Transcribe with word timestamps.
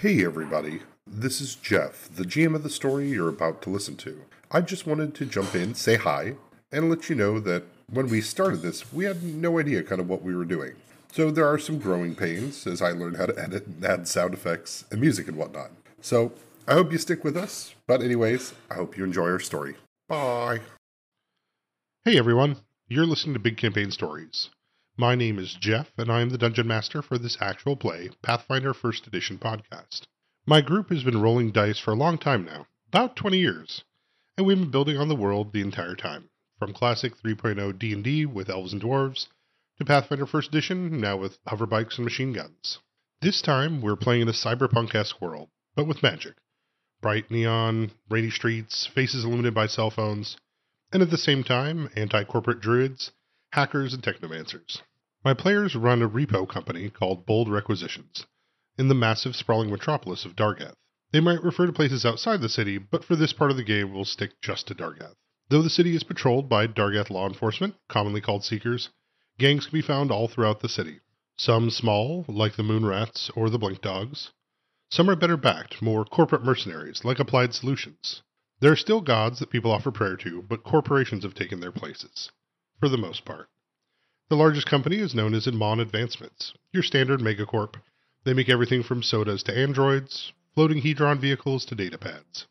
Hey 0.00 0.24
everybody, 0.24 0.82
this 1.08 1.40
is 1.40 1.56
Jeff, 1.56 2.08
the 2.14 2.22
GM 2.22 2.54
of 2.54 2.62
the 2.62 2.70
story 2.70 3.08
you're 3.08 3.28
about 3.28 3.60
to 3.62 3.70
listen 3.70 3.96
to. 3.96 4.22
I 4.48 4.60
just 4.60 4.86
wanted 4.86 5.12
to 5.16 5.26
jump 5.26 5.56
in, 5.56 5.74
say 5.74 5.96
hi, 5.96 6.34
and 6.70 6.88
let 6.88 7.10
you 7.10 7.16
know 7.16 7.40
that 7.40 7.64
when 7.90 8.06
we 8.06 8.20
started 8.20 8.62
this, 8.62 8.92
we 8.92 9.06
had 9.06 9.24
no 9.24 9.58
idea 9.58 9.82
kind 9.82 10.00
of 10.00 10.08
what 10.08 10.22
we 10.22 10.36
were 10.36 10.44
doing. 10.44 10.74
So 11.10 11.32
there 11.32 11.48
are 11.48 11.58
some 11.58 11.80
growing 11.80 12.14
pains 12.14 12.64
as 12.64 12.80
I 12.80 12.92
learn 12.92 13.14
how 13.14 13.26
to 13.26 13.36
edit 13.36 13.66
and 13.66 13.84
add 13.84 14.06
sound 14.06 14.34
effects 14.34 14.84
and 14.92 15.00
music 15.00 15.26
and 15.26 15.36
whatnot. 15.36 15.72
So 16.00 16.30
I 16.68 16.74
hope 16.74 16.92
you 16.92 16.98
stick 16.98 17.24
with 17.24 17.36
us, 17.36 17.74
but 17.88 18.00
anyways, 18.00 18.54
I 18.70 18.74
hope 18.74 18.96
you 18.96 19.02
enjoy 19.02 19.24
our 19.24 19.40
story. 19.40 19.74
Bye. 20.08 20.60
Hey 22.04 22.16
everyone, 22.16 22.58
you're 22.86 23.04
listening 23.04 23.34
to 23.34 23.40
Big 23.40 23.56
Campaign 23.56 23.90
Stories. 23.90 24.50
My 25.00 25.14
name 25.14 25.38
is 25.38 25.56
Jeff, 25.60 25.92
and 25.96 26.10
I 26.10 26.22
am 26.22 26.30
the 26.30 26.38
Dungeon 26.38 26.66
Master 26.66 27.02
for 27.02 27.18
this 27.18 27.38
actual 27.40 27.76
play, 27.76 28.10
Pathfinder 28.20 28.74
First 28.74 29.06
Edition 29.06 29.38
podcast. 29.38 30.08
My 30.44 30.60
group 30.60 30.88
has 30.88 31.04
been 31.04 31.22
rolling 31.22 31.52
dice 31.52 31.78
for 31.78 31.92
a 31.92 31.96
long 31.96 32.18
time 32.18 32.44
now, 32.44 32.66
about 32.88 33.14
20 33.14 33.38
years, 33.38 33.84
and 34.36 34.44
we've 34.44 34.58
been 34.58 34.72
building 34.72 34.96
on 34.96 35.06
the 35.06 35.14
world 35.14 35.52
the 35.52 35.60
entire 35.60 35.94
time, 35.94 36.30
from 36.58 36.72
classic 36.72 37.12
3.0 37.24 37.78
D&D 37.78 38.26
with 38.26 38.50
elves 38.50 38.72
and 38.72 38.82
dwarves, 38.82 39.28
to 39.78 39.84
Pathfinder 39.84 40.26
First 40.26 40.48
Edition, 40.48 41.00
now 41.00 41.16
with 41.16 41.38
hoverbikes 41.44 41.94
and 41.94 42.04
machine 42.04 42.32
guns. 42.32 42.80
This 43.22 43.40
time, 43.40 43.80
we're 43.80 43.94
playing 43.94 44.22
in 44.22 44.28
a 44.28 44.32
cyberpunk-esque 44.32 45.20
world, 45.20 45.48
but 45.76 45.86
with 45.86 46.02
magic. 46.02 46.34
Bright 47.00 47.30
neon, 47.30 47.92
rainy 48.10 48.30
streets, 48.30 48.88
faces 48.92 49.22
illuminated 49.22 49.54
by 49.54 49.68
cell 49.68 49.92
phones, 49.92 50.36
and 50.92 51.04
at 51.04 51.10
the 51.10 51.16
same 51.16 51.44
time, 51.44 51.88
anti-corporate 51.94 52.60
druids, 52.60 53.12
hackers, 53.52 53.94
and 53.94 54.02
technomancers. 54.02 54.80
My 55.28 55.34
players 55.34 55.76
run 55.76 56.00
a 56.00 56.08
repo 56.08 56.48
company 56.48 56.88
called 56.88 57.26
Bold 57.26 57.50
Requisitions 57.50 58.24
in 58.78 58.88
the 58.88 58.94
massive, 58.94 59.36
sprawling 59.36 59.70
metropolis 59.70 60.24
of 60.24 60.34
Dargath. 60.34 60.72
They 61.12 61.20
might 61.20 61.42
refer 61.42 61.66
to 61.66 61.72
places 61.74 62.06
outside 62.06 62.40
the 62.40 62.48
city, 62.48 62.78
but 62.78 63.04
for 63.04 63.14
this 63.14 63.34
part 63.34 63.50
of 63.50 63.58
the 63.58 63.62
game, 63.62 63.92
we'll 63.92 64.06
stick 64.06 64.40
just 64.40 64.68
to 64.68 64.74
Dargath. 64.74 65.16
Though 65.50 65.60
the 65.60 65.68
city 65.68 65.94
is 65.94 66.02
patrolled 66.02 66.48
by 66.48 66.66
Dargath 66.66 67.10
law 67.10 67.28
enforcement, 67.28 67.74
commonly 67.90 68.22
called 68.22 68.42
Seekers, 68.42 68.88
gangs 69.38 69.66
can 69.66 69.78
be 69.78 69.82
found 69.82 70.10
all 70.10 70.28
throughout 70.28 70.60
the 70.60 70.66
city. 70.70 71.00
Some 71.36 71.68
small, 71.68 72.24
like 72.26 72.56
the 72.56 72.62
Moon 72.62 72.86
Rats 72.86 73.30
or 73.36 73.50
the 73.50 73.58
Blink 73.58 73.82
Dogs. 73.82 74.30
Some 74.90 75.10
are 75.10 75.14
better 75.14 75.36
backed, 75.36 75.82
more 75.82 76.06
corporate 76.06 76.42
mercenaries, 76.42 77.04
like 77.04 77.18
Applied 77.18 77.52
Solutions. 77.52 78.22
There 78.60 78.72
are 78.72 78.76
still 78.76 79.02
gods 79.02 79.40
that 79.40 79.50
people 79.50 79.72
offer 79.72 79.90
prayer 79.90 80.16
to, 80.16 80.40
but 80.40 80.64
corporations 80.64 81.22
have 81.24 81.34
taken 81.34 81.60
their 81.60 81.70
places, 81.70 82.30
for 82.80 82.88
the 82.88 82.96
most 82.96 83.26
part. 83.26 83.50
The 84.30 84.36
largest 84.36 84.66
company 84.66 84.96
is 84.96 85.14
known 85.14 85.32
as 85.32 85.48
Amon 85.48 85.80
Advancements, 85.80 86.52
your 86.70 86.82
standard 86.82 87.20
megacorp. 87.20 87.76
They 88.24 88.34
make 88.34 88.50
everything 88.50 88.82
from 88.82 89.02
sodas 89.02 89.42
to 89.44 89.56
androids, 89.56 90.34
floating 90.54 90.82
Hedron 90.82 91.18
vehicles 91.18 91.64
to 91.64 91.74
datapads. 91.74 92.44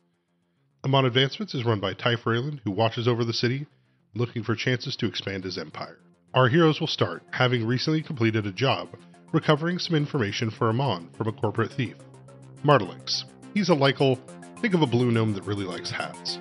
Amon 0.84 1.06
Advancements 1.06 1.54
is 1.54 1.66
run 1.66 1.80
by 1.80 1.94
Ty 1.94 2.16
Freyland, 2.16 2.62
who 2.64 2.72
watches 2.72 3.08
over 3.08 3.24
the 3.24 3.32
city, 3.32 3.68
looking 4.16 4.42
for 4.42 4.56
chances 4.56 4.96
to 4.96 5.06
expand 5.06 5.44
his 5.44 5.60
empire. 5.60 6.00
Our 6.34 6.50
heroes 6.50 6.80
will 6.80 6.88
start, 6.88 7.22
having 7.32 7.68
recently 7.68 8.02
completed 8.02 8.48
a 8.48 8.52
job, 8.52 8.90
recovering 9.32 9.78
some 9.78 9.96
information 9.96 10.50
for 10.50 10.70
Amon 10.70 11.12
from 11.16 11.28
a 11.28 11.32
corporate 11.32 11.74
thief. 11.74 11.96
Martelix. 12.64 13.24
He's 13.54 13.70
a 13.70 13.76
Lycal, 13.76 14.20
think 14.62 14.74
of 14.74 14.82
a 14.82 14.88
blue 14.88 15.12
gnome 15.12 15.34
that 15.34 15.44
really 15.44 15.66
likes 15.66 15.92
hats. 15.92 16.40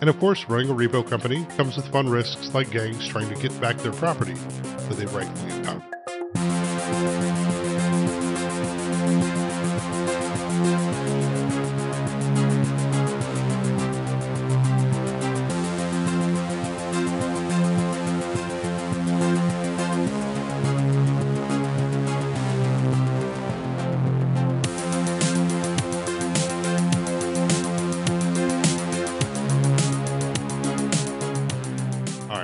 And 0.00 0.08
of 0.08 0.18
course, 0.18 0.44
running 0.48 0.70
a 0.70 0.74
repo 0.74 1.08
company 1.08 1.44
comes 1.56 1.76
with 1.76 1.86
fun 1.88 2.08
risks 2.08 2.54
like 2.54 2.70
gangs 2.70 3.06
trying 3.06 3.28
to 3.34 3.40
get 3.40 3.58
back 3.60 3.76
their 3.78 3.92
property 3.92 4.34
that 4.34 4.96
they've 4.96 5.14
rightfully 5.14 5.52
impounded. 5.52 5.99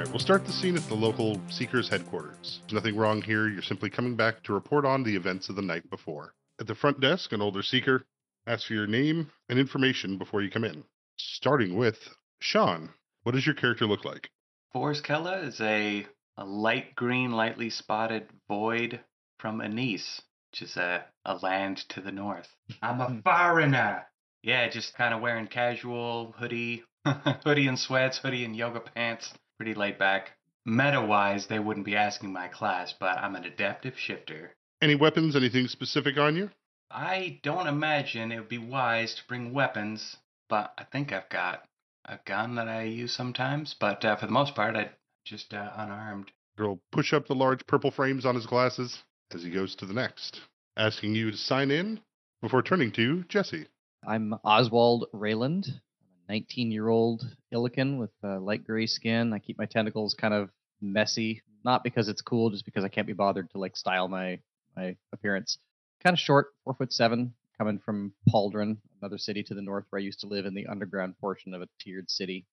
Right, 0.01 0.09
we'll 0.09 0.19
start 0.19 0.45
the 0.45 0.53
scene 0.53 0.77
at 0.77 0.87
the 0.89 0.95
local 0.95 1.41
Seekers 1.49 1.89
headquarters. 1.89 2.61
There's 2.63 2.73
nothing 2.73 2.97
wrong 2.97 3.23
here. 3.23 3.49
You're 3.49 3.63
simply 3.63 3.89
coming 3.89 4.15
back 4.15 4.43
to 4.43 4.53
report 4.53 4.85
on 4.85 5.03
the 5.03 5.17
events 5.17 5.49
of 5.49 5.57
the 5.57 5.63
night 5.63 5.89
before. 5.89 6.35
At 6.61 6.67
the 6.67 6.75
front 6.75 7.01
desk, 7.01 7.33
an 7.33 7.41
older 7.41 7.63
Seeker 7.63 8.05
asks 8.47 8.67
for 8.67 8.75
your 8.75 8.87
name 8.87 9.31
and 9.49 9.59
information 9.59 10.19
before 10.19 10.43
you 10.43 10.51
come 10.51 10.65
in. 10.65 10.85
Starting 11.17 11.77
with 11.77 11.97
Sean. 12.41 12.91
What 13.23 13.35
does 13.35 13.47
your 13.47 13.55
character 13.55 13.87
look 13.87 14.05
like? 14.05 14.29
Forrest 14.73 15.03
Kella 15.03 15.39
is 15.39 15.61
a, 15.61 16.07
a 16.37 16.45
light 16.45 16.95
green, 16.95 17.33
lightly 17.33 17.71
spotted 17.71 18.29
void 18.49 19.01
from 19.39 19.61
Anise, 19.61 20.21
which 20.53 20.63
is 20.63 20.77
a, 20.77 21.05
a 21.25 21.37
land 21.37 21.79
to 21.91 22.03
the 22.03 22.13
north. 22.13 22.49
I'm 22.83 23.01
a 23.01 23.07
hmm. 23.07 23.21
foreigner. 23.21 24.05
Yeah, 24.43 24.69
just 24.69 24.95
kind 24.95 25.15
of 25.15 25.23
wearing 25.23 25.47
casual 25.47 26.35
hoodie, 26.39 26.85
hoodie 27.45 27.67
and 27.67 27.79
sweats, 27.79 28.19
hoodie 28.19 28.45
and 28.45 28.55
yoga 28.55 28.81
pants. 28.81 29.33
Pretty 29.57 29.75
laid 29.75 29.99
back. 29.99 30.33
Meta 30.65 31.01
wise, 31.01 31.47
they 31.47 31.59
wouldn't 31.59 31.87
be 31.87 31.97
asking 31.97 32.33
my 32.33 32.49
class, 32.49 32.93
but 32.99 33.19
I'm 33.19 33.37
an 33.37 33.45
adaptive 33.45 33.95
shifter. 33.99 34.57
Any 34.83 34.95
weapons, 34.95 35.37
anything 35.37 35.69
specific 35.69 36.19
on 36.19 36.37
you? 36.37 36.51
I 36.91 37.41
don't 37.43 37.67
imagine 37.67 38.33
it 38.33 38.39
would 38.39 38.49
be 38.49 38.59
wise 38.59 39.15
to 39.15 39.23
bring 39.29 39.53
weapons, 39.53 40.17
but 40.49 40.75
I 40.77 40.85
think 40.85 41.13
I've 41.13 41.29
got 41.29 41.65
a 42.05 42.19
gun 42.27 42.57
that 42.57 42.69
I 42.69 42.83
use 42.85 43.15
sometimes. 43.15 43.75
But 43.79 44.05
uh, 44.05 44.17
for 44.17 44.27
the 44.27 44.33
most 44.33 44.55
part, 44.55 44.77
I'm 44.77 44.91
just 45.25 45.55
uh, 45.55 45.71
unarmed. 45.77 46.31
He'll 46.57 46.81
push 46.93 47.13
up 47.13 47.27
the 47.27 47.35
large 47.35 47.67
purple 47.67 47.91
frames 47.91 48.25
on 48.25 48.35
his 48.35 48.47
glasses 48.47 49.03
as 49.33 49.43
he 49.43 49.51
goes 49.51 49.75
to 49.77 49.87
the 49.87 49.95
next, 49.95 50.41
asking 50.77 51.15
you 51.15 51.31
to 51.31 51.37
sign 51.37 51.71
in 51.71 52.01
before 52.41 52.63
turning 52.63 52.93
to 52.93 53.25
Jesse. 53.25 53.67
I'm 54.07 54.35
Oswald 54.45 55.07
Rayland. 55.13 55.81
I'm 56.29 56.35
a 56.35 56.39
19 56.39 56.71
year 56.71 56.89
old 56.89 57.25
Illican 57.53 57.99
with 57.99 58.11
uh, 58.25 58.41
light 58.41 58.65
gray 58.65 58.87
skin. 58.87 59.33
I 59.33 59.39
keep 59.39 59.59
my 59.59 59.67
tentacles 59.67 60.15
kind 60.15 60.35
of 60.35 60.51
messy, 60.81 61.43
not 61.65 61.85
because 61.85 62.09
it's 62.09 62.23
cool, 62.23 62.51
just 62.51 62.65
because 62.65 62.85
I 62.85 62.89
can't 62.89 63.07
be 63.07 63.13
bothered 63.13 63.51
to 63.51 63.59
like 63.59 63.77
style 63.77 64.09
my 64.09 64.39
my 64.77 64.97
appearance. 65.13 65.59
Kind 66.03 66.15
of 66.15 66.21
short, 66.21 66.49
four 66.65 66.75
foot 66.75 66.93
seven, 66.93 67.33
coming 67.59 67.79
from 67.79 68.13
Pauldron, 68.29 68.77
another 69.01 69.19
city 69.19 69.43
to 69.45 69.55
the 69.55 69.63
north 69.63 69.85
where 69.91 70.01
I 70.01 70.03
used 70.03 70.21
to 70.21 70.27
live 70.27 70.47
in 70.47 70.55
the 70.55 70.67
underground 70.67 71.19
portion 71.19 71.55
of 71.55 71.63
a 71.63 71.69
tiered 71.81 72.11
city. 72.11 72.45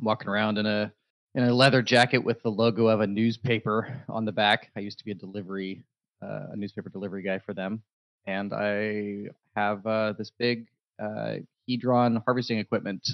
walking 0.00 0.28
around 0.28 0.58
in 0.58 0.66
a 0.66 0.92
in 1.34 1.44
a 1.44 1.54
leather 1.54 1.82
jacket 1.82 2.18
with 2.18 2.42
the 2.42 2.50
logo 2.50 2.88
of 2.88 3.00
a 3.00 3.06
newspaper 3.06 4.04
on 4.08 4.24
the 4.24 4.32
back. 4.32 4.70
I 4.76 4.80
used 4.80 4.98
to 4.98 5.04
be 5.04 5.12
a 5.12 5.14
delivery 5.14 5.84
uh, 6.22 6.48
a 6.52 6.56
newspaper 6.56 6.90
delivery 6.90 7.22
guy 7.22 7.38
for 7.38 7.54
them, 7.54 7.82
and 8.26 8.52
I 8.52 9.28
have 9.56 9.84
uh, 9.86 10.12
this 10.12 10.30
big 10.30 10.66
uh, 11.02 11.36
Hedron 11.68 12.22
harvesting 12.24 12.58
equipment 12.58 13.08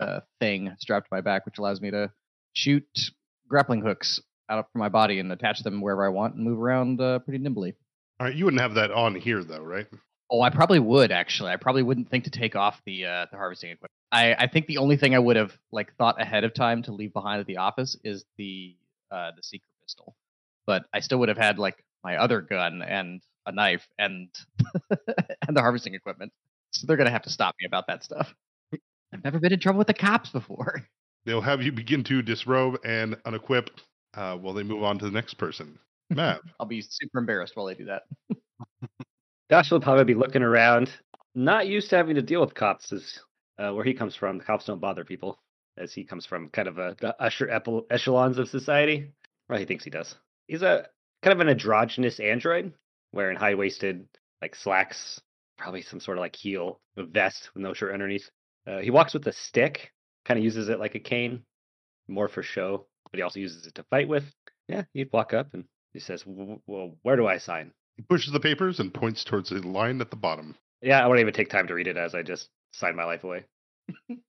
uh, 0.00 0.20
thing 0.40 0.74
strapped 0.78 1.06
to 1.06 1.14
my 1.14 1.20
back, 1.20 1.46
which 1.46 1.58
allows 1.58 1.80
me 1.80 1.90
to 1.90 2.10
shoot 2.52 2.86
grappling 3.48 3.82
hooks 3.82 4.20
out 4.48 4.70
from 4.72 4.80
my 4.80 4.88
body 4.88 5.18
and 5.18 5.30
attach 5.32 5.62
them 5.62 5.80
wherever 5.80 6.04
I 6.04 6.08
want 6.08 6.34
and 6.34 6.44
move 6.44 6.58
around 6.58 7.00
uh, 7.00 7.18
pretty 7.20 7.38
nimbly. 7.38 7.74
All 8.20 8.26
right, 8.26 8.34
you 8.34 8.44
wouldn't 8.44 8.62
have 8.62 8.74
that 8.74 8.90
on 8.90 9.14
here 9.14 9.42
though, 9.42 9.62
right? 9.62 9.86
Oh, 10.30 10.40
I 10.40 10.50
probably 10.50 10.78
would 10.78 11.12
actually. 11.12 11.50
I 11.50 11.56
probably 11.56 11.82
wouldn't 11.82 12.10
think 12.10 12.24
to 12.24 12.30
take 12.30 12.56
off 12.56 12.80
the 12.86 13.06
uh, 13.06 13.26
the 13.30 13.36
harvesting 13.36 13.70
equipment. 13.70 13.92
I, 14.12 14.34
I 14.34 14.46
think 14.46 14.66
the 14.66 14.78
only 14.78 14.96
thing 14.96 15.14
I 15.14 15.18
would 15.18 15.36
have 15.36 15.52
like 15.72 15.94
thought 15.96 16.20
ahead 16.20 16.44
of 16.44 16.54
time 16.54 16.82
to 16.84 16.92
leave 16.92 17.12
behind 17.12 17.40
at 17.40 17.46
the 17.46 17.58
office 17.58 17.96
is 18.04 18.24
the 18.38 18.76
uh, 19.10 19.32
the 19.36 19.42
secret 19.42 19.68
pistol, 19.82 20.14
but 20.66 20.84
I 20.92 21.00
still 21.00 21.18
would 21.18 21.28
have 21.28 21.38
had 21.38 21.58
like 21.58 21.84
my 22.02 22.16
other 22.16 22.40
gun 22.40 22.82
and 22.82 23.20
a 23.46 23.52
knife 23.52 23.86
and 23.98 24.28
and 25.46 25.56
the 25.56 25.60
harvesting 25.60 25.94
equipment. 25.94 26.32
So 26.74 26.86
they're 26.86 26.96
gonna 26.96 27.10
have 27.10 27.22
to 27.22 27.30
stop 27.30 27.54
me 27.60 27.66
about 27.66 27.86
that 27.86 28.04
stuff. 28.04 28.34
I've 29.12 29.22
never 29.22 29.38
been 29.38 29.52
in 29.52 29.60
trouble 29.60 29.78
with 29.78 29.86
the 29.86 29.94
cops 29.94 30.30
before. 30.30 30.82
They'll 31.24 31.40
have 31.40 31.62
you 31.62 31.72
begin 31.72 32.04
to 32.04 32.20
disrobe 32.20 32.78
and 32.84 33.14
unequip 33.24 33.68
uh, 34.14 34.36
while 34.36 34.52
they 34.52 34.62
move 34.62 34.82
on 34.82 34.98
to 34.98 35.04
the 35.06 35.10
next 35.10 35.34
person. 35.34 35.78
Matt, 36.10 36.40
I'll 36.60 36.66
be 36.66 36.82
super 36.82 37.18
embarrassed 37.18 37.56
while 37.56 37.66
they 37.66 37.74
do 37.74 37.86
that. 37.86 38.02
Josh 39.50 39.70
will 39.70 39.80
probably 39.80 40.04
be 40.04 40.14
looking 40.14 40.42
around, 40.42 40.90
not 41.34 41.66
used 41.66 41.88
to 41.90 41.96
having 41.96 42.16
to 42.16 42.22
deal 42.22 42.40
with 42.40 42.54
cops, 42.54 42.92
as 42.92 43.20
uh, 43.58 43.72
where 43.72 43.84
he 43.84 43.94
comes 43.94 44.14
from. 44.14 44.38
The 44.38 44.44
cops 44.44 44.66
don't 44.66 44.80
bother 44.80 45.04
people, 45.04 45.38
as 45.78 45.94
he 45.94 46.04
comes 46.04 46.26
from 46.26 46.48
kind 46.50 46.68
of 46.68 46.78
a 46.78 46.96
the 47.00 47.20
usher 47.22 47.46
epil- 47.46 47.86
echelons 47.90 48.38
of 48.38 48.48
society. 48.48 49.12
Well, 49.48 49.58
he 49.58 49.64
thinks 49.64 49.84
he 49.84 49.90
does. 49.90 50.14
He's 50.46 50.62
a 50.62 50.88
kind 51.22 51.32
of 51.32 51.40
an 51.40 51.48
androgynous 51.48 52.20
android, 52.20 52.74
wearing 53.12 53.38
high 53.38 53.54
waisted 53.54 54.06
like 54.42 54.54
slacks, 54.54 55.20
probably 55.56 55.82
some 55.82 56.00
sort 56.00 56.18
of 56.18 56.22
like 56.22 56.36
heel 56.36 56.80
vest 56.96 57.50
with 57.54 57.62
no 57.62 57.74
shirt 57.74 57.92
underneath. 57.92 58.28
Uh, 58.66 58.78
he 58.78 58.90
walks 58.90 59.14
with 59.14 59.26
a 59.26 59.32
stick, 59.32 59.92
kind 60.24 60.38
of 60.38 60.44
uses 60.44 60.68
it 60.68 60.78
like 60.78 60.94
a 60.94 61.00
cane, 61.00 61.44
more 62.08 62.28
for 62.28 62.42
show, 62.42 62.86
but 63.10 63.18
he 63.18 63.22
also 63.22 63.40
uses 63.40 63.66
it 63.66 63.74
to 63.74 63.84
fight 63.84 64.08
with. 64.08 64.24
Yeah, 64.68 64.84
he'd 64.94 65.12
walk 65.12 65.34
up 65.34 65.52
and 65.54 65.64
he 65.92 66.00
says, 66.00 66.24
"Well, 66.26 66.96
where 67.02 67.16
do 67.16 67.26
I 67.26 67.38
sign?" 67.38 67.72
he 67.96 68.02
pushes 68.02 68.32
the 68.32 68.40
papers 68.40 68.80
and 68.80 68.92
points 68.92 69.24
towards 69.24 69.52
a 69.52 69.56
line 69.56 70.00
at 70.00 70.10
the 70.10 70.16
bottom. 70.16 70.56
Yeah, 70.82 71.02
I 71.02 71.06
won't 71.06 71.20
even 71.20 71.34
take 71.34 71.48
time 71.50 71.66
to 71.68 71.74
read 71.74 71.86
it 71.86 71.96
as 71.96 72.14
I 72.14 72.22
just 72.22 72.48
sign 72.72 72.96
my 72.96 73.04
life 73.04 73.24
away. 73.24 73.44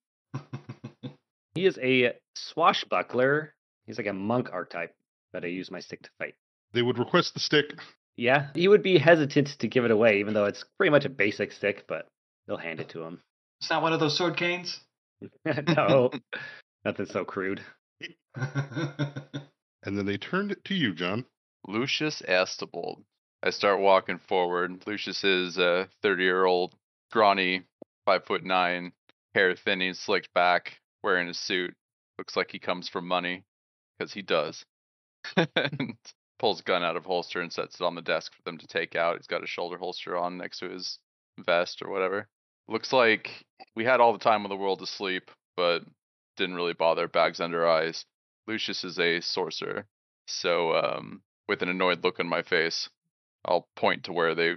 He 1.55 1.65
is 1.65 1.79
a 1.81 2.13
swashbuckler. 2.35 3.55
He's 3.87 3.97
like 3.97 4.07
a 4.07 4.13
monk 4.13 4.49
archetype, 4.51 4.93
but 5.31 5.45
I 5.45 5.47
use 5.47 5.71
my 5.71 5.79
stick 5.79 6.01
to 6.03 6.09
fight. 6.19 6.35
They 6.73 6.81
would 6.81 6.99
request 6.99 7.33
the 7.33 7.39
stick. 7.39 7.79
Yeah, 8.17 8.47
he 8.53 8.67
would 8.67 8.83
be 8.83 8.97
hesitant 8.97 9.59
to 9.59 9.67
give 9.67 9.85
it 9.85 9.91
away, 9.91 10.19
even 10.19 10.33
though 10.33 10.45
it's 10.45 10.63
pretty 10.77 10.91
much 10.91 11.05
a 11.05 11.09
basic 11.09 11.51
stick, 11.51 11.85
but 11.87 12.07
they'll 12.47 12.57
hand 12.57 12.79
it 12.79 12.89
to 12.89 13.03
him. 13.03 13.21
it's 13.59 13.69
not 13.69 13.81
one 13.81 13.93
of 13.93 13.99
those 13.99 14.17
sword 14.17 14.37
canes. 14.37 14.79
no, 15.67 16.11
nothing 16.83 17.05
so 17.05 17.25
crude. 17.25 17.61
And 19.85 19.95
then 19.97 20.05
they 20.05 20.17
turned 20.17 20.51
it 20.51 20.65
to 20.65 20.73
you, 20.73 20.93
John. 20.93 21.25
Lucius 21.67 22.21
Astabold. 22.27 23.03
I 23.43 23.51
start 23.51 23.79
walking 23.79 24.19
forward. 24.27 24.83
Lucius 24.87 25.23
is 25.23 25.57
a 25.57 25.87
30 26.01 26.23
year 26.23 26.45
old, 26.45 26.73
scrawny, 27.11 27.63
five 28.05 28.25
foot 28.25 28.43
nine, 28.43 28.91
hair 29.35 29.55
thinning, 29.55 29.93
slicked 29.93 30.33
back, 30.33 30.79
wearing 31.03 31.29
a 31.29 31.33
suit. 31.33 31.75
Looks 32.17 32.35
like 32.35 32.51
he 32.51 32.59
comes 32.59 32.89
from 32.89 33.07
money, 33.07 33.43
because 33.97 34.11
he 34.11 34.23
does. 34.23 34.65
pulls 36.39 36.61
gun 36.61 36.83
out 36.83 36.97
of 36.97 37.05
holster 37.05 37.41
and 37.41 37.51
sets 37.51 37.75
it 37.75 37.83
on 37.83 37.95
the 37.95 38.01
desk 38.01 38.33
for 38.33 38.41
them 38.43 38.57
to 38.57 38.67
take 38.67 38.95
out. 38.95 39.17
He's 39.17 39.27
got 39.27 39.43
a 39.43 39.47
shoulder 39.47 39.77
holster 39.77 40.17
on 40.17 40.37
next 40.37 40.59
to 40.59 40.69
his 40.69 40.99
vest 41.39 41.81
or 41.81 41.89
whatever. 41.89 42.27
Looks 42.67 42.91
like 42.91 43.45
we 43.75 43.85
had 43.85 43.99
all 43.99 44.13
the 44.13 44.19
time 44.19 44.43
in 44.43 44.49
the 44.49 44.55
world 44.55 44.79
to 44.79 44.87
sleep, 44.87 45.29
but 45.55 45.79
didn't 46.37 46.55
really 46.55 46.73
bother. 46.73 47.07
Bags 47.07 47.39
under 47.39 47.67
eyes. 47.67 48.05
Lucius 48.47 48.83
is 48.83 48.99
a 48.99 49.21
sorcerer. 49.21 49.85
So, 50.27 50.75
um, 50.75 51.21
with 51.47 51.61
an 51.61 51.69
annoyed 51.69 52.03
look 52.03 52.19
on 52.19 52.27
my 52.27 52.41
face, 52.41 52.89
I'll 53.45 53.67
point 53.75 54.05
to 54.05 54.13
where 54.13 54.33
they 54.33 54.55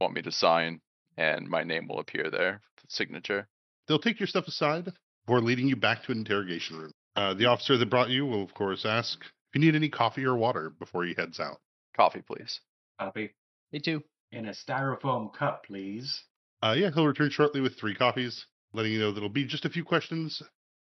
want 0.00 0.14
me 0.14 0.22
to 0.22 0.32
sign, 0.32 0.80
and 1.16 1.48
my 1.48 1.62
name 1.62 1.86
will 1.86 2.00
appear 2.00 2.30
there, 2.30 2.60
the 2.76 2.86
signature. 2.88 3.46
They'll 3.86 4.00
take 4.00 4.18
your 4.18 4.26
stuff 4.26 4.48
aside 4.48 4.92
before 5.24 5.40
leading 5.40 5.68
you 5.68 5.76
back 5.76 6.02
to 6.04 6.12
an 6.12 6.18
interrogation 6.18 6.78
room. 6.78 6.92
Uh, 7.16 7.34
the 7.34 7.46
officer 7.46 7.76
that 7.76 7.90
brought 7.90 8.10
you 8.10 8.26
will, 8.26 8.42
of 8.42 8.54
course, 8.54 8.84
ask 8.84 9.20
you 9.54 9.60
need 9.60 9.74
any 9.74 9.88
coffee 9.88 10.24
or 10.24 10.36
water 10.36 10.70
before 10.70 11.04
he 11.04 11.14
heads 11.16 11.40
out. 11.40 11.60
Coffee, 11.96 12.22
please. 12.22 12.60
Copy. 12.98 13.30
Me 13.72 13.80
too. 13.80 14.02
In 14.32 14.46
a 14.46 14.52
styrofoam 14.52 15.32
cup, 15.32 15.64
please. 15.66 16.24
Uh, 16.62 16.74
yeah, 16.76 16.90
he'll 16.92 17.06
return 17.06 17.30
shortly 17.30 17.60
with 17.60 17.76
three 17.76 17.94
copies, 17.94 18.46
letting 18.72 18.92
you 18.92 18.98
know 18.98 19.12
that 19.12 19.18
it'll 19.18 19.28
be 19.28 19.44
just 19.44 19.64
a 19.64 19.70
few 19.70 19.84
questions, 19.84 20.42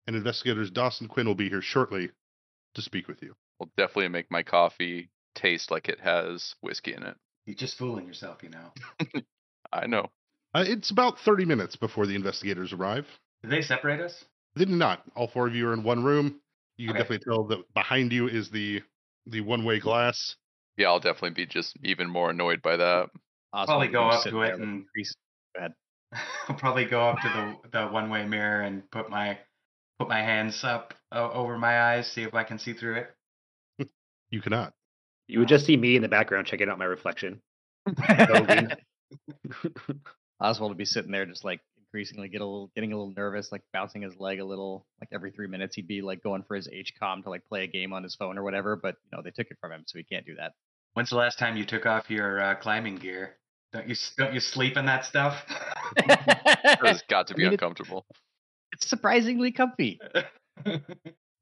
and 0.06 0.14
investigators 0.14 0.70
Dawson 0.70 1.08
Quinn 1.08 1.26
will 1.26 1.34
be 1.34 1.48
here 1.48 1.62
shortly 1.62 2.10
to 2.74 2.82
speak 2.82 3.08
with 3.08 3.22
you. 3.22 3.34
I'll 3.60 3.70
definitely 3.76 4.08
make 4.08 4.30
my 4.30 4.42
coffee 4.42 5.10
taste 5.34 5.70
like 5.70 5.88
it 5.88 6.00
has 6.00 6.54
whiskey 6.60 6.94
in 6.94 7.02
it. 7.02 7.16
You're 7.46 7.56
just 7.56 7.78
fooling 7.78 8.06
yourself, 8.06 8.42
you 8.42 8.50
know. 8.50 9.20
I 9.72 9.86
know. 9.86 10.10
Uh, 10.54 10.64
it's 10.66 10.90
about 10.90 11.18
30 11.20 11.44
minutes 11.44 11.76
before 11.76 12.06
the 12.06 12.14
investigators 12.14 12.72
arrive. 12.72 13.06
Did 13.42 13.50
they 13.50 13.62
separate 13.62 14.00
us? 14.00 14.24
They 14.54 14.64
did 14.64 14.74
not. 14.74 15.02
All 15.16 15.28
four 15.28 15.48
of 15.48 15.54
you 15.54 15.68
are 15.68 15.72
in 15.72 15.82
one 15.82 16.04
room. 16.04 16.40
You 16.76 16.88
can 16.88 16.96
Okay. 16.96 17.02
definitely 17.04 17.24
tell 17.24 17.44
that 17.44 17.72
behind 17.74 18.12
you 18.12 18.28
is 18.28 18.50
the 18.50 18.82
the 19.26 19.40
one 19.40 19.64
way 19.64 19.78
glass. 19.80 20.36
Yeah, 20.76 20.88
I'll 20.88 21.00
definitely 21.00 21.30
be 21.30 21.46
just 21.46 21.76
even 21.84 22.08
more 22.10 22.30
annoyed 22.30 22.60
by 22.62 22.76
that. 22.76 23.08
Oswald 23.52 23.66
Probably 23.68 23.88
go 23.88 24.08
up 24.08 24.24
to 24.24 24.42
it 24.42 24.52
with 24.52 24.60
and- 24.60 24.84
crease- 24.94 25.14
I'll 26.48 26.56
probably 26.56 26.84
go 26.84 27.00
up 27.08 27.18
to 27.20 27.28
the 27.28 27.70
the 27.78 27.86
one 27.86 28.10
way 28.10 28.24
mirror 28.26 28.60
and 28.62 28.88
put 28.90 29.08
my 29.10 29.38
put 29.98 30.08
my 30.08 30.20
hands 30.20 30.62
up 30.64 30.94
o- 31.12 31.30
over 31.30 31.56
my 31.58 31.80
eyes, 31.80 32.10
see 32.10 32.22
if 32.22 32.34
I 32.34 32.42
can 32.44 32.58
see 32.58 32.72
through 32.72 32.96
it. 33.78 33.88
You 34.30 34.40
cannot. 34.40 34.72
You 35.28 35.38
would 35.38 35.48
just 35.48 35.64
see 35.66 35.76
me 35.76 35.94
in 35.96 36.02
the 36.02 36.08
background 36.08 36.46
checking 36.48 36.68
out 36.68 36.78
my 36.78 36.84
reflection. 36.86 37.40
Voguing. 37.88 38.74
Oswald 40.40 40.70
would 40.72 40.78
be 40.78 40.84
sitting 40.84 41.12
there 41.12 41.24
just 41.26 41.44
like 41.44 41.60
increasingly 41.94 42.28
get 42.28 42.40
a 42.40 42.44
little 42.44 42.72
getting 42.74 42.92
a 42.92 42.96
little 42.96 43.14
nervous, 43.16 43.52
like 43.52 43.62
bouncing 43.72 44.02
his 44.02 44.18
leg 44.18 44.40
a 44.40 44.44
little. 44.44 44.84
Like 45.00 45.10
every 45.12 45.30
three 45.30 45.46
minutes 45.46 45.76
he'd 45.76 45.86
be 45.86 46.02
like 46.02 46.24
going 46.24 46.42
for 46.42 46.56
his 46.56 46.66
HCOM 46.68 47.22
to 47.22 47.30
like 47.30 47.46
play 47.46 47.62
a 47.62 47.66
game 47.68 47.92
on 47.92 48.02
his 48.02 48.16
phone 48.16 48.36
or 48.36 48.42
whatever, 48.42 48.74
but 48.74 48.96
you 49.04 49.16
know, 49.16 49.22
they 49.22 49.30
took 49.30 49.48
it 49.48 49.58
from 49.60 49.70
him, 49.70 49.84
so 49.86 49.96
he 49.98 50.02
can't 50.02 50.26
do 50.26 50.34
that. 50.34 50.54
When's 50.94 51.10
the 51.10 51.16
last 51.16 51.38
time 51.38 51.56
you 51.56 51.64
took 51.64 51.86
off 51.86 52.10
your 52.10 52.40
uh, 52.40 52.56
climbing 52.56 52.96
gear? 52.96 53.36
Don't 53.72 53.88
you 53.88 53.94
don't 54.18 54.34
you 54.34 54.40
sleep 54.40 54.76
in 54.76 54.86
that 54.86 55.04
stuff? 55.04 55.40
It's 55.96 57.02
got 57.08 57.28
to 57.28 57.34
I 57.34 57.36
be 57.36 57.42
mean, 57.44 57.52
uncomfortable. 57.52 58.06
it's 58.72 58.88
surprisingly 58.88 59.52
comfy. 59.52 60.00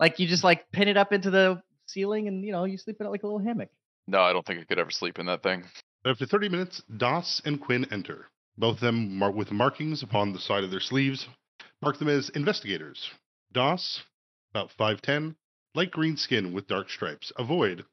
Like 0.00 0.18
you 0.18 0.26
just 0.26 0.42
like 0.42 0.68
pin 0.72 0.88
it 0.88 0.96
up 0.96 1.12
into 1.12 1.30
the 1.30 1.62
ceiling 1.86 2.26
and 2.26 2.44
you 2.44 2.50
know, 2.50 2.64
you 2.64 2.76
sleep 2.76 2.96
in 2.98 3.06
it 3.06 3.10
like 3.10 3.22
a 3.22 3.26
little 3.26 3.38
hammock. 3.38 3.68
No, 4.08 4.20
I 4.20 4.32
don't 4.32 4.44
think 4.44 4.60
I 4.60 4.64
could 4.64 4.80
ever 4.80 4.90
sleep 4.90 5.20
in 5.20 5.26
that 5.26 5.44
thing. 5.44 5.62
After 6.04 6.26
30 6.26 6.48
minutes, 6.48 6.82
Doss 6.96 7.40
and 7.44 7.60
Quinn 7.60 7.86
enter. 7.92 8.26
Both 8.58 8.76
of 8.76 8.80
them 8.80 9.16
mar- 9.16 9.30
with 9.30 9.50
markings 9.50 10.02
upon 10.02 10.32
the 10.32 10.38
side 10.38 10.64
of 10.64 10.70
their 10.70 10.80
sleeves. 10.80 11.26
Mark 11.80 11.98
them 11.98 12.08
as 12.08 12.28
investigators. 12.30 13.10
Doss, 13.52 14.02
about 14.52 14.70
5'10, 14.78 15.36
light 15.74 15.90
green 15.90 16.16
skin 16.16 16.52
with 16.52 16.66
dark 16.66 16.90
stripes. 16.90 17.32
Avoid, 17.36 17.84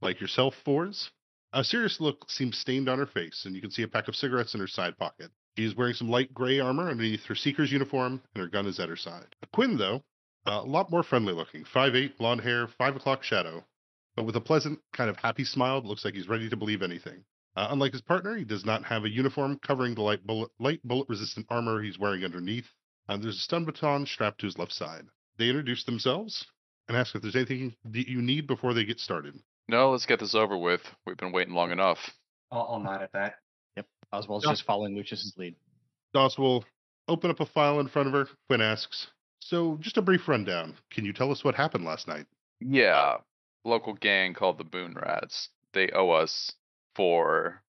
like 0.00 0.20
yourself, 0.20 0.54
fours. 0.64 1.10
A 1.52 1.64
serious 1.64 2.00
look 2.00 2.30
seems 2.30 2.56
stained 2.56 2.88
on 2.88 2.98
her 2.98 3.06
face, 3.06 3.44
and 3.44 3.54
you 3.54 3.60
can 3.60 3.70
see 3.70 3.82
a 3.82 3.88
pack 3.88 4.08
of 4.08 4.16
cigarettes 4.16 4.54
in 4.54 4.60
her 4.60 4.66
side 4.66 4.96
pocket. 4.96 5.30
She 5.56 5.64
is 5.64 5.74
wearing 5.74 5.94
some 5.94 6.08
light 6.08 6.32
gray 6.32 6.60
armor 6.60 6.88
underneath 6.88 7.24
her 7.26 7.34
seeker's 7.34 7.72
uniform, 7.72 8.22
and 8.34 8.42
her 8.42 8.48
gun 8.48 8.66
is 8.66 8.78
at 8.78 8.88
her 8.88 8.96
side. 8.96 9.34
Quinn, 9.52 9.76
though, 9.76 10.02
a 10.46 10.62
lot 10.62 10.90
more 10.90 11.02
friendly 11.02 11.34
looking. 11.34 11.64
5'8, 11.64 12.16
blonde 12.16 12.40
hair, 12.40 12.68
5 12.68 12.96
o'clock 12.96 13.22
shadow, 13.22 13.64
but 14.16 14.24
with 14.24 14.36
a 14.36 14.40
pleasant, 14.40 14.80
kind 14.92 15.10
of 15.10 15.16
happy 15.16 15.44
smile 15.44 15.80
that 15.80 15.88
looks 15.88 16.04
like 16.04 16.14
he's 16.14 16.28
ready 16.28 16.48
to 16.48 16.56
believe 16.56 16.82
anything. 16.82 17.24
Uh, 17.56 17.68
unlike 17.70 17.92
his 17.92 18.00
partner, 18.02 18.36
he 18.36 18.44
does 18.44 18.64
not 18.64 18.84
have 18.84 19.04
a 19.04 19.10
uniform 19.10 19.58
covering 19.66 19.94
the 19.94 20.02
light 20.02 20.24
bullet, 20.26 20.50
light 20.58 20.80
bullet 20.84 21.08
resistant 21.08 21.46
armor 21.50 21.82
he's 21.82 21.98
wearing 21.98 22.24
underneath. 22.24 22.66
Uh, 23.08 23.16
there's 23.16 23.36
a 23.36 23.40
stun 23.40 23.64
baton 23.64 24.06
strapped 24.06 24.38
to 24.40 24.46
his 24.46 24.56
left 24.58 24.72
side. 24.72 25.04
They 25.38 25.48
introduce 25.48 25.84
themselves 25.84 26.46
and 26.88 26.96
ask 26.96 27.14
if 27.14 27.22
there's 27.22 27.36
anything 27.36 27.74
that 27.86 28.08
you 28.08 28.22
need 28.22 28.46
before 28.46 28.72
they 28.74 28.84
get 28.84 29.00
started. 29.00 29.34
No, 29.68 29.90
let's 29.90 30.06
get 30.06 30.20
this 30.20 30.34
over 30.34 30.56
with. 30.56 30.80
We've 31.06 31.16
been 31.16 31.32
waiting 31.32 31.54
long 31.54 31.70
enough. 31.72 31.98
I'll, 32.52 32.68
I'll 32.72 32.80
nod 32.80 33.02
at 33.02 33.12
that. 33.12 33.34
Yep. 33.76 33.86
Oswald's 34.12 34.44
Yeah. 34.44 34.52
just 34.52 34.64
following 34.64 34.94
Lucius's 34.96 35.34
lead. 35.36 35.54
Doss 36.14 36.38
will 36.38 36.64
open 37.08 37.30
up 37.30 37.40
a 37.40 37.46
file 37.46 37.80
in 37.80 37.88
front 37.88 38.08
of 38.08 38.14
her. 38.14 38.28
Quinn 38.48 38.60
asks, 38.60 39.08
So, 39.40 39.76
just 39.80 39.96
a 39.96 40.02
brief 40.02 40.28
rundown. 40.28 40.76
Can 40.90 41.04
you 41.04 41.12
tell 41.12 41.30
us 41.32 41.42
what 41.44 41.54
happened 41.54 41.84
last 41.84 42.06
night? 42.08 42.26
Yeah, 42.60 43.16
local 43.64 43.94
gang 43.94 44.34
called 44.34 44.58
the 44.58 44.66
Moon 44.76 44.94
Rats. 44.94 45.48
They 45.72 45.88
owe 45.90 46.10
us 46.10 46.52
for 46.94 47.62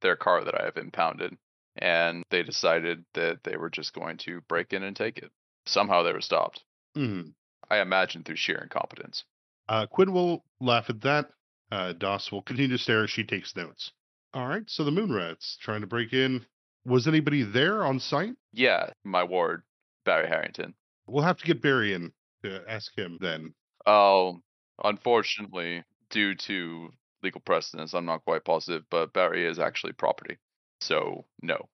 their 0.00 0.16
car 0.16 0.44
that 0.44 0.60
I 0.60 0.64
have 0.64 0.76
impounded, 0.76 1.36
and 1.76 2.22
they 2.30 2.42
decided 2.42 3.04
that 3.14 3.38
they 3.44 3.56
were 3.56 3.70
just 3.70 3.92
going 3.92 4.18
to 4.18 4.40
break 4.42 4.72
in 4.72 4.82
and 4.82 4.96
take 4.96 5.18
it. 5.18 5.30
Somehow 5.66 6.02
they 6.02 6.12
were 6.12 6.20
stopped. 6.20 6.62
Hmm. 6.94 7.30
I 7.70 7.80
imagine 7.80 8.24
through 8.24 8.36
sheer 8.36 8.58
incompetence. 8.58 9.24
Uh, 9.68 9.86
Quinn 9.86 10.12
will 10.12 10.44
laugh 10.60 10.88
at 10.88 11.02
that. 11.02 11.30
Uh, 11.70 11.92
Doss 11.92 12.32
will 12.32 12.42
continue 12.42 12.76
to 12.76 12.82
stare 12.82 13.04
as 13.04 13.10
she 13.10 13.24
takes 13.24 13.54
notes. 13.54 13.92
All 14.32 14.46
right, 14.46 14.68
so 14.68 14.84
the 14.84 14.90
Moonrats 14.90 15.58
trying 15.58 15.82
to 15.82 15.86
break 15.86 16.12
in. 16.12 16.44
Was 16.84 17.06
anybody 17.06 17.42
there 17.42 17.84
on 17.84 18.00
site? 18.00 18.34
Yeah, 18.52 18.90
my 19.04 19.24
ward, 19.24 19.62
Barry 20.04 20.28
Harrington. 20.28 20.74
We'll 21.06 21.24
have 21.24 21.38
to 21.38 21.44
get 21.44 21.60
Barry 21.60 21.92
in 21.92 22.12
to 22.44 22.62
ask 22.68 22.96
him 22.96 23.18
then. 23.20 23.54
Oh, 23.86 24.40
unfortunately, 24.82 25.84
due 26.10 26.34
to 26.34 26.90
legal 27.22 27.40
precedence, 27.40 27.94
I'm 27.94 28.04
not 28.06 28.24
quite 28.24 28.44
positive, 28.44 28.84
but 28.90 29.12
Barry 29.12 29.46
is 29.46 29.58
actually 29.58 29.92
property. 29.92 30.38
So, 30.80 31.24
no. 31.42 31.68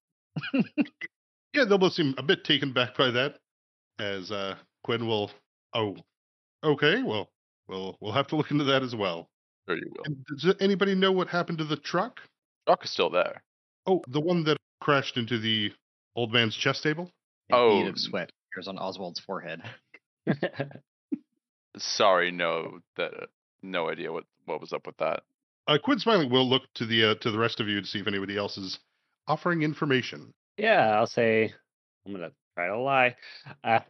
Yeah, 1.55 1.65
they'll 1.65 1.79
both 1.79 1.93
seem 1.93 2.17
a 2.19 2.23
bit 2.23 2.43
taken 2.43 2.73
back 2.73 2.97
by 2.97 3.13
that, 3.13 3.39
as 4.01 4.33
uh, 4.33 4.57
Quinn 4.83 5.07
will. 5.07 5.31
Oh, 5.73 5.97
okay. 6.65 7.01
Well, 7.01 7.31
we'll 7.69 7.97
we'll 8.01 8.13
have 8.13 8.27
to 8.29 8.37
look 8.37 8.51
into 8.51 8.65
that 8.65 8.83
as 8.83 8.97
well. 8.97 9.29
Sure 9.69 9.77
you 9.77 9.89
will. 9.97 10.03
And 10.05 10.27
does 10.37 10.57
anybody 10.59 10.97
know 10.97 11.13
what 11.13 11.29
happened 11.29 11.59
to 11.59 11.65
the 11.65 11.77
truck? 11.77 12.21
Truck 12.67 12.85
is 12.85 12.91
still 12.91 13.09
there. 13.09 13.41
Oh, 13.87 14.03
the 14.09 14.21
one 14.21 14.43
that 14.45 14.57
crashed 14.81 15.17
into 15.17 15.39
the 15.39 15.71
old 16.17 16.33
man's 16.33 16.57
chess 16.57 16.81
table. 16.81 17.13
A 17.53 17.57
Oh, 17.57 17.79
bead 17.83 17.89
of 17.89 18.01
sweat 18.01 18.33
appears 18.51 18.67
on 18.67 18.77
Oswald's 18.77 19.21
forehead. 19.21 19.63
Sorry, 21.79 22.33
no, 22.33 22.81
that 22.97 23.13
no 23.63 23.89
idea 23.89 24.13
what 24.13 24.25
what 24.47 24.61
was 24.61 24.73
up 24.73 24.87
with 24.89 24.97
that. 24.97 25.23
Uh, 25.66 25.78
Quinn 25.83 25.99
smiling 25.99 26.30
will 26.30 26.49
look 26.49 26.62
to 26.75 26.87
the 26.87 27.04
uh, 27.11 27.14
to 27.16 27.30
the 27.30 27.38
rest 27.38 27.61
of 27.61 27.68
you 27.68 27.80
to 27.80 27.87
see 27.87 27.99
if 27.99 28.06
anybody 28.06 28.37
else 28.37 28.59
is 28.59 28.78
offering 29.26 29.62
information. 29.62 30.33
yeah, 30.59 30.94
I'll 30.97 31.06
say 31.06 31.52
I'm 32.06 32.12
gonna 32.12 32.33
try 32.56 32.68
to 32.68 32.78
lie. 32.78 33.16
Uh, 33.62 33.80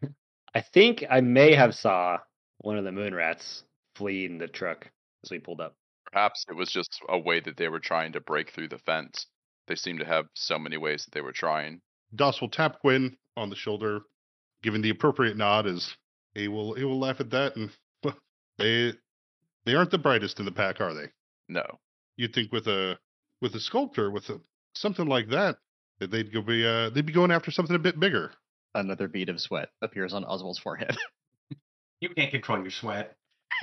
I 0.54 0.60
think 0.60 1.04
I 1.10 1.20
may 1.20 1.54
have 1.54 1.74
saw 1.74 2.18
one 2.58 2.78
of 2.78 2.84
the 2.84 2.92
moon 2.92 3.14
rats 3.14 3.64
flee 3.96 4.24
in 4.24 4.38
the 4.38 4.46
truck 4.46 4.88
as 5.24 5.30
we 5.30 5.38
pulled 5.40 5.60
up. 5.60 5.74
Perhaps 6.12 6.44
it 6.48 6.54
was 6.54 6.70
just 6.70 7.00
a 7.08 7.18
way 7.18 7.40
that 7.40 7.56
they 7.56 7.68
were 7.68 7.80
trying 7.80 8.12
to 8.12 8.20
break 8.20 8.52
through 8.52 8.68
the 8.68 8.78
fence. 8.78 9.26
They 9.66 9.74
seem 9.74 9.98
to 9.98 10.04
have 10.04 10.26
so 10.34 10.58
many 10.58 10.76
ways 10.76 11.04
that 11.04 11.12
they 11.12 11.22
were 11.22 11.32
trying. 11.32 11.80
Doss 12.14 12.40
will 12.40 12.50
tap 12.50 12.78
Quinn 12.80 13.16
on 13.36 13.50
the 13.50 13.56
shoulder, 13.56 14.02
giving 14.62 14.82
the 14.82 14.90
appropriate 14.90 15.36
nod 15.36 15.66
as 15.66 15.92
he 16.34 16.46
will 16.46 16.74
he 16.74 16.84
will 16.84 17.00
laugh 17.00 17.20
at 17.20 17.30
that 17.30 17.56
and 17.56 17.70
they 18.58 18.92
they 19.64 19.74
aren't 19.74 19.90
the 19.90 19.98
brightest 19.98 20.38
in 20.38 20.44
the 20.44 20.52
pack, 20.52 20.80
are 20.80 20.94
they? 20.94 21.08
No. 21.48 21.64
You'd 22.16 22.34
think 22.34 22.52
with 22.52 22.66
a 22.68 22.98
with 23.40 23.54
a 23.54 23.60
sculptor 23.60 24.10
with 24.10 24.28
a, 24.30 24.40
something 24.74 25.06
like 25.06 25.28
that, 25.30 25.58
that 25.98 26.10
they'd 26.10 26.32
go 26.32 26.42
be 26.42 26.66
uh, 26.66 26.90
they'd 26.90 27.06
be 27.06 27.12
going 27.12 27.30
after 27.30 27.50
something 27.50 27.76
a 27.76 27.80
bit 27.80 27.98
bigger. 27.98 28.32
Another 28.74 29.08
bead 29.08 29.28
of 29.28 29.40
sweat 29.40 29.68
appears 29.82 30.12
on 30.12 30.24
Oswald's 30.24 30.58
forehead. 30.58 30.96
You 32.00 32.10
can't 32.10 32.32
control 32.32 32.60
your 32.60 32.70
sweat. 32.70 33.16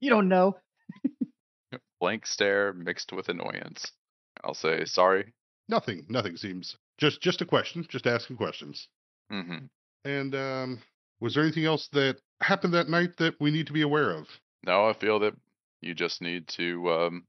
you 0.00 0.10
don't 0.10 0.28
know. 0.28 0.58
Blank 2.00 2.24
stare 2.24 2.72
mixed 2.72 3.12
with 3.12 3.28
annoyance. 3.28 3.90
I'll 4.44 4.54
say 4.54 4.84
sorry. 4.84 5.32
Nothing, 5.68 6.06
nothing 6.08 6.36
seems 6.36 6.76
just 6.98 7.20
just 7.20 7.40
a 7.40 7.46
question, 7.46 7.84
just 7.88 8.06
asking 8.06 8.36
questions. 8.36 8.86
hmm 9.28 9.66
And 10.04 10.34
um, 10.36 10.82
was 11.20 11.34
there 11.34 11.42
anything 11.42 11.64
else 11.64 11.88
that 11.92 12.18
happened 12.40 12.74
that 12.74 12.88
night 12.88 13.16
that 13.16 13.34
we 13.40 13.50
need 13.50 13.66
to 13.66 13.72
be 13.72 13.82
aware 13.82 14.10
of? 14.12 14.28
No, 14.64 14.88
I 14.88 14.92
feel 14.92 15.18
that 15.20 15.34
you 15.80 15.94
just 15.94 16.22
need 16.22 16.48
to 16.48 16.90
um, 16.90 17.24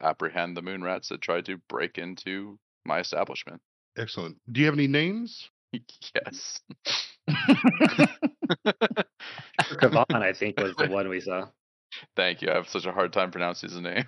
apprehend 0.00 0.56
the 0.56 0.62
moon 0.62 0.82
rats 0.82 1.08
that 1.08 1.20
tried 1.20 1.46
to 1.46 1.58
break 1.68 1.98
into 1.98 2.58
my 2.84 3.00
establishment. 3.00 3.60
Excellent. 3.96 4.36
Do 4.50 4.60
you 4.60 4.66
have 4.66 4.74
any 4.74 4.88
names? 4.88 5.50
yes. 5.72 6.60
Kavan, 9.58 10.04
I 10.10 10.32
think, 10.32 10.58
was 10.60 10.74
the 10.76 10.88
one 10.90 11.08
we 11.08 11.20
saw. 11.20 11.48
Thank 12.16 12.42
you. 12.42 12.50
I 12.50 12.54
have 12.54 12.68
such 12.68 12.86
a 12.86 12.92
hard 12.92 13.12
time 13.12 13.30
pronouncing 13.30 13.70
his 13.70 13.80
name. 13.80 14.04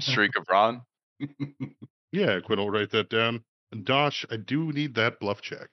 Shriek 0.00 0.36
of 0.36 0.46
Ron. 0.48 0.82
Yeah, 2.12 2.40
Quinn 2.40 2.58
will 2.58 2.70
write 2.70 2.90
that 2.90 3.08
down. 3.08 3.44
And 3.72 3.86
Josh, 3.86 4.26
I 4.30 4.36
do 4.36 4.72
need 4.72 4.94
that 4.94 5.20
bluff 5.20 5.40
check. 5.40 5.68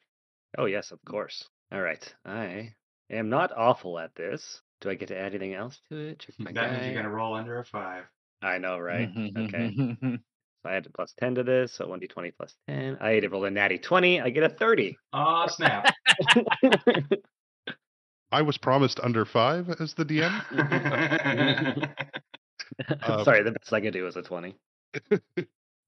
Oh 0.58 0.66
yes, 0.66 0.92
of 0.92 1.04
course. 1.04 1.50
All 1.72 1.82
right, 1.82 2.13
I 2.25 2.75
am 3.10 3.30
not 3.30 3.51
awful 3.56 3.98
at 4.00 4.16
this. 4.16 4.62
Do 4.81 4.89
I 4.89 4.96
get 4.96 5.07
to 5.10 5.17
add 5.17 5.34
anything 5.34 5.53
else 5.53 5.79
to 5.89 5.98
it? 5.98 6.19
Check 6.19 6.36
my 6.39 6.51
that 6.51 6.72
means 6.72 6.86
you're 6.86 6.96
gonna 6.96 7.10
roll 7.13 7.34
under 7.36 7.60
a 7.60 7.65
five. 7.65 8.03
I 8.41 8.57
know, 8.57 8.77
right? 8.79 9.10
okay. 9.38 9.98
So 10.63 10.72
I 10.72 10.77
added 10.77 10.91
plus 10.96 11.13
ten 11.19 11.36
to 11.36 11.43
this, 11.43 11.72
so 11.74 11.88
one 11.88 12.00
d 12.00 12.07
twenty 12.07 12.31
plus 12.31 12.55
ten. 12.67 12.98
I 13.00 13.12
had 13.12 13.22
to 13.22 13.29
roll 13.29 13.46
a 13.46 13.51
natty 13.51 13.77
twenty. 13.77 14.19
I 14.19 14.31
get 14.31 14.41
a 14.41 14.50
thirty. 14.50 14.98
Oh 15.13 15.46
snap! 15.50 15.93
I 18.31 18.41
was 18.41 18.57
promised 18.57 19.00
under 19.01 19.24
five 19.24 19.69
as 19.79 19.93
the 19.93 20.03
DM. 20.03 21.88
Um, 23.03 23.24
Sorry, 23.24 23.43
the 23.43 23.51
best 23.51 23.72
I 23.72 23.81
could 23.81 23.93
do 23.93 24.03
was 24.03 24.17
a 24.17 24.22
twenty. 24.22 24.55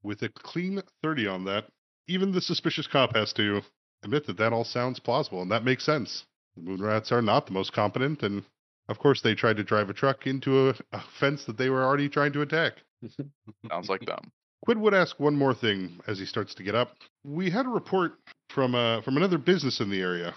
With 0.02 0.22
a 0.22 0.30
clean 0.30 0.82
30 1.04 1.28
on 1.28 1.46
that, 1.46 1.66
even 2.08 2.32
the 2.32 2.42
suspicious 2.42 2.88
cop 2.88 3.16
has 3.16 3.34
to 3.34 3.62
admit 4.04 4.26
that 4.28 4.38
that 4.38 4.54
all 4.54 4.64
sounds 4.64 5.00
plausible 5.00 5.42
and 5.42 5.52
that 5.52 5.66
makes 5.66 5.84
sense. 5.86 6.26
The 6.56 6.62
moon 6.62 6.82
rats 6.82 7.12
are 7.12 7.22
not 7.22 7.46
the 7.46 7.52
most 7.54 7.74
competent, 7.74 8.24
and 8.24 8.44
of 8.90 8.98
course, 8.98 9.22
they 9.22 9.36
tried 9.36 9.58
to 9.58 9.64
drive 9.64 9.90
a 9.90 9.94
truck 9.94 10.26
into 10.26 10.70
a, 10.70 10.76
a 10.92 11.02
fence 11.20 11.46
that 11.46 11.58
they 11.58 11.70
were 11.70 11.84
already 11.84 12.10
trying 12.10 12.34
to 12.34 12.42
attack. 12.42 12.74
Sounds 13.70 13.88
like 13.88 14.06
them. 14.06 14.32
Quinn 14.66 14.82
would 14.82 14.94
ask 14.94 15.20
one 15.20 15.36
more 15.36 15.54
thing 15.54 16.00
as 16.08 16.20
he 16.20 16.26
starts 16.26 16.54
to 16.56 16.64
get 16.64 16.76
up. 16.76 16.96
We 17.24 17.50
had 17.50 17.66
a 17.66 17.70
report 17.70 18.14
from 18.50 18.76
uh, 18.76 19.02
from 19.02 19.16
another 19.16 19.38
business 19.38 19.80
in 19.80 19.90
the 19.90 20.02
area, 20.02 20.34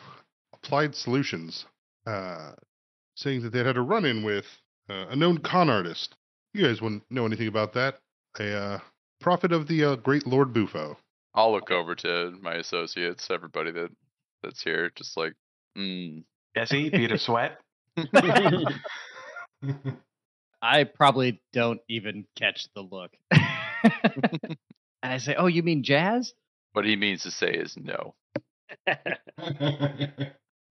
Applied 0.53 0.95
Solutions, 0.95 1.65
uh, 2.07 2.53
saying 3.17 3.43
that 3.43 3.53
they 3.53 3.65
had 3.65 3.77
a 3.77 3.81
run-in 3.81 4.23
with 4.23 4.45
uh, 4.89 5.07
a 5.09 5.17
known 5.17 5.39
con 5.39 5.71
artist. 5.71 6.15
You 6.53 6.67
guys 6.67 6.81
wouldn't 6.81 7.05
know 7.11 7.25
anything 7.25 7.49
about 7.49 7.73
that. 7.73 7.99
A 8.39 8.55
uh, 8.55 8.79
prophet 9.21 9.53
of 9.53 9.67
the 9.67 9.85
uh, 9.85 9.97
great 9.97 10.27
Lord 10.27 10.53
Bufo. 10.53 10.99
I'll 11.35 11.53
look 11.53 11.71
over 11.71 11.95
to 11.95 12.37
my 12.43 12.57
associates, 12.57 13.29
everybody 13.31 13.73
that 13.73 13.89
that's 14.43 14.63
here, 14.63 14.91
just 14.95 15.17
like, 15.17 15.33
mm. 15.77 16.23
Jesse, 16.55 16.91
beat 16.91 17.11
of 17.11 17.21
sweat. 17.21 17.59
I 20.63 20.85
probably 20.85 21.43
don't 21.53 21.81
even 21.89 22.27
catch 22.37 22.69
the 22.75 22.83
look. 22.83 23.11
and 23.31 24.57
I 25.03 25.19
say, 25.19 25.35
"Oh, 25.35 25.47
you 25.47 25.63
mean 25.63 25.83
jazz?" 25.83 26.35
What 26.73 26.85
he 26.85 26.97
means 26.97 27.23
to 27.25 27.31
say 27.31 27.51
is 27.51 27.77
no. 27.77 28.15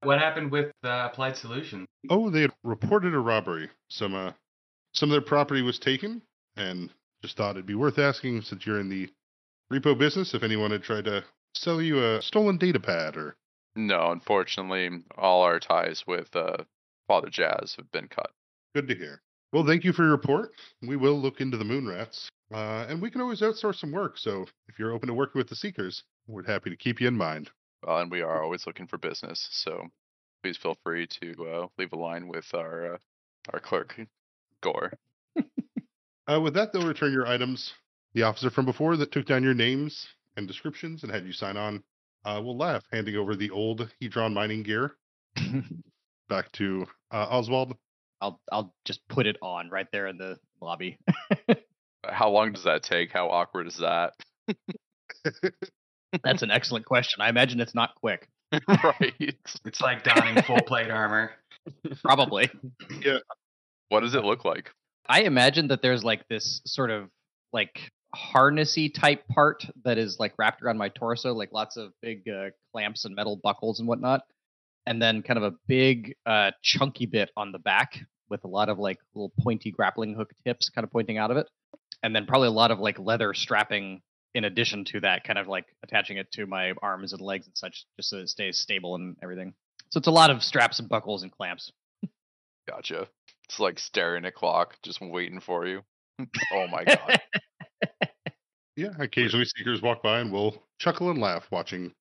what 0.03 0.19
happened 0.19 0.51
with 0.51 0.71
uh, 0.83 1.09
Applied 1.11 1.37
Solution? 1.37 1.85
Oh, 2.09 2.29
they 2.29 2.41
had 2.41 2.53
reported 2.63 3.13
a 3.13 3.19
robbery. 3.19 3.69
Some 3.89 4.15
uh, 4.15 4.31
some 4.93 5.09
of 5.09 5.11
their 5.11 5.21
property 5.21 5.61
was 5.61 5.77
taken, 5.77 6.21
and 6.55 6.89
just 7.21 7.37
thought 7.37 7.51
it'd 7.51 7.65
be 7.65 7.75
worth 7.75 7.99
asking 7.99 8.41
since 8.41 8.65
you're 8.65 8.79
in 8.79 8.89
the 8.89 9.09
repo 9.71 9.97
business 9.97 10.33
if 10.33 10.43
anyone 10.43 10.71
had 10.71 10.83
tried 10.83 11.05
to 11.05 11.23
sell 11.53 11.81
you 11.81 12.03
a 12.03 12.21
stolen 12.21 12.57
data 12.57 12.79
pad 12.79 13.15
or 13.15 13.35
No, 13.75 14.11
unfortunately, 14.11 14.89
all 15.17 15.43
our 15.43 15.59
ties 15.59 16.03
with 16.07 16.35
uh, 16.35 16.63
Father 17.11 17.29
Jazz 17.29 17.75
have 17.75 17.91
been 17.91 18.07
cut. 18.07 18.31
Good 18.73 18.87
to 18.87 18.95
hear. 18.95 19.21
Well, 19.51 19.65
thank 19.65 19.83
you 19.83 19.91
for 19.91 20.03
your 20.03 20.11
report. 20.11 20.53
We 20.81 20.95
will 20.95 21.19
look 21.19 21.41
into 21.41 21.57
the 21.57 21.65
moon 21.65 21.85
rats, 21.85 22.29
uh, 22.53 22.85
and 22.87 23.01
we 23.01 23.11
can 23.11 23.19
always 23.19 23.41
outsource 23.41 23.79
some 23.81 23.91
work. 23.91 24.17
So 24.17 24.45
if 24.69 24.79
you're 24.79 24.93
open 24.93 25.07
to 25.07 25.13
working 25.13 25.37
with 25.37 25.49
the 25.49 25.57
Seekers, 25.57 26.03
we're 26.25 26.45
happy 26.45 26.69
to 26.69 26.77
keep 26.77 27.01
you 27.01 27.09
in 27.09 27.17
mind. 27.17 27.49
Well, 27.85 27.97
and 27.97 28.09
we 28.09 28.21
are 28.21 28.41
always 28.41 28.65
looking 28.65 28.87
for 28.87 28.97
business, 28.97 29.45
so 29.51 29.89
please 30.41 30.55
feel 30.55 30.77
free 30.85 31.05
to 31.19 31.47
uh, 31.49 31.67
leave 31.77 31.91
a 31.91 31.97
line 31.97 32.29
with 32.29 32.45
our 32.53 32.93
uh, 32.93 32.97
our 33.51 33.59
clerk, 33.59 33.99
Gore. 34.63 34.93
Uh, 36.31 36.39
with 36.39 36.53
that, 36.53 36.71
they'll 36.71 36.87
return 36.87 37.11
your 37.11 37.27
items. 37.27 37.73
The 38.13 38.23
officer 38.23 38.49
from 38.49 38.63
before 38.63 38.95
that 38.95 39.11
took 39.11 39.25
down 39.25 39.43
your 39.43 39.53
names 39.53 40.07
and 40.37 40.47
descriptions 40.47 41.03
and 41.03 41.11
had 41.11 41.25
you 41.25 41.33
sign 41.33 41.57
on 41.57 41.83
uh, 42.23 42.39
will 42.41 42.55
laugh, 42.55 42.85
handing 42.89 43.17
over 43.17 43.35
the 43.35 43.49
old 43.49 43.91
Hedron 44.01 44.31
mining 44.31 44.63
gear 44.63 44.95
back 46.31 46.51
to 46.53 46.87
uh, 47.11 47.27
Oswald. 47.29 47.75
I'll 48.21 48.39
I'll 48.51 48.73
just 48.85 49.01
put 49.09 49.27
it 49.27 49.37
on 49.41 49.69
right 49.69 49.87
there 49.91 50.07
in 50.07 50.17
the 50.17 50.37
lobby. 50.61 50.97
How 52.05 52.29
long 52.29 52.53
does 52.53 52.63
that 52.63 52.83
take? 52.83 53.11
How 53.11 53.29
awkward 53.29 53.67
is 53.67 53.77
that? 53.79 54.13
That's 56.23 56.41
an 56.41 56.51
excellent 56.51 56.85
question. 56.85 57.21
I 57.21 57.29
imagine 57.29 57.59
it's 57.59 57.75
not 57.75 57.95
quick. 57.95 58.27
right. 58.67 59.13
It's 59.19 59.81
like 59.81 60.03
donning 60.03 60.41
full 60.43 60.61
plate 60.61 60.89
armor. 60.89 61.31
Probably. 62.03 62.49
Yeah. 63.01 63.19
What 63.89 64.01
does 64.01 64.15
it 64.15 64.23
look 64.23 64.45
like? 64.45 64.71
I 65.07 65.21
imagine 65.21 65.67
that 65.67 65.81
there's 65.81 66.03
like 66.03 66.27
this 66.29 66.61
sort 66.65 66.91
of 66.91 67.09
like 67.53 67.91
harnessy 68.15 68.93
type 68.93 69.27
part 69.27 69.65
that 69.83 69.97
is 69.97 70.17
like 70.19 70.33
wrapped 70.37 70.61
around 70.63 70.77
my 70.77 70.89
torso, 70.89 71.33
like 71.33 71.51
lots 71.51 71.77
of 71.77 71.91
big 72.01 72.27
uh, 72.29 72.49
clamps 72.71 73.05
and 73.05 73.15
metal 73.15 73.39
buckles 73.41 73.79
and 73.79 73.87
whatnot, 73.87 74.21
and 74.85 75.01
then 75.01 75.21
kind 75.21 75.37
of 75.37 75.43
a 75.43 75.55
big 75.67 76.15
uh, 76.25 76.51
chunky 76.61 77.05
bit 77.05 77.29
on 77.37 77.51
the 77.51 77.59
back 77.59 77.99
with 78.29 78.43
a 78.43 78.47
lot 78.47 78.69
of 78.69 78.79
like 78.79 78.97
little 79.13 79.31
pointy 79.41 79.71
grappling 79.71 80.13
hook 80.13 80.31
tips 80.45 80.69
kind 80.69 80.83
of 80.83 80.91
pointing 80.91 81.17
out 81.17 81.31
of 81.31 81.37
it, 81.37 81.47
and 82.03 82.15
then 82.15 82.25
probably 82.25 82.47
a 82.47 82.51
lot 82.51 82.71
of 82.71 82.79
like 82.79 82.99
leather 82.99 83.33
strapping 83.33 84.01
in 84.33 84.45
addition 84.45 84.85
to 84.85 84.99
that, 85.01 85.23
kind 85.23 85.37
of 85.37 85.47
like 85.47 85.65
attaching 85.83 86.17
it 86.17 86.31
to 86.31 86.45
my 86.45 86.73
arms 86.81 87.11
and 87.11 87.21
legs 87.21 87.47
and 87.47 87.57
such, 87.57 87.85
just 87.97 88.09
so 88.09 88.17
it 88.17 88.29
stays 88.29 88.57
stable 88.57 88.95
and 88.95 89.17
everything. 89.21 89.53
So 89.89 89.97
it's 89.97 90.07
a 90.07 90.11
lot 90.11 90.29
of 90.29 90.41
straps 90.41 90.79
and 90.79 90.87
buckles 90.87 91.23
and 91.23 91.31
clamps. 91.31 91.71
Gotcha. 92.67 93.07
It's 93.49 93.59
like 93.59 93.77
staring 93.77 94.23
at 94.23 94.29
a 94.29 94.31
clock, 94.31 94.77
just 94.83 95.01
waiting 95.01 95.41
for 95.41 95.65
you. 95.65 95.81
oh 96.53 96.67
my 96.67 96.85
god. 96.85 97.19
Yeah, 98.75 98.89
occasionally 98.99 99.45
Seekers 99.45 99.81
walk 99.81 100.01
by 100.01 100.19
and 100.19 100.31
will 100.31 100.63
chuckle 100.79 101.09
and 101.09 101.19
laugh 101.19 101.47
watching 101.51 101.93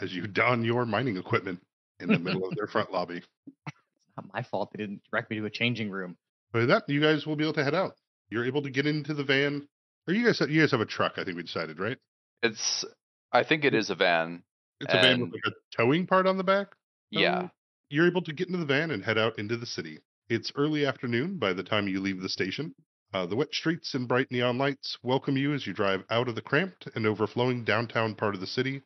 as 0.00 0.12
you 0.14 0.26
don 0.26 0.64
your 0.64 0.86
mining 0.86 1.16
equipment 1.16 1.60
in 2.00 2.08
the 2.08 2.18
middle 2.18 2.46
of 2.48 2.56
their 2.56 2.66
front 2.66 2.92
lobby. 2.92 3.22
It's 3.66 3.76
not 4.16 4.26
my 4.32 4.42
fault 4.42 4.70
they 4.72 4.82
didn't 4.82 5.02
direct 5.10 5.30
me 5.30 5.38
to 5.38 5.44
a 5.44 5.50
changing 5.50 5.90
room. 5.90 6.16
But 6.52 6.60
with 6.60 6.68
that, 6.68 6.88
you 6.88 7.00
guys 7.00 7.26
will 7.26 7.36
be 7.36 7.44
able 7.44 7.54
to 7.54 7.64
head 7.64 7.74
out. 7.74 7.94
You're 8.30 8.46
able 8.46 8.62
to 8.62 8.70
get 8.70 8.86
into 8.86 9.14
the 9.14 9.24
van. 9.24 9.68
Or 10.06 10.14
you 10.14 10.24
guys, 10.24 10.40
you 10.48 10.60
guys 10.60 10.70
have 10.70 10.80
a 10.80 10.86
truck. 10.86 11.14
I 11.16 11.24
think 11.24 11.36
we 11.36 11.42
decided, 11.42 11.78
right? 11.78 11.98
It's. 12.42 12.84
I 13.32 13.44
think 13.44 13.64
it 13.64 13.74
is 13.74 13.90
a 13.90 13.94
van. 13.94 14.42
It's 14.80 14.94
a 14.94 14.96
van 14.96 15.20
with 15.20 15.32
like 15.32 15.52
a 15.52 15.76
towing 15.76 16.06
part 16.06 16.26
on 16.26 16.38
the 16.38 16.44
back. 16.44 16.68
Yeah. 17.10 17.48
You're 17.90 18.06
able 18.06 18.22
to 18.22 18.32
get 18.32 18.48
into 18.48 18.58
the 18.58 18.66
van 18.66 18.90
and 18.90 19.04
head 19.04 19.18
out 19.18 19.38
into 19.38 19.56
the 19.56 19.66
city. 19.66 19.98
It's 20.28 20.52
early 20.56 20.86
afternoon 20.86 21.38
by 21.38 21.52
the 21.52 21.62
time 21.62 21.88
you 21.88 22.00
leave 22.00 22.20
the 22.20 22.28
station. 22.28 22.74
Uh, 23.12 23.26
the 23.26 23.36
wet 23.36 23.52
streets 23.52 23.94
and 23.94 24.06
bright 24.06 24.30
neon 24.30 24.58
lights 24.58 24.98
welcome 25.02 25.36
you 25.36 25.54
as 25.54 25.66
you 25.66 25.72
drive 25.72 26.04
out 26.10 26.28
of 26.28 26.34
the 26.34 26.42
cramped 26.42 26.86
and 26.94 27.06
overflowing 27.06 27.64
downtown 27.64 28.14
part 28.14 28.34
of 28.34 28.40
the 28.40 28.46
city 28.46 28.82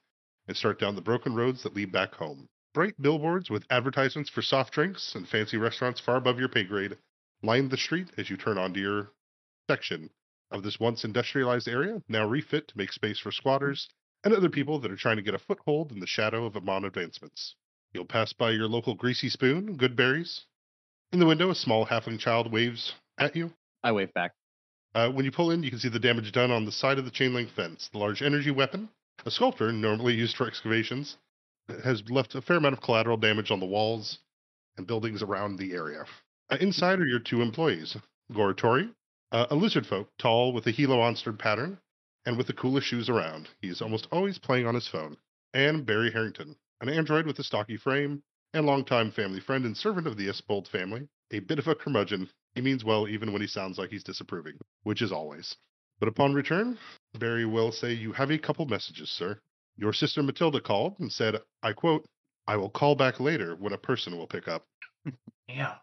and 0.47 0.57
start 0.57 0.78
down 0.78 0.95
the 0.95 1.02
broken 1.02 1.35
roads 1.35 1.62
that 1.62 1.75
lead 1.75 1.90
back 1.90 2.14
home. 2.14 2.49
Bright 2.74 3.00
billboards 3.02 3.50
with 3.50 3.66
advertisements 3.68 4.30
for 4.30 4.40
soft 4.40 4.72
drinks 4.72 5.14
and 5.14 5.28
fancy 5.28 5.58
restaurants 5.58 6.00
far 6.00 6.16
above 6.16 6.38
your 6.38 6.48
pay 6.48 6.64
grade 6.64 6.96
line 7.42 7.68
the 7.68 7.76
street 7.76 8.08
as 8.16 8.30
you 8.30 8.36
turn 8.36 8.56
onto 8.56 8.80
your 8.80 9.10
section 9.68 10.08
of 10.50 10.62
this 10.62 10.80
once 10.80 11.04
industrialized 11.04 11.68
area, 11.68 12.02
now 12.08 12.26
refit 12.26 12.68
to 12.68 12.78
make 12.78 12.92
space 12.92 13.18
for 13.18 13.30
squatters 13.30 13.88
and 14.24 14.32
other 14.32 14.48
people 14.48 14.78
that 14.78 14.90
are 14.90 14.96
trying 14.96 15.16
to 15.16 15.22
get 15.22 15.34
a 15.34 15.38
foothold 15.38 15.92
in 15.92 16.00
the 16.00 16.06
shadow 16.06 16.46
of 16.46 16.56
Amon 16.56 16.84
advancements. 16.84 17.56
You'll 17.92 18.06
pass 18.06 18.32
by 18.32 18.52
your 18.52 18.68
local 18.68 18.94
greasy 18.94 19.28
spoon, 19.28 19.76
good 19.76 19.94
berries. 19.94 20.46
In 21.12 21.18
the 21.18 21.26
window, 21.26 21.50
a 21.50 21.54
small 21.54 21.84
halfling 21.84 22.18
child 22.18 22.50
waves 22.50 22.94
at 23.18 23.36
you. 23.36 23.52
I 23.82 23.92
wave 23.92 24.14
back. 24.14 24.32
Uh, 24.94 25.10
when 25.10 25.26
you 25.26 25.32
pull 25.32 25.50
in, 25.50 25.62
you 25.62 25.70
can 25.70 25.78
see 25.78 25.88
the 25.88 25.98
damage 25.98 26.32
done 26.32 26.50
on 26.50 26.64
the 26.64 26.72
side 26.72 26.98
of 26.98 27.04
the 27.04 27.10
chain 27.10 27.34
link 27.34 27.50
fence. 27.50 27.88
The 27.92 27.98
large 27.98 28.22
energy 28.22 28.50
weapon, 28.50 28.88
a 29.26 29.30
sculptor 29.30 29.72
normally 29.72 30.14
used 30.14 30.36
for 30.36 30.46
excavations, 30.46 31.18
has 31.85 32.02
left 32.11 32.35
a 32.35 32.42
fair 32.42 32.57
amount 32.57 32.75
of 32.75 32.81
collateral 32.81 33.16
damage 33.16 33.50
on 33.50 33.61
the 33.61 33.66
walls 33.66 34.19
and 34.76 34.87
buildings 34.87 35.23
around 35.23 35.57
the 35.57 35.73
area. 35.73 36.04
Uh, 36.50 36.57
inside 36.61 37.00
are 37.00 37.07
your 37.07 37.19
two 37.19 37.40
employees, 37.40 37.97
Goratori, 38.33 38.92
uh, 39.33 39.47
a 39.50 39.54
lizard 39.54 39.87
folk, 39.87 40.09
tall 40.19 40.52
with 40.52 40.66
a 40.66 40.73
Gila 40.73 40.97
monster 40.97 41.33
pattern, 41.33 41.78
and 42.26 42.37
with 42.37 42.47
the 42.47 42.52
coolest 42.52 42.87
shoes 42.87 43.09
around. 43.09 43.49
He 43.61 43.69
is 43.69 43.83
almost 43.83 44.07
always 44.12 44.38
playing 44.38 44.66
on 44.66 44.75
his 44.75 44.88
phone. 44.88 45.16
And 45.54 45.85
Barry 45.85 46.11
Harrington, 46.11 46.57
an 46.81 46.88
android 46.88 47.26
with 47.26 47.38
a 47.38 47.45
stocky 47.45 47.76
frame, 47.76 48.23
and 48.54 48.66
longtime 48.66 49.11
family 49.12 49.40
friend 49.40 49.64
and 49.64 49.76
servant 49.76 50.07
of 50.07 50.16
the 50.16 50.28
Astabold 50.28 50.69
family. 50.69 51.09
A 51.31 51.38
bit 51.38 51.59
of 51.59 51.66
a 51.66 51.75
curmudgeon, 51.75 52.28
he 52.54 52.61
means 52.61 52.85
well 52.85 53.09
even 53.09 53.33
when 53.33 53.40
he 53.40 53.49
sounds 53.49 53.78
like 53.78 53.90
he's 53.90 54.04
disapproving, 54.04 54.59
which 54.83 55.00
is 55.00 55.12
always. 55.12 55.57
But 55.99 56.09
upon 56.09 56.35
return, 56.35 56.78
Barry 57.19 57.47
will 57.47 57.73
say, 57.73 57.92
You 57.92 58.12
have 58.12 58.31
a 58.31 58.38
couple 58.38 58.66
messages, 58.66 59.11
sir. 59.11 59.38
Your 59.76 59.92
sister 59.92 60.22
Matilda 60.22 60.60
called 60.60 60.96
and 61.00 61.12
said, 61.12 61.36
I 61.62 61.72
quote, 61.72 62.04
I 62.46 62.56
will 62.56 62.70
call 62.70 62.94
back 62.94 63.20
later 63.20 63.56
when 63.56 63.72
a 63.72 63.78
person 63.78 64.16
will 64.16 64.26
pick 64.26 64.48
up. 64.48 64.66
Yeah. 65.48 65.74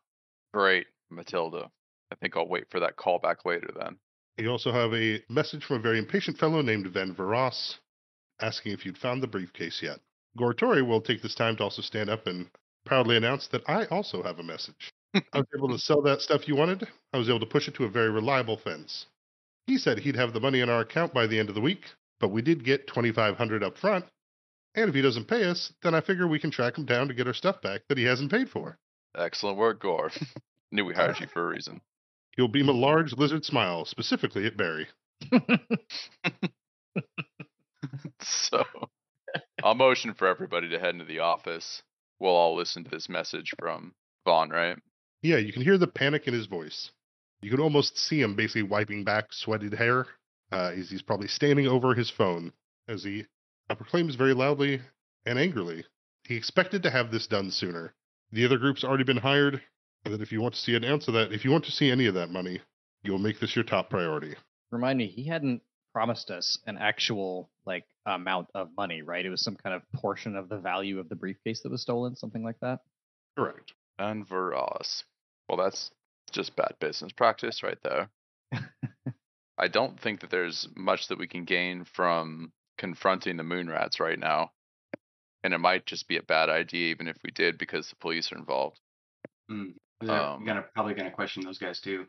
Great, 0.53 0.87
Matilda. 1.09 1.69
I 2.11 2.15
think 2.15 2.35
I'll 2.35 2.47
wait 2.47 2.65
for 2.69 2.79
that 2.79 2.95
call 2.95 3.19
back 3.19 3.45
later 3.45 3.69
then. 3.79 3.97
You 4.37 4.49
also 4.49 4.71
have 4.71 4.93
a 4.93 5.21
message 5.29 5.65
from 5.65 5.77
a 5.77 5.81
very 5.81 5.99
impatient 5.99 6.37
fellow 6.37 6.61
named 6.61 6.87
Van 6.87 7.13
Veras 7.13 7.77
asking 8.41 8.71
if 8.71 8.85
you'd 8.85 8.97
found 8.97 9.21
the 9.21 9.27
briefcase 9.27 9.81
yet. 9.81 9.99
Gortori 10.37 10.85
will 10.85 11.01
take 11.01 11.21
this 11.21 11.35
time 11.35 11.55
to 11.57 11.63
also 11.63 11.81
stand 11.81 12.09
up 12.09 12.27
and 12.27 12.49
proudly 12.85 13.17
announce 13.17 13.47
that 13.47 13.67
I 13.67 13.85
also 13.85 14.23
have 14.23 14.39
a 14.39 14.43
message. 14.43 14.91
I 15.13 15.39
was 15.39 15.47
able 15.55 15.69
to 15.69 15.77
sell 15.79 16.01
that 16.03 16.21
stuff 16.21 16.47
you 16.47 16.55
wanted. 16.55 16.87
I 17.13 17.17
was 17.17 17.29
able 17.29 17.41
to 17.41 17.45
push 17.45 17.67
it 17.67 17.75
to 17.75 17.85
a 17.85 17.89
very 17.89 18.09
reliable 18.09 18.57
fence. 18.57 19.07
He 19.67 19.77
said 19.77 19.99
he'd 19.99 20.15
have 20.15 20.33
the 20.33 20.39
money 20.39 20.61
in 20.61 20.69
our 20.69 20.81
account 20.81 21.13
by 21.13 21.27
the 21.27 21.37
end 21.37 21.49
of 21.49 21.55
the 21.55 21.61
week, 21.61 21.83
but 22.19 22.29
we 22.29 22.41
did 22.41 22.63
get 22.63 22.87
2500 22.87 23.63
up 23.63 23.77
front. 23.77 24.05
And 24.75 24.87
if 24.87 24.95
he 24.95 25.01
doesn't 25.01 25.27
pay 25.27 25.45
us, 25.45 25.73
then 25.81 25.95
I 25.95 26.01
figure 26.01 26.27
we 26.27 26.39
can 26.39 26.51
track 26.51 26.77
him 26.77 26.85
down 26.85 27.07
to 27.07 27.13
get 27.13 27.27
our 27.27 27.33
stuff 27.33 27.61
back 27.61 27.81
that 27.89 27.97
he 27.97 28.03
hasn't 28.03 28.31
paid 28.31 28.49
for. 28.49 28.77
Excellent 29.17 29.57
work, 29.57 29.81
Gore. 29.81 30.11
Knew 30.71 30.85
we 30.85 30.93
hired 30.93 31.19
you 31.19 31.27
for 31.27 31.47
a 31.47 31.49
reason. 31.49 31.81
He'll 32.35 32.47
beam 32.47 32.69
a 32.69 32.73
large 32.73 33.13
lizard 33.13 33.43
smile, 33.43 33.85
specifically 33.85 34.45
at 34.45 34.55
Barry. 34.55 34.87
so 38.21 38.63
I'll 39.63 39.73
motion 39.75 40.13
for 40.13 40.27
everybody 40.27 40.69
to 40.69 40.79
head 40.79 40.93
into 40.93 41.05
the 41.05 41.19
office. 41.19 41.81
We'll 42.19 42.35
all 42.35 42.55
listen 42.55 42.83
to 42.83 42.89
this 42.89 43.09
message 43.09 43.51
from 43.57 43.93
Vaughn, 44.25 44.49
right? 44.51 44.77
Yeah, 45.21 45.37
you 45.37 45.51
can 45.51 45.63
hear 45.63 45.77
the 45.77 45.87
panic 45.87 46.27
in 46.27 46.33
his 46.33 46.45
voice. 46.45 46.91
You 47.41 47.49
can 47.49 47.59
almost 47.59 47.97
see 47.97 48.21
him 48.21 48.35
basically 48.35 48.63
wiping 48.63 49.03
back 49.03 49.33
sweated 49.33 49.73
hair 49.73 50.05
uh, 50.51 50.71
as 50.75 50.89
he's 50.89 51.01
probably 51.01 51.27
standing 51.27 51.67
over 51.67 51.93
his 51.93 52.09
phone 52.09 52.51
as 52.87 53.03
he 53.03 53.25
uh, 53.69 53.75
proclaims 53.75 54.15
very 54.15 54.33
loudly 54.33 54.81
and 55.25 55.37
angrily 55.37 55.83
he 56.29 56.35
expected 56.35 56.83
to 56.83 56.91
have 56.91 57.11
this 57.11 57.25
done 57.25 57.49
sooner. 57.49 57.93
The 58.31 58.45
other 58.45 58.59
group's 58.59 58.83
already 58.83 59.03
been 59.03 59.17
hired, 59.17 59.63
and 60.05 60.13
that 60.13 60.21
if 60.21 60.31
you 60.31 60.41
want 60.41 60.53
to 60.53 60.59
see 60.59 60.75
an 60.75 60.85
ounce 60.85 61.07
of 61.07 61.15
that, 61.15 61.33
if 61.33 61.43
you 61.43 61.49
want 61.49 61.65
to 61.65 61.71
see 61.71 61.89
any 61.89 62.05
of 62.05 62.13
that 62.13 62.29
money, 62.29 62.61
you'll 63.01 63.17
make 63.17 63.39
this 63.39 63.55
your 63.55 63.65
top 63.65 63.89
priority. 63.89 64.35
Remind 64.71 64.99
me, 64.99 65.07
he 65.07 65.25
hadn't 65.25 65.63
promised 65.91 66.29
us 66.29 66.59
an 66.67 66.77
actual 66.77 67.49
like 67.65 67.85
amount 68.05 68.47
of 68.53 68.69
money, 68.77 69.01
right? 69.01 69.25
It 69.25 69.31
was 69.31 69.43
some 69.43 69.55
kind 69.55 69.75
of 69.75 69.81
portion 69.99 70.35
of 70.35 70.49
the 70.49 70.59
value 70.59 70.99
of 70.99 71.09
the 71.09 71.15
briefcase 71.15 71.61
that 71.63 71.71
was 71.71 71.81
stolen, 71.81 72.15
something 72.15 72.43
like 72.43 72.59
that. 72.61 72.81
Correct. 73.35 73.73
And 73.97 74.27
Veras. 74.29 75.03
Well, 75.47 75.57
that's 75.57 75.89
just 76.31 76.55
bad 76.55 76.75
business 76.79 77.11
practice 77.11 77.63
right 77.63 77.79
there. 77.83 78.09
I 79.59 79.67
don't 79.67 79.99
think 79.99 80.21
that 80.21 80.29
there's 80.29 80.67
much 80.75 81.07
that 81.09 81.19
we 81.19 81.27
can 81.27 81.43
gain 81.43 81.83
from 81.85 82.51
confronting 82.77 83.37
the 83.37 83.43
moon 83.43 83.69
rats 83.69 83.99
right 83.99 84.17
now. 84.17 84.51
And 85.43 85.53
it 85.53 85.59
might 85.59 85.85
just 85.85 86.07
be 86.07 86.17
a 86.17 86.23
bad 86.23 86.49
idea 86.49 86.89
even 86.89 87.07
if 87.07 87.17
we 87.23 87.31
did 87.31 87.57
because 87.57 87.89
the 87.89 87.95
police 87.97 88.31
are 88.31 88.37
involved. 88.37 88.79
Mm. 89.49 89.73
They're 90.01 90.11
Um, 90.11 90.45
gonna 90.45 90.63
probably 90.73 90.93
gonna 90.93 91.11
question 91.11 91.43
those 91.43 91.57
guys 91.57 91.81
too. 91.81 92.07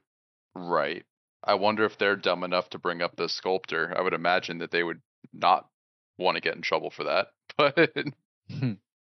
Right. 0.54 1.04
I 1.42 1.54
wonder 1.54 1.84
if 1.84 1.96
they're 1.98 2.16
dumb 2.16 2.44
enough 2.44 2.70
to 2.70 2.78
bring 2.78 3.02
up 3.02 3.16
the 3.16 3.28
sculptor. 3.28 3.92
I 3.96 4.02
would 4.02 4.14
imagine 4.14 4.58
that 4.58 4.70
they 4.70 4.82
would 4.82 5.00
not 5.32 5.68
want 6.18 6.36
to 6.36 6.40
get 6.40 6.54
in 6.54 6.62
trouble 6.62 6.90
for 6.90 7.04
that. 7.04 7.28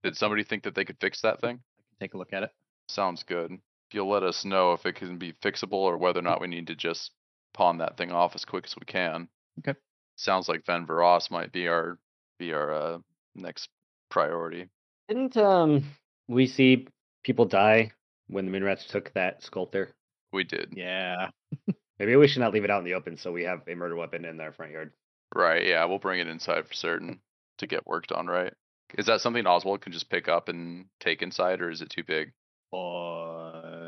But 0.03 0.11
did 0.11 0.17
somebody 0.17 0.43
think 0.43 0.63
that 0.63 0.75
they 0.75 0.83
could 0.85 0.99
fix 0.99 1.21
that 1.21 1.39
thing? 1.39 1.61
I 1.79 1.83
can 1.83 1.97
take 1.99 2.13
a 2.13 2.17
look 2.17 2.33
at 2.33 2.43
it. 2.43 2.51
Sounds 2.89 3.23
good. 3.23 3.51
If 3.51 3.93
you'll 3.93 4.09
let 4.09 4.23
us 4.23 4.43
know 4.43 4.73
if 4.73 4.85
it 4.85 4.95
can 4.95 5.17
be 5.17 5.31
fixable 5.33 5.73
or 5.73 5.97
whether 5.97 6.19
or 6.19 6.23
not 6.23 6.41
we 6.41 6.47
need 6.47 6.67
to 6.67 6.75
just 6.75 7.11
pawn 7.53 7.77
that 7.79 7.97
thing 7.97 8.11
off 8.11 8.35
as 8.35 8.45
quick 8.45 8.65
as 8.65 8.75
we 8.75 8.85
can. 8.85 9.27
Okay. 9.59 9.77
Sounds 10.15 10.47
like 10.47 10.65
Van 10.65 10.85
Veras 10.85 11.31
might 11.31 11.51
be 11.51 11.67
our 11.67 11.97
be 12.39 12.53
our 12.53 12.73
uh, 12.73 12.97
next 13.35 13.69
priority. 14.09 14.69
Didn't 15.07 15.37
um 15.37 15.85
we 16.27 16.47
see 16.47 16.87
people 17.23 17.45
die 17.45 17.91
when 18.27 18.45
the 18.45 18.51
Moonrats 18.51 18.87
took 18.87 19.13
that 19.13 19.43
sculptor? 19.43 19.91
We 20.31 20.43
did. 20.43 20.73
Yeah. 20.75 21.29
Maybe 21.99 22.15
we 22.15 22.27
should 22.27 22.41
not 22.41 22.53
leave 22.53 22.63
it 22.63 22.71
out 22.71 22.79
in 22.79 22.85
the 22.85 22.95
open 22.95 23.17
so 23.17 23.31
we 23.31 23.43
have 23.43 23.61
a 23.67 23.75
murder 23.75 23.95
weapon 23.95 24.25
in 24.25 24.37
their 24.37 24.51
front 24.51 24.71
yard. 24.71 24.91
Right, 25.35 25.65
yeah, 25.65 25.85
we'll 25.85 25.99
bring 25.99 26.19
it 26.19 26.27
inside 26.27 26.67
for 26.67 26.73
certain 26.73 27.19
to 27.59 27.67
get 27.67 27.87
worked 27.87 28.11
on, 28.11 28.27
right? 28.27 28.53
Is 28.97 29.07
that 29.07 29.21
something 29.21 29.45
Oswald 29.45 29.81
can 29.81 29.91
just 29.91 30.09
pick 30.09 30.27
up 30.27 30.49
and 30.49 30.85
take 30.99 31.21
inside 31.21 31.61
or 31.61 31.69
is 31.69 31.81
it 31.81 31.89
too 31.89 32.03
big? 32.03 32.31
Uh, 32.71 32.77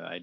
I 0.07 0.21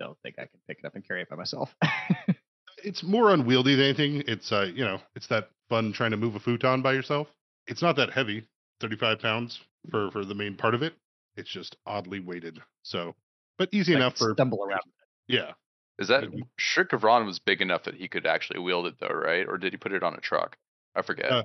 don't 0.00 0.18
think 0.22 0.36
I 0.38 0.46
can 0.46 0.60
pick 0.66 0.78
it 0.78 0.86
up 0.86 0.94
and 0.94 1.06
carry 1.06 1.22
it 1.22 1.28
by 1.28 1.36
myself. 1.36 1.74
It's 2.84 3.02
more 3.02 3.30
unwieldy 3.32 3.74
than 3.74 3.84
anything. 3.86 4.22
It's 4.26 4.52
uh, 4.52 4.70
you 4.74 4.84
know, 4.84 5.00
it's 5.16 5.26
that 5.28 5.50
fun 5.68 5.92
trying 5.92 6.10
to 6.12 6.16
move 6.16 6.34
a 6.36 6.40
futon 6.40 6.82
by 6.82 6.92
yourself. 6.92 7.28
It's 7.66 7.82
not 7.82 7.96
that 7.96 8.10
heavy, 8.10 8.46
35 8.80 9.18
pounds 9.20 9.60
for 9.90 10.10
for 10.10 10.24
the 10.24 10.34
main 10.34 10.54
part 10.56 10.74
of 10.74 10.82
it. 10.82 10.94
It's 11.36 11.50
just 11.50 11.76
oddly 11.86 12.20
weighted. 12.20 12.60
So, 12.82 13.14
but 13.58 13.68
easy 13.72 13.94
I 13.94 13.96
enough 13.96 14.16
can 14.16 14.28
for 14.28 14.34
stumble 14.34 14.64
around. 14.64 14.82
yeah. 15.26 15.52
Is 15.98 16.08
that 16.08 16.24
Mhm. 16.24 16.42
Shriek 16.58 16.92
of 16.92 17.04
Ron 17.04 17.24
was 17.24 17.38
big 17.38 17.62
enough 17.62 17.84
that 17.84 17.94
he 17.94 18.08
could 18.08 18.26
actually 18.26 18.58
wield 18.60 18.86
it 18.86 18.98
though, 18.98 19.08
right? 19.14 19.46
Or 19.48 19.58
did 19.58 19.72
he 19.72 19.76
put 19.76 19.92
it 19.92 20.02
on 20.02 20.14
a 20.14 20.20
truck? 20.20 20.56
I 20.94 21.02
forget. 21.02 21.30
Uh, 21.30 21.44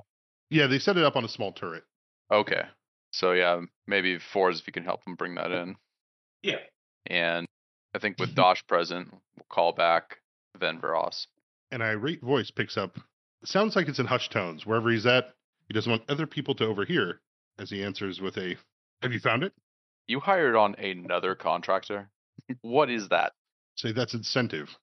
Yeah, 0.50 0.66
they 0.66 0.78
set 0.80 0.96
it 0.96 1.04
up 1.04 1.14
on 1.16 1.24
a 1.24 1.28
small 1.28 1.52
turret. 1.52 1.84
okay. 2.30 2.64
So 3.12 3.32
yeah, 3.32 3.60
maybe 3.86 4.18
fours 4.18 4.60
if 4.60 4.66
you 4.66 4.72
can 4.72 4.84
help 4.84 5.04
him 5.06 5.14
bring 5.16 5.34
that 5.36 5.50
in. 5.50 5.76
Yeah. 6.42 6.60
And 7.06 7.46
I 7.94 7.98
think 7.98 8.18
with 8.20 8.34
Josh 8.36 8.64
present, 8.66 9.08
we'll 9.12 9.46
call 9.48 9.72
back 9.72 10.19
Van 10.58 10.80
Veras. 10.80 11.26
An 11.70 11.82
irate 11.82 12.22
voice 12.22 12.50
picks 12.50 12.76
up. 12.76 12.98
Sounds 13.44 13.76
like 13.76 13.88
it's 13.88 13.98
in 13.98 14.06
hushed 14.06 14.32
tones. 14.32 14.66
Wherever 14.66 14.90
he's 14.90 15.06
at, 15.06 15.32
he 15.68 15.74
doesn't 15.74 15.90
want 15.90 16.02
other 16.08 16.26
people 16.26 16.54
to 16.56 16.66
overhear. 16.66 17.20
As 17.58 17.70
he 17.70 17.82
answers 17.84 18.20
with 18.20 18.36
a, 18.38 18.56
"Have 19.02 19.12
you 19.12 19.20
found 19.20 19.44
it?" 19.44 19.52
You 20.06 20.20
hired 20.20 20.56
on 20.56 20.74
another 20.76 21.34
contractor? 21.34 22.10
what 22.62 22.90
is 22.90 23.08
that? 23.10 23.32
Say 23.76 23.92
that's 23.92 24.14
incentive. 24.14 24.76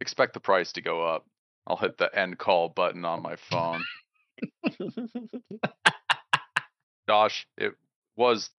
Expect 0.00 0.34
the 0.34 0.40
price 0.40 0.72
to 0.72 0.80
go 0.80 1.04
up. 1.04 1.26
I'll 1.66 1.76
hit 1.76 1.98
the 1.98 2.14
end 2.18 2.38
call 2.38 2.68
button 2.68 3.04
on 3.04 3.22
my 3.22 3.36
phone. 3.36 3.84
Josh, 7.08 7.46
it 7.56 7.74
was 8.16 8.50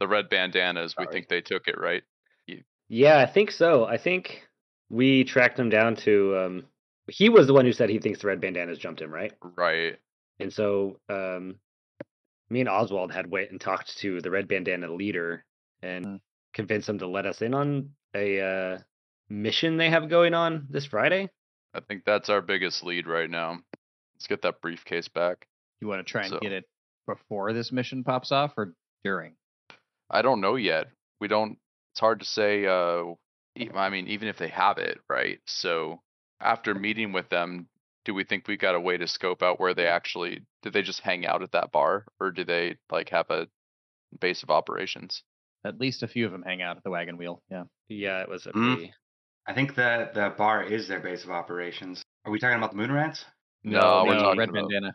the 0.00 0.08
red 0.08 0.28
bandanas. 0.28 0.94
We 0.98 1.06
think 1.06 1.28
they 1.28 1.40
took 1.40 1.68
it, 1.68 1.78
right? 1.78 2.02
yeah, 2.88 3.18
I 3.18 3.26
think 3.26 3.52
so. 3.52 3.84
I 3.84 3.98
think 3.98 4.48
we 4.90 5.24
tracked 5.24 5.58
him 5.58 5.70
down 5.70 5.96
to 5.96 6.36
um 6.36 6.64
he 7.08 7.28
was 7.28 7.46
the 7.46 7.54
one 7.54 7.64
who 7.64 7.72
said 7.72 7.88
he 7.90 7.98
thinks 7.98 8.20
the 8.20 8.26
red 8.28 8.40
bandanas 8.40 8.78
jumped 8.78 9.00
him, 9.00 9.10
right? 9.12 9.32
Right. 9.56 9.96
And 10.38 10.52
so 10.52 10.98
um 11.08 11.56
me 12.50 12.60
and 12.60 12.68
Oswald 12.68 13.12
had 13.12 13.30
went 13.30 13.50
and 13.50 13.60
talked 13.60 13.96
to 13.98 14.20
the 14.20 14.30
red 14.30 14.48
bandana 14.48 14.92
leader 14.92 15.44
and 15.82 16.04
Mm. 16.04 16.20
convinced 16.52 16.88
him 16.88 16.98
to 16.98 17.06
let 17.06 17.26
us 17.26 17.40
in 17.42 17.54
on 17.54 17.90
a 18.14 18.40
uh 18.40 18.78
mission 19.28 19.76
they 19.76 19.90
have 19.90 20.08
going 20.08 20.34
on 20.34 20.66
this 20.70 20.86
Friday. 20.86 21.28
I 21.74 21.80
think 21.80 22.04
that's 22.04 22.28
our 22.28 22.42
biggest 22.42 22.82
lead 22.82 23.06
right 23.06 23.30
now. 23.30 23.60
Let's 24.14 24.26
get 24.26 24.42
that 24.42 24.60
briefcase 24.60 25.06
back. 25.08 25.46
You 25.80 25.86
want 25.88 26.04
to 26.04 26.10
try 26.10 26.22
and 26.22 26.30
So- 26.30 26.38
get 26.40 26.52
it 26.52 26.64
before 27.06 27.52
this 27.52 27.70
mission 27.72 28.02
pops 28.04 28.32
off 28.32 28.52
or 28.58 28.74
during? 29.04 29.36
I 30.10 30.22
don't 30.22 30.40
know 30.40 30.56
yet. 30.56 30.88
We 31.20 31.28
don't. 31.28 31.56
It's 31.92 32.00
hard 32.00 32.20
to 32.20 32.26
say. 32.26 32.66
Uh, 32.66 33.14
I 33.74 33.90
mean, 33.90 34.08
even 34.08 34.28
if 34.28 34.38
they 34.38 34.48
have 34.48 34.78
it, 34.78 34.98
right? 35.08 35.38
So 35.46 36.00
after 36.40 36.74
meeting 36.74 37.12
with 37.12 37.28
them, 37.28 37.68
do 38.04 38.14
we 38.14 38.24
think 38.24 38.48
we 38.48 38.56
got 38.56 38.74
a 38.74 38.80
way 38.80 38.96
to 38.96 39.06
scope 39.06 39.42
out 39.42 39.60
where 39.60 39.74
they 39.74 39.86
actually 39.86 40.40
did 40.62 40.72
they 40.72 40.82
just 40.82 41.00
hang 41.00 41.26
out 41.26 41.42
at 41.42 41.52
that 41.52 41.70
bar, 41.72 42.06
or 42.18 42.30
do 42.30 42.44
they 42.44 42.76
like 42.90 43.08
have 43.10 43.26
a 43.30 43.46
base 44.20 44.42
of 44.42 44.50
operations? 44.50 45.22
At 45.64 45.78
least 45.78 46.02
a 46.02 46.08
few 46.08 46.24
of 46.26 46.32
them 46.32 46.42
hang 46.42 46.62
out 46.62 46.76
at 46.78 46.82
the 46.84 46.90
wagon 46.90 47.16
wheel. 47.18 47.42
Yeah. 47.50 47.64
Yeah, 47.88 48.22
it 48.22 48.28
was 48.28 48.46
a 48.46 48.52
Mm. 48.52 48.74
pretty 48.76 48.94
I 49.46 49.54
think 49.54 49.74
the 49.74 50.10
the 50.14 50.34
bar 50.36 50.62
is 50.62 50.86
their 50.88 51.00
base 51.00 51.24
of 51.24 51.30
operations. 51.30 52.02
Are 52.24 52.30
we 52.32 52.38
talking 52.38 52.56
about 52.58 52.70
the 52.70 52.76
moon 52.76 52.92
rats? 52.92 53.24
No, 53.64 54.04
we're 54.06 54.14
talking 54.18 54.38
red 54.38 54.48
about- 54.50 54.68
bandana. 54.70 54.94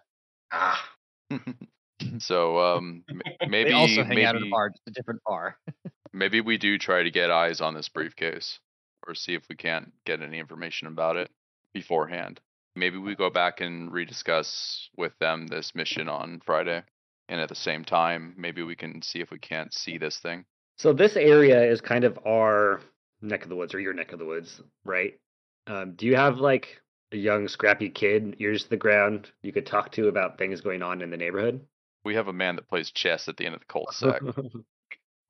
Ah. 0.51 0.89
so 2.19 2.60
um, 2.60 3.03
maybe 3.47 3.69
they 3.69 3.75
also 3.75 4.03
hang 4.03 4.23
out 4.23 4.36
at 4.36 4.38
a 4.38 4.39
maybe- 4.41 4.51
bar, 4.51 4.69
just 4.69 4.88
a 4.88 4.91
different 4.91 5.21
bar. 5.25 5.58
Maybe 6.13 6.39
we 6.39 6.58
do 6.58 6.77
try 6.77 7.03
to 7.03 7.12
get 7.12 7.29
eyes 7.29 7.60
on 7.60 7.73
this 7.73 7.89
briefcase 7.89 8.60
or 9.05 9.13
see 9.15 9.34
if 9.34 9.43
we 9.49 9.55
can't 9.58 9.91
get 10.05 10.21
any 10.21 10.39
information 10.39 10.88
about 10.88 11.17
it 11.17 11.29
beforehand. 11.73 12.39
Maybe 12.73 12.97
we 12.97 13.15
go 13.15 13.29
back 13.29 13.60
and 13.60 13.91
rediscuss 13.91 14.88
with 14.95 15.12
them 15.19 15.47
this 15.47 15.73
mission 15.75 16.08
on 16.08 16.41
Friday. 16.45 16.84
And 17.27 17.41
at 17.41 17.49
the 17.49 17.55
same 17.55 17.84
time, 17.84 18.34
maybe 18.38 18.63
we 18.63 18.77
can 18.77 19.01
see 19.01 19.19
if 19.19 19.29
we 19.29 19.39
can't 19.39 19.73
see 19.73 19.97
this 19.97 20.17
thing. 20.19 20.45
So 20.77 20.93
this 20.93 21.17
area 21.17 21.62
is 21.69 21.81
kind 21.81 22.05
of 22.05 22.17
our 22.25 22.79
neck 23.21 23.43
of 23.43 23.49
the 23.49 23.55
woods 23.58 23.73
or 23.73 23.81
your 23.81 23.93
neck 23.93 24.13
of 24.13 24.19
the 24.19 24.25
woods, 24.25 24.62
right? 24.86 25.19
Um, 25.67 25.95
do 25.95 26.05
you 26.05 26.15
have 26.15 26.38
like 26.38 26.81
a 27.12 27.17
young, 27.17 27.47
scrappy 27.49 27.89
kid, 27.89 28.36
ears 28.39 28.63
to 28.63 28.69
the 28.69 28.77
ground, 28.77 29.31
you 29.41 29.51
could 29.51 29.65
talk 29.65 29.91
to 29.93 30.08
about 30.08 30.38
things 30.38 30.62
going 30.62 30.81
on 30.81 31.01
in 31.01 31.10
the 31.10 31.17
neighborhood? 31.17 31.65
We 32.06 32.15
have 32.15 32.28
a 32.30 32.34
man 32.34 32.56
that 32.56 32.70
plays 32.70 32.91
chess 32.91 33.28
at 33.28 33.36
the 33.36 33.46
end 33.46 33.56
of 33.56 33.62
the 33.62 33.65
cul-de-sac. 33.65 34.22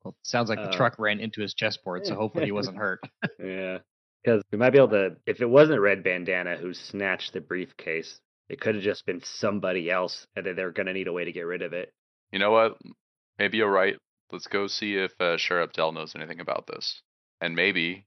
Well, 0.04 0.14
sounds 0.22 0.48
like 0.48 0.60
the 0.60 0.68
Uh, 0.68 0.76
truck 0.76 1.00
ran 1.00 1.18
into 1.18 1.40
his 1.40 1.52
chessboard, 1.52 2.06
so 2.06 2.14
hopefully 2.14 2.44
he 2.44 2.52
wasn't 2.52 2.76
hurt. 2.76 3.00
yeah. 3.42 3.78
Because 4.22 4.40
we 4.52 4.58
might 4.58 4.70
be 4.70 4.78
able 4.78 4.90
to, 4.90 5.16
if 5.26 5.40
it 5.40 5.46
wasn't 5.50 5.80
Red 5.80 6.04
Bandana 6.04 6.56
who 6.56 6.74
snatched 6.74 7.32
the 7.32 7.40
briefcase, 7.40 8.20
it 8.48 8.60
could 8.60 8.76
have 8.76 8.84
just 8.84 9.04
been 9.04 9.20
somebody 9.24 9.90
else, 9.90 10.24
and 10.36 10.46
then 10.46 10.54
they're 10.54 10.70
going 10.70 10.86
to 10.86 10.92
need 10.92 11.08
a 11.08 11.12
way 11.12 11.24
to 11.24 11.32
get 11.32 11.40
rid 11.42 11.62
of 11.62 11.72
it. 11.72 11.92
you 12.30 12.38
know 12.38 12.52
what? 12.52 12.78
Maybe 13.40 13.56
you're 13.58 13.68
right. 13.68 13.96
Let's 14.30 14.46
go 14.46 14.68
see 14.68 14.94
if 14.94 15.12
uh, 15.20 15.38
Sheriff 15.38 15.72
Dell 15.72 15.90
knows 15.90 16.14
anything 16.14 16.38
about 16.38 16.68
this. 16.68 17.02
And 17.40 17.56
maybe, 17.56 18.06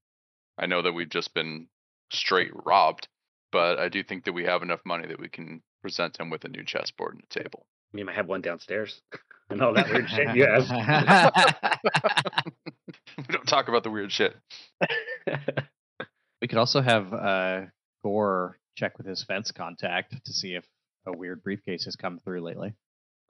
I 0.58 0.68
know 0.68 0.82
that 0.82 0.94
we've 0.94 1.10
just 1.10 1.34
been 1.34 1.68
straight 2.14 2.52
robbed, 2.66 3.10
but 3.52 3.78
I 3.78 3.90
do 3.90 4.04
think 4.04 4.24
that 4.24 4.34
we 4.34 4.46
have 4.46 4.62
enough 4.64 4.82
money 4.86 5.08
that 5.08 5.20
we 5.20 5.28
can 5.28 5.62
present 5.82 6.18
him 6.18 6.30
with 6.30 6.46
a 6.46 6.50
new 6.50 6.64
chessboard 6.64 7.16
and 7.16 7.24
a 7.30 7.44
table. 7.44 7.66
I 7.91 7.95
mean, 7.95 8.10
I 8.10 8.13
have 8.13 8.28
one 8.28 8.41
downstairs. 8.41 9.02
and 9.49 9.62
all 9.62 9.73
that 9.73 9.89
weird 9.89 10.10
shit 10.10 10.36
you 10.36 10.45
have. 10.45 10.69
we 13.17 13.23
don't 13.30 13.47
talk 13.47 13.67
about 13.67 13.84
the 13.84 13.89
weird 13.89 14.12
shit. 14.12 14.36
we 16.41 16.47
could 16.47 16.60
also 16.60 16.82
have 16.82 17.13
uh, 17.13 17.62
Gore 18.04 18.58
check 18.75 18.97
with 18.97 19.08
his 19.08 19.23
fence 19.23 19.52
contact 19.52 20.15
to 20.25 20.34
see 20.34 20.56
if 20.56 20.65
a 21.06 21.17
weird 21.17 21.43
briefcase 21.43 21.86
has 21.86 21.95
come 21.95 22.19
through 22.19 22.41
lately. 22.41 22.73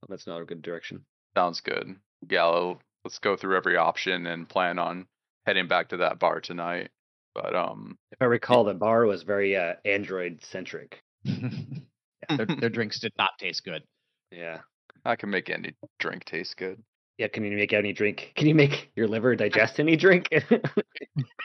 That's 0.08 0.28
not 0.28 0.42
a 0.42 0.46
good 0.46 0.62
direction. 0.62 1.06
Sounds 1.36 1.62
good. 1.62 1.96
Gallo, 2.28 2.80
let's 3.04 3.20
go 3.20 3.36
through 3.36 3.58
every 3.58 3.78
option 3.78 4.28
and 4.28 4.48
plan 4.48 4.80
on 4.80 5.08
heading 5.46 5.68
back 5.68 5.90
to 5.90 5.98
that 5.98 6.20
bar 6.20 6.42
tonight. 6.42 6.90
But 7.34 7.56
um, 7.56 7.98
If 8.12 8.22
I 8.22 8.26
recall, 8.26 8.64
the 8.64 8.74
bar 8.74 9.06
was 9.06 9.24
very 9.24 9.56
uh, 9.56 9.74
android 9.86 10.44
centric. 10.44 11.02
yeah, 11.24 12.36
their, 12.36 12.46
their 12.46 12.70
drinks 12.70 13.00
did 13.00 13.14
not 13.18 13.32
taste 13.40 13.64
good. 13.64 13.84
Yeah. 14.32 14.60
I 15.06 15.16
can 15.16 15.30
make 15.30 15.50
any 15.50 15.74
drink 16.00 16.26
taste 16.26 16.58
good. 16.58 16.82
Yeah, 17.18 17.28
can 17.28 17.44
you 17.44 17.52
make 17.52 17.74
any 17.74 17.92
drink? 17.92 18.32
Can 18.36 18.48
you 18.48 18.56
make 18.56 18.92
your 18.96 19.08
liver 19.08 19.36
digest 19.38 19.80
any 19.80 19.96
drink? 19.96 20.30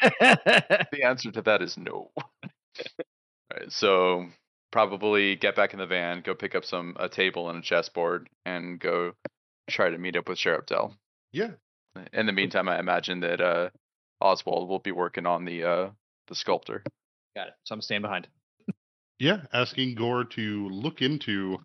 The 0.01 1.03
answer 1.05 1.33
to 1.33 1.42
that 1.42 1.62
is 1.62 1.77
no. 1.77 2.11
Alright, 3.53 3.73
so 3.73 4.27
probably 4.70 5.37
get 5.37 5.57
back 5.57 5.73
in 5.73 5.79
the 5.79 5.87
van, 5.87 6.20
go 6.20 6.35
pick 6.35 6.55
up 6.55 6.64
some 6.64 6.97
a 6.99 7.09
table 7.09 7.51
and 7.51 7.59
a 7.59 7.62
chessboard, 7.62 8.29
and 8.44 8.79
go 8.79 9.12
try 9.68 9.90
to 9.90 9.99
meet 9.99 10.16
up 10.16 10.29
with 10.29 10.38
Sheriff 10.38 10.66
Dell. 10.66 10.94
Yeah. 11.33 11.51
In 12.12 12.27
the 12.27 12.33
meantime, 12.33 12.68
I 12.68 12.79
imagine 12.79 13.20
that 13.20 13.40
uh, 13.40 13.70
Oswald 14.20 14.68
will 14.68 14.79
be 14.79 14.92
working 14.92 15.27
on 15.27 15.44
the 15.44 15.64
uh, 15.64 15.90
the 16.29 16.35
sculptor. 16.35 16.83
Got 17.37 17.49
it. 17.49 17.55
So 17.64 17.75
I'm 17.75 17.83
staying 17.83 18.03
behind. 18.03 18.29
Yeah, 19.18 19.42
asking 19.53 19.94
Gore 19.94 20.25
to 20.25 20.68
look 20.68 21.03
into 21.03 21.59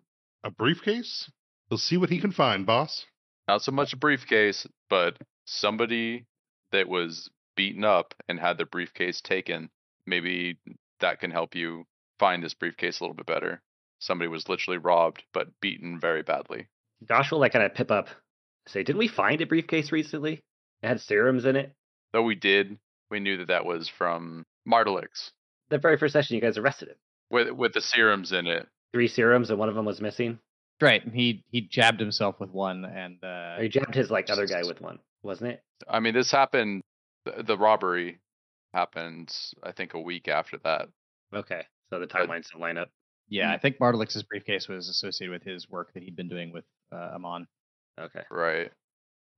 a 0.44 0.50
briefcase. 0.50 1.30
He'll 1.68 1.78
see 1.78 1.96
what 1.96 2.10
he 2.10 2.20
can 2.20 2.32
find, 2.32 2.66
boss. 2.66 3.06
Not 3.48 3.62
so 3.62 3.72
much 3.72 3.92
a 3.92 3.96
briefcase, 3.96 4.66
but 4.88 5.18
somebody 5.44 6.26
that 6.72 6.88
was 6.88 7.28
beaten 7.56 7.84
up 7.84 8.14
and 8.28 8.38
had 8.38 8.58
their 8.58 8.66
briefcase 8.66 9.20
taken. 9.20 9.70
Maybe 10.06 10.58
that 11.00 11.20
can 11.20 11.30
help 11.30 11.54
you 11.54 11.84
find 12.18 12.42
this 12.42 12.54
briefcase 12.54 13.00
a 13.00 13.04
little 13.04 13.14
bit 13.16 13.26
better. 13.26 13.60
Somebody 13.98 14.28
was 14.28 14.48
literally 14.48 14.78
robbed, 14.78 15.22
but 15.32 15.48
beaten 15.60 15.98
very 16.00 16.22
badly. 16.22 16.68
Josh 17.08 17.30
will 17.30 17.40
like 17.40 17.52
kind 17.52 17.64
of 17.64 17.74
pip 17.74 17.90
up, 17.90 18.08
say, 18.66 18.82
"Didn't 18.82 18.98
we 18.98 19.08
find 19.08 19.40
a 19.40 19.46
briefcase 19.46 19.92
recently? 19.92 20.42
It 20.82 20.86
had 20.88 21.00
serums 21.00 21.44
in 21.44 21.56
it. 21.56 21.72
Though 22.12 22.22
we 22.22 22.34
did, 22.34 22.78
we 23.10 23.20
knew 23.20 23.36
that 23.38 23.48
that 23.48 23.64
was 23.66 23.88
from 23.88 24.44
Martelix 24.66 25.32
The 25.68 25.78
very 25.78 25.96
first 25.98 26.12
session, 26.12 26.34
you 26.36 26.40
guys 26.42 26.56
arrested 26.58 26.88
him. 26.88 26.96
with 27.30 27.50
with 27.50 27.72
the 27.74 27.80
serums 27.80 28.32
in 28.32 28.46
it. 28.46 28.68
Three 28.92 29.08
serums, 29.08 29.50
and 29.50 29.58
one 29.58 29.68
of 29.68 29.74
them 29.74 29.84
was 29.84 30.00
missing. 30.00 30.38
Right. 30.80 31.04
and 31.04 31.14
He 31.14 31.44
he 31.50 31.60
jabbed 31.60 32.00
himself 32.00 32.40
with 32.40 32.50
one, 32.50 32.84
and 32.84 33.18
uh, 33.22 33.56
Or 33.58 33.62
he 33.62 33.68
jabbed 33.68 33.94
his 33.94 34.10
like 34.10 34.30
other 34.30 34.46
guy 34.46 34.62
with 34.66 34.80
one, 34.80 34.98
wasn't 35.22 35.52
it? 35.52 35.62
I 35.88 36.00
mean, 36.00 36.14
this 36.14 36.30
happened. 36.30 36.82
The, 37.24 37.42
the 37.42 37.56
robbery 37.58 38.18
happened, 38.72 39.34
I 39.62 39.72
think, 39.72 39.94
a 39.94 40.00
week 40.00 40.26
after 40.28 40.58
that. 40.64 40.88
Okay, 41.34 41.62
so 41.90 42.00
the 42.00 42.06
timelines 42.06 42.50
don't 42.50 42.60
line 42.60 42.78
up. 42.78 42.88
yeah, 43.28 43.52
I 43.52 43.58
think 43.58 43.78
Martelix's 43.78 44.22
briefcase 44.22 44.68
was 44.68 44.88
associated 44.88 45.32
with 45.32 45.42
his 45.42 45.68
work 45.68 45.92
that 45.94 46.02
he'd 46.02 46.16
been 46.16 46.28
doing 46.28 46.52
with 46.52 46.64
uh, 46.92 47.10
Amon. 47.14 47.46
Okay. 48.00 48.22
Right. 48.30 48.72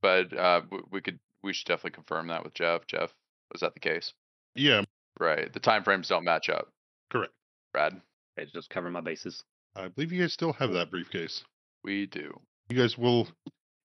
But 0.00 0.32
uh, 0.36 0.60
w- 0.60 0.86
we 0.90 1.00
could 1.00 1.18
we 1.42 1.52
should 1.52 1.66
definitely 1.66 1.90
confirm 1.92 2.28
that 2.28 2.44
with 2.44 2.54
Jeff. 2.54 2.86
Jeff, 2.86 3.12
was 3.52 3.60
that 3.60 3.74
the 3.74 3.80
case? 3.80 4.12
Yeah, 4.54 4.82
Right. 5.18 5.52
The 5.52 5.60
time 5.60 5.82
frames 5.84 6.08
don't 6.08 6.24
match 6.24 6.48
up. 6.48 6.68
correct. 7.10 7.32
Brad, 7.72 8.00
Okay, 8.38 8.48
just 8.52 8.70
cover 8.70 8.90
my 8.90 9.00
bases. 9.00 9.42
I 9.76 9.88
believe 9.88 10.12
you 10.12 10.22
guys 10.22 10.32
still 10.32 10.52
have 10.54 10.72
that 10.72 10.90
briefcase. 10.90 11.42
we 11.84 12.06
do. 12.06 12.38
You 12.68 12.76
guys 12.78 12.96
will 12.96 13.28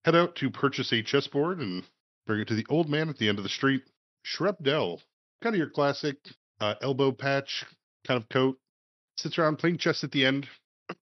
head 0.04 0.14
out 0.14 0.36
to 0.36 0.50
purchase 0.50 0.92
a 0.92 1.02
chessboard 1.02 1.58
and 1.60 1.82
bring 2.26 2.40
it 2.40 2.48
to 2.48 2.54
the 2.54 2.66
old 2.70 2.88
man 2.88 3.08
at 3.08 3.18
the 3.18 3.28
end 3.28 3.38
of 3.38 3.44
the 3.44 3.50
street. 3.50 3.82
Sheriff 4.22 4.56
Dell, 4.62 5.00
kind 5.42 5.54
of 5.54 5.58
your 5.58 5.70
classic 5.70 6.16
uh, 6.60 6.74
elbow 6.82 7.12
patch 7.12 7.64
kind 8.06 8.22
of 8.22 8.28
coat. 8.28 8.58
Sits 9.16 9.38
around 9.38 9.58
playing 9.58 9.78
chess 9.78 10.04
at 10.04 10.12
the 10.12 10.24
end. 10.24 10.46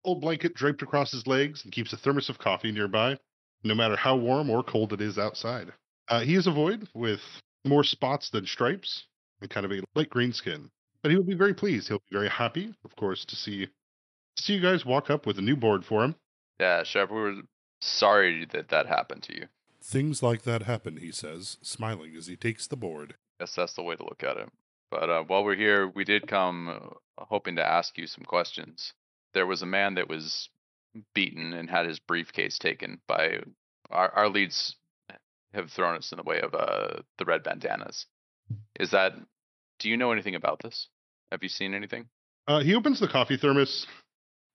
Old 0.04 0.20
blanket 0.20 0.54
draped 0.54 0.82
across 0.82 1.10
his 1.10 1.26
legs 1.26 1.64
and 1.64 1.72
keeps 1.72 1.92
a 1.92 1.96
thermos 1.96 2.28
of 2.28 2.38
coffee 2.38 2.70
nearby, 2.72 3.18
no 3.64 3.74
matter 3.74 3.96
how 3.96 4.16
warm 4.16 4.48
or 4.48 4.62
cold 4.62 4.92
it 4.92 5.00
is 5.00 5.18
outside. 5.18 5.72
Uh, 6.08 6.20
he 6.20 6.34
is 6.36 6.46
a 6.46 6.52
void 6.52 6.88
with 6.94 7.20
more 7.64 7.84
spots 7.84 8.30
than 8.30 8.46
stripes 8.46 9.04
and 9.40 9.50
kind 9.50 9.66
of 9.66 9.72
a 9.72 9.82
light 9.94 10.08
green 10.08 10.32
skin. 10.32 10.70
But 11.02 11.10
he 11.10 11.16
will 11.16 11.24
be 11.24 11.34
very 11.34 11.54
pleased. 11.54 11.88
He'll 11.88 12.02
be 12.10 12.16
very 12.16 12.28
happy, 12.28 12.74
of 12.84 12.96
course, 12.96 13.24
to 13.26 13.36
see 13.36 13.66
to 13.66 14.42
see 14.42 14.54
you 14.54 14.60
guys 14.60 14.84
walk 14.84 15.10
up 15.10 15.26
with 15.26 15.38
a 15.38 15.42
new 15.42 15.56
board 15.56 15.84
for 15.84 16.04
him. 16.04 16.14
Yeah, 16.60 16.82
Chef, 16.84 17.10
we 17.10 17.16
were 17.16 17.34
sorry 17.80 18.46
that 18.52 18.68
that 18.68 18.86
happened 18.86 19.22
to 19.24 19.34
you. 19.36 19.46
Things 19.82 20.22
like 20.22 20.42
that 20.42 20.62
happen, 20.62 20.98
he 20.98 21.12
says, 21.12 21.56
smiling 21.62 22.14
as 22.16 22.26
he 22.26 22.36
takes 22.36 22.66
the 22.66 22.76
board. 22.76 23.14
Guess 23.40 23.54
that's 23.54 23.74
the 23.74 23.82
way 23.82 23.96
to 23.96 24.04
look 24.04 24.22
at 24.22 24.36
it. 24.36 24.48
But 24.90 25.10
uh, 25.10 25.22
while 25.24 25.44
we're 25.44 25.56
here, 25.56 25.88
we 25.88 26.04
did 26.04 26.26
come 26.26 26.68
uh, 26.68 27.24
hoping 27.24 27.56
to 27.56 27.66
ask 27.66 27.96
you 27.98 28.06
some 28.06 28.24
questions. 28.24 28.92
There 29.34 29.46
was 29.46 29.62
a 29.62 29.66
man 29.66 29.94
that 29.94 30.08
was 30.08 30.48
beaten 31.14 31.52
and 31.52 31.68
had 31.68 31.86
his 31.86 31.98
briefcase 31.98 32.58
taken 32.58 33.00
by 33.06 33.40
our, 33.90 34.10
our 34.10 34.28
leads 34.28 34.76
have 35.54 35.70
thrown 35.70 35.96
us 35.96 36.12
in 36.12 36.16
the 36.16 36.22
way 36.22 36.40
of 36.40 36.54
uh, 36.54 37.00
the 37.18 37.24
red 37.24 37.42
bandanas. 37.42 38.06
Is 38.78 38.90
that? 38.90 39.12
Do 39.78 39.88
you 39.88 39.96
know 39.96 40.12
anything 40.12 40.34
about 40.34 40.60
this? 40.62 40.88
Have 41.30 41.42
you 41.42 41.48
seen 41.48 41.74
anything? 41.74 42.08
Uh, 42.46 42.60
he 42.60 42.74
opens 42.74 43.00
the 43.00 43.08
coffee 43.08 43.36
thermos 43.36 43.86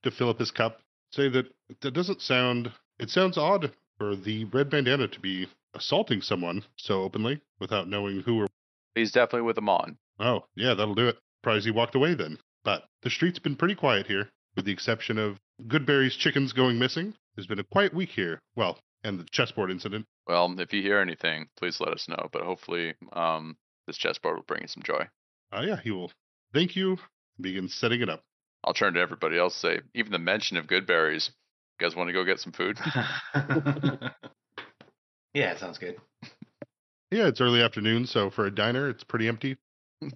to 0.04 0.12
fill 0.12 0.30
up 0.30 0.40
his 0.40 0.52
cup. 0.52 0.80
Say 1.12 1.30
that 1.30 1.46
that 1.82 1.94
doesn't 1.94 2.22
sound. 2.22 2.72
It 3.00 3.10
sounds 3.10 3.38
odd 3.38 3.72
for 3.98 4.16
the 4.16 4.46
red 4.46 4.70
bandana 4.70 5.08
to 5.08 5.20
be 5.20 5.48
assaulting 5.74 6.22
someone 6.22 6.64
so 6.78 7.04
openly 7.04 7.42
without 7.60 7.88
knowing 7.88 8.22
who 8.22 8.42
or. 8.42 8.48
He's 8.96 9.12
definitely 9.12 9.46
with 9.46 9.56
them 9.56 9.70
on. 9.70 9.98
Oh, 10.20 10.46
yeah, 10.56 10.74
that'll 10.74 10.96
do 10.96 11.08
it. 11.08 11.18
Surprised 11.42 11.66
he 11.66 11.72
walked 11.72 11.96
away 11.96 12.14
then. 12.14 12.38
But 12.64 12.84
the 13.02 13.10
street's 13.10 13.40
been 13.40 13.56
pretty 13.56 13.76
quiet 13.76 14.08
here, 14.08 14.30
with 14.56 14.66
the 14.66 14.72
exception 14.72 15.18
of 15.18 15.40
Goodberry's 15.68 16.16
chickens 16.16 16.54
going 16.54 16.80
missing. 16.80 17.14
It's 17.38 17.48
been 17.48 17.60
a 17.60 17.64
quiet 17.64 17.94
week 17.94 18.10
here. 18.10 18.40
Well, 18.56 18.80
and 19.04 19.20
the 19.20 19.26
chessboard 19.32 19.72
incident. 19.72 20.06
Well, 20.28 20.54
if 20.60 20.72
you 20.74 20.82
hear 20.82 21.00
anything, 21.00 21.48
please 21.58 21.80
let 21.80 21.94
us 21.94 22.08
know. 22.08 22.30
But 22.32 22.44
hopefully, 22.44 22.94
um, 23.12 23.58
this 23.88 23.98
chessboard 23.98 24.36
will 24.36 24.44
bring 24.44 24.62
you 24.62 24.68
some 24.68 24.84
joy. 24.84 25.08
Uh, 25.52 25.62
yeah, 25.62 25.78
he 25.84 25.92
will. 25.92 26.12
Thank 26.54 26.76
you. 26.76 26.98
Begin 27.40 27.68
setting 27.70 28.02
it 28.02 28.10
up. 28.10 28.22
I'll 28.64 28.74
turn 28.74 28.94
to 28.94 29.00
everybody 29.00 29.38
else. 29.38 29.56
Say, 29.56 29.80
even 29.94 30.12
the 30.12 30.20
mention 30.20 30.58
of 30.58 30.68
good 30.68 30.86
berries. 30.88 31.32
You 31.80 31.88
guys 31.88 31.96
want 31.96 32.08
to 32.10 32.14
go 32.14 32.24
get 32.24 32.40
some 32.40 32.54
food? 32.54 32.78
yeah, 35.34 35.58
sounds 35.58 35.78
good. 35.78 35.98
Yeah, 37.12 37.28
it's 37.28 37.42
early 37.42 37.62
afternoon, 37.62 38.06
so 38.08 38.30
for 38.30 38.46
a 38.46 38.52
diner, 38.54 38.90
it's 38.90 39.04
pretty 39.04 39.28
empty. 39.28 39.58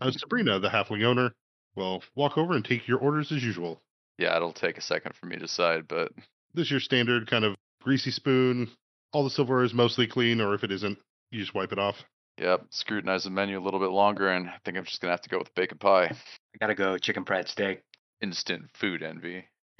Uh, 0.02 0.12
Sabrina, 0.12 0.60
the 0.60 0.68
halfling 0.68 1.06
owner, 1.06 1.32
will 1.78 2.04
walk 2.14 2.38
over 2.38 2.54
and 2.54 2.66
take 2.66 2.90
your 2.90 3.00
orders 3.00 3.32
as 3.32 3.42
usual. 3.42 3.80
yeah, 4.18 4.36
it'll 4.36 4.52
take 4.52 4.78
a 4.78 4.82
second 4.82 5.14
for 5.16 5.28
me 5.28 5.38
to 5.38 5.44
decide, 5.44 5.88
but 5.88 6.12
This 6.54 6.66
is 6.66 6.72
your 6.72 6.82
standard 6.82 7.30
kind 7.30 7.46
of 7.46 7.56
greasy 7.82 8.12
spoon. 8.12 8.70
All 9.14 9.24
the 9.24 9.30
silverware 9.30 9.64
is 9.64 9.74
mostly 9.74 10.06
clean, 10.06 10.42
or 10.42 10.54
if 10.56 10.66
it 10.66 10.74
isn't, 10.74 11.00
you 11.32 11.40
just 11.40 11.54
wipe 11.56 11.72
it 11.72 11.80
off. 11.80 11.96
Yep, 12.38 12.66
scrutinize 12.70 13.24
the 13.24 13.30
menu 13.30 13.60
a 13.60 13.64
little 13.64 13.80
bit 13.80 13.90
longer, 13.90 14.30
and 14.30 14.48
I 14.48 14.58
think 14.64 14.78
I'm 14.78 14.86
just 14.86 15.02
gonna 15.02 15.14
have 15.14 15.22
to 15.22 15.30
go 15.30 15.38
with 15.38 15.54
bacon 15.56 15.78
pie. 15.78 16.06
I 16.06 16.58
gotta 16.60 16.76
go 16.76 16.98
chicken 16.98 17.26
fried 17.26 17.48
steak. 17.48 17.82
Instant 18.22 18.70
food 18.74 19.04
envy. 19.04 19.46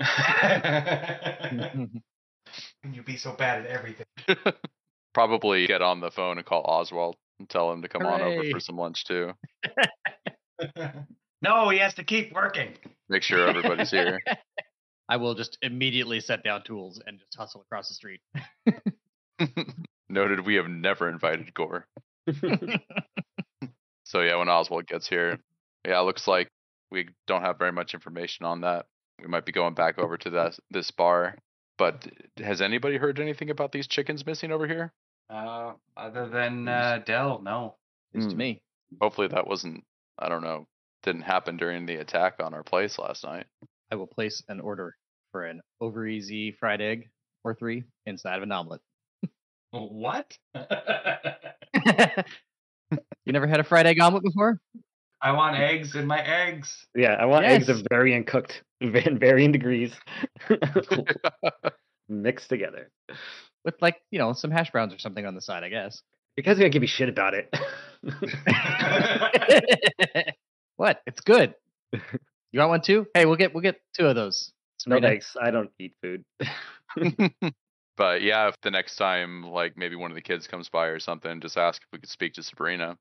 Can 2.84 2.94
you 2.94 3.04
be 3.04 3.18
so 3.18 3.34
bad 3.34 3.66
at 3.66 3.68
everything? 3.68 4.06
Probably 5.14 5.68
get 5.68 5.82
on 5.82 6.00
the 6.00 6.12
phone 6.12 6.38
and 6.38 6.46
call 6.46 6.64
Oswald 6.64 7.16
and 7.40 7.50
tell 7.50 7.72
him 7.72 7.82
to 7.82 7.90
come 7.90 8.06
on 8.06 8.22
over 8.22 8.44
for 8.52 8.60
some 8.60 8.78
lunch 8.78 9.06
too. 9.06 9.32
no, 11.42 11.70
he 11.70 11.80
has 11.80 11.96
to 11.96 12.04
keep 12.04 12.34
working. 12.34 12.74
Make 13.10 13.24
sure 13.24 13.48
everybody's 13.48 13.90
here. 13.92 14.20
I 15.10 15.18
will 15.18 15.34
just 15.34 15.58
immediately 15.62 16.20
set 16.20 16.44
down 16.44 16.64
tools 16.64 17.02
and 17.06 17.20
just 17.20 17.36
hustle 17.36 17.62
across 17.62 17.88
the 17.88 17.96
street. 17.96 18.22
Noted, 20.10 20.46
we 20.46 20.56
have 20.56 20.68
never 20.68 21.10
invited 21.10 21.54
Gore. 21.54 21.88
So 24.06 24.22
yeah, 24.22 24.38
when 24.38 24.48
Oswald 24.48 24.88
gets 24.88 25.08
here, 25.08 25.38
yeah, 25.86 26.00
it 26.00 26.04
looks 26.04 26.28
like 26.28 26.48
We 26.92 27.10
don't 27.28 27.42
have 27.42 27.60
very 27.60 27.74
much 27.74 27.94
information 27.94 28.46
on 28.46 28.62
that. 28.62 28.86
We 29.22 29.28
might 29.28 29.46
be 29.46 29.52
going 29.52 29.74
back 29.74 29.98
over 30.00 30.18
to 30.18 30.30
that 30.32 30.58
this 30.72 30.92
bar. 30.92 31.36
But 31.78 32.08
has 32.38 32.62
anybody 32.62 32.98
heard 32.98 33.20
anything 33.20 33.50
about 33.50 33.72
these 33.72 33.86
chickens 33.88 34.26
missing 34.26 34.52
over 34.52 34.66
here? 34.66 34.94
Uh, 35.30 35.74
other 35.98 36.30
than 36.30 36.68
uh, 36.68 37.00
Dell, 37.06 37.42
no. 37.44 37.76
It's 38.14 38.24
least 38.24 38.30
to 38.30 38.36
Hmm. 38.36 38.40
me. 38.40 38.62
Hopefully 39.02 39.28
that 39.28 39.46
wasn't 39.46 39.84
I 40.18 40.30
don't 40.30 40.42
know, 40.44 40.68
didn't 41.04 41.22
happen 41.24 41.58
during 41.58 41.86
the 41.86 41.98
attack 41.98 42.36
on 42.40 42.54
our 42.54 42.64
place 42.64 42.98
last 42.98 43.26
night. 43.26 43.46
I 43.92 43.96
will 43.96 44.08
place 44.08 44.42
an 44.48 44.62
order 44.62 44.96
for 45.34 45.44
an 45.44 45.62
over 45.82 46.08
easy 46.08 46.54
fried 46.54 46.80
egg 46.82 47.10
or 47.44 47.54
three 47.54 47.84
inside 48.06 48.38
of 48.38 48.44
an 48.44 48.52
omelet. 48.54 48.82
What? 49.72 50.38
you 53.26 53.34
never 53.34 53.48
had 53.48 53.60
a 53.60 53.64
fried 53.64 53.86
egg 53.86 54.00
omelet 54.00 54.24
before? 54.24 54.60
I 55.22 55.32
want 55.32 55.58
eggs 55.58 55.96
in 55.96 56.06
my 56.06 56.22
eggs. 56.22 56.86
Yeah, 56.96 57.14
I 57.14 57.26
want 57.26 57.46
eggs 57.46 57.70
of 57.70 57.86
varying 57.90 58.24
cooked 58.24 58.62
in 58.82 59.20
varying 59.20 59.52
degrees, 59.52 59.94
mixed 62.10 62.50
together. 62.50 62.90
With 63.66 63.76
like, 63.82 63.96
you 64.12 64.20
know, 64.20 64.34
some 64.34 64.52
hash 64.52 64.72
browns 64.72 64.94
or 64.94 65.00
something 65.00 65.26
on 65.26 65.34
the 65.34 65.42
side, 65.42 65.64
I 65.64 65.70
guess. 65.70 66.02
You 66.36 66.44
guys 66.44 66.58
are 66.58 66.60
gonna 66.60 66.70
give 66.70 66.82
me 66.82 66.88
shit 66.88 67.10
about 67.10 67.34
it. 67.34 67.52
what? 70.76 71.02
It's 71.08 71.22
good. 71.22 71.56
You 72.52 72.60
want 72.60 72.70
one 72.70 72.82
too? 72.82 73.08
Hey, 73.16 73.26
we'll 73.26 73.38
get 73.38 73.56
we'll 73.56 73.64
get 73.64 73.82
two 73.98 74.06
of 74.06 74.16
those. 74.16 74.52
no 74.86 75.02
thanks. 75.02 75.36
I 75.42 75.50
don't 75.50 75.72
eat 75.80 75.94
food. 76.02 76.24
But 77.98 78.22
yeah, 78.22 78.48
if 78.48 78.56
the 78.62 78.72
next 78.72 78.96
time 78.96 79.44
like 79.44 79.76
maybe 79.76 79.96
one 79.96 80.12
of 80.12 80.16
the 80.16 80.22
kids 80.22 80.48
comes 80.48 80.70
by 80.70 80.86
or 80.88 81.00
something, 81.00 81.42
just 81.42 81.58
ask 81.58 81.82
if 81.82 81.88
we 81.92 82.00
could 82.00 82.10
speak 82.10 82.34
to 82.34 82.44
Sabrina. 82.44 82.98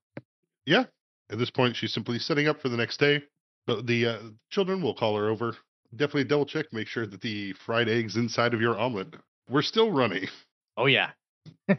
Yeah. 0.64 0.84
At 1.30 1.38
this 1.38 1.50
point, 1.50 1.76
she's 1.76 1.92
simply 1.92 2.18
setting 2.18 2.48
up 2.48 2.60
for 2.60 2.68
the 2.68 2.76
next 2.76 2.98
day. 2.98 3.22
But 3.66 3.86
the 3.86 4.06
uh, 4.06 4.18
children 4.50 4.80
will 4.80 4.94
call 4.94 5.16
her 5.16 5.28
over. 5.28 5.56
Definitely 5.94 6.24
double 6.24 6.46
check, 6.46 6.66
make 6.72 6.86
sure 6.88 7.06
that 7.06 7.20
the 7.20 7.52
fried 7.52 7.88
eggs 7.88 8.16
inside 8.16 8.54
of 8.54 8.60
your 8.60 8.78
omelet 8.78 9.14
were 9.48 9.62
still 9.62 9.90
runny. 9.90 10.28
Oh 10.76 10.86
yeah. 10.86 11.10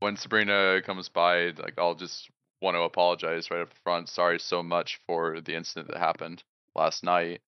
When 0.00 0.16
Sabrina 0.16 0.80
comes 0.80 1.10
by, 1.10 1.48
like 1.50 1.74
I'll 1.76 1.94
just 1.94 2.30
want 2.62 2.74
to 2.74 2.80
apologize 2.80 3.50
right 3.50 3.60
up 3.60 3.68
front. 3.84 4.08
Sorry 4.08 4.38
so 4.38 4.62
much 4.62 4.98
for 5.06 5.42
the 5.42 5.54
incident 5.54 5.88
that 5.88 5.98
happened 5.98 6.42
last 6.74 7.04
night. 7.04 7.42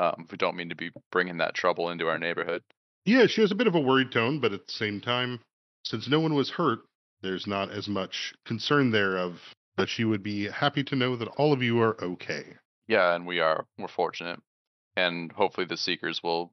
Um, 0.00 0.26
we 0.28 0.36
don't 0.36 0.56
mean 0.56 0.70
to 0.70 0.74
be 0.74 0.90
bringing 1.12 1.36
that 1.38 1.54
trouble 1.54 1.90
into 1.90 2.08
our 2.08 2.18
neighborhood. 2.18 2.64
Yeah, 3.04 3.26
she 3.26 3.40
has 3.42 3.50
a 3.50 3.56
bit 3.56 3.66
of 3.66 3.74
a 3.74 3.80
worried 3.80 4.12
tone, 4.12 4.40
but 4.40 4.52
at 4.52 4.66
the 4.66 4.72
same 4.72 5.00
time, 5.00 5.40
since 5.84 6.08
no 6.08 6.20
one 6.20 6.34
was 6.34 6.50
hurt, 6.50 6.80
there's 7.22 7.46
not 7.46 7.70
as 7.70 7.88
much 7.88 8.34
concern 8.44 8.90
there 8.90 9.16
of 9.16 9.40
that 9.76 9.88
she 9.88 10.04
would 10.04 10.22
be 10.22 10.48
happy 10.48 10.84
to 10.84 10.96
know 10.96 11.16
that 11.16 11.28
all 11.36 11.52
of 11.52 11.62
you 11.62 11.80
are 11.80 12.02
okay. 12.02 12.44
Yeah, 12.86 13.14
and 13.14 13.26
we 13.26 13.40
are. 13.40 13.66
We're 13.78 13.88
fortunate. 13.88 14.40
And 14.96 15.32
hopefully 15.32 15.66
the 15.66 15.76
Seekers 15.76 16.22
will 16.22 16.52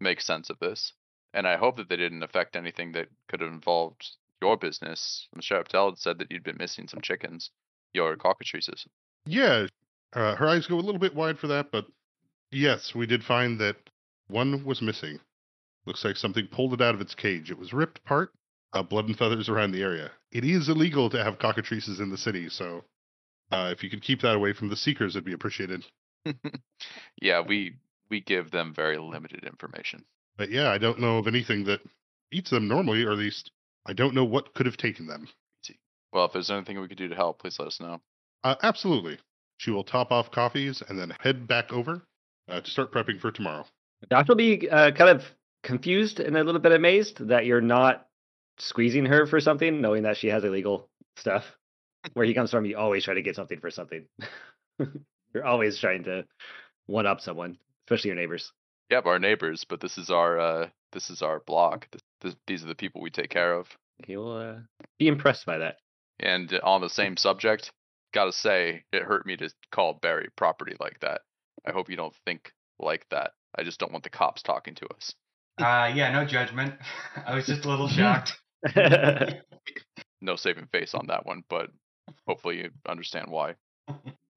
make 0.00 0.20
sense 0.20 0.50
of 0.50 0.58
this. 0.58 0.92
And 1.32 1.46
I 1.46 1.56
hope 1.56 1.76
that 1.76 1.88
they 1.88 1.96
didn't 1.96 2.22
affect 2.22 2.56
anything 2.56 2.92
that 2.92 3.08
could 3.28 3.40
have 3.40 3.52
involved 3.52 4.08
your 4.40 4.56
business. 4.56 5.28
Sheriff 5.40 5.68
Dell 5.68 5.90
had 5.90 5.98
said 5.98 6.18
that 6.18 6.30
you'd 6.30 6.44
been 6.44 6.56
missing 6.58 6.88
some 6.88 7.00
chickens, 7.00 7.50
your 7.92 8.16
cockatrices. 8.16 8.86
Yeah, 9.26 9.66
uh, 10.12 10.36
her 10.36 10.48
eyes 10.48 10.66
go 10.66 10.76
a 10.76 10.80
little 10.80 11.00
bit 11.00 11.14
wide 11.14 11.38
for 11.38 11.48
that, 11.48 11.70
but 11.72 11.86
yes, 12.50 12.94
we 12.94 13.06
did 13.06 13.24
find 13.24 13.58
that 13.60 13.76
one 14.28 14.64
was 14.64 14.80
missing. 14.80 15.18
Looks 15.86 16.04
like 16.04 16.16
something 16.16 16.46
pulled 16.46 16.74
it 16.74 16.80
out 16.80 16.94
of 16.94 17.00
its 17.00 17.14
cage. 17.14 17.50
It 17.50 17.58
was 17.58 17.72
ripped 17.72 17.98
apart, 17.98 18.32
uh, 18.72 18.82
blood 18.82 19.06
and 19.06 19.16
feathers 19.16 19.48
around 19.48 19.72
the 19.72 19.82
area. 19.82 20.10
It 20.32 20.44
is 20.44 20.68
illegal 20.68 21.10
to 21.10 21.22
have 21.22 21.38
cockatrices 21.38 22.00
in 22.00 22.10
the 22.10 22.18
city, 22.18 22.48
so 22.48 22.84
uh, 23.52 23.70
if 23.72 23.82
you 23.82 23.90
could 23.90 24.02
keep 24.02 24.22
that 24.22 24.34
away 24.34 24.52
from 24.52 24.68
the 24.68 24.76
seekers, 24.76 25.14
it'd 25.14 25.24
be 25.24 25.32
appreciated. 25.32 25.84
yeah, 27.20 27.40
we 27.40 27.76
we 28.10 28.20
give 28.20 28.50
them 28.50 28.72
very 28.74 28.98
limited 28.98 29.44
information. 29.44 30.04
But 30.36 30.50
yeah, 30.50 30.70
I 30.70 30.78
don't 30.78 31.00
know 31.00 31.18
of 31.18 31.26
anything 31.26 31.64
that 31.64 31.80
eats 32.32 32.50
them 32.50 32.66
normally, 32.66 33.04
or 33.04 33.12
at 33.12 33.18
least 33.18 33.50
I 33.86 33.92
don't 33.92 34.14
know 34.14 34.24
what 34.24 34.54
could 34.54 34.66
have 34.66 34.76
taken 34.76 35.06
them. 35.06 35.28
Well, 36.14 36.26
if 36.26 36.32
there's 36.32 36.50
anything 36.50 36.80
we 36.80 36.86
could 36.86 36.96
do 36.96 37.08
to 37.08 37.14
help, 37.16 37.40
please 37.40 37.58
let 37.58 37.66
us 37.66 37.80
know. 37.80 38.00
Uh, 38.44 38.54
absolutely. 38.62 39.18
She 39.58 39.72
will 39.72 39.82
top 39.82 40.12
off 40.12 40.30
coffees 40.30 40.80
and 40.88 40.98
then 40.98 41.12
head 41.20 41.48
back 41.48 41.72
over 41.72 42.02
uh, 42.48 42.60
to 42.60 42.70
start 42.70 42.92
prepping 42.92 43.20
for 43.20 43.32
tomorrow. 43.32 43.66
Doctor 44.08 44.30
will 44.30 44.36
be 44.36 44.68
uh, 44.70 44.92
kind 44.92 45.10
of 45.10 45.24
confused 45.64 46.20
and 46.20 46.36
a 46.36 46.44
little 46.44 46.60
bit 46.60 46.72
amazed 46.72 47.26
that 47.28 47.46
you're 47.46 47.60
not 47.60 48.06
squeezing 48.58 49.06
her 49.06 49.26
for 49.26 49.40
something, 49.40 49.80
knowing 49.80 50.04
that 50.04 50.16
she 50.16 50.28
has 50.28 50.44
illegal 50.44 50.88
stuff. 51.16 51.44
Where 52.12 52.26
he 52.26 52.34
comes 52.34 52.50
from, 52.50 52.66
you 52.66 52.76
always 52.76 53.02
try 53.02 53.14
to 53.14 53.22
get 53.22 53.34
something 53.34 53.58
for 53.58 53.70
something. 53.70 54.04
you're 55.34 55.44
always 55.44 55.78
trying 55.80 56.04
to 56.04 56.24
one 56.86 57.06
up 57.06 57.20
someone, 57.20 57.58
especially 57.86 58.08
your 58.08 58.16
neighbors. 58.16 58.52
Yep, 58.90 59.06
our 59.06 59.18
neighbors, 59.18 59.64
but 59.68 59.80
this 59.80 59.96
is 59.96 60.10
our 60.10 60.38
uh 60.38 60.68
this 60.92 61.08
is 61.08 61.22
our 61.22 61.40
block. 61.40 61.88
This, 61.90 62.02
this, 62.20 62.34
these 62.46 62.62
are 62.62 62.68
the 62.68 62.74
people 62.74 63.00
we 63.00 63.10
take 63.10 63.30
care 63.30 63.54
of. 63.54 63.66
He 64.06 64.16
will 64.16 64.36
uh, 64.36 64.54
be 64.98 65.08
impressed 65.08 65.46
by 65.46 65.58
that. 65.58 65.76
And 66.20 66.52
on 66.62 66.82
the 66.82 66.90
same 66.90 67.16
subject, 67.16 67.72
gotta 68.12 68.32
say, 68.32 68.84
it 68.92 69.02
hurt 69.02 69.26
me 69.26 69.36
to 69.38 69.50
call 69.72 69.94
Barry 69.94 70.28
property 70.36 70.76
like 70.78 71.00
that. 71.00 71.22
I 71.66 71.72
hope 71.72 71.88
you 71.88 71.96
don't 71.96 72.14
think 72.26 72.52
like 72.78 73.06
that. 73.10 73.32
I 73.56 73.62
just 73.62 73.80
don't 73.80 73.92
want 73.92 74.04
the 74.04 74.10
cops 74.10 74.42
talking 74.42 74.74
to 74.76 74.86
us. 74.94 75.14
Uh, 75.60 75.90
yeah, 75.94 76.10
no 76.10 76.24
judgment. 76.24 76.74
I 77.26 77.34
was 77.34 77.46
just 77.46 77.64
a 77.64 77.68
little 77.68 77.88
shocked. 77.88 78.32
No 80.20 80.36
saving 80.36 80.68
face 80.72 80.94
on 80.94 81.08
that 81.08 81.26
one, 81.26 81.42
but 81.50 81.68
hopefully 82.26 82.56
you 82.62 82.70
understand 82.88 83.26
why. 83.28 83.56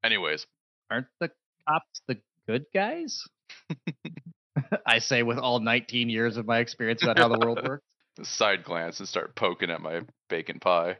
Anyways, 0.03 0.45
Aren't 0.91 1.08
the 1.21 1.32
cops 1.65 2.01
the 2.10 2.17
good 2.45 2.65
guys? 2.73 3.23
I 4.86 4.99
say 4.99 5.23
with 5.23 5.38
all 5.38 5.62
19 5.62 6.10
years 6.10 6.36
of 6.36 6.45
my 6.45 6.60
experience 6.60 7.03
about 7.03 7.17
how 7.17 7.30
the 7.30 7.39
world 7.39 7.60
works. 7.65 7.86
side 8.23 8.65
glance 8.65 8.99
and 8.99 9.08
start 9.08 9.34
poking 9.38 9.71
at 9.71 9.80
my 9.80 10.01
bacon 10.30 10.60
pie. 10.60 10.97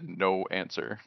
no 0.00 0.44
answer. 0.52 1.00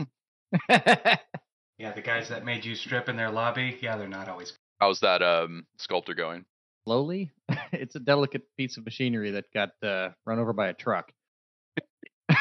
Yeah, 0.69 1.91
the 1.95 2.01
guys 2.03 2.27
that 2.29 2.43
made 2.45 2.65
you 2.65 2.75
strip 2.75 3.07
in 3.07 3.15
their 3.15 3.31
lobby, 3.31 3.77
yeah, 3.81 3.95
they're 3.97 4.07
not 4.09 4.27
always. 4.27 4.51
How's 4.81 4.99
that 4.99 5.21
um 5.23 5.65
sculptor 5.77 6.13
going? 6.13 6.43
Slowly, 6.85 7.31
it's 7.71 7.95
a 7.95 7.99
delicate 7.99 8.43
piece 8.57 8.77
of 8.77 8.85
machinery 8.85 9.31
that 9.31 9.45
got 9.53 9.71
uh, 9.81 10.09
run 10.25 10.39
over 10.39 10.51
by 10.51 10.67
a 10.67 10.73
truck, 10.73 11.11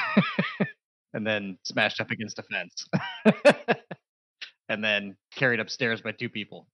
and 1.14 1.26
then 1.26 1.58
smashed 1.64 2.00
up 2.00 2.10
against 2.10 2.40
a 2.40 2.42
fence, 2.42 2.86
and 4.68 4.82
then 4.82 5.16
carried 5.36 5.60
upstairs 5.60 6.00
by 6.00 6.10
two 6.12 6.28
people 6.28 6.66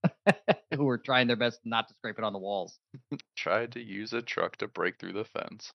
who 0.75 0.85
were 0.85 0.99
trying 0.99 1.27
their 1.27 1.37
best 1.37 1.61
not 1.65 1.89
to 1.89 1.95
scrape 1.95 2.17
it 2.19 2.25
on 2.25 2.33
the 2.33 2.39
walls. 2.39 2.79
Tried 3.37 3.73
to 3.73 3.83
use 3.83 4.15
a 4.15 4.23
truck 4.23 4.57
to 4.59 4.69
break 4.69 4.99
through 4.99 5.13
the 5.13 5.25
fence. 5.25 5.73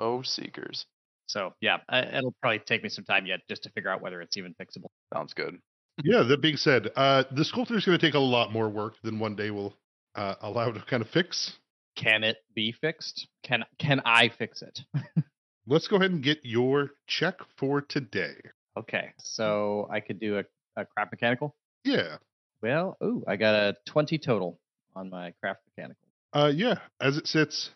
oh, 0.00 0.22
seekers. 0.22 0.84
So 1.26 1.54
yeah, 1.60 1.78
it'll 1.92 2.34
probably 2.42 2.58
take 2.58 2.82
me 2.82 2.88
some 2.88 3.04
time 3.04 3.26
yet 3.26 3.40
just 3.48 3.62
to 3.62 3.70
figure 3.70 3.90
out 3.90 4.02
whether 4.02 4.20
it's 4.20 4.36
even 4.36 4.54
fixable. 4.60 4.90
Sounds 5.14 5.32
good. 5.32 5.58
yeah, 6.02 6.24
that 6.24 6.42
being 6.42 6.56
said, 6.56 6.90
uh, 6.96 7.22
the 7.30 7.44
sculptor 7.44 7.76
is 7.76 7.84
going 7.86 7.98
to 7.98 8.04
take 8.04 8.14
a 8.14 8.18
lot 8.18 8.52
more 8.52 8.68
work 8.68 8.94
than 9.04 9.20
one 9.20 9.36
day 9.36 9.52
will 9.52 9.76
uh, 10.14 10.34
allow 10.40 10.70
to 10.70 10.80
kind 10.80 11.02
of 11.02 11.08
fix. 11.08 11.52
Can 11.96 12.24
it 12.24 12.38
be 12.54 12.72
fixed? 12.72 13.28
Can 13.42 13.64
can 13.78 14.00
I 14.04 14.28
fix 14.28 14.62
it? 14.62 14.80
Let's 15.66 15.88
go 15.88 15.96
ahead 15.96 16.10
and 16.10 16.22
get 16.22 16.40
your 16.42 16.90
check 17.06 17.36
for 17.56 17.80
today. 17.80 18.34
Okay, 18.76 19.12
so 19.18 19.88
I 19.90 20.00
could 20.00 20.18
do 20.18 20.38
a, 20.38 20.44
a 20.76 20.84
craft 20.84 21.12
mechanical. 21.12 21.54
Yeah. 21.84 22.16
Well, 22.62 22.96
ooh, 23.02 23.24
I 23.26 23.36
got 23.36 23.54
a 23.54 23.76
20 23.86 24.18
total 24.18 24.58
on 24.96 25.10
my 25.10 25.32
craft 25.40 25.60
mechanical. 25.68 26.08
Uh, 26.32 26.52
yeah, 26.54 26.78
as 27.00 27.16
it 27.16 27.26
sits, 27.26 27.70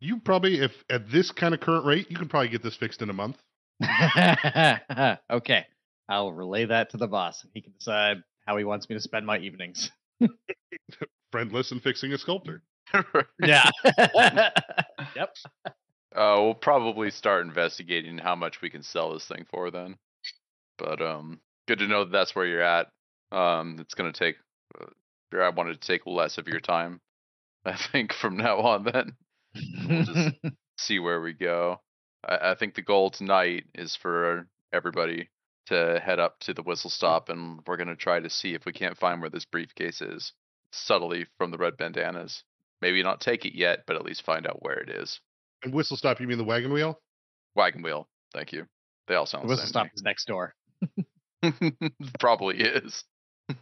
you 0.00 0.20
probably, 0.20 0.60
if 0.60 0.72
at 0.88 1.10
this 1.10 1.32
kind 1.32 1.54
of 1.54 1.60
current 1.60 1.84
rate, 1.84 2.10
you 2.10 2.16
can 2.16 2.28
probably 2.28 2.48
get 2.48 2.62
this 2.62 2.76
fixed 2.76 3.02
in 3.02 3.10
a 3.10 3.12
month. 3.12 3.36
okay, 5.30 5.66
I'll 6.08 6.32
relay 6.32 6.66
that 6.66 6.90
to 6.90 6.96
the 6.96 7.08
boss. 7.08 7.42
And 7.42 7.50
he 7.54 7.60
can 7.60 7.72
decide 7.72 8.22
how 8.46 8.56
he 8.56 8.64
wants 8.64 8.88
me 8.88 8.94
to 8.94 9.00
spend 9.00 9.26
my 9.26 9.38
evenings. 9.38 9.90
Friendless 11.32 11.72
and 11.72 11.82
fixing 11.82 12.12
a 12.12 12.18
sculptor. 12.18 12.62
Yeah. 13.42 13.70
yep. 15.14 15.34
Uh, 16.16 16.36
we'll 16.38 16.54
probably 16.54 17.10
start 17.10 17.44
investigating 17.46 18.16
how 18.18 18.34
much 18.34 18.62
we 18.62 18.70
can 18.70 18.82
sell 18.82 19.12
this 19.12 19.26
thing 19.26 19.44
for 19.50 19.70
then. 19.70 19.96
But 20.78 21.02
um, 21.02 21.40
good 21.66 21.80
to 21.80 21.86
know 21.86 22.04
that 22.04 22.12
that's 22.12 22.34
where 22.34 22.46
you're 22.46 22.62
at. 22.62 22.88
Um, 23.30 23.76
it's 23.80 23.92
gonna 23.94 24.12
take. 24.12 24.36
Uh, 24.80 24.86
I 25.38 25.50
wanted 25.50 25.80
to 25.80 25.86
take 25.86 26.06
less 26.06 26.38
of 26.38 26.48
your 26.48 26.60
time. 26.60 27.00
I 27.66 27.76
think 27.92 28.14
from 28.14 28.36
now 28.38 28.58
on, 28.60 28.84
then 28.84 29.12
We'll 29.86 30.04
just- 30.04 30.36
see 30.78 30.98
where 30.98 31.20
we 31.20 31.34
go. 31.34 31.80
I, 32.26 32.52
I 32.52 32.54
think 32.54 32.74
the 32.74 32.82
goal 32.82 33.10
tonight 33.10 33.64
is 33.74 33.94
for 33.96 34.46
everybody 34.72 35.28
to 35.66 36.00
head 36.02 36.18
up 36.18 36.38
to 36.40 36.54
the 36.54 36.62
whistle 36.62 36.88
stop, 36.90 37.28
and 37.28 37.60
we're 37.66 37.76
gonna 37.76 37.96
try 37.96 38.18
to 38.18 38.30
see 38.30 38.54
if 38.54 38.64
we 38.64 38.72
can't 38.72 38.96
find 38.96 39.20
where 39.20 39.28
this 39.30 39.44
briefcase 39.44 40.00
is 40.00 40.32
subtly 40.72 41.26
from 41.38 41.50
the 41.50 41.58
red 41.58 41.76
bandanas. 41.76 42.42
Maybe 42.80 43.02
not 43.02 43.20
take 43.20 43.44
it 43.44 43.56
yet, 43.56 43.80
but 43.86 43.96
at 43.96 44.04
least 44.04 44.22
find 44.22 44.46
out 44.46 44.62
where 44.62 44.78
it 44.78 44.88
is. 44.88 45.20
And 45.62 45.74
whistle 45.74 45.96
stop, 45.96 46.20
you 46.20 46.28
mean 46.28 46.38
the 46.38 46.44
wagon 46.44 46.72
wheel? 46.72 47.00
Wagon 47.54 47.82
wheel. 47.82 48.08
Thank 48.32 48.52
you. 48.52 48.66
They 49.08 49.14
all 49.14 49.26
sound 49.26 49.44
the 49.44 49.48
whistle 49.48 49.66
stop 49.66 49.88
is 49.94 50.02
next 50.02 50.26
door. 50.26 50.54
Probably 52.18 52.58
is. 52.58 53.04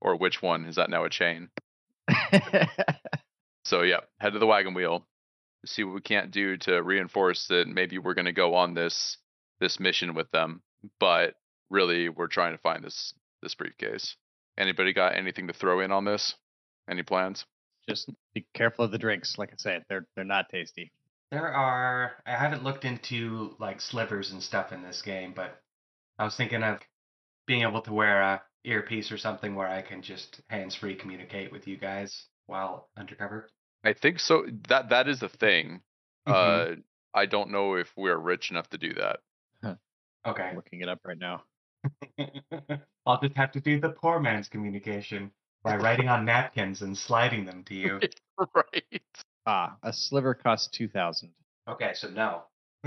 Or 0.00 0.14
which 0.14 0.40
one? 0.40 0.64
Is 0.66 0.76
that 0.76 0.90
now 0.90 1.04
a 1.04 1.10
chain? 1.10 1.48
So 3.68 3.82
yeah, 3.82 4.00
head 4.18 4.32
to 4.32 4.38
the 4.38 4.46
wagon 4.46 4.72
wheel. 4.72 5.06
See 5.66 5.84
what 5.84 5.94
we 5.94 6.00
can't 6.00 6.30
do 6.30 6.56
to 6.58 6.82
reinforce 6.82 7.48
that 7.48 7.68
maybe 7.68 7.98
we're 7.98 8.14
gonna 8.14 8.32
go 8.32 8.54
on 8.54 8.72
this 8.72 9.18
this 9.60 9.78
mission 9.78 10.14
with 10.14 10.30
them. 10.30 10.62
But 11.00 11.34
really 11.68 12.08
we're 12.08 12.28
trying 12.28 12.52
to 12.52 12.62
find 12.62 12.82
this 12.82 13.12
this 13.42 13.54
briefcase. 13.54 14.16
Anybody 14.58 14.92
got 14.92 15.16
anything 15.16 15.46
to 15.46 15.52
throw 15.52 15.80
in 15.80 15.92
on 15.92 16.04
this? 16.04 16.34
Any 16.90 17.02
plans? 17.02 17.44
Just 17.88 18.10
be 18.34 18.44
careful 18.54 18.84
of 18.84 18.90
the 18.90 18.98
drinks. 18.98 19.36
Like 19.38 19.50
I 19.52 19.56
said, 19.56 19.84
they're 19.88 20.06
they're 20.16 20.24
not 20.24 20.48
tasty. 20.50 20.92
There 21.30 21.46
are. 21.46 22.12
I 22.26 22.32
haven't 22.32 22.64
looked 22.64 22.84
into 22.84 23.54
like 23.60 23.80
slivers 23.80 24.32
and 24.32 24.42
stuff 24.42 24.72
in 24.72 24.82
this 24.82 25.00
game, 25.02 25.32
but 25.34 25.60
I 26.18 26.24
was 26.24 26.36
thinking 26.36 26.62
of 26.62 26.80
being 27.46 27.62
able 27.62 27.82
to 27.82 27.92
wear 27.92 28.20
a 28.20 28.42
earpiece 28.64 29.12
or 29.12 29.16
something 29.18 29.54
where 29.54 29.68
I 29.68 29.80
can 29.82 30.02
just 30.02 30.40
hands-free 30.48 30.96
communicate 30.96 31.52
with 31.52 31.66
you 31.66 31.76
guys 31.78 32.26
while 32.46 32.88
undercover. 32.96 33.48
I 33.84 33.92
think 33.92 34.18
so. 34.18 34.44
That 34.68 34.90
that 34.90 35.08
is 35.08 35.22
a 35.22 35.28
thing. 35.28 35.80
Mhm. 36.26 36.32
Uh 36.32 36.80
I 37.14 37.26
don't 37.26 37.50
know 37.50 37.74
if 37.76 37.88
we're 37.96 38.18
rich 38.18 38.50
enough 38.50 38.68
to 38.70 38.78
do 38.78 38.92
that. 38.94 39.20
okay. 40.26 40.42
I'm 40.42 40.56
looking 40.56 40.80
it 40.82 40.88
up 40.88 41.00
right 41.04 41.18
now. 41.18 41.44
I'll 43.08 43.18
just 43.18 43.36
have 43.36 43.52
to 43.52 43.60
do 43.60 43.80
the 43.80 43.88
poor 43.88 44.20
man's 44.20 44.48
communication 44.48 45.30
by 45.62 45.76
writing 45.76 46.08
on 46.08 46.26
napkins 46.26 46.82
and 46.82 46.96
sliding 46.96 47.46
them 47.46 47.64
to 47.64 47.74
you. 47.74 48.00
right. 48.54 49.02
Ah, 49.46 49.76
a 49.82 49.94
sliver 49.94 50.34
costs 50.34 50.68
two 50.68 50.88
thousand. 50.88 51.30
Okay, 51.66 51.92
so 51.94 52.08
no. 52.08 52.42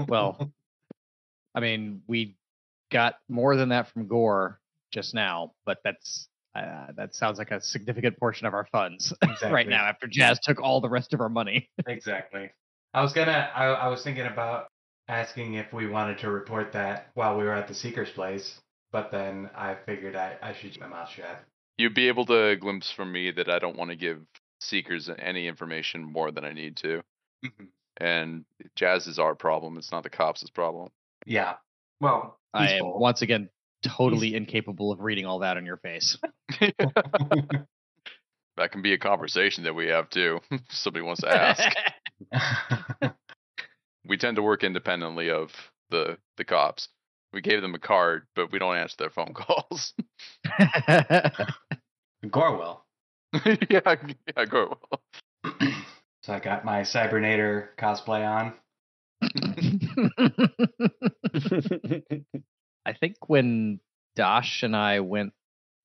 Well, 0.08 0.52
I 1.56 1.60
mean, 1.60 2.04
we 2.08 2.38
got 2.92 3.16
more 3.30 3.56
than 3.56 3.70
that 3.70 3.90
from 3.90 4.08
Gore 4.08 4.60
just 4.94 5.16
now, 5.16 5.54
but 5.66 5.80
that's 5.84 6.28
uh, 6.54 6.88
that 6.96 7.16
sounds 7.16 7.40
like 7.40 7.50
a 7.50 7.60
significant 7.60 8.20
portion 8.20 8.46
of 8.46 8.54
our 8.54 8.68
funds 8.72 9.12
right 9.50 9.68
now 9.68 9.86
after 9.86 10.06
Jazz 10.06 10.40
took 10.44 10.62
all 10.62 10.82
the 10.82 10.90
rest 10.90 11.14
of 11.14 11.22
our 11.22 11.30
money. 11.30 11.70
exactly. 11.88 12.52
I 12.94 13.02
was 13.02 13.14
gonna. 13.14 13.50
I, 13.56 13.66
I 13.66 13.88
was 13.88 14.04
thinking 14.04 14.28
about 14.28 14.68
asking 15.08 15.56
if 15.56 15.74
we 15.74 15.88
wanted 15.88 16.20
to 16.20 16.30
report 16.30 16.74
that 16.74 17.08
while 17.16 17.40
we 17.40 17.44
were 17.44 17.54
at 17.54 17.68
the 17.68 17.74
seeker's 17.74 18.12
place, 18.12 18.62
but 18.92 19.12
then 19.12 19.50
I 19.56 19.76
figured 19.86 20.16
I, 20.16 20.38
I 20.42 20.54
should 20.54 20.72
keep 20.72 20.82
my 20.82 20.88
mouth 20.88 21.10
shut. 21.10 21.44
You'd 21.78 21.96
be 21.96 22.08
able 22.08 22.26
to 22.26 22.56
glimpse 22.58 22.92
from 22.92 23.12
me 23.12 23.32
that 23.32 23.50
I 23.50 23.60
don't 23.60 23.78
want 23.78 23.90
to 23.92 23.96
give 23.96 24.20
seekers 24.60 25.10
any 25.18 25.48
information 25.48 26.04
more 26.04 26.32
than 26.32 26.46
I 26.46 26.54
need 26.54 26.78
to. 26.78 27.02
Mhm. 27.44 27.68
And 27.98 28.46
Jazz 28.76 29.08
is 29.08 29.20
our 29.20 29.36
problem. 29.36 29.78
It's 29.78 29.92
not 29.92 30.04
the 30.04 30.10
cops' 30.10 30.50
problem. 30.50 30.90
Yeah. 31.26 31.56
Well, 32.00 32.40
I 32.54 32.64
am 32.66 32.70
peaceful. 32.74 33.00
once 33.00 33.22
again 33.22 33.50
totally 33.84 34.36
incapable 34.36 34.92
of 34.92 35.00
reading 35.00 35.26
all 35.26 35.40
that 35.40 35.58
on 35.58 35.66
your 35.66 35.78
face. 35.78 36.18
That 38.58 38.74
can 38.74 38.82
be 38.82 38.94
a 38.94 38.98
conversation 38.98 39.64
that 39.64 39.74
we 39.74 39.88
have 39.88 40.10
too. 40.10 40.40
if 40.52 40.62
Somebody 40.70 41.04
wants 41.06 41.22
to 41.22 41.30
ask. 41.30 41.64
we 44.06 44.18
tend 44.18 44.36
to 44.36 44.44
work 44.44 44.64
independently 44.64 45.30
of 45.32 45.52
the 45.90 46.18
the 46.38 46.44
cops. 46.44 46.90
We 47.34 47.42
gave 47.42 47.62
them 47.62 47.74
a 47.76 47.80
card, 47.80 48.28
but 48.36 48.52
we 48.52 48.60
don't 48.60 48.76
answer 48.76 48.96
their 49.00 49.10
phone 49.10 49.34
calls. 49.34 49.94
Gorwell. 52.26 52.82
yeah, 53.70 53.96
yeah, 54.38 54.46
go. 54.46 54.78
so 56.24 56.34
I 56.34 56.40
got 56.40 56.66
my 56.66 56.82
Cybernator 56.82 57.70
cosplay 57.78 58.28
on. 58.28 58.54
I 62.86 62.94
think 62.94 63.16
when 63.28 63.80
Dosh 64.16 64.64
and 64.64 64.76
I 64.76 65.00
went 65.02 65.34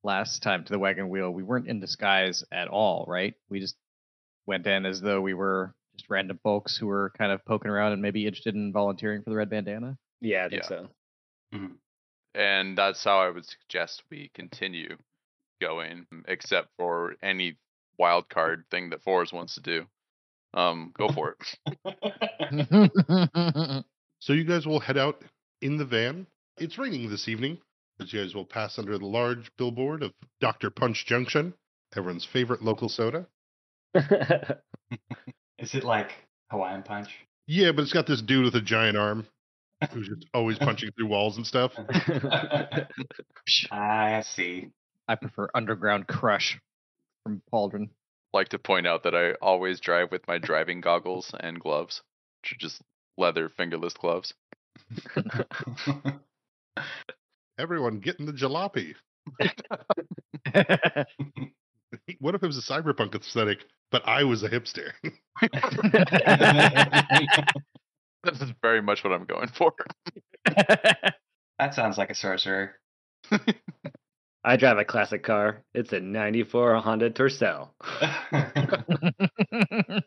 last 0.03 0.43
time 0.43 0.65
to 0.65 0.73
the 0.73 0.79
wagon 0.79 1.09
wheel, 1.09 1.31
we 1.31 1.43
weren't 1.43 1.69
in 1.69 1.81
disguise 1.81 2.43
at 2.51 2.69
all, 2.69 3.05
right? 3.09 3.35
We 3.49 3.61
just 3.61 3.77
went 4.47 4.67
in 4.67 4.87
as 4.87 5.01
though 5.01 5.21
we 5.21 5.35
were 5.35 5.75
just 5.97 6.09
random 6.11 6.39
folks 6.43 6.77
who 6.77 6.87
were 6.87 7.13
kind 7.17 7.33
of 7.33 7.45
poking 7.45 7.71
around 7.71 7.93
and 7.93 8.03
maybe 8.03 8.27
interested 8.27 8.55
in 8.55 8.73
volunteering 8.73 9.23
for 9.23 9.31
the 9.31 9.37
red 9.37 9.51
bandana. 9.51 9.97
yeah, 10.21 10.47
I 10.47 10.49
think 10.49 10.63
Yeah. 10.63 10.69
so. 10.69 10.89
Mm-hmm. 11.55 11.75
and 12.35 12.77
that's 12.77 13.05
how 13.05 13.21
I 13.21 13.31
would 13.31 13.47
suggest 13.47 14.03
we 14.11 14.33
continue 14.35 14.97
going, 15.61 16.07
mm, 16.13 16.23
except 16.27 16.69
for 16.77 17.15
any 17.23 17.57
wild 17.99 18.25
mm-hmm. 18.25 18.35
card 18.35 18.65
thing 18.71 18.91
that 18.91 19.03
Forrest 19.03 19.33
wants 19.33 19.55
to 19.55 19.61
do. 19.61 19.87
Um, 20.55 20.93
go 20.97 21.09
for 21.09 21.37
it. 21.85 23.85
So 24.21 24.33
you 24.33 24.45
guys 24.45 24.67
will 24.67 24.81
head 24.81 24.99
out 24.99 25.23
in 25.63 25.77
the 25.77 25.85
van. 25.85 26.27
It's 26.59 26.79
raining 26.79 27.11
this 27.11 27.29
evening, 27.29 27.59
as 28.01 28.13
you 28.13 28.21
guys 28.21 28.35
will 28.35 28.45
pass 28.45 28.79
under 28.79 28.99
the 28.99 29.07
large 29.07 29.51
billboard 29.57 30.03
of 30.03 30.13
Dr. 30.41 30.71
Punch 30.71 31.07
Junction, 31.07 31.55
everyone's 31.95 32.25
favorite 32.25 32.63
local 32.63 32.89
soda. 32.89 33.27
Is 33.95 35.75
it 35.75 35.85
like 35.85 36.13
Hawaiian 36.51 36.83
Punch? 36.83 37.09
Yeah, 37.47 37.73
but 37.73 37.83
it's 37.83 37.93
got 37.93 38.07
this 38.07 38.23
dude 38.23 38.45
with 38.45 38.57
a 38.57 38.61
giant 38.61 38.97
arm 38.97 39.27
who's 39.93 40.09
just 40.09 40.27
always 40.35 40.59
punching 40.59 40.91
through 40.93 41.07
walls 41.07 41.37
and 41.37 41.47
stuff. 41.47 41.73
I 43.71 44.23
see. 44.25 44.71
I 45.09 45.15
prefer 45.15 45.49
Underground 45.55 46.07
Crush 46.09 46.59
from 47.23 47.43
Pauldron. 47.53 47.91
like 48.33 48.49
to 48.51 48.59
point 48.59 48.87
out 48.87 49.03
that 49.05 49.15
I 49.15 49.33
always 49.43 49.81
drive 49.81 50.11
with 50.11 50.27
my 50.27 50.39
driving 50.39 50.81
goggles 50.81 51.33
and 51.41 51.61
gloves, 51.61 52.03
which 52.43 52.53
are 52.53 52.57
just 52.59 52.81
leather 53.19 53.49
fingerless 53.49 53.95
gloves. 53.95 54.35
Everyone 57.59 58.01
getting 58.01 58.27
the 58.27 58.33
jalopy. 58.33 58.95
What 62.19 62.35
if 62.35 62.43
it 62.43 62.47
was 62.47 62.59
a 62.59 62.73
cyberpunk 62.73 63.15
aesthetic, 63.15 63.61
but 63.91 64.03
I 64.07 64.25
was 64.25 64.43
a 64.43 64.49
hipster? 64.51 64.91
This 68.27 68.41
is 68.41 68.51
very 68.61 68.83
much 68.83 69.05
what 69.05 69.13
I'm 69.13 69.25
going 69.25 69.49
for. 69.49 69.73
that 70.45 71.75
sounds 71.75 71.97
like 71.97 72.11
a 72.11 72.15
sorcerer. 72.15 72.73
I 74.45 74.57
drive 74.57 74.79
a 74.79 74.85
classic 74.85 75.23
car. 75.23 75.63
It's 75.75 75.93
a 75.93 76.01
94 76.01 76.77
Honda 76.77 77.11
Tercel. 77.11 77.71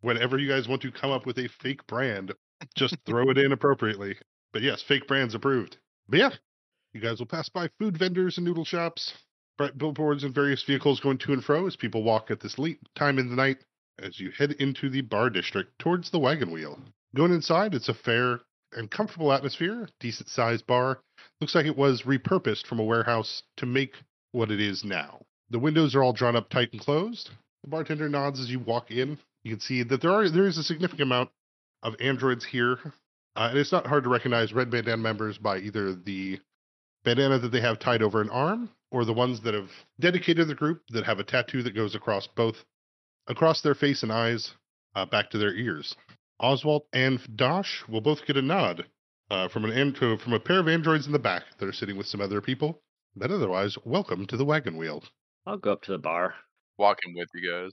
Whenever 0.00 0.38
you 0.38 0.48
guys 0.48 0.68
want 0.68 0.82
to 0.82 0.92
come 0.92 1.10
up 1.10 1.26
with 1.26 1.38
a 1.38 1.48
fake 1.60 1.86
brand, 1.86 2.32
just 2.74 2.96
throw 3.06 3.30
it 3.30 3.38
in 3.38 3.52
appropriately. 3.52 4.16
But 4.52 4.62
yes, 4.62 4.82
fake 4.82 5.06
brands 5.06 5.34
approved. 5.34 5.76
But 6.08 6.18
yeah, 6.18 6.30
you 6.92 7.00
guys 7.00 7.18
will 7.18 7.26
pass 7.26 7.48
by 7.48 7.68
food 7.78 7.96
vendors 7.96 8.38
and 8.38 8.46
noodle 8.46 8.64
shops, 8.64 9.12
bright 9.58 9.76
billboards 9.76 10.24
and 10.24 10.34
various 10.34 10.62
vehicles 10.62 11.00
going 11.00 11.18
to 11.18 11.32
and 11.32 11.44
fro 11.44 11.66
as 11.66 11.76
people 11.76 12.02
walk 12.02 12.30
at 12.30 12.40
this 12.40 12.58
late 12.58 12.80
time 12.94 13.18
in 13.18 13.28
the 13.28 13.36
night 13.36 13.64
as 13.98 14.18
you 14.18 14.30
head 14.30 14.52
into 14.52 14.88
the 14.88 15.00
bar 15.00 15.30
district 15.30 15.78
towards 15.78 16.10
the 16.10 16.18
wagon 16.18 16.50
wheel. 16.50 16.78
Going 17.14 17.32
inside, 17.32 17.74
it's 17.74 17.88
a 17.88 17.94
fair 17.94 18.40
and 18.72 18.90
comfortable 18.90 19.32
atmosphere, 19.32 19.88
decent 19.98 20.28
sized 20.28 20.66
bar. 20.66 21.00
Looks 21.40 21.54
like 21.54 21.66
it 21.66 21.76
was 21.76 22.02
repurposed 22.02 22.66
from 22.66 22.80
a 22.80 22.84
warehouse 22.84 23.42
to 23.56 23.66
make 23.66 23.94
what 24.32 24.50
it 24.50 24.60
is 24.60 24.84
now. 24.84 25.22
The 25.50 25.58
windows 25.58 25.94
are 25.94 26.02
all 26.02 26.12
drawn 26.12 26.36
up 26.36 26.50
tight 26.50 26.72
and 26.72 26.80
closed. 26.80 27.30
The 27.62 27.70
bartender 27.70 28.08
nods 28.08 28.40
as 28.40 28.50
you 28.50 28.58
walk 28.58 28.90
in. 28.90 29.18
You 29.42 29.52
can 29.52 29.60
see 29.60 29.82
that 29.84 30.02
there 30.02 30.10
are 30.10 30.28
there 30.28 30.46
is 30.46 30.58
a 30.58 30.62
significant 30.62 31.02
amount 31.02 31.30
of 31.82 31.94
androids 32.00 32.44
here, 32.44 32.78
uh, 33.36 33.48
and 33.50 33.58
it's 33.58 33.72
not 33.72 33.86
hard 33.86 34.04
to 34.04 34.10
recognize 34.10 34.52
Red 34.52 34.70
Bandana 34.70 34.98
members 34.98 35.38
by 35.38 35.58
either 35.58 35.94
the 35.94 36.38
bandana 37.04 37.38
that 37.38 37.50
they 37.50 37.60
have 37.60 37.78
tied 37.78 38.02
over 38.02 38.20
an 38.20 38.30
arm 38.30 38.68
or 38.90 39.04
the 39.04 39.12
ones 39.12 39.40
that 39.42 39.54
have 39.54 39.70
dedicated 39.98 40.48
the 40.48 40.54
group 40.54 40.82
that 40.90 41.04
have 41.04 41.18
a 41.18 41.24
tattoo 41.24 41.62
that 41.62 41.74
goes 41.74 41.94
across 41.94 42.26
both 42.26 42.56
across 43.28 43.62
their 43.62 43.74
face 43.74 44.02
and 44.02 44.12
eyes 44.12 44.52
uh, 44.94 45.06
back 45.06 45.30
to 45.30 45.38
their 45.38 45.54
ears. 45.54 45.94
Oswald 46.40 46.84
and 46.92 47.20
Dosh 47.36 47.84
will 47.88 48.00
both 48.00 48.24
get 48.26 48.36
a 48.36 48.42
nod 48.42 48.86
uh, 49.30 49.48
from 49.48 49.64
an 49.64 49.72
and- 49.72 49.96
from 49.96 50.32
a 50.32 50.40
pair 50.40 50.58
of 50.60 50.68
androids 50.68 51.06
in 51.06 51.12
the 51.12 51.18
back 51.18 51.44
that 51.58 51.66
are 51.68 51.72
sitting 51.72 51.96
with 51.96 52.06
some 52.06 52.20
other 52.20 52.40
people. 52.40 52.80
But 53.16 53.30
otherwise, 53.30 53.76
welcome 53.84 54.26
to 54.26 54.36
the 54.36 54.44
wagon 54.44 54.76
wheel. 54.76 55.02
I'll 55.46 55.56
go 55.58 55.72
up 55.72 55.82
to 55.82 55.92
the 55.92 55.98
bar. 55.98 56.34
Walking 56.78 57.14
with 57.16 57.28
you 57.34 57.50
guys. 57.50 57.72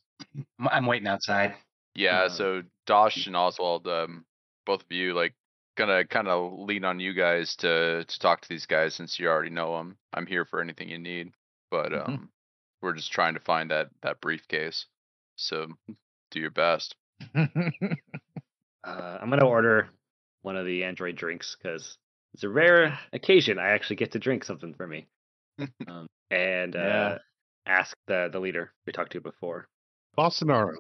I'm- 0.60 0.70
I'm 0.72 0.86
waiting 0.88 1.08
outside. 1.08 1.56
Yeah, 1.94 2.24
Uh, 2.24 2.30
so 2.30 2.64
Dosh 2.88 3.28
and 3.28 3.36
Oswald, 3.36 3.88
um, 3.88 4.26
both 4.66 4.82
of 4.82 4.92
you, 4.92 5.14
like, 5.14 5.36
gonna 5.78 6.06
kind 6.06 6.28
of 6.28 6.54
lean 6.60 6.84
on 6.86 7.00
you 7.00 7.14
guys 7.14 7.56
to 7.58 8.04
to 8.06 8.20
talk 8.20 8.42
to 8.42 8.50
these 8.50 8.66
guys 8.66 8.96
since 8.96 9.20
you 9.20 9.28
already 9.28 9.50
know 9.52 9.78
them. 9.78 9.98
I'm 10.14 10.26
here 10.26 10.46
for 10.46 10.60
anything 10.62 10.90
you 10.90 10.98
need, 10.98 11.34
but 11.70 11.92
Mhm. 11.92 12.08
um, 12.08 12.32
we're 12.82 12.94
just 12.94 13.12
trying 13.12 13.34
to 13.36 13.40
find 13.42 13.70
that 13.72 13.90
that 14.02 14.22
briefcase. 14.22 14.88
So 15.36 15.68
do 16.32 16.40
your 16.40 16.52
best. 16.52 16.96
Uh, 18.86 19.18
I'm 19.22 19.30
gonna 19.30 19.48
order 19.48 19.90
one 20.44 20.56
of 20.56 20.66
the 20.66 20.84
Android 20.84 21.16
drinks 21.16 21.58
because 21.62 21.98
it's 22.34 22.44
a 22.44 22.50
rare 22.50 22.98
occasion 23.14 23.58
I 23.58 23.70
actually 23.70 23.96
get 23.96 24.12
to 24.12 24.20
drink 24.20 24.44
something 24.44 24.74
for 24.74 24.86
me. 24.88 25.08
um, 25.88 26.08
and 26.30 26.76
uh, 26.76 26.80
Yeah. 26.80 27.18
ask 27.66 27.96
the 28.08 28.30
the 28.32 28.40
leader 28.40 28.72
we 28.86 28.94
talked 28.94 29.14
to 29.14 29.22
before. 29.22 29.68
Bolsonaro. 30.18 30.76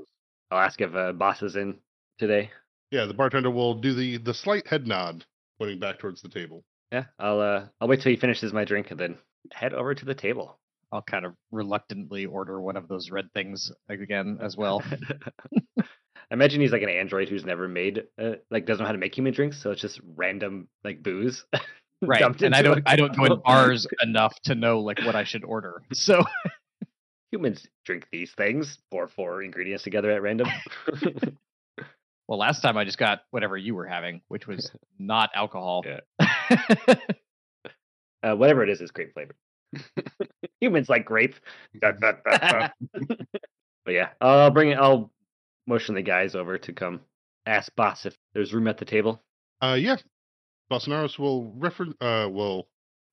I'll 0.51 0.59
ask 0.59 0.79
if 0.81 0.93
uh, 0.93 1.13
boss 1.13 1.41
is 1.41 1.55
in 1.55 1.79
today. 2.19 2.51
Yeah, 2.91 3.05
the 3.05 3.13
bartender 3.13 3.49
will 3.49 3.73
do 3.73 3.93
the 3.93 4.17
the 4.17 4.33
slight 4.33 4.67
head 4.67 4.87
nod, 4.87 5.25
pointing 5.57 5.79
back 5.79 5.99
towards 5.99 6.21
the 6.21 6.29
table. 6.29 6.63
Yeah, 6.91 7.05
I'll 7.17 7.39
uh 7.39 7.65
I'll 7.81 7.87
wait 7.87 8.01
till 8.01 8.11
he 8.11 8.17
finishes 8.17 8.53
my 8.53 8.65
drink 8.65 8.91
and 8.91 8.99
then 8.99 9.17
head 9.51 9.73
over 9.73 9.95
to 9.95 10.05
the 10.05 10.15
table. 10.15 10.59
I'll 10.91 11.01
kind 11.01 11.25
of 11.25 11.33
reluctantly 11.51 12.25
order 12.27 12.61
one 12.61 12.77
of 12.77 12.87
those 12.87 13.09
red 13.09 13.25
things 13.33 13.71
again 13.89 14.37
as 14.41 14.55
well. 14.55 14.83
I 16.31 16.33
imagine 16.33 16.61
he's 16.61 16.71
like 16.71 16.81
an 16.81 16.89
android 16.89 17.29
who's 17.29 17.45
never 17.45 17.67
made, 17.67 18.03
uh, 18.21 18.33
like, 18.49 18.65
doesn't 18.65 18.81
know 18.81 18.87
how 18.87 18.93
to 18.93 18.97
make 18.97 19.15
human 19.15 19.33
drinks, 19.33 19.61
so 19.61 19.71
it's 19.71 19.81
just 19.81 19.99
random 20.15 20.67
like 20.83 21.03
booze. 21.03 21.45
right. 22.01 22.41
And 22.41 22.55
I 22.55 22.61
don't 22.61 22.83
I 22.85 22.95
don't 22.95 23.15
go 23.15 23.25
in 23.25 23.41
bars 23.43 23.87
enough 24.01 24.39
to 24.45 24.55
know 24.55 24.79
like 24.79 24.99
what 25.05 25.15
I 25.15 25.23
should 25.23 25.43
order. 25.43 25.83
So 25.93 26.23
Humans 27.31 27.67
drink 27.85 28.07
these 28.11 28.31
things, 28.33 28.77
pour 28.91 29.07
four 29.07 29.43
ingredients 29.43 29.83
together 29.83 30.11
at 30.11 30.21
random. 30.21 30.47
well 32.27 32.39
last 32.39 32.61
time 32.61 32.77
I 32.77 32.85
just 32.85 32.97
got 32.97 33.21
whatever 33.31 33.57
you 33.57 33.75
were 33.75 33.85
having, 33.85 34.21
which 34.27 34.47
was 34.47 34.71
not 34.97 35.29
alcohol. 35.35 35.85
uh, 36.19 36.25
whatever 38.35 38.63
it 38.63 38.69
is, 38.69 38.81
is 38.81 38.91
grape 38.91 39.13
flavored. 39.13 39.35
Humans 40.61 40.89
like 40.89 41.05
grape. 41.05 41.35
But 43.85 43.93
yeah, 43.93 44.09
I'll 44.19 44.49
bring 44.49 44.69
it. 44.69 44.79
I'll 44.79 45.11
motion 45.67 45.95
the 45.95 46.01
guys 46.01 46.35
over 46.35 46.57
to 46.57 46.73
come 46.73 47.01
ask 47.45 47.73
boss 47.75 48.05
if 48.05 48.15
there's 48.33 48.53
room 48.53 48.67
at 48.67 48.77
the 48.77 48.85
table. 48.85 49.21
Uh, 49.61 49.77
yeah. 49.79 49.97
Bolsonaros 50.71 51.19
will 51.19 51.51
refer 51.53 51.85
uh 52.01 52.27
will 52.29 52.67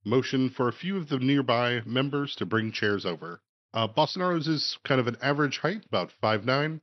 motion 0.05 0.51
for 0.51 0.69
a 0.69 0.73
few 0.73 0.97
of 0.97 1.09
the 1.09 1.19
nearby 1.19 1.81
members 1.85 2.35
to 2.37 2.47
bring 2.47 2.73
chairs 2.73 3.07
over. 3.07 3.41
Uh, 3.75 3.87
Bolsonaro's 3.87 4.49
is 4.49 4.79
kind 4.85 5.01
of 5.01 5.07
an 5.07 5.17
average 5.23 5.59
height, 5.59 5.85
about 5.87 6.13
five 6.21 6.45
nine. 6.45 6.81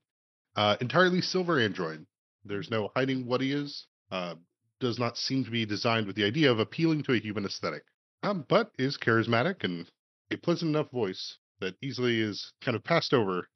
Uh, 0.56 0.76
entirely 0.82 1.22
silver 1.22 1.60
android. 1.60 2.06
There's 2.46 2.72
no 2.72 2.92
hiding 2.96 3.26
what 3.26 3.42
he 3.42 3.52
is. 3.52 3.88
Uh, 4.12 4.36
does 4.80 4.98
not 4.98 5.18
seem 5.18 5.44
to 5.44 5.52
be 5.52 5.66
designed 5.66 6.08
with 6.08 6.16
the 6.16 6.24
idea 6.24 6.52
of 6.52 6.60
appealing 6.60 7.04
to 7.04 7.14
a 7.14 7.20
human 7.20 7.46
aesthetic. 7.46 7.84
Um, 8.24 8.46
but 8.48 8.72
is 8.78 8.98
charismatic 8.98 9.64
and 9.64 9.90
a 10.32 10.38
pleasant 10.38 10.70
enough 10.70 10.92
voice 10.92 11.38
that 11.60 11.76
easily 11.82 12.22
is 12.22 12.54
kind 12.62 12.76
of 12.76 12.84
passed 12.84 13.14
over 13.14 13.48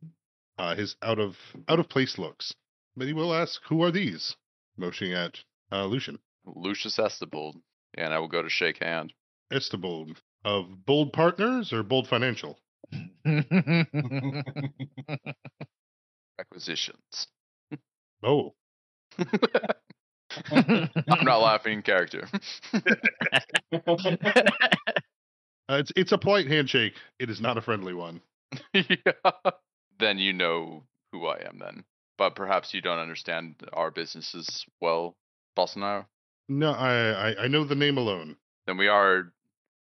uh, 0.58 0.76
his 0.76 0.96
out 1.02 1.20
of 1.20 1.36
out 1.68 1.80
of 1.80 1.90
place 1.90 2.18
looks. 2.18 2.54
But 2.96 3.08
he 3.08 3.14
will 3.14 3.34
ask, 3.34 3.62
"Who 3.70 3.84
are 3.84 3.92
these?" 3.92 4.36
Motioning 4.78 5.14
at 5.14 5.40
uh, 5.72 5.86
Lucian. 5.86 6.20
Lucius 6.46 6.98
Astabold. 6.98 7.62
And 7.96 8.14
I 8.14 8.20
will 8.20 8.28
go 8.28 8.42
to 8.42 8.50
shake 8.50 8.80
hand. 8.82 9.14
Astabold 9.52 10.18
of 10.44 10.86
Bold 10.86 11.14
Partners 11.14 11.72
or 11.72 11.84
Bold 11.84 12.08
Financial? 12.08 12.60
Acquisitions. 16.40 17.28
Oh, 18.24 18.54
I'm 20.52 20.90
not 21.24 21.42
laughing 21.42 21.74
in 21.74 21.82
character. 21.82 22.28
uh, 22.74 22.80
it's 25.70 25.92
it's 25.96 26.12
a 26.12 26.18
polite 26.18 26.48
handshake. 26.48 26.94
It 27.20 27.30
is 27.30 27.40
not 27.42 27.58
a 27.58 27.62
friendly 27.62 27.94
one. 27.94 28.22
yeah. 28.74 29.12
Then 30.00 30.18
you 30.18 30.34
know 30.34 30.84
who 31.12 31.28
I 31.28 31.40
am 31.48 31.60
then. 31.60 31.84
But 32.18 32.36
perhaps 32.36 32.74
you 32.74 32.82
don't 32.82 33.00
understand 33.00 33.56
our 33.74 33.92
business 33.92 34.36
as 34.36 34.66
well, 34.80 35.16
Bolsonaro. 35.58 36.06
No, 36.48 36.72
I, 36.72 37.32
I 37.32 37.44
I 37.44 37.48
know 37.48 37.64
the 37.64 37.76
name 37.76 37.98
alone. 37.98 38.36
Then 38.66 38.78
we 38.78 38.88
are 38.88 39.34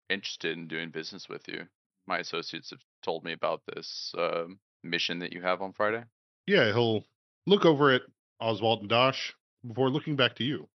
interested 0.09 0.57
in 0.57 0.69
doing 0.69 0.91
business 0.91 1.29
with 1.29 1.47
you. 1.49 1.67
My 2.07 2.19
associates 2.19 2.71
have 2.71 2.81
told 3.03 3.25
me 3.25 3.33
about 3.33 3.63
this 3.67 4.15
um 4.17 4.59
mission 4.83 5.19
that 5.21 5.33
you 5.33 5.43
have 5.43 5.63
on 5.63 5.73
Friday. 5.73 6.05
Yeah, 6.47 6.73
he'll 6.73 7.05
look 7.47 7.65
over 7.65 7.91
at 7.93 8.03
Oswald 8.41 8.81
and 8.81 8.89
Dosh 8.89 9.35
before 9.67 9.91
looking 9.91 10.17
back 10.17 10.35
to 10.37 10.45
you. 10.45 10.69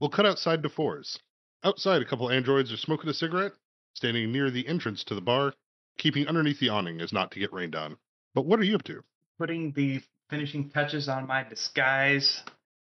We'll 0.00 0.10
cut 0.10 0.26
outside 0.26 0.62
to 0.62 0.68
fours. 0.68 1.18
Outside, 1.62 2.02
a 2.02 2.04
couple 2.04 2.30
androids 2.30 2.72
are 2.72 2.76
smoking 2.76 3.08
a 3.08 3.14
cigarette, 3.14 3.52
standing 3.94 4.32
near 4.32 4.50
the 4.50 4.66
entrance 4.66 5.04
to 5.04 5.14
the 5.14 5.20
bar, 5.20 5.54
keeping 5.98 6.26
underneath 6.26 6.60
the 6.60 6.68
awning 6.68 7.00
as 7.00 7.12
not 7.12 7.30
to 7.30 7.38
get 7.38 7.52
rained 7.52 7.74
on. 7.74 7.96
But 8.34 8.46
what 8.46 8.58
are 8.58 8.64
you 8.64 8.74
up 8.74 8.84
to? 8.84 9.02
Putting 9.38 9.72
the 9.72 10.00
finishing 10.30 10.70
touches 10.70 11.08
on 11.08 11.26
my 11.26 11.44
disguise. 11.44 12.42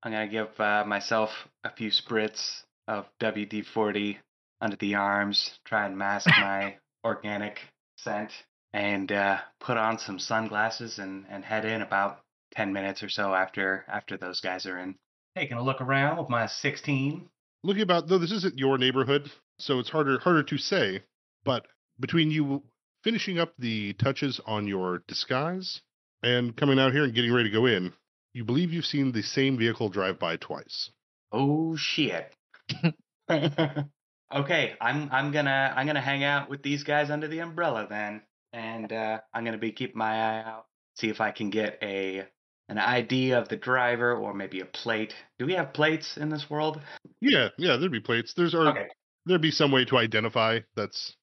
I'm 0.02 0.12
gonna 0.12 0.28
give 0.28 0.48
uh, 0.60 0.84
myself 0.86 1.30
a 1.64 1.70
few 1.70 1.90
spritz 1.90 2.62
of 2.88 3.06
WD 3.20 3.64
40 3.66 4.18
under 4.60 4.76
the 4.76 4.94
arms, 4.94 5.58
try 5.64 5.86
and 5.86 5.96
mask 5.96 6.28
my 6.40 6.76
organic 7.04 7.58
scent, 7.96 8.32
and 8.72 9.10
uh, 9.10 9.38
put 9.60 9.76
on 9.76 9.98
some 9.98 10.18
sunglasses 10.18 10.98
and, 10.98 11.24
and 11.28 11.44
head 11.44 11.64
in 11.64 11.82
about 11.82 12.20
10 12.54 12.72
minutes 12.72 13.02
or 13.02 13.08
so 13.08 13.34
after 13.34 13.84
after 13.88 14.16
those 14.16 14.40
guys 14.40 14.66
are 14.66 14.78
in. 14.78 14.94
Taking 15.36 15.56
a 15.56 15.62
look 15.62 15.80
around 15.80 16.18
with 16.18 16.28
my 16.28 16.46
16. 16.46 17.28
looking 17.64 17.82
about 17.82 18.08
though 18.08 18.18
this 18.18 18.32
isn't 18.32 18.58
your 18.58 18.76
neighborhood 18.76 19.30
so 19.58 19.78
it's 19.78 19.88
harder 19.88 20.18
harder 20.18 20.42
to 20.42 20.58
say 20.58 21.02
but 21.44 21.66
between 22.00 22.30
you 22.30 22.62
finishing 23.02 23.38
up 23.38 23.52
the 23.58 23.92
touches 23.94 24.40
on 24.46 24.66
your 24.66 25.02
disguise 25.08 25.80
and 26.22 26.56
coming 26.56 26.78
out 26.78 26.92
here 26.92 27.04
and 27.04 27.14
getting 27.14 27.32
ready 27.32 27.48
to 27.50 27.54
go 27.54 27.66
in 27.66 27.92
you 28.32 28.44
believe 28.44 28.72
you've 28.72 28.86
seen 28.86 29.12
the 29.12 29.22
same 29.22 29.58
vehicle 29.58 29.88
drive 29.88 30.18
by 30.18 30.36
twice 30.36 30.90
Oh 31.32 31.76
shit. 31.76 32.30
okay, 33.30 34.74
I'm 34.80 35.08
I'm 35.10 35.32
gonna 35.32 35.72
I'm 35.74 35.86
gonna 35.86 36.00
hang 36.00 36.24
out 36.24 36.50
with 36.50 36.62
these 36.62 36.84
guys 36.84 37.10
under 37.10 37.26
the 37.26 37.40
umbrella 37.40 37.86
then, 37.88 38.22
and 38.52 38.92
uh, 38.92 39.20
I'm 39.32 39.44
gonna 39.44 39.58
be 39.58 39.72
keeping 39.72 39.96
my 39.96 40.14
eye 40.14 40.44
out, 40.44 40.66
see 40.94 41.08
if 41.08 41.20
I 41.20 41.30
can 41.30 41.50
get 41.50 41.78
a 41.82 42.26
an 42.68 42.78
ID 42.78 43.32
of 43.32 43.48
the 43.48 43.56
driver 43.56 44.14
or 44.14 44.34
maybe 44.34 44.60
a 44.60 44.66
plate. 44.66 45.14
Do 45.38 45.46
we 45.46 45.54
have 45.54 45.72
plates 45.72 46.16
in 46.16 46.28
this 46.28 46.50
world? 46.50 46.80
yeah 47.20 47.48
yeah 47.56 47.76
there'd 47.76 47.92
be 47.92 48.00
plates 48.00 48.34
there's 48.36 48.54
or 48.54 48.68
Okay, 48.68 48.88
there'd 49.24 49.40
be 49.40 49.50
some 49.50 49.72
way 49.72 49.86
to 49.86 49.96
identify 49.96 50.58
that's 50.76 51.16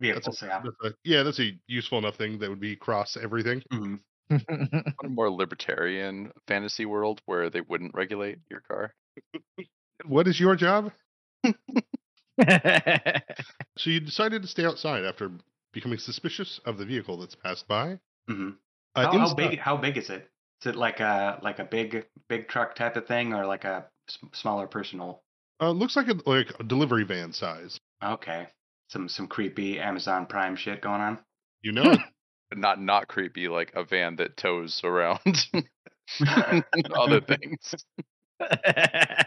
that's 0.00 0.26
vehicles. 0.28 0.42
a, 0.42 0.46
Yeah. 0.46 0.62
that's 0.62 0.76
a 0.84 0.94
yeah 1.04 1.22
that's 1.22 1.40
a 1.40 1.58
useful 1.66 1.98
enough 1.98 2.16
thing 2.16 2.38
that 2.38 2.50
would 2.50 2.60
be 2.60 2.76
cross 2.76 3.16
everything 3.16 3.62
Mhm. 3.72 4.00
A 5.04 5.08
more 5.08 5.30
libertarian 5.30 6.32
fantasy 6.48 6.86
world 6.86 7.20
where 7.26 7.50
they 7.50 7.60
wouldn't 7.60 7.94
regulate 7.94 8.38
your 8.50 8.60
car. 8.60 8.94
what 10.06 10.26
is 10.26 10.40
your 10.40 10.56
job 10.56 10.92
so 13.78 13.90
you 13.90 14.00
decided 14.00 14.42
to 14.42 14.48
stay 14.48 14.64
outside 14.64 15.04
after 15.04 15.30
becoming 15.72 15.98
suspicious 15.98 16.60
of 16.64 16.78
the 16.78 16.84
vehicle 16.84 17.16
that's 17.18 17.34
passed 17.34 17.66
by 17.68 17.98
Mhm. 18.30 18.56
uh, 18.94 19.04
How, 19.04 19.18
how 19.18 19.34
big? 19.34 19.58
How 19.58 19.76
big 19.76 19.96
is 19.98 20.08
it? 20.10 20.30
Is 20.62 20.68
it 20.68 20.76
like 20.76 21.00
a 21.00 21.38
like 21.42 21.58
a 21.58 21.64
big 21.64 22.06
big 22.28 22.48
truck 22.48 22.74
type 22.74 22.96
of 22.96 23.06
thing, 23.06 23.34
or 23.34 23.44
like 23.46 23.64
a 23.64 23.86
s- 24.08 24.18
smaller 24.32 24.66
personal? 24.66 25.22
uh, 25.60 25.70
looks 25.70 25.94
like 25.96 26.08
a 26.08 26.14
like 26.28 26.48
a 26.58 26.64
delivery 26.64 27.04
van 27.04 27.32
size 27.32 27.78
Okay, 28.02 28.48
some 28.88 29.08
some 29.08 29.26
creepy 29.26 29.80
Amazon 29.80 30.26
Prime 30.26 30.56
shit 30.56 30.80
going 30.80 31.00
on. 31.00 31.18
you 31.62 31.72
know 31.72 31.92
it 31.92 32.00
not 32.56 32.80
not 32.80 33.08
creepy 33.08 33.48
like 33.48 33.72
a 33.74 33.84
van 33.84 34.16
that 34.16 34.36
tows 34.36 34.80
around 34.84 35.18
other 36.94 37.20
things. 37.20 37.74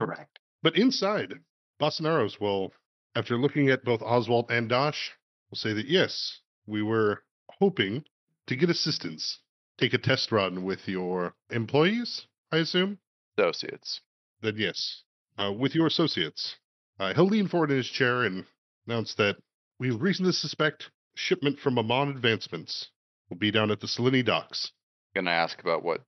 Correct. 0.00 0.38
But 0.62 0.76
inside, 0.76 1.34
Bolsonaro's 1.80 2.40
will, 2.40 2.72
after 3.14 3.36
looking 3.36 3.68
at 3.68 3.84
both 3.84 4.02
Oswald 4.02 4.50
and 4.50 4.68
Dosh, 4.68 5.10
will 5.50 5.58
say 5.58 5.72
that 5.72 5.86
yes, 5.86 6.40
we 6.66 6.82
were 6.82 7.24
hoping 7.58 8.04
to 8.46 8.56
get 8.56 8.70
assistance. 8.70 9.38
Take 9.78 9.94
a 9.94 9.98
test 9.98 10.30
run 10.30 10.64
with 10.64 10.86
your 10.86 11.34
employees, 11.50 12.26
I 12.52 12.58
assume? 12.58 12.98
Associates. 13.36 14.00
Then 14.42 14.56
yes, 14.56 15.02
uh, 15.38 15.52
with 15.52 15.74
your 15.74 15.86
associates. 15.86 16.56
Uh, 16.98 17.14
he'll 17.14 17.26
lean 17.26 17.48
forward 17.48 17.70
in 17.70 17.78
his 17.78 17.88
chair 17.88 18.22
and 18.22 18.44
announce 18.86 19.14
that 19.14 19.36
we 19.78 19.88
have 19.88 20.00
reason 20.00 20.24
to 20.26 20.32
suspect 20.32 20.90
shipment 21.14 21.58
from 21.58 21.78
Amon 21.78 22.08
Advancements 22.08 22.88
will 23.28 23.36
be 23.36 23.50
down 23.50 23.70
at 23.70 23.80
the 23.80 23.88
Salini 23.88 24.22
docks. 24.22 24.72
Gonna 25.14 25.30
ask 25.30 25.60
about 25.60 25.82
what 25.82 26.02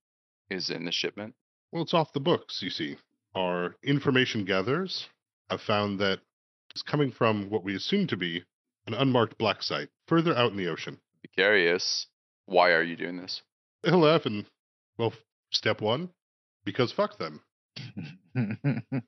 is 0.50 0.70
in 0.70 0.84
the 0.84 0.92
shipment. 0.92 1.34
Well, 1.72 1.82
it's 1.82 1.94
off 1.94 2.12
the 2.12 2.20
books, 2.20 2.60
you 2.62 2.70
see. 2.70 2.96
Our 3.34 3.76
information 3.82 4.44
gatherers 4.44 5.06
have 5.50 5.60
found 5.60 5.98
that 6.00 6.20
it's 6.70 6.82
coming 6.82 7.10
from 7.10 7.50
what 7.50 7.64
we 7.64 7.74
assume 7.74 8.06
to 8.08 8.16
be 8.16 8.44
an 8.86 8.94
unmarked 8.94 9.38
black 9.38 9.62
site 9.62 9.88
further 10.06 10.36
out 10.36 10.52
in 10.52 10.56
the 10.56 10.68
ocean. 10.68 10.98
Be 11.22 11.28
curious. 11.28 12.06
Why 12.46 12.72
are 12.72 12.82
you 12.82 12.96
doing 12.96 13.16
this? 13.16 13.42
He'll 13.84 14.00
laugh 14.00 14.26
and, 14.26 14.46
well, 14.98 15.12
step 15.50 15.80
one, 15.80 16.10
because 16.64 16.92
fuck 16.92 17.18
them. 17.18 17.40
I 18.36 19.02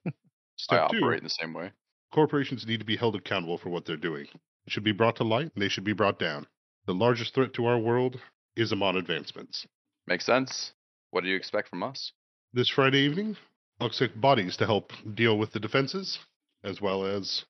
Step 0.56 0.90
two, 0.90 0.98
operate 0.98 1.18
in 1.18 1.24
the 1.24 1.30
same 1.30 1.52
way. 1.52 1.70
Corporations 2.16 2.66
need 2.66 2.80
to 2.80 2.86
be 2.86 2.96
held 2.96 3.14
accountable 3.14 3.58
for 3.58 3.68
what 3.68 3.84
they're 3.84 3.94
doing. 3.94 4.26
It 4.66 4.72
should 4.72 4.84
be 4.84 4.92
brought 4.92 5.16
to 5.16 5.24
light 5.24 5.50
and 5.54 5.62
they 5.62 5.68
should 5.68 5.84
be 5.84 5.92
brought 5.92 6.18
down. 6.18 6.46
The 6.86 6.94
largest 6.94 7.34
threat 7.34 7.52
to 7.54 7.66
our 7.66 7.78
world 7.78 8.18
is 8.56 8.72
Amon 8.72 8.96
Advancements. 8.96 9.66
Makes 10.06 10.24
sense. 10.24 10.72
What 11.10 11.24
do 11.24 11.28
you 11.28 11.36
expect 11.36 11.68
from 11.68 11.82
us? 11.82 12.12
This 12.54 12.70
Friday 12.70 13.00
evening, 13.00 13.36
I'll 13.78 13.88
expect 13.88 14.18
bodies 14.18 14.56
to 14.56 14.64
help 14.64 14.92
deal 15.14 15.36
with 15.36 15.52
the 15.52 15.60
defenses, 15.60 16.18
as 16.64 16.80
well 16.80 17.04
as 17.04 17.44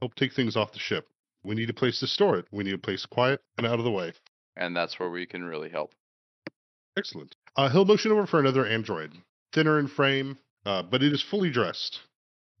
help 0.00 0.14
take 0.16 0.34
things 0.34 0.54
off 0.54 0.72
the 0.72 0.78
ship. 0.78 1.08
We 1.42 1.54
need 1.54 1.70
a 1.70 1.74
place 1.74 1.98
to 2.00 2.06
store 2.06 2.36
it. 2.36 2.46
We 2.52 2.62
need 2.62 2.74
a 2.74 2.78
place 2.78 3.06
quiet 3.06 3.40
and 3.56 3.66
out 3.66 3.78
of 3.78 3.86
the 3.86 3.90
way. 3.90 4.12
And 4.54 4.76
that's 4.76 4.98
where 5.00 5.08
we 5.08 5.24
can 5.24 5.44
really 5.44 5.70
help. 5.70 5.94
Excellent. 6.98 7.34
Uh, 7.56 7.70
he'll 7.70 7.86
motion 7.86 8.12
over 8.12 8.26
for 8.26 8.38
another 8.38 8.66
android, 8.66 9.12
thinner 9.54 9.78
in 9.78 9.88
frame, 9.88 10.36
uh, 10.66 10.82
but 10.82 11.02
it 11.02 11.12
is 11.12 11.22
fully 11.22 11.50
dressed, 11.50 12.00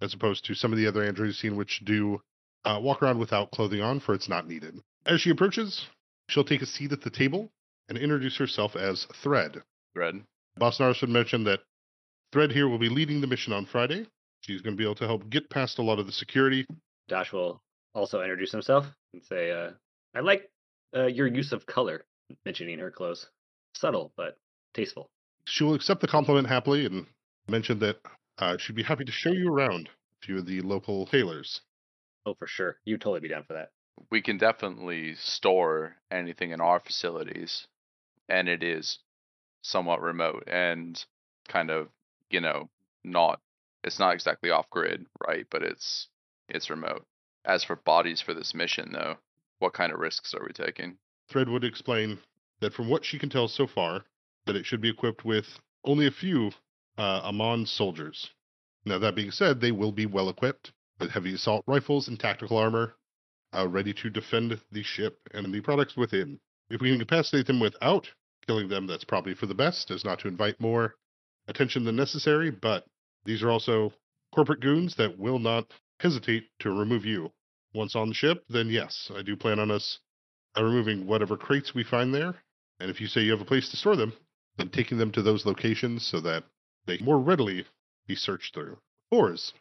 as 0.00 0.14
opposed 0.14 0.44
to 0.44 0.54
some 0.54 0.72
of 0.72 0.78
the 0.78 0.86
other 0.86 1.02
androids 1.02 1.42
you've 1.42 1.52
seen 1.52 1.56
which 1.56 1.82
do 1.84 2.20
uh, 2.64 2.78
walk 2.82 3.02
around 3.02 3.18
without 3.18 3.50
clothing 3.50 3.80
on, 3.80 4.00
for 4.00 4.14
it's 4.14 4.28
not 4.28 4.48
needed. 4.48 4.78
As 5.06 5.20
she 5.20 5.30
approaches, 5.30 5.86
she'll 6.28 6.44
take 6.44 6.62
a 6.62 6.66
seat 6.66 6.92
at 6.92 7.02
the 7.02 7.10
table 7.10 7.50
and 7.88 7.98
introduce 7.98 8.36
herself 8.36 8.76
as 8.76 9.06
Thread. 9.22 9.62
Thread. 9.92 10.22
Boss 10.56 10.78
Narsha 10.78 10.94
should 10.96 11.08
mention 11.10 11.44
that 11.44 11.60
Thread 12.32 12.50
here 12.50 12.68
will 12.68 12.78
be 12.78 12.88
leading 12.88 13.20
the 13.20 13.26
mission 13.26 13.52
on 13.52 13.66
Friday. 13.66 14.06
She's 14.40 14.62
going 14.62 14.74
to 14.74 14.78
be 14.78 14.84
able 14.84 14.94
to 14.96 15.06
help 15.06 15.28
get 15.30 15.50
past 15.50 15.78
a 15.78 15.82
lot 15.82 15.98
of 15.98 16.06
the 16.06 16.12
security. 16.12 16.66
Dosh 17.08 17.32
will 17.32 17.60
also 17.94 18.20
introduce 18.20 18.52
himself 18.52 18.86
and 19.12 19.22
say, 19.22 19.50
uh, 19.50 19.70
I 20.14 20.20
like 20.20 20.50
uh, 20.96 21.06
your 21.06 21.26
use 21.26 21.52
of 21.52 21.66
color, 21.66 22.04
mentioning 22.44 22.78
her 22.78 22.90
clothes. 22.90 23.26
Subtle, 23.74 24.12
but 24.16 24.36
tasteful. 24.74 25.08
She 25.46 25.64
will 25.64 25.74
accept 25.74 26.00
the 26.00 26.06
compliment 26.06 26.48
happily 26.48 26.86
and 26.86 27.06
mention 27.48 27.78
that 27.80 27.96
uh, 28.38 28.56
she'd 28.58 28.76
be 28.76 28.82
happy 28.82 29.04
to 29.04 29.12
show 29.12 29.32
you 29.32 29.52
around 29.52 29.88
a 29.88 30.26
few 30.26 30.38
of 30.38 30.46
the 30.46 30.60
local 30.60 31.06
tailors. 31.06 31.60
Oh, 32.26 32.34
for 32.34 32.46
sure. 32.46 32.78
You'd 32.84 33.00
totally 33.00 33.20
be 33.20 33.28
down 33.28 33.44
for 33.44 33.54
that. 33.54 33.70
We 34.10 34.22
can 34.22 34.38
definitely 34.38 35.14
store 35.14 35.96
anything 36.10 36.50
in 36.50 36.60
our 36.60 36.80
facilities, 36.80 37.66
and 38.28 38.48
it 38.48 38.62
is 38.62 38.98
somewhat 39.62 40.00
remote 40.00 40.44
and 40.46 41.02
kind 41.48 41.70
of, 41.70 41.88
you 42.30 42.40
know, 42.40 42.68
not. 43.04 43.40
It's 43.84 43.98
not 43.98 44.14
exactly 44.14 44.50
off 44.50 44.68
grid, 44.70 45.06
right? 45.26 45.46
But 45.50 45.62
it's 45.62 46.08
it's 46.48 46.70
remote. 46.70 47.06
As 47.44 47.62
for 47.62 47.76
bodies 47.76 48.20
for 48.20 48.34
this 48.34 48.54
mission, 48.54 48.90
though, 48.92 49.16
what 49.58 49.74
kind 49.74 49.92
of 49.92 50.00
risks 50.00 50.34
are 50.34 50.44
we 50.44 50.52
taking? 50.52 50.96
Thread 51.28 51.48
would 51.48 51.64
explain 51.64 52.18
that 52.60 52.72
from 52.72 52.88
what 52.88 53.04
she 53.04 53.18
can 53.18 53.28
tell 53.28 53.48
so 53.48 53.66
far, 53.66 54.04
that 54.46 54.56
it 54.56 54.66
should 54.66 54.80
be 54.80 54.88
equipped 54.88 55.24
with 55.24 55.46
only 55.84 56.06
a 56.06 56.10
few 56.10 56.50
uh, 56.98 57.20
Amon 57.24 57.66
soldiers. 57.66 58.30
Now, 58.84 58.98
that 58.98 59.14
being 59.14 59.30
said, 59.30 59.60
they 59.60 59.72
will 59.72 59.92
be 59.92 60.06
well 60.06 60.28
equipped 60.28 60.72
with 61.00 61.10
heavy 61.10 61.34
assault 61.34 61.64
rifles 61.66 62.08
and 62.08 62.18
tactical 62.18 62.56
armor, 62.56 62.94
uh, 63.56 63.66
ready 63.68 63.92
to 63.94 64.10
defend 64.10 64.60
the 64.70 64.82
ship 64.82 65.18
and 65.32 65.52
the 65.52 65.60
products 65.60 65.96
within. 65.96 66.38
If 66.70 66.80
we 66.80 66.88
can 66.88 66.94
incapacitate 66.94 67.46
them 67.46 67.60
without 67.60 68.08
killing 68.46 68.68
them, 68.68 68.86
that's 68.86 69.04
probably 69.04 69.34
for 69.34 69.46
the 69.46 69.54
best, 69.54 69.90
as 69.90 70.04
not 70.04 70.18
to 70.20 70.28
invite 70.28 70.60
more 70.60 70.94
attention 71.48 71.84
than 71.84 71.96
necessary. 71.96 72.50
But 72.50 72.86
these 73.24 73.42
are 73.42 73.50
also 73.50 73.92
corporate 74.34 74.60
goons 74.60 74.96
that 74.96 75.18
will 75.18 75.38
not 75.38 75.72
hesitate 76.00 76.44
to 76.60 76.70
remove 76.70 77.04
you. 77.04 77.32
Once 77.74 77.96
on 77.96 78.08
the 78.08 78.14
ship, 78.14 78.44
then 78.48 78.68
yes, 78.68 79.10
I 79.14 79.22
do 79.22 79.36
plan 79.36 79.58
on 79.58 79.70
us 79.70 79.98
uh, 80.56 80.62
removing 80.62 81.06
whatever 81.06 81.36
crates 81.36 81.74
we 81.74 81.84
find 81.84 82.14
there. 82.14 82.34
And 82.80 82.90
if 82.90 83.00
you 83.00 83.06
say 83.06 83.22
you 83.22 83.32
have 83.32 83.40
a 83.40 83.46
place 83.46 83.70
to 83.70 83.76
store 83.76 83.96
them, 83.96 84.12
then 84.56 84.68
taking 84.68 84.98
them 84.98 85.10
to 85.12 85.22
those 85.22 85.46
locations 85.46 86.06
so 86.06 86.20
that 86.20 86.44
they 86.86 86.98
more 86.98 87.18
readily 87.18 87.66
be 88.06 88.14
searched 88.14 88.54
through. 88.54 88.78
Fours. 89.10 89.52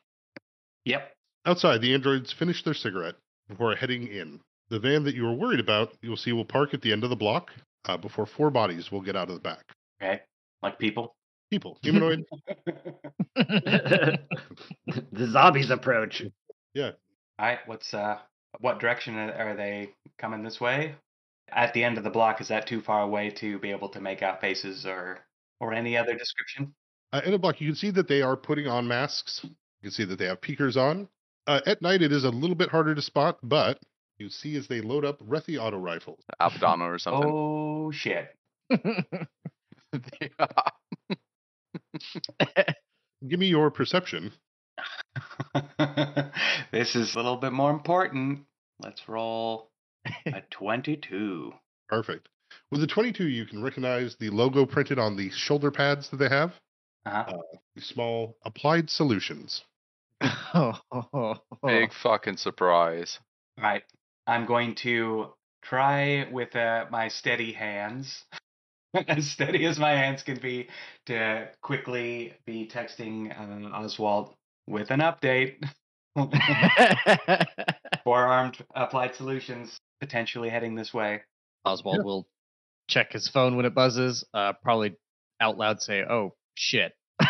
Yep. 0.86 1.12
Outside, 1.46 1.82
the 1.82 1.94
androids 1.94 2.32
finish 2.32 2.64
their 2.64 2.74
cigarette 2.74 3.16
before 3.48 3.76
heading 3.76 4.08
in. 4.08 4.40
The 4.70 4.80
van 4.80 5.04
that 5.04 5.16
you 5.16 5.24
were 5.24 5.34
worried 5.34 5.60
about, 5.60 5.94
you'll 6.02 6.18
see, 6.18 6.32
will 6.32 6.46
park 6.46 6.74
at 6.74 6.82
the 6.82 6.92
end 6.92 7.04
of 7.04 7.10
the 7.10 7.16
block 7.16 7.52
uh, 7.86 7.98
before 7.98 8.26
four 8.26 8.50
bodies 8.50 8.92
will 8.92 9.02
get 9.02 9.16
out 9.16 9.30
of 9.30 9.36
the 9.36 9.42
back. 9.42 9.66
Okay. 10.02 10.22
Like 10.62 10.80
people. 10.80 11.16
People, 11.52 11.78
humanoid. 11.84 12.24
the 13.36 14.18
zombies 15.30 15.70
approach. 15.70 16.24
yeah, 16.74 16.92
All 17.38 17.46
right. 17.46 17.60
What's 17.68 17.94
uh? 17.94 18.18
What 18.60 18.80
direction 18.80 19.16
are 19.18 19.34
are 19.34 19.56
they 19.56 19.94
coming 20.18 20.44
this 20.44 20.60
way? 20.60 20.96
At 21.50 21.74
the 21.74 21.84
end 21.84 22.00
of 22.00 22.04
the 22.04 22.10
block, 22.10 22.42
is 22.42 22.48
that 22.48 22.66
too 22.66 22.82
far 22.82 23.04
away 23.04 23.30
to 23.32 23.60
be 23.60 23.70
able 23.70 23.90
to 23.90 24.02
make 24.02 24.24
out 24.24 24.42
faces 24.42 24.88
or 24.88 25.20
or 25.60 25.74
any 25.74 25.96
other 25.96 26.16
description? 26.16 26.74
Uh, 27.14 27.22
in 27.26 27.32
the 27.32 27.38
block, 27.38 27.62
you 27.62 27.68
can 27.68 27.76
see 27.76 27.92
that 27.92 28.08
they 28.08 28.24
are 28.24 28.36
putting 28.36 28.66
on 28.66 28.88
masks. 28.88 29.42
You 29.44 29.52
can 29.84 29.92
see 29.92 30.04
that 30.06 30.18
they 30.18 30.26
have 30.26 30.42
peekers 30.42 30.76
on. 30.76 31.08
Uh, 31.46 31.62
at 31.68 31.80
night, 31.80 32.02
it 32.02 32.12
is 32.12 32.24
a 32.24 32.30
little 32.30 32.56
bit 32.56 32.70
harder 32.70 32.96
to 32.96 33.02
spot, 33.04 33.38
but 33.44 33.80
you 34.18 34.30
see 34.30 34.56
as 34.56 34.68
they 34.68 34.82
load 34.82 35.06
up 35.06 35.20
Rethi 35.20 35.60
auto 35.60 35.78
rifles. 35.78 36.24
Apadano 36.42 36.92
or 36.92 36.98
something? 36.98 37.30
Oh 37.32 37.92
shit! 37.92 38.30
Give 43.28 43.40
me 43.40 43.46
your 43.46 43.70
perception. 43.70 44.32
this 46.72 46.96
is 46.96 47.14
a 47.14 47.18
little 47.18 47.38
bit 47.38 47.54
more 47.54 47.70
important. 47.70 48.46
Let's 48.80 49.08
roll 49.08 49.70
a 50.26 50.42
twenty-two. 50.50 51.54
Perfect. 51.90 52.28
With 52.72 52.82
the 52.82 52.88
22, 52.88 53.28
you 53.28 53.46
can 53.46 53.64
recognize 53.64 54.16
the 54.20 54.30
logo 54.30 54.66
printed 54.66 55.00
on 55.00 55.16
the 55.18 55.30
shoulder 55.32 55.72
pads 55.72 56.10
that 56.10 56.18
they 56.18 56.30
have. 56.30 56.54
Uh-huh. 57.06 57.38
The 57.76 57.82
small 57.82 58.38
applied 58.46 58.90
solutions. 58.90 59.64
Big 60.22 61.94
fucking 62.04 62.38
surprise. 62.38 63.20
All 63.58 63.64
right. 63.64 63.84
I'm 64.26 64.46
going 64.46 64.76
to 64.76 65.34
try 65.62 66.28
with 66.32 66.56
uh, 66.56 66.86
my 66.90 67.10
steady 67.10 67.52
hands, 67.52 68.24
as 69.08 69.30
steady 69.30 69.66
as 69.66 69.78
my 69.78 69.92
hands 69.92 70.24
can 70.24 70.40
be, 70.40 70.70
to 71.08 71.50
quickly 71.62 72.34
be 72.46 72.68
texting 72.68 73.32
uh, 73.38 73.76
Oswald 73.76 74.34
with 74.68 74.92
an 74.92 75.02
update. 75.02 75.56
Four 78.04 78.20
armed 78.26 78.64
applied 78.76 79.16
solutions 79.16 79.78
potentially 80.00 80.50
heading 80.50 80.76
this 80.76 80.94
way. 80.94 81.22
Oswald 81.66 82.06
will 82.06 82.28
check 82.88 83.12
his 83.12 83.28
phone 83.28 83.58
when 83.58 83.66
it 83.66 83.74
buzzes. 83.74 84.24
Uh, 84.34 84.54
probably 84.54 84.96
out 85.42 85.58
loud 85.58 85.82
say, 85.82 86.04
"Oh 86.08 86.36
shit." 86.56 86.94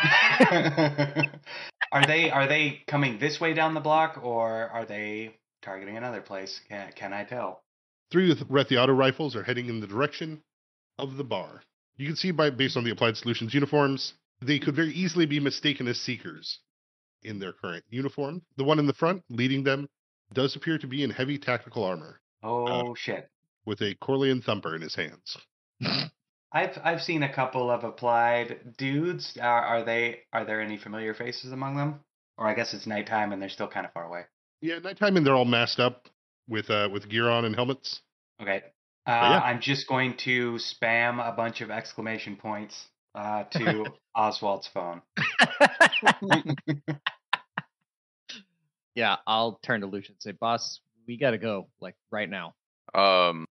are 1.92 2.06
they 2.08 2.30
are 2.30 2.48
they 2.48 2.82
coming 2.88 3.20
this 3.20 3.40
way 3.40 3.54
down 3.54 3.74
the 3.74 3.80
block 3.80 4.20
or 4.24 4.70
are 4.70 4.86
they 4.86 5.36
targeting 5.62 5.98
another 5.98 6.22
place? 6.22 6.60
Can, 6.68 6.92
can 6.94 7.14
I 7.14 7.24
tell? 7.24 7.64
Three 8.12 8.30
with 8.30 8.48
Rethi 8.50 8.78
auto 8.82 8.94
rifles 8.94 9.36
are 9.36 9.44
heading 9.44 9.70
in 9.70 9.80
the 9.80 9.88
direction 9.88 10.42
of 11.00 11.18
the 11.18 11.24
bar. 11.24 11.62
You 11.98 12.08
can 12.08 12.16
see 12.16 12.32
by 12.32 12.50
based 12.50 12.78
on 12.78 12.84
the 12.84 12.92
applied 12.92 13.18
solutions 13.18 13.54
uniforms, 13.54 14.14
they 14.42 14.60
could 14.60 14.76
very 14.76 14.92
easily 14.92 15.26
be 15.26 15.40
mistaken 15.40 15.88
as 15.88 16.00
seekers 16.00 16.60
in 17.24 17.40
their 17.40 17.54
current 17.54 17.84
uniform. 17.90 18.42
The 18.58 18.64
one 18.64 18.80
in 18.80 18.88
the 18.88 18.94
front 18.94 19.24
leading 19.30 19.64
them 19.64 19.88
does 20.34 20.56
appear 20.56 20.78
to 20.80 20.88
be 20.88 21.04
in 21.04 21.10
heavy 21.10 21.38
tactical 21.38 21.84
armor 21.84 22.20
Oh 22.42 22.92
uh, 22.92 22.94
shit. 22.96 23.30
with 23.66 23.82
a 23.82 23.96
Corleone 23.96 24.42
thumper 24.42 24.76
in 24.76 24.82
his 24.82 24.96
hands. 24.96 25.38
I've 26.54 26.78
I've 26.84 27.02
seen 27.02 27.24
a 27.24 27.34
couple 27.34 27.72
of 27.72 27.84
applied 27.84 28.76
dudes. 28.78 29.38
Are, 29.42 29.62
are 29.62 29.84
they 29.84 30.20
are 30.32 30.46
there 30.46 30.62
any 30.62 30.78
familiar 30.78 31.14
faces 31.14 31.52
among 31.52 31.78
them? 31.78 32.00
Or 32.38 32.48
I 32.48 32.54
guess 32.54 32.74
it's 32.74 32.88
nighttime 32.88 33.32
and 33.32 33.42
they're 33.42 33.50
still 33.50 33.68
kind 33.68 33.86
of 33.86 33.94
far 33.94 34.06
away. 34.06 34.24
Yeah, 34.62 34.80
nighttime 34.80 35.18
and 35.18 35.26
they're 35.26 35.36
all 35.36 35.46
masked 35.46 35.80
up 35.80 36.10
with 36.48 36.70
uh 36.70 36.90
with 36.92 37.10
gear 37.10 37.30
on 37.30 37.46
and 37.46 37.56
helmets. 37.56 38.02
Okay. 38.42 38.62
Uh, 39.06 39.12
yeah. 39.12 39.42
I'm 39.42 39.60
just 39.60 39.88
going 39.88 40.16
to 40.24 40.54
spam 40.54 41.20
a 41.28 41.34
bunch 41.34 41.60
of 41.60 41.70
exclamation 41.70 42.38
points 42.38 42.88
uh, 43.16 43.44
to 43.52 43.86
Oswald's 44.16 44.70
phone. 44.74 45.02
yeah, 48.96 49.18
I'll 49.28 49.60
turn 49.62 49.82
to 49.82 49.88
Lucian 49.88 50.16
and 50.16 50.22
say, 50.22 50.32
"Boss, 50.32 50.80
we 51.06 51.18
gotta 51.18 51.38
go, 51.38 51.68
like 51.82 51.96
right 52.12 52.30
now. 52.30 52.56
Um, 52.94 53.46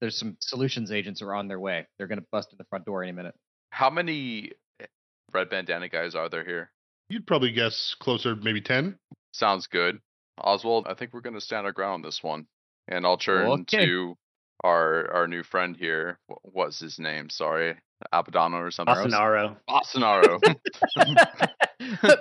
There's 0.00 0.18
some 0.18 0.36
solutions 0.40 0.92
agents 0.92 1.22
are 1.22 1.34
on 1.34 1.48
their 1.48 1.60
way. 1.60 1.86
They're 1.98 2.06
gonna 2.06 2.24
bust 2.32 2.48
in 2.52 2.58
the 2.58 2.64
front 2.64 2.84
door 2.84 3.02
any 3.02 3.12
minute." 3.12 3.34
how 3.70 3.90
many 3.90 4.52
eh, 4.80 4.86
red 5.32 5.50
bandana 5.50 5.88
guys 5.88 6.14
are 6.14 6.28
there 6.28 6.44
here? 6.44 6.70
You'd 7.08 7.26
probably 7.26 7.50
guess 7.50 7.96
closer, 7.98 8.36
maybe 8.36 8.60
ten. 8.60 8.96
Sounds 9.32 9.66
good. 9.66 9.98
Oswald, 10.38 10.86
I 10.88 10.94
think 10.94 11.12
we're 11.12 11.20
gonna 11.22 11.40
stand 11.40 11.66
our 11.66 11.72
ground 11.72 11.94
on 11.94 12.02
this 12.02 12.22
one. 12.22 12.46
And 12.88 13.04
I'll 13.06 13.16
turn 13.16 13.46
Okay. 13.62 13.86
to 13.86 14.16
our 14.62 15.10
our 15.12 15.26
new 15.26 15.42
friend 15.42 15.76
here. 15.76 16.18
Wh- 16.28 16.44
What's 16.54 16.78
his 16.80 16.98
name? 16.98 17.30
Sorry. 17.30 17.74
Apadano 18.12 18.60
or 18.60 18.70
something. 18.70 18.94
Asanaro. 18.94 19.56
Asanaro. 19.68 20.38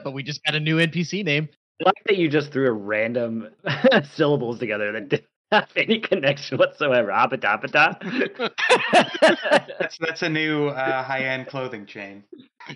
but 0.03 0.13
we 0.13 0.23
just 0.23 0.41
got 0.45 0.55
a 0.55 0.59
new 0.59 0.77
NPC 0.77 1.23
name. 1.23 1.49
I 1.81 1.85
like 1.85 2.03
that 2.05 2.17
you 2.17 2.29
just 2.29 2.51
threw 2.51 2.67
a 2.67 2.71
random 2.71 3.49
syllables 4.15 4.59
together 4.59 4.91
that 4.93 5.09
didn't 5.09 5.25
have 5.53 5.69
any 5.75 5.99
connection 5.99 6.57
whatsoever. 6.57 7.09
Abadabada. 7.09 7.97
That's 9.79 9.97
that's 9.99 10.21
a 10.21 10.29
new 10.29 10.67
uh, 10.67 11.03
high 11.03 11.25
end 11.25 11.47
clothing 11.47 11.85
chain. 11.85 12.23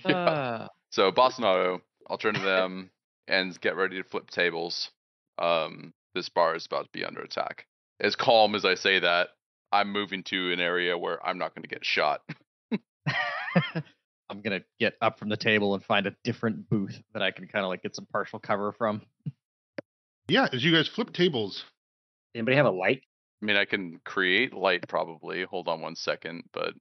Uh, 0.06 0.68
So 0.90 1.12
Bolsonaro, 1.12 1.82
I'll 2.10 2.18
turn 2.18 2.34
to 2.36 2.40
them 2.40 2.90
and 3.28 3.60
get 3.60 3.76
ready 3.76 4.02
to 4.02 4.08
flip 4.08 4.30
tables. 4.30 4.90
Um, 5.38 5.94
this 6.16 6.30
bar 6.30 6.56
is 6.56 6.66
about 6.66 6.86
to 6.86 6.90
be 6.94 7.04
under 7.04 7.22
attack. 7.22 7.68
As 8.00 8.16
calm 8.16 8.56
as 8.56 8.64
I 8.64 8.76
say 8.76 9.00
that, 9.00 9.30
I'm 9.72 9.92
moving 9.92 10.24
to 10.24 10.54
an 10.54 10.62
area 10.62 10.98
where 10.98 11.24
I'm 11.26 11.38
not 11.38 11.54
going 11.54 11.64
to 11.64 11.68
get 11.70 11.84
shot. 11.84 12.22
I'm 14.30 14.42
gonna 14.42 14.62
get 14.80 14.96
up 15.02 15.20
from 15.20 15.30
the 15.30 15.38
table 15.38 15.74
and 15.74 15.84
find 15.84 16.06
a 16.06 16.16
different 16.24 16.70
booth 16.70 17.02
that 17.14 17.22
I 17.22 17.32
can 17.32 17.48
kind 17.48 17.64
of 17.64 17.70
like 17.70 17.84
get 17.84 17.96
some 17.96 18.06
partial 18.12 18.40
cover 18.40 18.72
from. 18.74 19.02
Yeah, 20.28 20.48
as 20.52 20.64
you 20.64 20.74
guys 20.74 20.88
flip 20.88 21.14
tables, 21.14 21.64
Anybody 22.38 22.56
have 22.58 22.66
a 22.68 22.72
light? 22.72 23.02
I 23.42 23.46
mean, 23.46 23.56
I 23.58 23.66
can 23.66 24.00
create 24.06 24.54
light 24.54 24.88
probably. 24.88 25.44
Hold 25.44 25.68
on 25.68 25.82
one 25.82 25.96
second, 25.96 26.44
but 26.54 26.74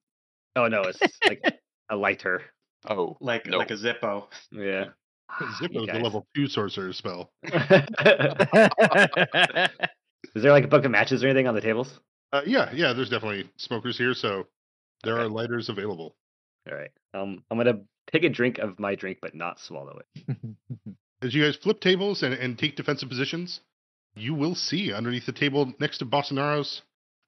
Oh 0.54 0.68
no, 0.68 0.82
it's 0.82 1.00
like 1.26 1.42
a 1.90 1.96
lighter. 1.96 2.42
oh, 2.88 3.16
Like 3.20 3.46
No. 3.46 3.58
like 3.58 3.70
a 3.70 3.74
Zippo. 3.74 4.24
Yeah. 4.52 4.86
Zippo 5.60 5.82
is 5.82 5.88
a 5.92 5.98
level 6.02 6.26
two 6.36 6.46
sorcerer 6.46 6.92
spell. 6.92 7.32
Is 10.34 10.42
there 10.42 10.52
like 10.52 10.64
a 10.64 10.68
book 10.68 10.84
of 10.84 10.90
matches 10.90 11.22
or 11.24 11.28
anything 11.28 11.46
on 11.46 11.54
the 11.54 11.60
tables? 11.60 12.00
Uh, 12.32 12.42
yeah, 12.46 12.70
yeah. 12.74 12.92
There's 12.92 13.08
definitely 13.08 13.48
smokers 13.56 13.96
here, 13.96 14.12
so 14.14 14.46
there 15.04 15.18
are 15.18 15.28
lighters 15.28 15.68
available. 15.68 16.14
All 16.70 16.76
right. 16.76 16.90
Um, 17.14 17.42
I'm 17.50 17.56
gonna 17.58 17.80
take 18.12 18.24
a 18.24 18.28
drink 18.28 18.58
of 18.58 18.78
my 18.78 18.94
drink, 18.94 19.18
but 19.22 19.34
not 19.34 19.58
swallow 19.60 20.00
it. 20.16 20.26
As 21.22 21.34
you 21.34 21.42
guys 21.44 21.56
flip 21.56 21.80
tables 21.80 22.22
and, 22.22 22.34
and 22.34 22.58
take 22.58 22.76
defensive 22.76 23.08
positions, 23.08 23.60
you 24.16 24.34
will 24.34 24.54
see 24.54 24.92
underneath 24.92 25.26
the 25.26 25.32
table 25.32 25.72
next 25.78 25.98
to 25.98 26.06
Bolsonaro's, 26.06 26.82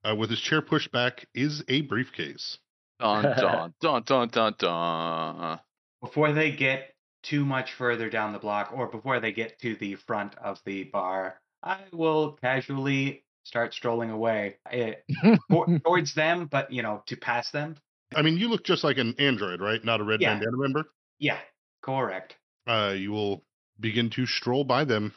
uh, 0.08 0.14
with 0.16 0.30
his 0.30 0.40
chair 0.40 0.62
pushed 0.62 0.90
back, 0.90 1.26
is 1.34 1.62
a 1.68 1.82
briefcase. 1.82 2.58
Dun 2.98 3.22
dun 3.38 3.74
dun 3.80 4.02
dun 4.04 4.28
dun 4.28 4.54
dun. 4.58 5.60
Before 6.00 6.32
they 6.32 6.50
get 6.52 6.94
too 7.22 7.44
much 7.44 7.72
further 7.74 8.08
down 8.08 8.32
the 8.32 8.38
block, 8.38 8.72
or 8.74 8.86
before 8.86 9.20
they 9.20 9.32
get 9.32 9.58
to 9.60 9.76
the 9.76 9.96
front 9.96 10.34
of 10.38 10.60
the 10.64 10.84
bar, 10.84 11.40
I 11.62 11.80
will 11.92 12.32
casually 12.40 13.24
start 13.44 13.74
strolling 13.74 14.10
away 14.10 14.56
eh, 14.70 14.94
for- 15.50 15.66
towards 15.84 16.14
them, 16.14 16.46
but 16.50 16.72
you 16.72 16.82
know, 16.82 17.02
to 17.06 17.16
pass 17.16 17.50
them. 17.50 17.76
I 18.14 18.22
mean, 18.22 18.38
you 18.38 18.48
look 18.48 18.64
just 18.64 18.84
like 18.84 18.96
an 18.98 19.14
android, 19.18 19.60
right? 19.60 19.84
Not 19.84 20.00
a 20.00 20.04
red 20.04 20.20
Yeah. 20.20 20.34
bandana 20.34 20.56
member. 20.56 20.84
Yeah, 21.18 21.38
correct. 21.82 22.36
Uh, 22.66 22.94
you 22.96 23.12
will 23.12 23.44
begin 23.80 24.08
to 24.10 24.24
stroll 24.26 24.64
by 24.64 24.84
them. 24.84 25.12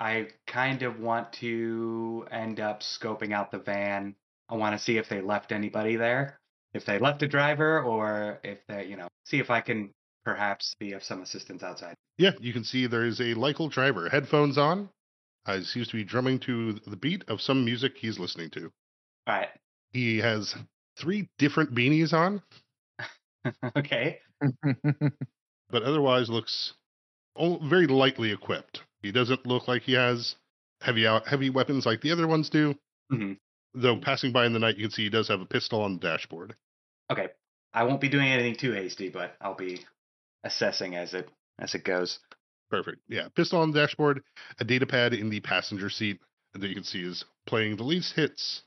I 0.00 0.28
kind 0.46 0.82
of 0.82 1.00
want 1.00 1.32
to 1.34 2.26
end 2.30 2.60
up 2.60 2.80
scoping 2.80 3.32
out 3.32 3.50
the 3.50 3.58
van. 3.58 4.14
I 4.48 4.56
want 4.56 4.76
to 4.76 4.84
see 4.84 4.98
if 4.98 5.08
they 5.08 5.20
left 5.20 5.52
anybody 5.52 5.96
there, 5.96 6.38
if 6.72 6.84
they 6.84 6.98
left 6.98 7.22
a 7.22 7.28
driver, 7.28 7.80
or 7.80 8.40
if 8.42 8.58
they, 8.68 8.86
you 8.86 8.96
know, 8.96 9.08
see 9.24 9.38
if 9.38 9.50
I 9.50 9.60
can 9.60 9.90
perhaps 10.24 10.74
be 10.78 10.92
of 10.92 11.02
some 11.02 11.22
assistance 11.22 11.62
outside. 11.62 11.94
Yeah, 12.18 12.32
you 12.40 12.52
can 12.52 12.64
see 12.64 12.86
there 12.86 13.06
is 13.06 13.20
a 13.20 13.34
Lycal 13.34 13.68
driver, 13.68 14.08
headphones 14.08 14.58
on. 14.58 14.88
Uh, 15.46 15.58
he 15.58 15.64
seems 15.64 15.88
to 15.88 15.96
be 15.96 16.04
drumming 16.04 16.38
to 16.40 16.74
the 16.86 16.96
beat 16.96 17.24
of 17.28 17.40
some 17.40 17.64
music 17.64 17.96
he's 17.96 18.18
listening 18.18 18.50
to. 18.50 18.70
All 19.26 19.34
right. 19.36 19.48
He 19.92 20.18
has 20.18 20.54
three 20.98 21.28
different 21.38 21.74
beanies 21.74 22.12
on, 22.12 22.42
okay. 23.76 24.20
but 25.70 25.82
otherwise 25.82 26.28
looks 26.28 26.74
very 27.36 27.86
lightly 27.86 28.32
equipped. 28.32 28.80
He 29.04 29.12
doesn't 29.12 29.46
look 29.46 29.68
like 29.68 29.82
he 29.82 29.92
has 29.92 30.34
heavy 30.80 31.06
out 31.06 31.28
heavy 31.28 31.50
weapons 31.50 31.84
like 31.84 32.00
the 32.00 32.10
other 32.10 32.26
ones 32.26 32.48
do. 32.48 32.74
Mhm. 33.12 33.38
Though 33.74 33.98
passing 33.98 34.32
by 34.32 34.46
in 34.46 34.54
the 34.54 34.58
night, 34.58 34.76
you 34.76 34.84
can 34.84 34.90
see 34.90 35.04
he 35.04 35.10
does 35.10 35.28
have 35.28 35.42
a 35.42 35.46
pistol 35.46 35.82
on 35.82 35.94
the 35.94 36.00
dashboard. 36.00 36.56
Okay. 37.10 37.28
I 37.74 37.82
won't 37.84 38.00
be 38.00 38.08
doing 38.08 38.28
anything 38.28 38.56
too 38.56 38.72
hasty, 38.72 39.10
but 39.10 39.36
I'll 39.42 39.54
be 39.56 39.84
assessing 40.42 40.96
as 40.96 41.12
it 41.12 41.28
as 41.58 41.74
it 41.74 41.84
goes. 41.84 42.18
Perfect. 42.70 43.02
Yeah, 43.08 43.28
pistol 43.36 43.60
on 43.60 43.72
the 43.72 43.80
dashboard, 43.80 44.22
a 44.58 44.64
data 44.64 44.86
pad 44.86 45.12
in 45.12 45.28
the 45.28 45.40
passenger 45.40 45.90
seat 45.90 46.20
that 46.54 46.66
you 46.66 46.74
can 46.74 46.84
see 46.84 47.02
is 47.02 47.24
playing 47.46 47.76
the 47.76 47.84
least 47.84 48.14
hits 48.14 48.62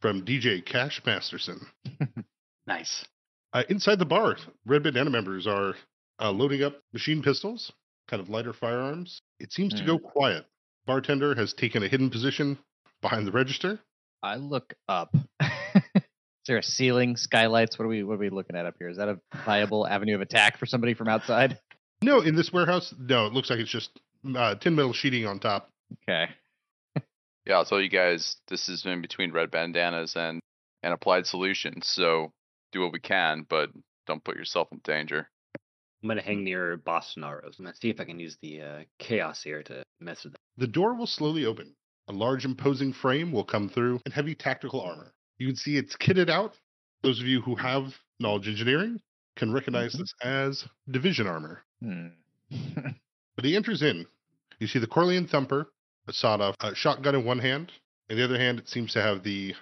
from 0.00 0.24
DJ 0.24 0.64
Cash 0.64 1.02
Masterson. 1.04 1.66
Nice. 2.66 3.04
Uh, 3.52 3.64
inside 3.68 3.98
the 3.98 4.04
bar, 4.04 4.36
Red 4.64 4.84
Bandana 4.84 5.10
members 5.10 5.48
are 5.48 5.74
uh, 6.20 6.30
loading 6.30 6.62
up 6.62 6.80
machine 6.92 7.20
pistols, 7.20 7.72
kind 8.06 8.22
of 8.22 8.28
lighter 8.28 8.52
firearms. 8.52 9.22
It 9.40 9.52
seems 9.52 9.74
to 9.74 9.84
go 9.84 9.98
quiet. 9.98 10.44
Bartender 10.86 11.34
has 11.34 11.54
taken 11.54 11.82
a 11.82 11.88
hidden 11.88 12.10
position 12.10 12.58
behind 13.00 13.26
the 13.26 13.32
register. 13.32 13.80
I 14.22 14.36
look 14.36 14.74
up. 14.88 15.14
Is 15.40 16.46
there 16.46 16.58
a 16.58 16.62
ceiling, 16.62 17.16
skylights? 17.16 17.78
What 17.78 17.86
are 17.86 17.88
we 17.88 18.02
what 18.02 18.14
are 18.14 18.18
we 18.18 18.30
looking 18.30 18.56
at 18.56 18.66
up 18.66 18.74
here? 18.78 18.88
Is 18.88 18.98
that 18.98 19.08
a 19.08 19.18
viable 19.44 19.86
avenue 19.86 20.14
of 20.14 20.20
attack 20.20 20.58
for 20.58 20.66
somebody 20.66 20.94
from 20.94 21.08
outside? 21.08 21.58
No, 22.02 22.20
in 22.20 22.34
this 22.34 22.52
warehouse, 22.52 22.94
no, 22.98 23.26
it 23.26 23.32
looks 23.32 23.50
like 23.50 23.58
it's 23.58 23.70
just 23.70 23.90
uh, 24.36 24.54
tin 24.56 24.74
metal 24.74 24.92
sheeting 24.92 25.26
on 25.26 25.38
top. 25.38 25.70
Okay. 26.08 26.30
Yeah, 27.46 27.56
I'll 27.56 27.64
tell 27.64 27.80
you 27.80 27.88
guys, 27.88 28.36
this 28.48 28.68
is 28.68 28.84
in 28.84 29.00
between 29.00 29.32
red 29.32 29.50
bandanas 29.50 30.14
and 30.16 30.40
and 30.82 30.92
applied 30.92 31.26
solutions. 31.26 31.86
So 31.88 32.32
do 32.72 32.80
what 32.80 32.92
we 32.92 33.00
can, 33.00 33.46
but 33.48 33.70
don't 34.06 34.22
put 34.22 34.36
yourself 34.36 34.68
in 34.72 34.80
danger. 34.84 35.28
I'm 36.02 36.08
gonna 36.08 36.22
hang 36.22 36.44
near 36.44 36.78
Bostonaros. 36.78 37.58
I'm 37.58 37.64
gonna 37.64 37.74
see 37.80 37.90
if 37.90 38.00
I 38.00 38.04
can 38.04 38.18
use 38.18 38.36
the 38.40 38.62
uh, 38.62 38.80
chaos 38.98 39.42
here 39.42 39.62
to 39.64 39.82
mess 40.00 40.24
with 40.24 40.32
them. 40.32 40.40
The 40.56 40.66
door 40.66 40.94
will 40.94 41.06
slowly 41.06 41.44
open. 41.44 41.74
A 42.08 42.12
large, 42.12 42.44
imposing 42.44 42.92
frame 42.92 43.30
will 43.32 43.44
come 43.44 43.68
through 43.68 44.00
and 44.04 44.12
heavy 44.12 44.34
tactical 44.34 44.80
armor. 44.80 45.12
You 45.38 45.46
can 45.46 45.56
see 45.56 45.76
it's 45.76 45.96
kitted 45.96 46.28
out. 46.28 46.54
Those 47.02 47.20
of 47.20 47.26
you 47.26 47.40
who 47.40 47.54
have 47.54 47.94
knowledge 48.18 48.48
engineering 48.48 49.00
can 49.36 49.52
recognize 49.52 49.92
this 49.92 50.12
as 50.22 50.64
division 50.90 51.26
armor. 51.26 51.62
Hmm. 51.82 52.08
But 53.36 53.46
he 53.46 53.56
enters 53.56 53.80
in. 53.80 54.06
You 54.58 54.66
see 54.66 54.80
the 54.80 54.86
Corleone 54.86 55.26
Thumper, 55.26 55.72
a 56.06 56.12
sawed 56.12 56.42
off 56.42 56.56
uh, 56.60 56.74
shotgun 56.74 57.14
in 57.14 57.24
one 57.24 57.38
hand. 57.38 57.72
In 58.10 58.18
the 58.18 58.24
other 58.24 58.36
hand, 58.36 58.58
it 58.58 58.68
seems 58.68 58.92
to 58.92 59.00
have 59.00 59.22
the, 59.22 59.54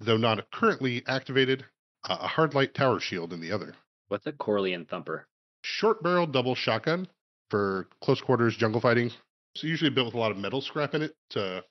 though 0.00 0.18
not 0.18 0.50
currently 0.50 1.02
activated, 1.06 1.64
uh, 2.04 2.18
a 2.20 2.26
hard 2.26 2.52
light 2.52 2.74
tower 2.74 3.00
shield 3.00 3.32
in 3.32 3.40
the 3.40 3.50
other. 3.50 3.74
What's 4.08 4.26
a 4.26 4.32
Corleone 4.32 4.84
thumper? 4.84 5.28
Short 5.62 6.02
barrel 6.02 6.26
double 6.26 6.54
shotgun 6.54 7.08
for 7.50 7.88
close 8.02 8.20
quarters 8.20 8.56
jungle 8.56 8.80
fighting. 8.80 9.10
It's 9.54 9.64
usually 9.64 9.90
built 9.90 10.06
with 10.06 10.14
a 10.14 10.18
lot 10.18 10.30
of 10.30 10.36
metal 10.36 10.60
scrap 10.60 10.94
in 10.94 11.02
it 11.02 11.14
to 11.30 11.64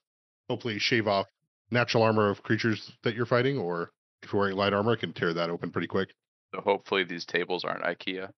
hopefully 0.50 0.80
shave 0.80 1.08
off 1.08 1.28
natural 1.72 2.04
armor 2.04 2.30
of 2.30 2.44
creatures 2.44 2.92
that 3.04 3.16
you're 3.16 3.26
fighting, 3.26 3.58
or 3.58 3.92
if 4.22 4.32
you're 4.32 4.42
wearing 4.42 4.58
light 4.58 4.74
armor, 4.74 4.94
it 4.94 5.00
can 5.00 5.14
tear 5.14 5.34
that 5.34 5.50
open 5.50 5.72
pretty 5.72 5.88
quick. 5.88 6.10
So 6.54 6.62
hopefully 6.62 7.04
these 7.04 7.26
tables 7.26 7.64
aren't 7.64 7.84
IKEA. 7.84 8.30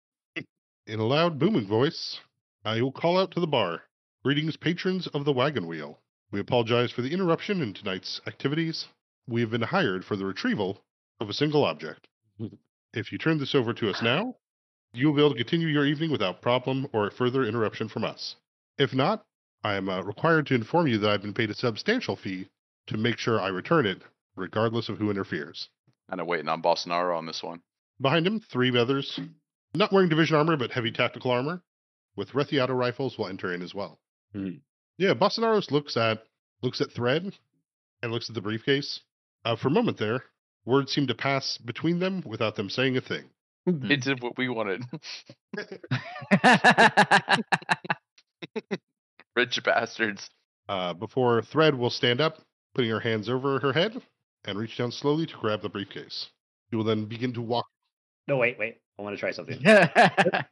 In 0.87 0.99
a 0.99 1.05
loud, 1.05 1.39
booming 1.39 1.67
voice, 1.67 2.19
I 2.63 2.81
will 2.81 2.91
call 2.91 3.17
out 3.19 3.31
to 3.31 3.39
the 3.39 3.47
bar. 3.47 3.81
Greetings, 4.23 4.55
patrons 4.55 5.07
of 5.07 5.25
the 5.25 5.33
wagon 5.33 5.67
wheel. 5.67 5.99
We 6.31 6.39
apologize 6.39 6.91
for 6.91 7.01
the 7.01 7.11
interruption 7.11 7.61
in 7.61 7.73
tonight's 7.73 8.21
activities. 8.27 8.87
We 9.27 9.41
have 9.41 9.51
been 9.51 9.61
hired 9.61 10.05
for 10.05 10.15
the 10.15 10.25
retrieval 10.25 10.83
of 11.19 11.29
a 11.29 11.33
single 11.33 11.63
object. 11.63 12.07
if 12.93 13.11
you 13.11 13.17
turn 13.17 13.37
this 13.37 13.55
over 13.55 13.73
to 13.73 13.89
us 13.89 14.01
now, 14.01 14.35
you 14.93 15.07
will 15.07 15.15
be 15.15 15.21
able 15.21 15.31
to 15.31 15.37
continue 15.37 15.67
your 15.67 15.85
evening 15.85 16.11
without 16.11 16.41
problem 16.41 16.87
or 16.93 17.09
further 17.09 17.43
interruption 17.43 17.89
from 17.89 18.03
us. 18.03 18.35
If 18.77 18.93
not, 18.93 19.25
I 19.63 19.75
am 19.75 19.89
uh, 19.89 20.01
required 20.01 20.45
to 20.47 20.55
inform 20.55 20.87
you 20.87 20.99
that 20.99 21.09
I've 21.09 21.21
been 21.21 21.33
paid 21.33 21.49
a 21.49 21.55
substantial 21.55 22.15
fee 22.15 22.47
to 22.87 22.97
make 22.97 23.17
sure 23.17 23.41
I 23.41 23.47
return 23.47 23.85
it, 23.85 24.01
regardless 24.35 24.89
of 24.89 24.97
who 24.97 25.09
interferes. 25.09 25.69
And 26.09 26.21
I'm 26.21 26.27
waiting 26.27 26.49
on 26.49 26.61
Bolsonaro 26.61 27.17
on 27.17 27.25
this 27.25 27.41
one. 27.41 27.61
Behind 27.99 28.27
him, 28.27 28.39
three 28.39 28.75
others, 28.77 29.19
not 29.73 29.91
wearing 29.91 30.09
division 30.09 30.35
armor 30.35 30.57
but 30.57 30.71
heavy 30.71 30.91
tactical 30.91 31.31
armor, 31.31 31.63
with 32.15 32.31
Rethiato 32.31 32.77
rifles 32.77 33.17
will 33.17 33.27
enter 33.27 33.53
in 33.53 33.61
as 33.61 33.73
well. 33.73 33.99
Hmm. 34.33 34.57
Yeah, 34.97 35.13
Bolsonaros 35.13 35.71
looks 35.71 35.97
at 35.97 36.23
looks 36.61 36.81
at 36.81 36.91
Thread 36.91 37.33
and 38.01 38.11
looks 38.11 38.29
at 38.29 38.35
the 38.35 38.41
briefcase. 38.41 38.99
Uh, 39.43 39.55
for 39.55 39.69
a 39.69 39.71
moment 39.71 39.97
there, 39.97 40.23
words 40.65 40.91
seem 40.91 41.07
to 41.07 41.15
pass 41.15 41.57
between 41.57 41.99
them 41.99 42.21
without 42.25 42.55
them 42.55 42.69
saying 42.69 42.95
a 42.97 43.01
thing. 43.01 43.25
They 43.65 43.95
did 43.95 44.21
what 44.21 44.37
we 44.37 44.49
wanted. 44.49 44.83
Rich 49.35 49.63
bastards. 49.63 50.29
Uh, 50.67 50.93
before 50.93 51.41
Thread 51.41 51.75
will 51.75 51.89
stand 51.89 52.21
up, 52.21 52.41
putting 52.75 52.91
her 52.91 52.99
hands 52.99 53.29
over 53.29 53.59
her 53.59 53.73
head 53.73 54.01
and 54.45 54.57
reach 54.57 54.77
down 54.77 54.91
slowly 54.91 55.25
to 55.25 55.37
grab 55.37 55.61
the 55.61 55.69
briefcase. 55.69 56.29
She 56.69 56.75
will 56.75 56.83
then 56.83 57.05
begin 57.05 57.33
to 57.33 57.41
walk. 57.41 57.65
No, 58.27 58.37
wait, 58.37 58.57
wait. 58.59 58.77
I 58.97 59.01
want 59.01 59.15
to 59.15 59.19
try 59.19 59.31
something. 59.31 59.59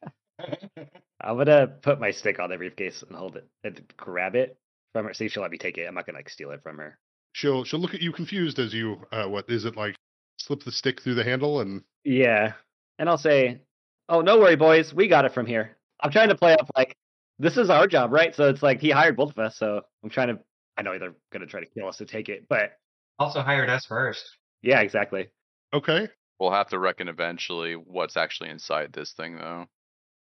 I'm 1.23 1.37
gonna 1.37 1.67
put 1.67 1.99
my 1.99 2.11
stick 2.11 2.39
on 2.39 2.49
the 2.49 2.57
briefcase 2.57 3.03
and 3.07 3.15
hold 3.15 3.35
it 3.35 3.47
and 3.63 3.81
grab 3.97 4.35
it 4.35 4.57
from 4.93 5.05
her. 5.05 5.13
See 5.13 5.25
if 5.25 5.33
she'll 5.33 5.43
let 5.43 5.51
me 5.51 5.57
take 5.57 5.77
it. 5.77 5.87
I'm 5.87 5.93
not 5.93 6.05
gonna 6.05 6.17
like 6.17 6.29
steal 6.29 6.51
it 6.51 6.63
from 6.63 6.77
her. 6.77 6.97
She'll 7.33 7.63
she'll 7.63 7.79
look 7.79 7.93
at 7.93 8.01
you 8.01 8.11
confused 8.11 8.59
as 8.59 8.73
you 8.73 8.97
uh, 9.11 9.25
what 9.25 9.49
is 9.49 9.65
it 9.65 9.77
like? 9.77 9.95
Slip 10.37 10.63
the 10.63 10.71
stick 10.71 11.01
through 11.01 11.15
the 11.15 11.23
handle 11.23 11.61
and 11.61 11.83
Yeah, 12.03 12.53
and 12.99 13.09
I'll 13.09 13.17
say, 13.17 13.61
"Oh, 14.09 14.21
no 14.21 14.39
worry, 14.39 14.55
boys. 14.55 14.93
We 14.93 15.07
got 15.07 15.25
it 15.25 15.33
from 15.33 15.45
here." 15.45 15.77
I'm 15.99 16.11
trying 16.11 16.29
to 16.29 16.35
play 16.35 16.53
up 16.53 16.67
like 16.75 16.95
this 17.39 17.57
is 17.57 17.69
our 17.69 17.87
job, 17.87 18.11
right? 18.11 18.33
So 18.35 18.49
it's 18.49 18.63
like 18.63 18.79
he 18.81 18.89
hired 18.91 19.15
both 19.17 19.31
of 19.31 19.39
us. 19.39 19.57
So 19.57 19.81
I'm 20.03 20.09
trying 20.09 20.29
to. 20.29 20.39
I 20.77 20.81
know 20.83 20.97
they're 20.97 21.15
gonna 21.31 21.45
try 21.45 21.59
to 21.59 21.65
kill 21.65 21.87
us 21.87 21.97
to 21.97 22.05
take 22.05 22.29
it, 22.29 22.47
but 22.49 22.71
Also 23.19 23.41
hired 23.41 23.69
us 23.69 23.85
first. 23.85 24.23
yeah, 24.61 24.79
exactly. 24.81 25.29
okay. 25.73 26.07
We'll 26.39 26.51
have 26.51 26.69
to 26.69 26.79
reckon 26.79 27.07
eventually 27.07 27.73
what's 27.75 28.17
actually 28.17 28.49
inside 28.49 28.91
this 28.93 29.11
thing, 29.13 29.37
though. 29.37 29.67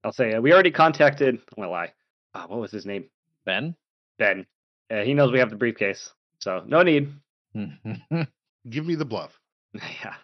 I'll 0.04 0.12
say 0.12 0.34
uh, 0.34 0.40
we 0.40 0.52
already 0.52 0.70
contacted. 0.70 1.34
I'm 1.34 1.40
gonna 1.56 1.70
lie. 1.72 1.92
Uh, 2.34 2.46
what 2.46 2.60
was 2.60 2.70
his 2.70 2.86
name? 2.86 3.06
ben? 3.44 3.74
Ben. 4.18 4.46
Uh, 4.90 5.00
he 5.02 5.12
knows 5.14 5.32
we 5.32 5.40
have 5.40 5.50
the 5.50 5.56
briefcase, 5.56 6.12
so 6.38 6.62
no 6.66 6.82
need. 6.82 7.12
Give 8.70 8.86
me 8.86 8.94
the 8.94 9.04
bluff. 9.04 9.38
Yeah, 10.04 10.14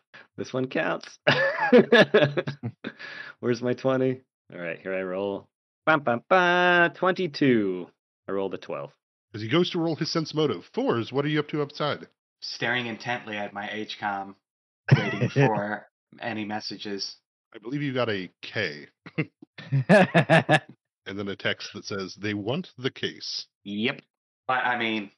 this 0.41 0.53
one 0.55 0.69
counts. 0.69 1.07
Where's 3.41 3.61
my 3.61 3.75
20? 3.75 4.23
All 4.53 4.59
right, 4.59 4.81
here 4.81 4.95
I 4.95 5.03
roll. 5.03 5.49
Bam, 5.85 6.01
bam, 6.01 6.23
bam, 6.31 6.95
22. 6.95 7.87
I 8.27 8.33
rolled 8.33 8.55
a 8.55 8.59
12. 8.59 8.91
As 9.35 9.43
he 9.43 9.49
goes 9.49 9.69
to 9.71 9.79
roll 9.79 9.97
his 9.97 10.11
sense 10.11 10.35
motive. 10.35 10.65
Fours, 10.75 11.13
what 11.13 11.27
are 11.27 11.29
you 11.29 11.41
up 11.41 11.49
to 11.49 11.61
outside? 11.61 12.09
Staring 12.41 12.87
intently 12.87 13.37
at 13.37 13.53
my 13.53 13.67
HCOM, 13.67 14.35
waiting 14.97 15.29
for 15.29 15.87
any 16.21 16.47
messages. 16.47 17.17
I 17.55 17.59
believe 17.59 17.83
you 17.83 17.93
got 17.93 18.09
a 18.09 18.31
K 18.41 18.87
and 19.69 21.19
then 21.19 21.29
a 21.29 21.37
text 21.37 21.69
that 21.75 21.85
says 21.85 22.17
they 22.19 22.33
want 22.33 22.71
the 22.79 22.91
case. 22.91 23.47
Yep. 23.65 24.01
But 24.49 24.65
I 24.65 24.79
mean, 24.79 25.11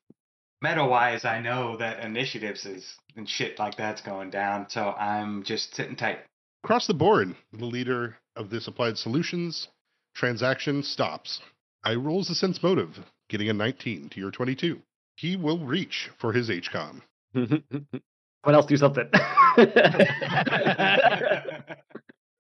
Meta 0.63 0.85
wise, 0.85 1.25
I 1.25 1.41
know 1.41 1.77
that 1.79 2.05
initiatives 2.05 2.65
is 2.65 2.95
and 3.17 3.29
shit 3.29 3.59
like 3.59 3.77
that's 3.77 4.01
going 4.01 4.31
down, 4.31 4.67
so 4.69 4.93
I'm 4.93 5.43
just 5.43 5.75
sitting 5.75 5.97
tight. 5.97 6.21
Across 6.63 6.87
the 6.87 6.95
board, 6.95 7.35
the 7.53 7.65
leader 7.65 8.17
of 8.37 8.49
this 8.49 8.69
applied 8.69 8.97
solutions 8.97 9.67
transaction 10.15 10.85
stops. 10.85 11.41
I 11.83 11.95
rolls 11.95 12.29
the 12.29 12.35
sense 12.37 12.63
motive, 12.63 12.97
getting 13.29 13.49
a 13.49 13.53
19 13.53 14.11
to 14.11 14.21
your 14.21 14.31
22. 14.31 14.81
He 15.17 15.35
will 15.37 15.59
reach 15.59 16.11
for 16.21 16.33
his 16.33 16.49
HCOM. 16.49 17.03
Someone 17.35 17.75
else 18.47 18.67
do 18.67 18.77
something. 18.77 19.09
I 19.13 19.19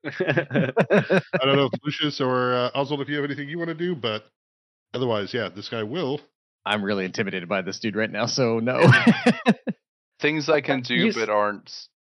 don't 0.04 1.56
know 1.56 1.70
if 1.72 1.72
Lucius 1.84 2.20
or 2.20 2.54
uh, 2.54 2.70
Oswald, 2.74 3.00
if 3.00 3.08
you 3.08 3.16
have 3.16 3.24
anything 3.24 3.48
you 3.48 3.58
want 3.58 3.68
to 3.68 3.74
do, 3.74 3.96
but 3.96 4.24
otherwise, 4.94 5.34
yeah, 5.34 5.48
this 5.48 5.68
guy 5.68 5.82
will. 5.82 6.20
I'm 6.64 6.84
really 6.84 7.04
intimidated 7.04 7.48
by 7.48 7.62
this 7.62 7.80
dude 7.80 7.96
right 7.96 8.10
now, 8.10 8.26
so 8.26 8.60
no. 8.60 8.80
Things 10.20 10.48
I 10.48 10.60
can 10.60 10.82
do, 10.82 10.94
You 10.94 11.12
but 11.12 11.28
aren't. 11.28 11.72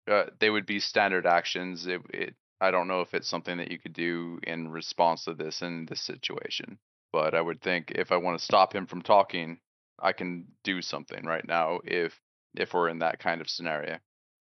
Uh, 0.09 0.25
they 0.39 0.49
would 0.49 0.67
be 0.67 0.79
standard 0.79 1.25
actions. 1.25 1.87
It, 1.87 2.01
it. 2.13 2.35
I 2.61 2.71
don't 2.71 2.87
know 2.87 3.01
if 3.01 3.13
it's 3.13 3.29
something 3.29 3.57
that 3.57 3.71
you 3.71 3.79
could 3.79 3.93
do 3.93 4.39
in 4.43 4.69
response 4.69 5.25
to 5.25 5.33
this 5.33 5.61
in 5.61 5.87
this 5.89 6.05
situation. 6.05 6.77
But 7.11 7.33
I 7.33 7.41
would 7.41 7.61
think 7.61 7.91
if 7.91 8.11
I 8.11 8.17
want 8.17 8.37
to 8.37 8.45
stop 8.45 8.73
him 8.73 8.85
from 8.85 9.01
talking, 9.01 9.59
I 9.99 10.11
can 10.11 10.47
do 10.63 10.81
something 10.81 11.25
right 11.25 11.45
now. 11.47 11.79
If 11.83 12.13
if 12.55 12.73
we're 12.73 12.89
in 12.89 12.99
that 12.99 13.19
kind 13.19 13.41
of 13.41 13.49
scenario. 13.49 13.97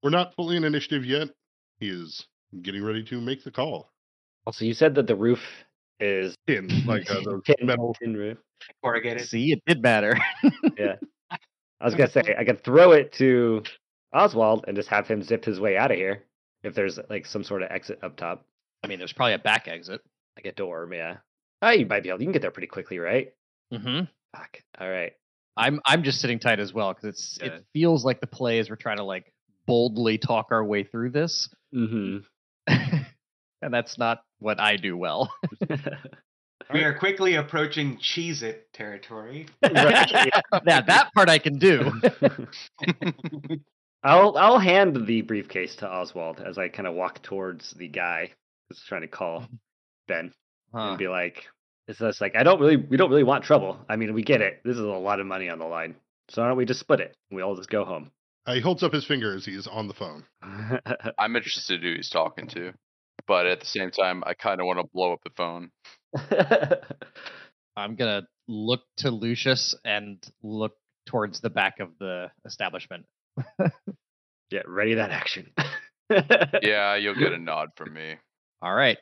We're 0.04 0.10
not 0.10 0.36
fully 0.36 0.58
in 0.58 0.64
initiative 0.64 1.06
yet. 1.06 1.30
He 1.80 1.90
is 1.90 2.26
getting 2.62 2.84
ready 2.84 3.04
to 3.06 3.22
make 3.22 3.44
the 3.44 3.52
call. 3.52 3.92
also, 4.46 4.66
you 4.66 4.74
said 4.74 4.96
that 4.96 5.08
the 5.08 5.16
roof 5.16 5.40
is 6.02 6.36
In 6.48 6.68
like 6.86 7.10
uh, 7.10 7.22
the 7.22 7.42
tin, 7.46 7.68
metal. 7.68 7.96
tin 8.02 8.16
roof. 8.16 8.38
Corrugated. 8.84 9.28
See, 9.28 9.52
it 9.54 9.62
did 9.66 9.82
matter. 9.82 10.18
Yeah, 10.78 10.96
I 11.32 11.86
was 11.86 11.96
gonna 11.96 12.10
say 12.12 12.36
I 12.38 12.44
could 12.44 12.64
throw 12.64 12.92
it 12.92 13.14
to 13.14 13.64
Oswald 14.14 14.66
and 14.68 14.76
just 14.76 14.90
have 14.90 15.08
him 15.08 15.24
zip 15.24 15.46
his 15.46 15.60
way 15.60 15.78
out 15.78 15.92
of 15.92 15.98
here. 15.98 16.24
If 16.64 16.76
there's 16.76 17.00
like 17.10 17.26
some 17.26 17.44
sort 17.44 17.64
of 17.64 17.72
exit 17.72 18.00
up 18.04 18.18
top, 18.18 18.46
I 18.84 18.88
mean, 18.88 19.00
there's 19.00 19.14
probably 19.14 19.34
a 19.34 19.40
back 19.40 19.68
exit. 19.68 20.02
like 20.36 20.46
a 20.46 20.52
door, 20.52 20.88
yeah. 20.94 21.18
Oh, 21.64 21.72
you 21.72 21.86
might 21.86 22.04
be 22.04 22.10
able. 22.10 22.20
You 22.22 22.26
can 22.28 22.34
get 22.34 22.42
there 22.44 22.52
pretty 22.52 22.68
quickly, 22.68 23.00
right? 23.00 23.34
Mm-hmm. 23.74 24.06
Fuck. 24.36 24.58
All 24.80 24.90
right. 24.90 25.14
I'm 25.58 25.80
I'm 25.86 26.04
just 26.04 26.20
sitting 26.22 26.40
tight 26.40 26.60
as 26.60 26.74
well 26.74 26.94
because 26.94 27.10
it's 27.10 27.38
Good. 27.40 27.52
it 27.52 27.66
feels 27.74 28.06
like 28.06 28.22
the 28.22 28.28
play 28.28 28.60
is 28.60 28.70
we're 28.70 28.76
trying 28.78 28.98
to 28.98 29.04
like 29.04 29.34
boldly 29.66 30.18
talk 30.18 30.48
our 30.52 30.64
way 30.64 30.84
through 30.84 31.10
this, 31.12 31.50
Mm-hmm. 31.74 32.18
And 33.62 33.74
that's 33.74 33.98
not 33.98 34.24
what 34.40 34.60
I 34.60 34.78
do 34.78 34.96
well. 34.98 35.32
We 36.72 36.84
are 36.86 36.94
quickly 36.98 37.36
approaching 37.36 37.98
cheese 38.00 38.44
It 38.44 38.72
territory. 38.72 39.48
right. 39.62 40.10
yeah. 40.12 40.42
yeah, 40.66 40.82
that 40.82 41.12
part 41.14 41.28
I 41.28 41.38
can 41.38 41.58
do. 41.58 41.92
I'll 44.04 44.38
I'll 44.38 44.58
hand 44.60 45.06
the 45.06 45.22
briefcase 45.22 45.76
to 45.78 45.88
Oswald 45.90 46.40
as 46.40 46.58
I 46.58 46.70
kind 46.70 46.88
of 46.88 46.94
walk 46.96 47.22
towards 47.22 47.72
the 47.72 47.88
guy 47.88 48.32
who's 48.70 48.82
trying 48.88 49.02
to 49.02 49.08
call 49.08 49.48
Ben 50.08 50.32
Huh. 50.74 50.90
and 50.92 50.98
be 50.98 51.10
like, 51.10 51.44
"It's 51.90 52.00
just 52.00 52.22
like 52.22 52.36
I 52.36 52.44
don't 52.44 52.62
really 52.62 52.78
we 52.78 52.96
don't 52.96 53.10
really 53.10 53.24
want 53.24 53.44
trouble. 53.44 53.78
I 53.90 53.98
mean, 53.98 54.14
we 54.14 54.24
get 54.24 54.40
it. 54.42 54.62
This 54.64 54.76
is 54.78 54.82
a 54.82 54.86
lot 54.86 55.20
of 55.20 55.26
money 55.28 55.50
on 55.50 55.60
the 55.60 55.66
line. 55.66 55.96
So 56.30 56.42
why 56.42 56.48
don't 56.48 56.58
we 56.58 56.66
just 56.66 56.80
split 56.80 57.02
it? 57.02 57.16
We 57.32 57.42
all 57.42 57.56
just 57.56 57.70
go 57.70 57.84
home." 57.84 58.12
Uh, 58.46 58.54
he 58.54 58.62
holds 58.62 58.82
up 58.82 58.94
his 58.94 59.06
finger 59.06 59.36
as 59.36 59.46
he's 59.46 59.68
on 59.68 59.88
the 59.90 59.94
phone. 59.94 60.24
I'm 61.18 61.36
interested 61.36 61.84
in 61.84 61.90
who 61.92 61.96
he's 61.98 62.10
talking 62.10 62.48
to, 62.50 62.72
but 63.28 63.46
at 63.46 63.60
the 63.60 63.66
same 63.66 63.92
time, 63.92 64.24
I 64.26 64.34
kind 64.34 64.60
of 64.60 64.68
want 64.68 64.80
to 64.80 64.88
blow 64.94 65.14
up 65.14 65.22
the 65.24 65.32
phone. 65.36 65.72
I'm 67.78 67.96
gonna 67.96 68.28
look 68.48 68.82
to 68.98 69.12
Lucius 69.12 69.76
and 69.86 70.24
look 70.44 70.74
towards 71.06 71.42
the 71.42 71.50
back 71.50 71.80
of 71.80 71.90
the 72.00 72.32
establishment. 72.46 73.06
Get 74.52 74.68
ready 74.68 74.96
that 74.96 75.12
action. 75.12 75.52
Yeah, 76.62 76.96
you'll 76.98 77.16
get 77.16 77.32
a 77.32 77.38
nod 77.38 77.70
from 77.78 77.94
me. 77.94 78.16
All 78.62 78.74
right, 78.74 78.98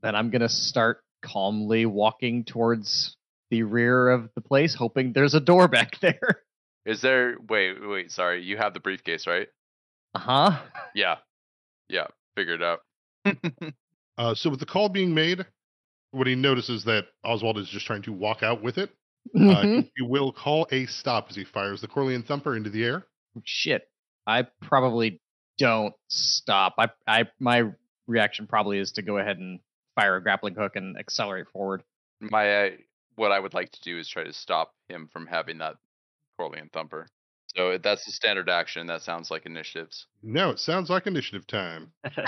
then 0.00 0.14
I'm 0.14 0.30
gonna 0.30 0.48
start 0.48 1.02
calmly 1.22 1.84
walking 1.84 2.44
towards 2.44 3.14
the 3.50 3.62
rear 3.64 4.08
of 4.08 4.30
the 4.34 4.40
place, 4.40 4.74
hoping 4.74 5.12
there's 5.12 5.34
a 5.34 5.40
door 5.40 5.68
back 5.68 6.00
there. 6.00 6.40
Is 6.86 7.02
there? 7.02 7.36
Wait, 7.46 7.76
wait. 7.86 8.10
Sorry, 8.10 8.42
you 8.42 8.56
have 8.56 8.72
the 8.72 8.80
briefcase, 8.80 9.26
right? 9.26 9.48
Uh 10.14 10.18
huh. 10.18 10.62
Yeah, 10.94 11.16
yeah. 11.90 12.06
Figured 12.36 12.62
out. 12.62 12.80
Uh, 14.18 14.34
so 14.34 14.48
with 14.48 14.60
the 14.60 14.64
call 14.64 14.88
being 14.88 15.14
made, 15.14 15.44
when 16.10 16.26
he 16.26 16.34
notices 16.34 16.84
that 16.84 17.04
Oswald 17.22 17.58
is 17.58 17.68
just 17.68 17.84
trying 17.84 18.00
to 18.00 18.12
walk 18.12 18.42
out 18.42 18.62
with 18.62 18.78
it, 18.78 18.88
uh, 19.38 19.82
he 19.94 20.02
will 20.02 20.32
call 20.32 20.66
a 20.70 20.86
stop 20.86 21.26
as 21.28 21.36
he 21.36 21.44
fires 21.44 21.80
the 21.82 21.88
Corleone 21.88 22.22
Thumper 22.22 22.56
into 22.56 22.70
the 22.70 22.82
air. 22.82 23.06
Shit, 23.44 23.82
I 24.26 24.46
probably 24.62 25.20
don't 25.58 25.94
stop. 26.08 26.76
I 26.78 26.88
I 27.06 27.24
my 27.38 27.64
reaction 28.06 28.46
probably 28.46 28.78
is 28.78 28.92
to 28.92 29.02
go 29.02 29.18
ahead 29.18 29.38
and 29.38 29.60
fire 29.94 30.16
a 30.16 30.22
grappling 30.22 30.54
hook 30.54 30.76
and 30.76 30.98
accelerate 30.98 31.48
forward. 31.52 31.82
My 32.20 32.66
uh, 32.66 32.70
what 33.16 33.32
I 33.32 33.40
would 33.40 33.54
like 33.54 33.70
to 33.72 33.80
do 33.82 33.98
is 33.98 34.08
try 34.08 34.24
to 34.24 34.32
stop 34.32 34.72
him 34.88 35.08
from 35.12 35.26
having 35.26 35.58
that 35.58 35.76
Corleone 36.38 36.70
Thumper. 36.72 37.08
So 37.56 37.78
that's 37.78 38.04
the 38.04 38.12
standard 38.12 38.48
action. 38.50 38.86
That 38.86 39.02
sounds 39.02 39.30
like 39.30 39.46
initiatives. 39.46 40.06
No, 40.22 40.50
it 40.50 40.58
sounds 40.58 40.90
like 40.90 41.06
initiative 41.06 41.46
time. 41.46 41.92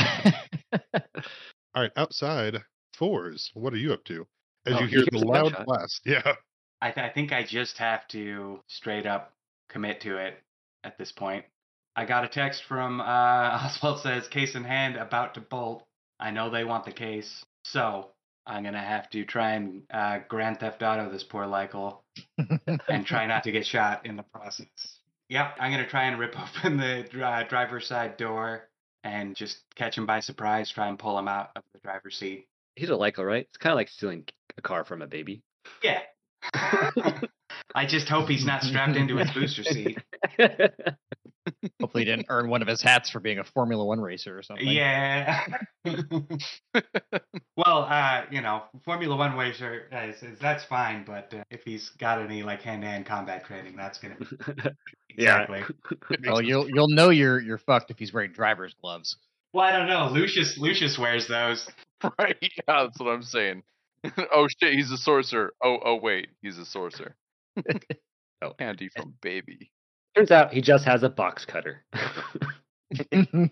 All 1.75 1.83
right, 1.83 1.93
outside 1.97 2.63
fours. 2.97 3.51
What 3.55 3.73
are 3.73 3.77
you 3.79 3.93
up 3.93 4.05
to? 4.05 4.27
As 4.67 4.75
Oh, 4.75 4.81
you 4.81 4.87
hear 4.87 5.05
the 5.11 5.19
loud 5.19 5.53
gunshot. 5.53 5.67
blast. 5.67 6.01
Yeah. 6.07 6.33
I, 6.81 6.91
th- 6.93 7.05
I 7.05 7.11
think 7.11 7.33
I 7.33 7.43
just 7.45 7.77
have 7.79 8.07
to 8.09 8.61
straight 8.69 9.05
up 9.07 9.33
commit 9.69 10.01
to 10.03 10.17
it 10.17 10.39
at 10.85 10.97
this 10.97 11.11
point. 11.13 11.45
I 11.97 12.05
got 12.05 12.25
a 12.25 12.29
text 12.29 12.63
from 12.69 13.01
uh, 13.01 13.05
Oswald 13.65 14.01
says 14.01 14.29
case 14.29 14.55
in 14.55 14.65
hand, 14.65 14.97
about 14.97 15.35
to 15.35 15.41
bolt. 15.41 15.83
I 16.21 16.31
know 16.31 16.51
they 16.51 16.65
want 16.65 16.85
the 16.85 16.93
case, 16.93 17.45
so 17.65 18.11
I'm 18.47 18.63
gonna 18.65 18.79
have 18.81 19.11
to 19.11 19.25
try 19.25 19.53
and 19.53 19.83
uh, 19.93 20.21
Grand 20.29 20.61
Theft 20.61 20.83
Auto 20.83 21.11
this 21.11 21.25
poor 21.25 21.45
Lykel 21.47 21.99
and 22.89 23.05
try 23.05 23.27
not 23.27 23.43
to 23.45 23.53
get 23.53 23.67
shot 23.67 24.07
in 24.07 24.17
the 24.17 24.23
process. 24.23 24.67
Yep, 25.29 25.57
I'm 25.61 25.71
gonna 25.71 25.87
try 25.89 26.05
and 26.05 26.19
rip 26.19 26.35
open 26.41 26.77
the 26.77 27.07
dri- 27.11 27.23
uh, 27.23 27.45
driver's 27.45 27.87
side 27.87 28.17
door 28.17 28.69
and 29.05 29.37
just 29.37 29.59
catch 29.75 29.97
him 29.97 30.07
by 30.07 30.21
surprise. 30.21 30.71
Try 30.71 30.89
and 30.89 30.99
pull 30.99 31.19
him 31.19 31.29
out 31.29 31.51
of 31.57 31.63
the 31.73 31.81
driver's 31.81 32.17
seat. 32.17 32.47
He's 32.77 32.91
a 32.91 32.95
Lyco, 32.95 33.27
right? 33.27 33.47
It's 33.49 33.57
kind 33.57 33.73
of 33.73 33.77
like 33.77 33.89
stealing 33.89 34.25
a 34.57 34.63
car 34.63 34.85
from 34.85 35.03
a 35.03 35.07
baby. 35.07 35.43
Yeah. 35.83 36.01
I 37.75 37.87
just 37.87 38.09
hope 38.09 38.29
he's 38.29 38.45
not 38.45 38.63
strapped 38.63 38.97
into 38.97 39.17
his 39.17 39.31
booster 39.33 39.65
seat. 39.65 39.99
Hopefully, 41.81 42.05
he 42.05 42.11
didn't 42.11 42.27
earn 42.29 42.49
one 42.49 42.63
of 42.63 42.69
his 42.69 42.83
hats 42.83 43.11
for 43.11 43.21
being 43.21 43.39
a 43.39 43.45
Formula 43.45 43.85
One 43.85 44.01
racer 44.01 44.39
or 44.39 44.43
something. 44.43 44.67
Yeah. 44.67 45.45
well, 47.57 47.85
uh, 47.89 48.25
you 48.31 48.41
know, 48.41 48.63
Formula 48.85 49.17
One 49.17 49.37
racer, 49.37 49.89
uh, 49.93 49.99
is, 50.07 50.23
is- 50.23 50.39
that's 50.41 50.65
fine, 50.65 51.05
but 51.05 51.33
uh, 51.35 51.43
if 51.51 51.63
he's 51.65 51.91
got 51.99 52.21
any 52.21 52.43
like 52.43 52.63
hand-to-hand 52.63 53.07
combat 53.07 53.45
training, 53.45 53.77
that's 53.77 53.99
gonna 53.99 54.17
Yeah. 55.17 55.43
exactly. 55.43 55.63
Oh, 56.29 56.41
you'll 56.41 56.69
you'll 56.69 56.89
know 56.89 57.11
you're 57.11 57.41
you're 57.41 57.59
fucked 57.59 57.91
if 57.91 57.99
he's 57.99 58.13
wearing 58.13 58.33
driver's 58.33 58.75
gloves. 58.81 59.17
Well, 59.53 59.65
I 59.65 59.73
don't 59.77 59.89
know. 59.89 60.09
Lucius 60.13 60.59
Lucius 60.59 60.99
wears 60.99 61.27
those. 61.29 61.69
Right? 62.19 62.37
Yeah, 62.41 62.85
that's 62.85 63.01
what 63.01 63.09
I'm 63.09 63.23
saying. 63.25 63.63
oh 64.33 64.47
shit, 64.61 64.75
he's 64.75 64.93
a 64.93 64.97
sorcerer. 64.97 65.53
Oh, 65.63 65.79
oh 65.85 65.97
wait, 65.97 66.29
he's 66.43 66.57
a 66.59 66.65
sorcerer. 66.65 67.17
Oh. 68.41 68.53
Handy 68.61 68.89
from 68.95 69.15
baby. 69.21 69.73
Turns 70.17 70.31
out 70.31 70.53
he 70.53 70.61
just 70.61 70.85
has 70.85 71.03
a 71.03 71.09
box 71.09 71.45
cutter. 71.45 71.85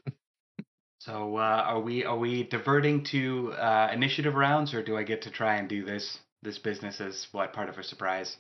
So, 0.99 1.37
uh, 1.37 1.63
are 1.65 1.81
we 1.81 2.05
are 2.05 2.19
we 2.19 2.43
diverting 2.43 3.05
to 3.13 3.53
uh, 3.53 3.91
initiative 3.93 4.35
rounds, 4.35 4.75
or 4.75 4.83
do 4.83 4.97
I 4.97 5.05
get 5.05 5.23
to 5.23 5.31
try 5.31 5.55
and 5.55 5.69
do 5.69 5.85
this 5.85 6.19
this 6.43 6.59
business 6.59 7.01
as 7.01 7.29
what 7.31 7.53
part 7.53 7.69
of 7.69 7.79
a 7.79 7.85
surprise? 7.85 8.37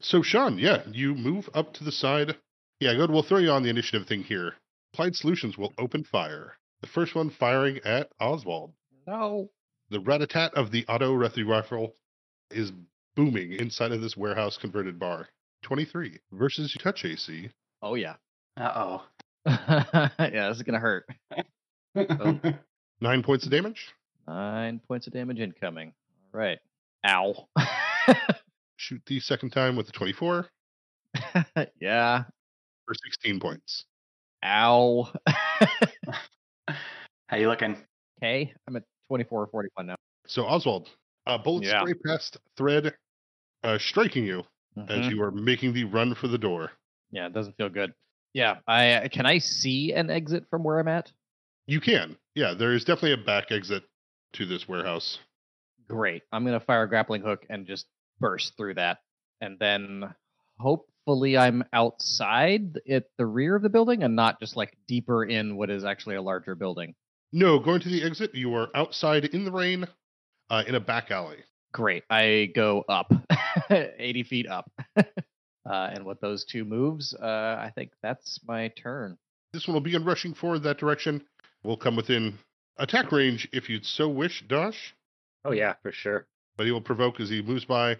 So 0.00 0.22
Sean, 0.22 0.56
yeah, 0.58 0.82
you 0.92 1.16
move 1.16 1.50
up 1.54 1.72
to 1.74 1.84
the 1.84 1.90
side. 1.90 2.36
Yeah, 2.78 2.94
good. 2.94 3.10
We'll 3.10 3.24
throw 3.24 3.38
you 3.38 3.50
on 3.50 3.64
the 3.64 3.70
initiative 3.70 4.06
thing 4.06 4.22
here. 4.22 4.54
Applied 4.94 5.16
Solutions 5.16 5.58
will 5.58 5.74
open 5.78 6.04
fire. 6.04 6.52
The 6.80 6.86
first 6.86 7.16
one 7.16 7.28
firing 7.30 7.80
at 7.84 8.08
Oswald. 8.20 8.72
no. 9.06 9.50
The 9.90 9.98
rat-a-tat 10.00 10.54
of 10.54 10.70
the 10.70 10.86
auto 10.86 11.12
rifle 11.14 11.42
rifle 11.44 11.96
is 12.52 12.70
booming 13.16 13.54
inside 13.54 13.90
of 13.90 14.00
this 14.00 14.16
warehouse 14.16 14.58
converted 14.58 15.00
bar. 15.00 15.28
23 15.62 16.18
versus 16.32 16.76
touch 16.80 17.04
AC. 17.04 17.50
Oh 17.82 17.94
yeah. 17.94 18.14
Uh 18.56 18.72
oh. 18.74 19.04
yeah, 19.46 20.48
this 20.48 20.56
is 20.58 20.62
gonna 20.62 20.78
hurt. 20.78 21.06
oh. 21.96 22.40
Nine 23.00 23.22
points 23.22 23.44
of 23.44 23.52
damage. 23.52 23.94
Nine 24.26 24.80
points 24.86 25.06
of 25.06 25.12
damage 25.12 25.38
incoming. 25.38 25.92
All 26.34 26.40
right. 26.40 26.58
Ow. 27.06 27.48
Shoot 28.76 29.02
the 29.06 29.20
second 29.20 29.50
time 29.50 29.76
with 29.76 29.86
the 29.86 29.92
24 29.92 30.48
yeah. 31.80 32.24
for 32.84 32.94
16 32.94 33.40
points. 33.40 33.84
Ow. 34.44 35.08
How 37.28 37.36
you 37.36 37.48
looking? 37.48 37.76
okay, 38.18 38.52
I'm 38.66 38.76
at 38.76 38.82
24 39.08 39.42
or 39.42 39.46
41 39.46 39.86
now. 39.86 39.96
So 40.26 40.44
Oswald, 40.44 40.88
uh, 41.26 41.38
bullets 41.38 41.68
Yeah. 41.68 41.80
spray 41.80 41.94
past 42.04 42.38
thread, 42.56 42.94
uh, 43.64 43.78
striking 43.78 44.24
you. 44.24 44.44
As 44.88 45.06
Mhm. 45.06 45.10
you 45.10 45.22
are 45.22 45.30
making 45.30 45.72
the 45.72 45.84
run 45.84 46.14
for 46.14 46.28
the 46.28 46.38
door. 46.38 46.72
Yeah, 47.10 47.26
it 47.26 47.32
doesn't 47.32 47.56
feel 47.56 47.68
good. 47.68 47.94
Yeah, 48.34 48.58
I 48.66 49.08
can 49.10 49.26
I 49.26 49.38
see 49.38 49.92
an 49.92 50.10
exit 50.10 50.48
from 50.50 50.62
where 50.62 50.78
I'm 50.78 50.88
at? 50.88 51.10
You 51.66 51.80
can. 51.80 52.16
Yeah, 52.34 52.54
there 52.54 52.72
is 52.72 52.84
definitely 52.84 53.12
a 53.12 53.24
back 53.24 53.50
exit 53.50 53.84
to 54.34 54.46
this 54.46 54.68
warehouse. 54.68 55.18
Great. 55.88 56.22
I'm 56.32 56.44
gonna 56.44 56.60
fire 56.60 56.82
a 56.82 56.88
grappling 56.88 57.22
hook 57.22 57.46
and 57.48 57.66
just 57.66 57.86
burst 58.20 58.56
through 58.56 58.74
that, 58.74 58.98
and 59.40 59.58
then 59.58 60.14
hopefully 60.58 61.38
I'm 61.38 61.64
outside 61.72 62.78
at 62.88 63.06
the 63.16 63.26
rear 63.26 63.56
of 63.56 63.62
the 63.62 63.68
building 63.70 64.02
and 64.02 64.14
not 64.14 64.38
just 64.40 64.56
like 64.56 64.76
deeper 64.86 65.24
in 65.24 65.56
what 65.56 65.70
is 65.70 65.84
actually 65.84 66.16
a 66.16 66.22
larger 66.22 66.54
building. 66.54 66.94
No, 67.32 67.58
going 67.58 67.80
to 67.80 67.88
the 67.88 68.02
exit, 68.02 68.34
you 68.34 68.54
are 68.54 68.68
outside 68.74 69.26
in 69.26 69.44
the 69.44 69.52
rain 69.52 69.86
uh, 70.50 70.64
in 70.66 70.74
a 70.74 70.80
back 70.80 71.10
alley. 71.10 71.38
Great. 71.78 72.02
I 72.10 72.50
go 72.56 72.84
up, 72.88 73.12
80 73.70 74.24
feet 74.24 74.48
up. 74.48 74.68
uh, 74.96 75.04
and 75.64 76.04
with 76.04 76.20
those 76.20 76.44
two 76.44 76.64
moves, 76.64 77.14
uh, 77.14 77.24
I 77.24 77.70
think 77.72 77.92
that's 78.02 78.40
my 78.48 78.66
turn. 78.66 79.16
This 79.52 79.68
one 79.68 79.74
will 79.74 79.80
begin 79.80 80.04
rushing 80.04 80.34
forward 80.34 80.64
that 80.64 80.78
direction. 80.78 81.22
Will 81.62 81.76
come 81.76 81.94
within 81.94 82.36
attack 82.78 83.12
range 83.12 83.48
if 83.52 83.70
you'd 83.70 83.86
so 83.86 84.08
wish, 84.08 84.42
Dosh, 84.48 84.92
oh 85.44 85.52
yeah, 85.52 85.74
for 85.80 85.92
sure. 85.92 86.26
but 86.56 86.66
he 86.66 86.72
will 86.72 86.80
provoke 86.80 87.20
as 87.20 87.30
he 87.30 87.42
moves 87.42 87.64
by, 87.64 87.96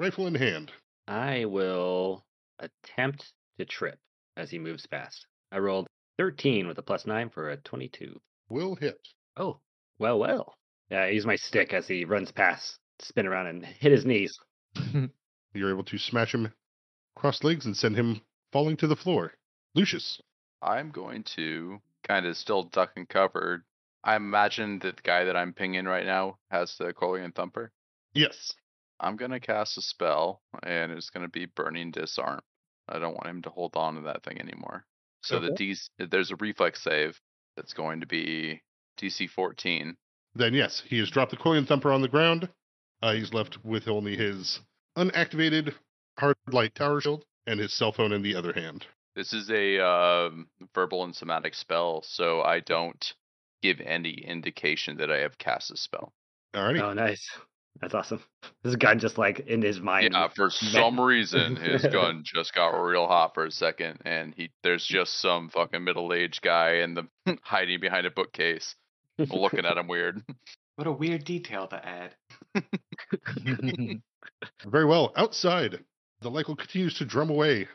rifle 0.00 0.26
in 0.26 0.34
hand. 0.34 0.72
I 1.06 1.44
will 1.44 2.24
attempt 2.58 3.32
to 3.56 3.64
trip 3.64 4.00
as 4.36 4.50
he 4.50 4.58
moves 4.58 4.84
past. 4.88 5.26
I 5.52 5.58
rolled 5.58 5.86
13 6.18 6.66
with 6.66 6.76
a 6.78 6.82
plus 6.82 7.06
9 7.06 7.30
for 7.30 7.50
a 7.50 7.56
22. 7.56 8.20
Will 8.48 8.74
hit. 8.74 8.98
Oh, 9.36 9.60
well, 10.00 10.18
well. 10.18 10.56
Yeah, 10.90 11.02
I 11.02 11.10
use 11.10 11.24
my 11.24 11.36
stick 11.36 11.72
as 11.72 11.86
he 11.86 12.04
runs 12.04 12.32
past, 12.32 12.80
spin 13.00 13.26
around 13.26 13.46
and 13.48 13.64
hit 13.64 13.92
his 13.92 14.04
knees. 14.04 14.38
You're 15.54 15.70
able 15.70 15.84
to 15.84 15.98
smash 15.98 16.34
him 16.34 16.52
cross 17.14 17.44
legs 17.44 17.66
and 17.66 17.76
send 17.76 17.96
him 17.96 18.20
falling 18.52 18.76
to 18.78 18.86
the 18.86 18.96
floor. 18.96 19.32
Lucius. 19.74 20.20
I'm 20.62 20.90
going 20.90 21.24
to 21.36 21.80
kind 22.06 22.26
of 22.26 22.36
still 22.36 22.64
duck 22.64 22.92
and 22.96 23.08
cover. 23.08 23.64
I 24.04 24.16
imagine 24.16 24.78
that 24.80 24.96
the 24.96 25.02
guy 25.02 25.24
that 25.24 25.36
I'm 25.36 25.52
pinging 25.52 25.84
right 25.84 26.06
now 26.06 26.38
has 26.50 26.74
the 26.78 26.92
Corleone 26.92 27.32
Thumper. 27.32 27.70
Yes. 28.14 28.52
I'm 29.00 29.16
gonna 29.16 29.40
cast 29.40 29.78
a 29.78 29.82
spell, 29.82 30.42
and 30.62 30.92
it's 30.92 31.10
gonna 31.10 31.28
be 31.28 31.46
Burning 31.46 31.90
Disarm. 31.90 32.40
I 32.88 32.98
don't 32.98 33.14
want 33.14 33.26
him 33.28 33.42
to 33.42 33.50
hold 33.50 33.76
on 33.76 33.96
to 33.96 34.00
that 34.02 34.22
thing 34.22 34.40
anymore. 34.40 34.84
So 35.22 35.38
the 35.38 35.52
Okay. 35.52 35.70
DC, 35.70 35.88
there's 36.10 36.30
a 36.30 36.36
reflex 36.36 36.82
save 36.82 37.20
that's 37.56 37.72
going 37.72 38.00
to 38.00 38.06
be 38.06 38.60
DC 39.00 39.28
14. 39.30 39.96
Then 40.34 40.54
yes, 40.54 40.82
he 40.86 40.98
has 40.98 41.10
dropped 41.10 41.30
the 41.30 41.36
Corleone 41.36 41.66
Thumper 41.66 41.92
on 41.92 42.02
the 42.02 42.08
ground. 42.08 42.48
Uh, 43.02 43.12
he's 43.14 43.34
left 43.34 43.62
with 43.64 43.88
only 43.88 44.16
his 44.16 44.60
unactivated 44.96 45.74
hard 46.18 46.36
light 46.50 46.74
tower 46.74 47.00
shield 47.00 47.24
and 47.46 47.58
his 47.58 47.72
cell 47.72 47.92
phone 47.92 48.12
in 48.12 48.22
the 48.22 48.34
other 48.34 48.52
hand. 48.52 48.86
This 49.16 49.32
is 49.32 49.50
a 49.50 49.84
um, 49.84 50.46
verbal 50.74 51.04
and 51.04 51.14
somatic 51.14 51.54
spell, 51.54 52.02
so 52.02 52.40
I 52.40 52.60
don't 52.60 53.12
give 53.62 53.80
any 53.80 54.12
indication 54.12 54.96
that 54.98 55.10
I 55.10 55.18
have 55.18 55.36
cast 55.38 55.70
a 55.70 55.76
spell. 55.76 56.12
Alrighty. 56.54 56.80
Oh, 56.80 56.92
nice. 56.92 57.28
That's 57.80 57.94
awesome. 57.94 58.22
This 58.62 58.76
guy 58.76 58.94
just 58.94 59.18
like 59.18 59.40
in 59.40 59.62
his 59.62 59.80
mind. 59.80 60.10
Yeah, 60.12 60.28
for 60.28 60.50
some 60.50 61.00
reason 61.00 61.56
his 61.56 61.82
gun 61.92 62.22
just 62.24 62.54
got 62.54 62.68
real 62.70 63.06
hot 63.06 63.34
for 63.34 63.46
a 63.46 63.50
second, 63.50 64.00
and 64.04 64.34
he 64.36 64.50
there's 64.62 64.86
just 64.86 65.20
some 65.20 65.48
fucking 65.48 65.82
middle 65.82 66.12
aged 66.12 66.42
guy 66.42 66.76
in 66.76 66.94
the 66.94 67.08
hiding 67.42 67.80
behind 67.80 68.06
a 68.06 68.10
bookcase, 68.10 68.74
looking 69.18 69.64
at 69.64 69.78
him 69.78 69.88
weird. 69.88 70.22
What 70.76 70.86
a 70.86 70.92
weird 70.92 71.24
detail 71.24 71.66
to 71.68 71.86
add. 71.86 72.14
Very 74.66 74.84
well. 74.84 75.12
Outside, 75.16 75.78
the 76.20 76.30
Lycal 76.30 76.56
continues 76.56 76.94
to 76.98 77.04
drum 77.04 77.30
away. 77.30 77.68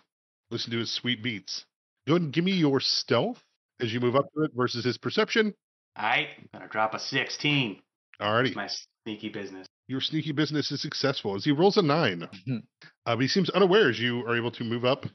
Listen 0.52 0.72
to 0.72 0.80
his 0.80 0.92
sweet 0.92 1.22
beats. 1.22 1.66
Go 2.08 2.14
ahead 2.14 2.22
and 2.24 2.34
give 2.34 2.44
me 2.46 2.54
your 2.54 2.80
stealth 2.80 3.42
as 3.82 3.94
you 3.94 4.00
move 4.00 4.16
up 4.16 4.32
to 4.34 4.44
it 4.44 4.52
versus 4.56 4.86
his 4.86 4.98
perception. 4.98 5.54
Alright, 5.98 6.30
I'm 6.38 6.48
gonna 6.54 6.70
drop 6.70 6.94
a 6.94 7.00
16. 7.00 7.82
Alrighty. 8.22 8.56
My 8.56 8.70
sneaky 9.04 9.30
business. 9.30 9.68
Your 9.88 10.02
sneaky 10.02 10.32
business 10.32 10.72
is 10.72 10.82
successful 10.82 11.36
as 11.36 11.44
he 11.44 11.52
rolls 11.52 11.78
a 11.78 11.82
nine. 11.82 12.24
uh, 12.24 12.60
but 13.06 13.20
he 13.20 13.28
seems 13.28 13.50
unaware 13.50 13.90
as 13.90 14.00
you 14.00 14.22
are 14.26 14.38
able 14.38 14.52
to 14.52 14.64
move 14.64 14.86
up 14.86 15.06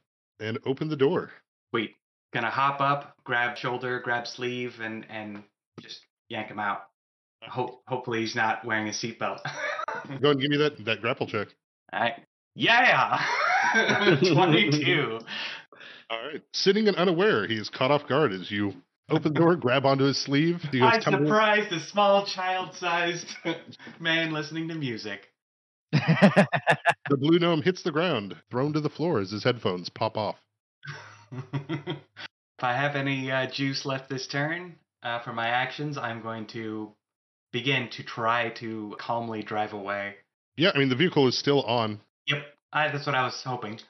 and 0.40 0.58
open 0.66 0.88
the 0.88 0.96
door. 0.96 1.30
Wait, 1.72 1.94
gonna 2.32 2.50
hop 2.50 2.80
up, 2.80 3.14
grab 3.24 3.56
shoulder, 3.56 4.00
grab 4.00 4.26
sleeve, 4.26 4.80
and 4.80 5.06
and 5.08 5.42
just 5.80 6.00
yank 6.28 6.48
him 6.48 6.58
out. 6.58 6.84
Hope 7.48 7.82
hopefully 7.86 8.20
he's 8.20 8.36
not 8.36 8.64
wearing 8.64 8.88
a 8.88 8.92
seatbelt. 8.92 9.40
Go 9.44 10.10
ahead 10.10 10.22
and 10.22 10.40
give 10.40 10.50
me 10.50 10.56
that, 10.58 10.84
that 10.84 11.00
grapple 11.00 11.26
check. 11.26 11.48
Alright. 11.92 12.14
Yeah! 12.54 13.18
22. 14.20 15.18
All 16.10 16.26
right. 16.26 16.42
Sitting 16.52 16.88
and 16.88 16.96
unaware, 16.96 17.46
he 17.46 17.56
is 17.56 17.68
caught 17.68 17.90
off 17.90 18.06
guard 18.06 18.32
as 18.32 18.50
you 18.50 18.74
open 19.10 19.32
the 19.32 19.38
door, 19.38 19.56
grab 19.56 19.86
onto 19.86 20.04
his 20.04 20.18
sleeve. 20.18 20.60
He 20.70 20.78
goes 20.80 20.92
I 20.92 21.00
tumbling. 21.00 21.26
surprised 21.26 21.72
a 21.72 21.80
small 21.80 22.26
child 22.26 22.74
sized 22.74 23.26
man 24.00 24.32
listening 24.32 24.68
to 24.68 24.74
music. 24.74 25.28
The 25.92 27.16
blue 27.18 27.38
gnome 27.38 27.62
hits 27.62 27.82
the 27.82 27.92
ground, 27.92 28.36
thrown 28.50 28.72
to 28.72 28.80
the 28.80 28.88
floor 28.88 29.20
as 29.20 29.30
his 29.30 29.44
headphones 29.44 29.88
pop 29.90 30.16
off. 30.16 30.36
if 31.52 31.96
I 32.60 32.74
have 32.74 32.96
any 32.96 33.30
uh, 33.30 33.50
juice 33.50 33.84
left 33.84 34.08
this 34.08 34.26
turn 34.26 34.76
uh, 35.02 35.20
for 35.20 35.32
my 35.32 35.48
actions, 35.48 35.98
I'm 35.98 36.22
going 36.22 36.46
to 36.48 36.92
begin 37.52 37.88
to 37.90 38.02
try 38.02 38.50
to 38.50 38.96
calmly 38.98 39.42
drive 39.42 39.72
away. 39.72 40.14
Yeah, 40.56 40.70
I 40.74 40.78
mean, 40.78 40.88
the 40.88 40.96
vehicle 40.96 41.28
is 41.28 41.38
still 41.38 41.62
on. 41.62 42.00
Yep, 42.26 42.44
I, 42.72 42.88
that's 42.90 43.06
what 43.06 43.14
I 43.14 43.24
was 43.24 43.40
hoping. 43.44 43.80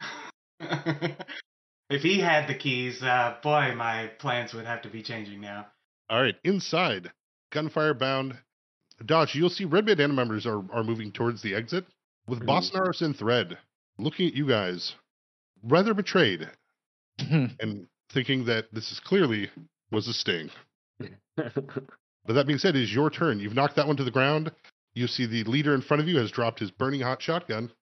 if 1.91 2.03
he 2.03 2.21
had 2.21 2.49
the 2.49 2.55
keys, 2.55 3.03
uh, 3.03 3.37
boy, 3.43 3.75
my 3.77 4.11
plans 4.19 4.53
would 4.55 4.67
have 4.67 4.83
to 4.83 4.89
be 4.89 5.03
changing 5.03 5.41
now. 5.41 5.67
All 6.11 6.21
right. 6.23 6.37
Inside, 6.45 7.11
gunfire 7.51 7.95
bound. 7.95 8.37
Dosh, 9.05 9.35
you'll 9.35 9.51
see 9.51 9.65
Red 9.65 9.87
Bandana 9.87 10.13
members 10.13 10.47
are, 10.47 10.63
are 10.73 10.85
moving 10.85 11.11
towards 11.11 11.43
the 11.43 11.55
exit 11.55 11.85
with 12.29 12.41
Mhm. 12.41 12.47
Bosnaris 12.47 13.03
in 13.03 13.15
thread, 13.15 13.59
looking 13.99 14.29
at 14.29 14.35
you 14.35 14.47
guys, 14.47 14.95
rather 15.63 15.95
betrayed 15.95 16.49
and 17.19 17.87
thinking 18.13 18.45
that 18.45 18.73
this 18.73 18.93
is 18.93 19.01
clearly 19.01 19.51
was 19.91 20.07
a 20.09 20.13
sting. 20.13 20.51
But 22.25 22.35
that 22.35 22.47
being 22.47 22.59
said, 22.59 22.77
it 22.77 22.83
is 22.83 22.95
your 22.95 23.11
turn. 23.11 23.41
You've 23.41 23.55
knocked 23.55 23.77
that 23.77 23.87
one 23.87 23.97
to 23.97 24.05
the 24.05 24.11
ground. 24.11 24.53
You 24.95 25.07
see 25.07 25.27
the 25.27 25.45
leader 25.45 25.75
in 25.75 25.81
front 25.81 26.03
of 26.03 26.09
you 26.09 26.19
has 26.19 26.31
dropped 26.31 26.61
his 26.61 26.71
burning 26.71 27.01
hot 27.01 27.21
shotgun, 27.23 27.73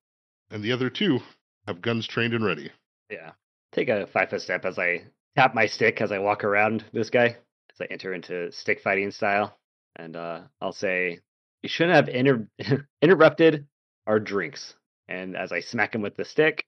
and 0.51 0.63
the 0.63 0.73
other 0.73 0.89
two 0.91 1.21
have 1.67 1.83
guns 1.83 2.07
trained 2.07 2.35
and 2.35 2.45
ready. 2.45 2.71
yeah. 3.11 3.33
Take 3.73 3.89
a 3.89 4.07
five 4.09 4.31
foot 4.31 4.41
step 4.43 4.65
as 4.65 4.79
I 4.81 5.05
tap 5.37 5.55
my 5.55 5.67
stick 5.67 6.01
as 6.01 6.11
I 6.11 6.19
walk 6.19 6.43
around 6.43 6.85
this 6.93 7.09
guy 7.11 7.27
as 7.73 7.81
I 7.81 7.85
enter 7.89 8.13
into 8.15 8.51
stick 8.51 8.81
fighting 8.83 9.13
style. 9.13 9.57
And 9.95 10.17
uh, 10.17 10.41
I'll 10.61 10.73
say, 10.73 11.21
You 11.63 11.69
shouldn't 11.69 11.95
have 11.95 12.09
inter- 12.09 12.49
interrupted 13.03 13.67
our 14.09 14.19
drinks. 14.19 14.75
And 15.09 15.37
as 15.37 15.53
I 15.53 15.61
smack 15.61 15.95
him 15.95 16.03
with 16.03 16.17
the 16.17 16.25
stick, 16.25 16.65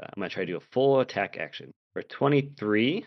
uh, 0.00 0.06
I'm 0.06 0.20
going 0.20 0.28
to 0.28 0.34
try 0.34 0.44
to 0.44 0.52
do 0.52 0.56
a 0.56 0.72
full 0.72 1.00
attack 1.00 1.36
action 1.38 1.72
for 1.92 2.02
23. 2.02 3.06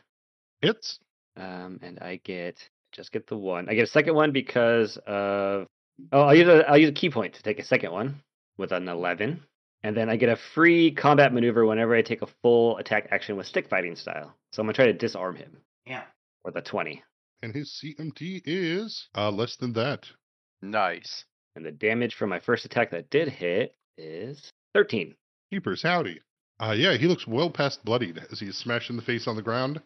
Hits. 0.61 0.99
Um, 1.35 1.79
and 1.81 1.99
I 1.99 2.21
get 2.23 2.69
just 2.93 3.11
get 3.11 3.27
the 3.27 3.37
one. 3.37 3.67
I 3.69 3.73
get 3.75 3.83
a 3.83 3.87
second 3.91 4.15
one 4.15 4.31
because 4.31 4.97
of 5.05 5.67
oh, 6.11 6.21
I'll 6.21 6.35
use 6.35 6.47
a 6.47 6.69
I'll 6.69 6.77
use 6.77 6.89
a 6.89 6.93
ki 6.93 7.09
point 7.09 7.33
to 7.35 7.43
take 7.43 7.59
a 7.59 7.63
second 7.65 7.91
one 7.91 8.21
with 8.57 8.71
an 8.71 8.87
eleven, 8.87 9.43
and 9.83 9.97
then 9.97 10.09
I 10.09 10.15
get 10.15 10.29
a 10.29 10.37
free 10.53 10.91
combat 10.91 11.33
maneuver 11.33 11.65
whenever 11.65 11.95
I 11.95 12.01
take 12.01 12.21
a 12.21 12.27
full 12.41 12.77
attack 12.77 13.07
action 13.11 13.35
with 13.35 13.47
stick 13.47 13.67
fighting 13.69 13.95
style. 13.95 14.33
So 14.51 14.61
I'm 14.61 14.67
gonna 14.67 14.73
try 14.73 14.85
to 14.85 14.93
disarm 14.93 15.35
him 15.35 15.57
Yeah. 15.85 16.03
with 16.45 16.55
a 16.55 16.61
twenty, 16.61 17.03
And 17.41 17.53
his 17.53 17.71
CMD 17.83 18.41
is 18.45 19.07
uh, 19.15 19.31
less 19.31 19.55
than 19.57 19.73
that. 19.73 20.07
Nice. 20.61 21.25
and 21.55 21.65
the 21.65 21.71
damage 21.71 22.15
from 22.15 22.29
my 22.29 22.39
first 22.39 22.65
attack 22.65 22.91
that 22.91 23.09
did 23.09 23.27
hit 23.27 23.75
is 23.97 24.51
thirteen. 24.73 25.15
Keepers, 25.51 25.83
howdy. 25.83 26.19
Uh, 26.59 26.73
yeah, 26.77 26.95
he 26.97 27.07
looks 27.07 27.27
well 27.27 27.49
past 27.49 27.83
bloodied 27.83 28.19
as 28.31 28.39
he 28.39 28.47
is 28.47 28.57
smashed 28.57 28.89
in 28.89 28.95
the 28.95 29.01
face 29.01 29.27
on 29.27 29.35
the 29.35 29.41
ground. 29.41 29.81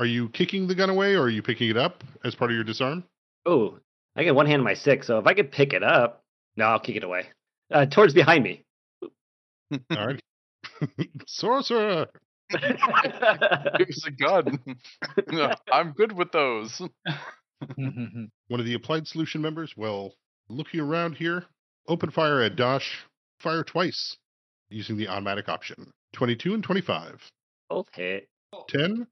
Are 0.00 0.06
you 0.06 0.30
kicking 0.30 0.66
the 0.66 0.74
gun 0.74 0.88
away 0.88 1.14
or 1.14 1.24
are 1.24 1.28
you 1.28 1.42
picking 1.42 1.68
it 1.68 1.76
up 1.76 2.02
as 2.24 2.34
part 2.34 2.50
of 2.50 2.54
your 2.54 2.64
disarm? 2.64 3.04
Oh, 3.44 3.78
I 4.16 4.24
get 4.24 4.34
one 4.34 4.46
hand 4.46 4.60
on 4.60 4.64
my 4.64 4.72
stick, 4.72 5.04
so 5.04 5.18
if 5.18 5.26
I 5.26 5.34
could 5.34 5.52
pick 5.52 5.74
it 5.74 5.82
up, 5.82 6.24
no, 6.56 6.64
I'll 6.64 6.80
kick 6.80 6.96
it 6.96 7.04
away. 7.04 7.26
Uh, 7.70 7.84
towards 7.84 8.14
behind 8.14 8.42
me. 8.42 8.64
All 9.02 10.06
right. 10.06 10.20
Sorcerer! 11.26 12.06
Here's 12.48 14.06
a 14.06 14.10
gun. 14.10 14.58
I'm 15.70 15.92
good 15.92 16.12
with 16.12 16.32
those. 16.32 16.80
One 17.76 18.30
of 18.50 18.64
the 18.64 18.74
applied 18.74 19.06
solution 19.06 19.42
members, 19.42 19.74
well, 19.76 20.14
looking 20.48 20.80
around 20.80 21.16
here, 21.16 21.44
open 21.88 22.10
fire 22.10 22.40
at 22.40 22.56
Dosh, 22.56 23.04
fire 23.38 23.62
twice 23.62 24.16
using 24.70 24.96
the 24.96 25.08
automatic 25.08 25.50
option 25.50 25.92
22 26.14 26.54
and 26.54 26.64
25, 26.64 27.20
Both 27.68 27.88
hit. 27.94 28.28
10 28.70 29.06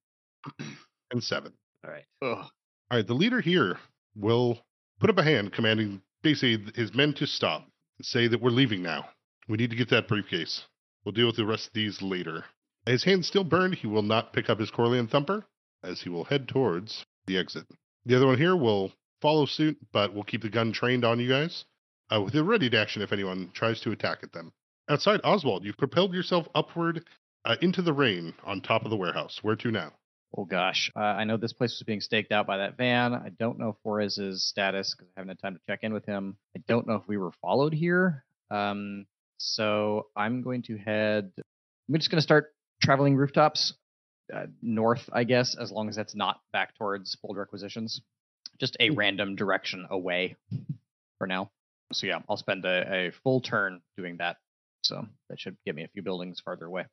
and 1.10 1.22
7. 1.22 1.52
All 1.84 1.90
right. 1.90 2.04
Ugh. 2.22 2.46
All 2.90 2.98
right, 2.98 3.06
the 3.06 3.14
leader 3.14 3.40
here 3.40 3.78
will 4.16 4.58
put 5.00 5.10
up 5.10 5.18
a 5.18 5.22
hand 5.22 5.52
commanding 5.52 6.02
basically 6.22 6.72
his 6.74 6.94
men 6.94 7.14
to 7.14 7.26
stop 7.26 7.62
and 7.98 8.06
say 8.06 8.28
that 8.28 8.40
we're 8.40 8.50
leaving 8.50 8.82
now. 8.82 9.08
We 9.48 9.56
need 9.56 9.70
to 9.70 9.76
get 9.76 9.90
that 9.90 10.08
briefcase. 10.08 10.64
We'll 11.04 11.12
deal 11.12 11.26
with 11.26 11.36
the 11.36 11.46
rest 11.46 11.68
of 11.68 11.72
these 11.72 12.02
later. 12.02 12.44
His 12.86 13.04
hand 13.04 13.24
still 13.24 13.44
burned. 13.44 13.76
He 13.76 13.86
will 13.86 14.02
not 14.02 14.32
pick 14.32 14.48
up 14.50 14.58
his 14.58 14.70
Corleone 14.70 15.08
Thumper 15.08 15.44
as 15.82 16.00
he 16.00 16.08
will 16.08 16.24
head 16.24 16.48
towards 16.48 17.04
the 17.26 17.38
exit. 17.38 17.66
The 18.06 18.16
other 18.16 18.26
one 18.26 18.38
here 18.38 18.56
will 18.56 18.92
follow 19.20 19.46
suit, 19.46 19.76
but 19.92 20.14
we'll 20.14 20.24
keep 20.24 20.42
the 20.42 20.48
gun 20.48 20.72
trained 20.72 21.04
on 21.04 21.20
you 21.20 21.28
guys 21.28 21.64
uh, 22.10 22.20
with 22.20 22.34
a 22.34 22.42
ready 22.42 22.70
to 22.70 22.78
action 22.78 23.02
if 23.02 23.12
anyone 23.12 23.50
tries 23.52 23.80
to 23.82 23.90
attack 23.90 24.18
at 24.22 24.32
them. 24.32 24.52
Outside 24.88 25.20
Oswald, 25.24 25.64
you've 25.64 25.76
propelled 25.76 26.14
yourself 26.14 26.48
upward 26.54 27.04
uh, 27.44 27.56
into 27.60 27.82
the 27.82 27.92
rain 27.92 28.34
on 28.44 28.60
top 28.60 28.84
of 28.84 28.90
the 28.90 28.96
warehouse. 28.96 29.38
Where 29.42 29.56
to 29.56 29.70
now? 29.70 29.92
Oh 30.36 30.44
gosh, 30.44 30.90
uh, 30.94 31.00
I 31.00 31.24
know 31.24 31.36
this 31.36 31.54
place 31.54 31.72
was 31.78 31.84
being 31.84 32.00
staked 32.00 32.32
out 32.32 32.46
by 32.46 32.58
that 32.58 32.76
van. 32.76 33.14
I 33.14 33.30
don't 33.30 33.58
know 33.58 33.76
Flores' 33.82 34.44
status 34.46 34.94
because 34.94 35.10
I 35.16 35.20
haven't 35.20 35.30
had 35.30 35.38
time 35.40 35.54
to 35.54 35.60
check 35.66 35.80
in 35.82 35.94
with 35.94 36.04
him. 36.04 36.36
I 36.56 36.60
don't 36.68 36.86
know 36.86 36.96
if 36.96 37.08
we 37.08 37.16
were 37.16 37.32
followed 37.40 37.72
here. 37.72 38.24
Um, 38.50 39.06
so 39.38 40.08
I'm 40.14 40.42
going 40.42 40.62
to 40.64 40.76
head. 40.76 41.32
I'm 41.36 41.94
just 41.94 42.10
going 42.10 42.18
to 42.18 42.22
start 42.22 42.52
traveling 42.82 43.16
rooftops 43.16 43.72
uh, 44.32 44.46
north, 44.60 45.08
I 45.12 45.24
guess, 45.24 45.56
as 45.58 45.72
long 45.72 45.88
as 45.88 45.96
that's 45.96 46.14
not 46.14 46.40
back 46.52 46.76
towards 46.76 47.16
bold 47.16 47.36
requisitions. 47.36 48.02
Just 48.60 48.76
a 48.80 48.90
random 48.90 49.36
direction 49.36 49.86
away 49.90 50.36
for 51.18 51.26
now. 51.26 51.50
So 51.92 52.06
yeah, 52.06 52.20
I'll 52.28 52.36
spend 52.36 52.64
a, 52.64 53.06
a 53.08 53.12
full 53.22 53.40
turn 53.40 53.80
doing 53.96 54.18
that. 54.18 54.36
So 54.82 55.06
that 55.30 55.40
should 55.40 55.56
get 55.64 55.74
me 55.74 55.84
a 55.84 55.88
few 55.88 56.02
buildings 56.02 56.40
farther 56.44 56.66
away. 56.66 56.86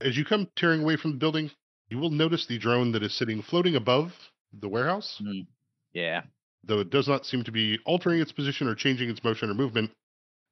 As 0.00 0.16
you 0.16 0.24
come 0.24 0.48
tearing 0.56 0.82
away 0.82 0.96
from 0.96 1.12
the 1.12 1.18
building, 1.18 1.50
you 1.90 1.98
will 1.98 2.10
notice 2.10 2.46
the 2.46 2.58
drone 2.58 2.92
that 2.92 3.02
is 3.02 3.14
sitting 3.16 3.42
floating 3.42 3.76
above 3.76 4.12
the 4.60 4.68
warehouse, 4.68 5.20
Yeah. 5.92 6.22
though 6.64 6.78
it 6.80 6.90
does 6.90 7.08
not 7.08 7.26
seem 7.26 7.44
to 7.44 7.52
be 7.52 7.78
altering 7.84 8.20
its 8.20 8.32
position 8.32 8.66
or 8.68 8.74
changing 8.74 9.10
its 9.10 9.22
motion 9.22 9.50
or 9.50 9.54
movement, 9.54 9.90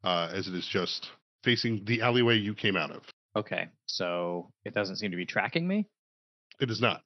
uh, 0.04 0.30
as 0.32 0.48
it 0.48 0.54
is 0.54 0.66
just 0.66 1.10
facing 1.44 1.84
the 1.84 2.02
alleyway 2.02 2.36
you 2.36 2.54
came 2.54 2.76
out 2.76 2.90
of. 2.90 3.04
Okay. 3.36 3.68
So 3.86 4.52
it 4.64 4.74
doesn't 4.74 4.96
seem 4.96 5.10
to 5.12 5.16
be 5.16 5.26
tracking 5.26 5.66
me. 5.66 5.86
It 6.60 6.70
is 6.70 6.80
not. 6.80 7.02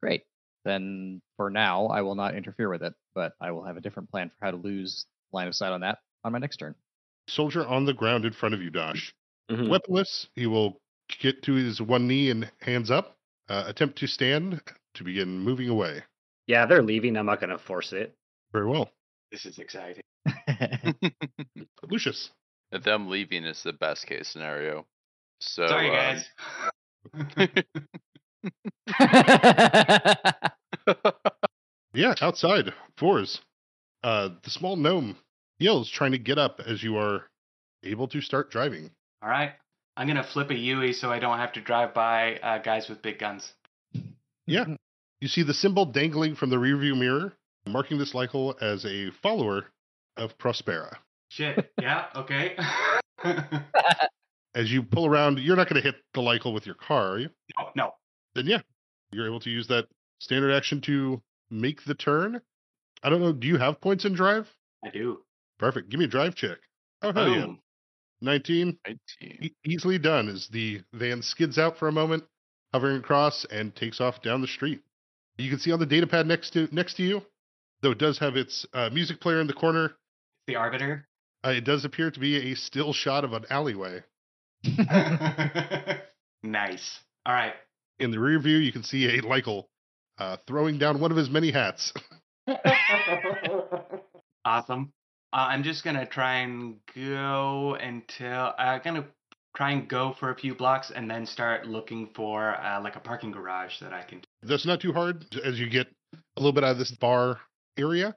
Great. 0.00 0.22
Then 0.64 1.20
for 1.36 1.50
now, 1.50 1.86
I 1.86 2.02
will 2.02 2.14
not 2.14 2.34
interfere 2.36 2.68
with 2.68 2.82
it, 2.82 2.94
but 3.14 3.34
I 3.40 3.50
will 3.50 3.64
have 3.64 3.76
a 3.76 3.80
different 3.80 4.10
plan 4.10 4.30
for 4.30 4.44
how 4.44 4.50
to 4.52 4.56
lose 4.56 5.06
line 5.32 5.48
of 5.48 5.54
sight 5.54 5.72
on 5.72 5.80
that 5.80 5.98
on 6.24 6.32
my 6.32 6.38
next 6.38 6.58
turn. 6.58 6.74
Soldier 7.28 7.66
on 7.66 7.84
the 7.84 7.94
ground 7.94 8.24
in 8.24 8.32
front 8.32 8.54
of 8.54 8.62
you, 8.62 8.70
Dosh. 8.70 9.12
Mhm. 9.50 9.68
Weaponless, 9.68 10.28
he 10.34 10.46
will 10.46 10.80
get 11.20 11.42
to 11.44 11.54
his 11.54 11.80
one 11.80 12.06
knee 12.06 12.30
and 12.30 12.50
hands 12.60 12.90
up, 12.90 13.15
uh, 13.48 13.64
attempt 13.66 13.98
to 13.98 14.06
stand 14.06 14.60
to 14.94 15.04
begin 15.04 15.38
moving 15.38 15.68
away. 15.68 16.02
Yeah, 16.46 16.66
they're 16.66 16.82
leaving. 16.82 17.16
I'm 17.16 17.26
not 17.26 17.40
going 17.40 17.50
to 17.50 17.58
force 17.58 17.92
it. 17.92 18.14
Very 18.52 18.66
well. 18.66 18.90
This 19.32 19.46
is 19.46 19.58
exciting. 19.58 20.02
Lucius. 21.90 22.30
Them 22.84 23.08
leaving 23.08 23.44
is 23.44 23.62
the 23.62 23.72
best 23.72 24.06
case 24.06 24.28
scenario. 24.28 24.86
So 25.40 25.66
Sorry, 25.68 25.90
um, 25.90 26.22
guys. 27.14 27.62
Yeah, 31.96 32.14
outside. 32.20 32.74
Fours. 32.98 33.40
Uh, 34.04 34.28
the 34.42 34.50
small 34.50 34.76
gnome 34.76 35.16
yells, 35.58 35.90
trying 35.90 36.12
to 36.12 36.18
get 36.18 36.36
up 36.36 36.60
as 36.64 36.82
you 36.82 36.98
are 36.98 37.24
able 37.82 38.06
to 38.08 38.20
start 38.20 38.50
driving. 38.50 38.90
All 39.22 39.30
right. 39.30 39.52
I'm 39.96 40.06
gonna 40.06 40.26
flip 40.32 40.50
a 40.50 40.54
Yui 40.54 40.92
so 40.92 41.10
I 41.10 41.18
don't 41.18 41.38
have 41.38 41.52
to 41.54 41.60
drive 41.60 41.94
by 41.94 42.36
uh, 42.36 42.58
guys 42.58 42.88
with 42.88 43.02
big 43.02 43.18
guns. 43.18 43.50
Yeah, 44.46 44.64
you 45.20 45.28
see 45.28 45.42
the 45.42 45.54
symbol 45.54 45.86
dangling 45.86 46.36
from 46.36 46.50
the 46.50 46.56
rearview 46.56 46.96
mirror, 46.98 47.32
marking 47.66 47.98
this 47.98 48.14
Lycal 48.14 48.56
as 48.60 48.84
a 48.84 49.10
follower 49.22 49.66
of 50.16 50.36
Prospera. 50.38 50.96
Shit. 51.28 51.72
Yeah. 51.80 52.06
Okay. 52.14 52.56
As 54.54 54.70
you 54.70 54.82
pull 54.82 55.06
around, 55.06 55.38
you're 55.38 55.56
not 55.56 55.68
going 55.68 55.82
to 55.82 55.86
hit 55.86 55.96
the 56.14 56.20
Lycal 56.20 56.54
with 56.54 56.64
your 56.64 56.76
car, 56.76 57.12
are 57.12 57.18
you? 57.18 57.28
no. 57.58 57.70
No. 57.74 57.94
Then 58.34 58.46
yeah, 58.46 58.60
you're 59.10 59.26
able 59.26 59.40
to 59.40 59.50
use 59.50 59.66
that 59.68 59.86
standard 60.18 60.52
action 60.52 60.80
to 60.82 61.20
make 61.50 61.84
the 61.84 61.94
turn. 61.94 62.40
I 63.02 63.10
don't 63.10 63.20
know. 63.20 63.32
Do 63.32 63.46
you 63.46 63.56
have 63.58 63.80
points 63.80 64.04
in 64.04 64.14
drive? 64.14 64.48
I 64.84 64.90
do. 64.90 65.20
Perfect. 65.58 65.88
Give 65.88 65.98
me 65.98 66.04
a 66.04 66.08
drive 66.08 66.34
check. 66.34 66.58
Oh 67.02 67.12
hell 67.12 67.28
yeah, 67.28 67.46
Boom. 67.46 67.58
Nineteen. 68.20 68.78
19. 68.86 68.98
E- 69.42 69.54
easily 69.64 69.98
done. 69.98 70.28
As 70.28 70.48
the 70.48 70.80
van 70.92 71.22
skids 71.22 71.58
out 71.58 71.78
for 71.78 71.88
a 71.88 71.92
moment, 71.92 72.24
hovering 72.72 72.98
across, 72.98 73.44
and 73.50 73.74
takes 73.74 74.00
off 74.00 74.22
down 74.22 74.40
the 74.40 74.46
street. 74.48 74.82
You 75.38 75.50
can 75.50 75.58
see 75.58 75.72
on 75.72 75.78
the 75.78 75.86
data 75.86 76.06
pad 76.06 76.26
next 76.26 76.50
to 76.52 76.68
next 76.72 76.94
to 76.94 77.02
you, 77.02 77.22
though 77.82 77.90
it 77.90 77.98
does 77.98 78.18
have 78.18 78.36
its 78.36 78.66
uh, 78.72 78.90
music 78.92 79.20
player 79.20 79.40
in 79.40 79.46
the 79.46 79.52
corner. 79.52 79.86
It's 79.86 79.94
the 80.46 80.56
Arbiter. 80.56 81.06
Uh, 81.44 81.50
it 81.50 81.64
does 81.64 81.84
appear 81.84 82.10
to 82.10 82.18
be 82.18 82.52
a 82.52 82.56
still 82.56 82.92
shot 82.92 83.24
of 83.24 83.32
an 83.32 83.44
alleyway. 83.50 84.02
nice. 86.42 87.00
All 87.24 87.34
right. 87.34 87.52
In 87.98 88.10
the 88.10 88.18
rear 88.18 88.38
view, 88.40 88.56
you 88.56 88.72
can 88.72 88.82
see 88.82 89.18
a 89.18 89.22
Lycal 89.22 89.68
uh, 90.18 90.36
throwing 90.46 90.78
down 90.78 91.00
one 91.00 91.10
of 91.10 91.16
his 91.16 91.30
many 91.30 91.50
hats. 91.50 91.92
awesome. 94.44 94.92
Uh, 95.32 95.46
I'm 95.50 95.62
just 95.62 95.84
gonna 95.84 96.06
try 96.06 96.36
and 96.38 96.76
go 96.94 97.74
until 97.74 98.54
I'm 98.58 98.80
gonna 98.82 99.06
try 99.56 99.72
and 99.72 99.88
go 99.88 100.12
for 100.12 100.30
a 100.30 100.36
few 100.36 100.54
blocks 100.54 100.90
and 100.90 101.10
then 101.10 101.26
start 101.26 101.66
looking 101.66 102.10
for 102.14 102.56
uh, 102.60 102.80
like 102.82 102.96
a 102.96 103.00
parking 103.00 103.30
garage 103.32 103.80
that 103.80 103.92
I 103.92 104.02
can. 104.02 104.22
That's 104.42 104.66
not 104.66 104.80
too 104.80 104.92
hard 104.92 105.24
as 105.42 105.58
you 105.58 105.68
get 105.68 105.88
a 106.14 106.40
little 106.40 106.52
bit 106.52 106.64
out 106.64 106.72
of 106.72 106.78
this 106.78 106.90
bar 106.92 107.40
area. 107.76 108.14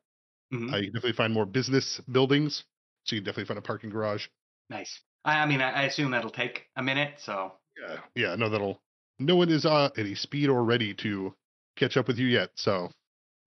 Mhm. 0.53 0.73
Uh, 0.73 0.77
you 0.77 0.85
can 0.85 0.93
definitely 0.93 1.13
find 1.13 1.33
more 1.33 1.45
business 1.45 1.99
buildings, 2.11 2.63
so 3.05 3.15
you 3.15 3.21
can 3.21 3.25
definitely 3.25 3.47
find 3.47 3.57
a 3.57 3.61
parking 3.61 3.89
garage. 3.89 4.27
Nice. 4.69 5.01
I, 5.25 5.39
I 5.39 5.45
mean, 5.45 5.61
I, 5.61 5.71
I 5.71 5.81
assume 5.83 6.11
that'll 6.11 6.29
take 6.29 6.67
a 6.75 6.83
minute, 6.83 7.15
so 7.19 7.53
Yeah, 7.77 7.97
yeah, 8.15 8.35
no, 8.35 8.49
that'll. 8.49 8.81
No 9.19 9.35
one 9.35 9.49
is 9.49 9.65
uh, 9.65 9.89
at 9.97 10.05
a 10.05 10.15
speed 10.15 10.49
or 10.49 10.63
ready 10.63 10.93
to 10.95 11.35
catch 11.75 11.97
up 11.97 12.07
with 12.07 12.17
you 12.17 12.27
yet. 12.27 12.51
So, 12.55 12.89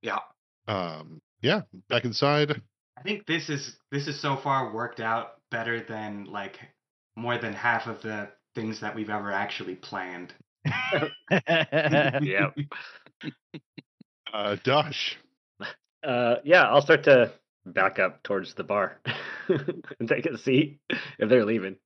yeah. 0.03 0.19
um, 0.69 1.21
yeah, 1.41 1.63
back 1.89 2.05
inside. 2.05 2.61
I 3.03 3.05
think 3.05 3.26
this 3.26 3.48
is 3.48 3.74
this 3.90 4.07
is 4.07 4.20
so 4.22 4.36
far 4.36 4.72
worked 4.72 5.00
out 5.00 5.32
better 5.50 5.80
than 5.82 6.26
like 6.26 6.57
more 7.16 7.36
than 7.36 7.53
half 7.53 7.88
of 7.88 8.00
the 8.03 8.28
things 8.55 8.80
that 8.80 8.94
we've 8.94 9.11
ever 9.11 9.32
actually 9.32 9.74
planned. 9.74 10.32
Yep. 11.30 12.57
Uh, 14.32 14.57
Dosh. 14.64 15.18
Uh, 16.03 16.36
yeah, 16.42 16.62
I'll 16.62 16.80
start 16.80 17.05
to 17.05 17.34
back 17.66 17.98
up 17.98 18.22
towards 18.22 18.55
the 18.55 18.64
bar 18.64 18.98
and 19.48 20.09
take 20.09 20.24
a 20.24 20.38
seat 20.38 20.80
if 21.18 21.28
they're 21.28 21.44
leaving. 21.44 21.76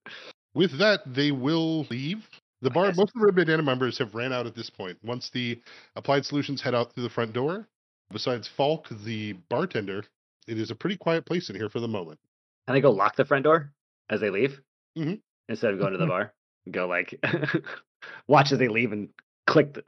With 0.54 0.78
that, 0.78 1.00
they 1.12 1.32
will 1.32 1.86
leave 1.90 2.24
the 2.62 2.70
bar. 2.70 2.92
Most 2.94 3.16
of 3.16 3.20
the 3.20 3.26
Red 3.26 3.34
Bandana 3.34 3.64
members 3.64 3.98
have 3.98 4.14
ran 4.14 4.32
out 4.32 4.46
at 4.46 4.54
this 4.54 4.70
point. 4.70 4.96
Once 5.02 5.28
the 5.30 5.60
Applied 5.96 6.24
Solutions 6.24 6.62
head 6.62 6.72
out 6.72 6.94
through 6.94 7.02
the 7.02 7.10
front 7.10 7.32
door, 7.32 7.66
besides 8.12 8.48
Falk, 8.56 8.86
the 9.04 9.32
bartender, 9.50 10.04
it 10.47 10.59
is 10.59 10.70
a 10.70 10.74
pretty 10.74 10.97
quiet 10.97 11.26
place 11.26 11.51
in 11.51 11.57
here 11.57 11.68
for 11.68 11.80
the 11.80 11.88
moment. 11.88 12.18
Can 12.66 12.76
I 12.76 12.80
go 12.80 12.90
lock 12.90 13.16
the 13.16 13.24
front 13.24 13.44
door 13.44 13.72
as 14.11 14.20
they 14.20 14.30
leave 14.30 14.61
Mhm. 14.97 15.20
instead 15.49 15.72
of 15.72 15.78
going 15.80 15.92
to 15.92 15.99
the 15.99 16.07
bar? 16.14 16.32
Go 16.70 16.86
like 16.88 17.18
watch 18.28 18.53
as 18.53 18.59
they 18.59 18.68
leave 18.68 18.92
and 18.92 19.09
click 19.47 19.74
the, 19.74 19.84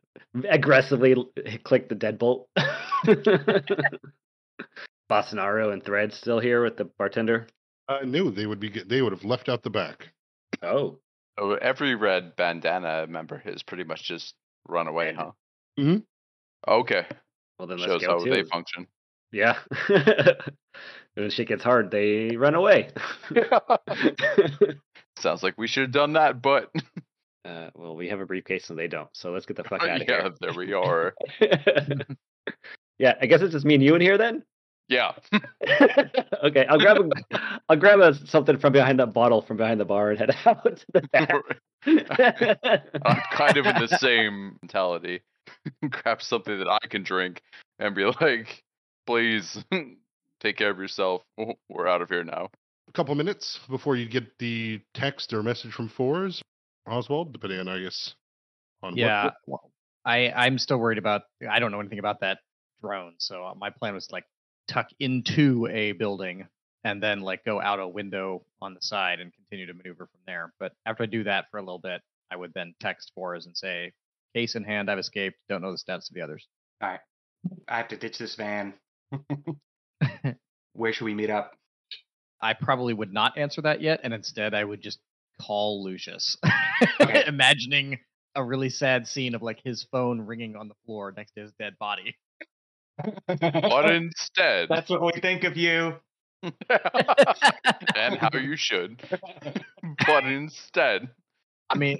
aggressively 0.48 1.14
click 1.64 1.88
the 1.88 1.96
deadbolt. 1.96 2.46
Bolsonaro 5.10 5.72
and 5.72 5.82
Thread 5.82 6.12
still 6.12 6.38
here 6.38 6.62
with 6.62 6.76
the 6.76 6.84
bartender. 6.84 7.46
Uh, 7.88 8.00
no, 8.04 8.30
they 8.30 8.46
would 8.46 8.60
be. 8.60 8.68
They 8.68 9.00
would 9.00 9.12
have 9.12 9.24
left 9.24 9.48
out 9.48 9.62
the 9.62 9.70
back. 9.70 10.08
Oh, 10.62 10.98
So 11.38 11.54
every 11.54 11.94
red 11.94 12.36
bandana 12.36 13.06
member 13.06 13.38
has 13.38 13.62
pretty 13.62 13.84
much 13.84 14.02
just 14.04 14.34
run 14.68 14.86
away, 14.86 15.14
huh? 15.14 15.30
Mhm. 15.78 16.04
Okay. 16.66 17.06
well 17.58 17.66
then 17.68 17.78
let's 17.78 17.92
Shows 17.92 18.02
go 18.02 18.18
how 18.18 18.24
too. 18.24 18.30
they 18.30 18.42
function. 18.44 18.86
Yeah. 19.32 19.58
when 21.14 21.30
shit 21.30 21.48
gets 21.48 21.62
hard, 21.62 21.90
they 21.90 22.36
run 22.36 22.54
away. 22.54 22.90
Sounds 25.18 25.42
like 25.42 25.54
we 25.58 25.66
should 25.66 25.82
have 25.82 25.92
done 25.92 26.14
that, 26.14 26.40
but 26.40 26.70
uh, 27.44 27.70
well, 27.74 27.96
we 27.96 28.08
have 28.08 28.20
a 28.20 28.26
briefcase 28.26 28.70
and 28.70 28.78
they 28.78 28.88
don't, 28.88 29.08
so 29.12 29.32
let's 29.32 29.46
get 29.46 29.56
the 29.56 29.64
fuck 29.64 29.82
out 29.82 30.00
of 30.00 30.06
here. 30.06 30.20
yeah, 30.22 30.28
there 30.40 30.54
we 30.54 30.72
are. 30.72 31.14
yeah, 32.98 33.14
I 33.20 33.26
guess 33.26 33.42
it's 33.42 33.52
just 33.52 33.66
me 33.66 33.74
and 33.74 33.82
you 33.82 33.94
in 33.94 34.00
here 34.00 34.18
then. 34.18 34.44
Yeah. 34.88 35.12
okay, 36.44 36.64
I'll 36.66 36.78
grab 36.78 36.96
a, 36.98 37.50
I'll 37.68 37.76
grab 37.76 38.00
a, 38.00 38.14
something 38.26 38.56
from 38.56 38.72
behind 38.72 39.00
that 39.00 39.12
bottle 39.12 39.42
from 39.42 39.58
behind 39.58 39.80
the 39.80 39.84
bar 39.84 40.10
and 40.10 40.18
head 40.18 40.34
out 40.46 40.64
to 40.64 40.86
the 40.94 41.02
back. 41.12 41.34
I'm 43.04 43.20
kind 43.32 43.56
of 43.58 43.66
in 43.66 43.74
the 43.80 43.98
same 44.00 44.56
mentality. 44.62 45.20
Grab 45.90 46.22
something 46.22 46.58
that 46.58 46.68
I 46.68 46.86
can 46.86 47.02
drink 47.02 47.42
and 47.78 47.94
be 47.94 48.04
like, 48.04 48.62
please 49.08 49.64
take 50.40 50.58
care 50.58 50.70
of 50.70 50.78
yourself. 50.78 51.22
We're 51.70 51.88
out 51.88 52.02
of 52.02 52.10
here 52.10 52.24
now. 52.24 52.50
A 52.88 52.92
couple 52.92 53.14
minutes 53.14 53.58
before 53.70 53.96
you 53.96 54.06
get 54.06 54.38
the 54.38 54.80
text 54.92 55.32
or 55.32 55.42
message 55.42 55.72
from 55.72 55.88
Fours, 55.88 56.42
Oswald, 56.86 57.32
depending 57.32 57.58
on 57.60 57.68
I 57.68 57.80
guess 57.80 58.14
on 58.82 58.92
what- 58.92 58.98
yeah. 58.98 59.30
Well, 59.46 59.72
I 60.04 60.30
I'm 60.30 60.58
still 60.58 60.76
worried 60.76 60.98
about. 60.98 61.22
I 61.50 61.58
don't 61.58 61.72
know 61.72 61.80
anything 61.80 61.98
about 61.98 62.20
that 62.20 62.38
drone, 62.82 63.14
so 63.18 63.44
uh, 63.44 63.54
my 63.54 63.70
plan 63.70 63.94
was 63.94 64.06
to, 64.08 64.14
like 64.14 64.24
tuck 64.68 64.88
into 65.00 65.66
a 65.70 65.92
building 65.92 66.46
and 66.84 67.02
then 67.02 67.20
like 67.20 67.44
go 67.44 67.60
out 67.60 67.80
a 67.80 67.88
window 67.88 68.42
on 68.60 68.74
the 68.74 68.82
side 68.82 69.20
and 69.20 69.32
continue 69.34 69.66
to 69.66 69.74
maneuver 69.74 70.06
from 70.06 70.20
there. 70.26 70.52
But 70.60 70.72
after 70.84 71.02
I 71.02 71.06
do 71.06 71.24
that 71.24 71.46
for 71.50 71.56
a 71.56 71.62
little 71.62 71.78
bit, 71.78 72.02
I 72.30 72.36
would 72.36 72.52
then 72.54 72.74
text 72.78 73.12
Forrest 73.14 73.46
and 73.46 73.56
say, 73.56 73.92
"Case 74.34 74.54
in 74.54 74.64
hand, 74.64 74.90
I've 74.90 74.98
escaped. 74.98 75.38
Don't 75.48 75.62
know 75.62 75.72
the 75.72 75.78
status 75.78 76.10
of 76.10 76.14
the 76.14 76.20
others." 76.20 76.46
All 76.82 76.90
right. 76.90 77.00
I 77.68 77.78
have 77.78 77.88
to 77.88 77.96
ditch 77.96 78.18
this 78.18 78.34
van. 78.34 78.74
Where 80.74 80.92
should 80.92 81.04
we 81.04 81.14
meet 81.14 81.30
up? 81.30 81.54
I 82.40 82.54
probably 82.54 82.94
would 82.94 83.12
not 83.12 83.36
answer 83.36 83.62
that 83.62 83.80
yet, 83.80 84.00
and 84.04 84.14
instead 84.14 84.54
I 84.54 84.62
would 84.62 84.80
just 84.80 84.98
call 85.42 85.82
Lucius, 85.84 86.36
Okay. 87.00 87.24
imagining 87.26 87.98
a 88.34 88.44
really 88.44 88.70
sad 88.70 89.06
scene 89.08 89.34
of 89.34 89.42
like 89.42 89.60
his 89.64 89.84
phone 89.90 90.20
ringing 90.20 90.54
on 90.56 90.68
the 90.68 90.74
floor 90.86 91.12
next 91.16 91.32
to 91.32 91.40
his 91.42 91.52
dead 91.58 91.74
body. 91.80 92.16
But 93.26 93.90
instead, 93.92 94.68
That's 94.68 94.90
what 94.90 95.02
we 95.02 95.20
think 95.20 95.44
of 95.44 95.56
you. 95.56 95.94
and 96.42 98.16
how 98.18 98.30
you 98.38 98.56
should. 98.56 99.00
But 100.06 100.24
instead, 100.24 101.08
I 101.70 101.76
mean, 101.76 101.98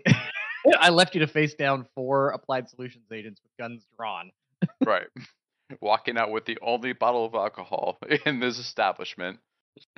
I 0.79 0.91
left 0.91 1.15
you 1.15 1.21
to 1.21 1.27
face 1.29 1.55
down 1.55 1.87
four 1.95 2.31
applied 2.31 2.69
solutions 2.69 3.05
agents 3.13 3.41
with 3.43 3.53
guns 3.59 3.85
drawn. 3.97 4.31
right, 4.85 5.07
walking 5.81 6.17
out 6.19 6.31
with 6.31 6.45
the 6.47 6.59
only 6.63 6.93
bottle 6.93 7.25
of 7.25 7.35
alcohol 7.35 7.99
in 8.27 8.41
this 8.41 8.59
establishment 8.59 9.39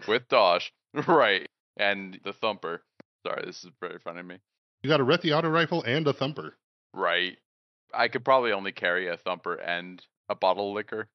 with 0.08 0.28
Dosh, 0.28 0.72
right, 1.08 1.48
and 1.76 2.18
the 2.24 2.32
thumper. 2.32 2.82
Sorry, 3.26 3.44
this 3.46 3.64
is 3.64 3.70
very 3.80 3.98
funny 4.02 4.18
to 4.18 4.22
me. 4.22 4.38
You 4.82 4.88
got 4.88 5.00
a 5.00 5.04
Rethi 5.04 5.36
auto 5.36 5.48
rifle 5.48 5.82
and 5.82 6.06
a 6.06 6.12
thumper. 6.12 6.56
Right, 6.94 7.36
I 7.94 8.08
could 8.08 8.24
probably 8.24 8.52
only 8.52 8.72
carry 8.72 9.08
a 9.08 9.16
thumper 9.16 9.54
and 9.54 10.02
a 10.28 10.34
bottle 10.34 10.70
of 10.70 10.74
liquor 10.74 11.08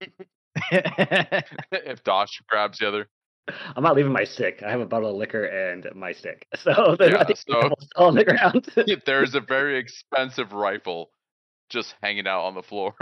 if 0.72 2.02
Dosh 2.04 2.40
grabs 2.48 2.78
the 2.78 2.88
other. 2.88 3.08
I'm 3.74 3.82
not 3.82 3.96
leaving 3.96 4.12
my 4.12 4.24
stick. 4.24 4.62
I 4.64 4.70
have 4.70 4.80
a 4.80 4.86
bottle 4.86 5.10
of 5.10 5.16
liquor 5.16 5.44
and 5.44 5.86
my 5.94 6.12
stick. 6.12 6.46
So 6.56 6.94
there's 6.98 7.12
Yeah, 7.12 7.18
nothing 7.18 7.36
so- 7.36 7.72
all 7.96 8.08
on 8.08 8.14
the 8.14 8.24
ground. 8.24 8.68
There's 9.06 9.34
a 9.34 9.40
very 9.40 9.78
expensive 9.78 10.52
rifle 10.52 11.10
just 11.68 11.94
hanging 12.02 12.26
out 12.26 12.42
on 12.44 12.54
the 12.54 12.62
floor. 12.62 12.94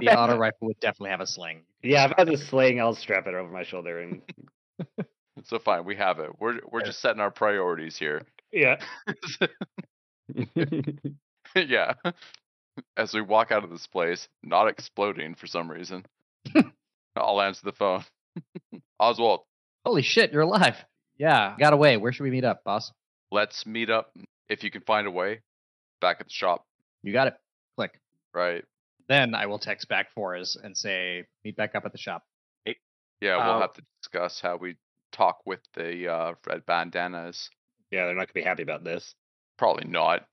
The 0.00 0.18
auto 0.18 0.36
rifle 0.36 0.68
would 0.68 0.80
definitely 0.80 1.10
have 1.10 1.20
a 1.20 1.26
sling. 1.26 1.62
yeah, 1.82 2.06
if 2.06 2.12
I 2.16 2.22
have 2.22 2.28
a 2.28 2.36
sling, 2.36 2.80
I'll 2.80 2.94
strap 2.94 3.26
it 3.26 3.34
over 3.34 3.50
my 3.50 3.64
shoulder 3.64 4.00
and 4.00 4.22
so 5.44 5.58
fine, 5.58 5.84
we 5.84 5.96
have 5.96 6.18
it. 6.18 6.30
We're 6.38 6.60
we're 6.70 6.82
just 6.82 7.00
setting 7.00 7.20
our 7.20 7.30
priorities 7.30 7.96
here. 7.96 8.22
yeah. 8.52 8.76
yeah. 11.54 11.92
As 12.96 13.12
we 13.12 13.20
walk 13.20 13.52
out 13.52 13.64
of 13.64 13.70
this 13.70 13.86
place, 13.86 14.28
not 14.42 14.68
exploding 14.68 15.34
for 15.34 15.46
some 15.46 15.70
reason. 15.70 16.06
I'll 17.16 17.40
answer 17.42 17.60
the 17.64 17.72
phone. 17.72 18.04
Oswald, 18.98 19.40
Holy 19.84 20.02
shit, 20.02 20.32
you're 20.32 20.42
alive. 20.42 20.76
Yeah, 21.18 21.54
got 21.58 21.72
away. 21.72 21.96
Where 21.98 22.12
should 22.12 22.22
we 22.24 22.30
meet 22.30 22.44
up, 22.44 22.64
boss? 22.64 22.92
let's 23.32 23.64
meet 23.66 23.90
up 23.90 24.12
if 24.48 24.62
you 24.62 24.70
can 24.70 24.82
find 24.82 25.06
a 25.06 25.10
way 25.10 25.40
back 26.00 26.18
at 26.20 26.26
the 26.26 26.32
shop. 26.32 26.64
You 27.02 27.12
got 27.12 27.28
it. 27.28 27.34
Click. 27.76 27.98
Right. 28.32 28.64
Then 29.12 29.34
I 29.34 29.44
will 29.44 29.58
text 29.58 29.90
back 29.90 30.10
Forrest 30.14 30.56
and 30.64 30.74
say, 30.74 31.26
meet 31.44 31.54
back 31.54 31.74
up 31.74 31.84
at 31.84 31.92
the 31.92 31.98
shop. 31.98 32.24
Yeah, 33.20 33.36
we'll 33.36 33.56
Uh, 33.56 33.60
have 33.60 33.74
to 33.74 33.82
discuss 34.00 34.40
how 34.40 34.56
we 34.56 34.76
talk 35.12 35.40
with 35.44 35.60
the 35.74 36.10
uh, 36.10 36.32
red 36.46 36.64
bandanas. 36.64 37.50
Yeah, 37.90 38.06
they're 38.06 38.14
not 38.14 38.28
gonna 38.28 38.42
be 38.42 38.42
happy 38.42 38.62
about 38.62 38.84
this. 38.84 39.14
Probably 39.58 39.86
not, 39.86 40.26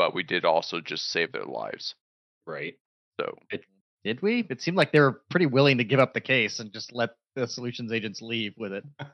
but 0.00 0.16
we 0.16 0.24
did 0.24 0.44
also 0.44 0.80
just 0.80 1.12
save 1.12 1.30
their 1.30 1.44
lives. 1.44 1.94
Right. 2.44 2.74
So 3.20 3.38
Did 4.02 4.20
we? 4.20 4.44
It 4.50 4.62
seemed 4.62 4.76
like 4.76 4.90
they 4.90 4.98
were 4.98 5.22
pretty 5.30 5.46
willing 5.46 5.78
to 5.78 5.84
give 5.84 6.00
up 6.00 6.12
the 6.12 6.20
case 6.20 6.58
and 6.58 6.72
just 6.72 6.92
let 6.92 7.10
the 7.36 7.46
solutions 7.46 7.92
agents 7.92 8.20
leave 8.20 8.54
with 8.56 8.72
it. 8.72 8.84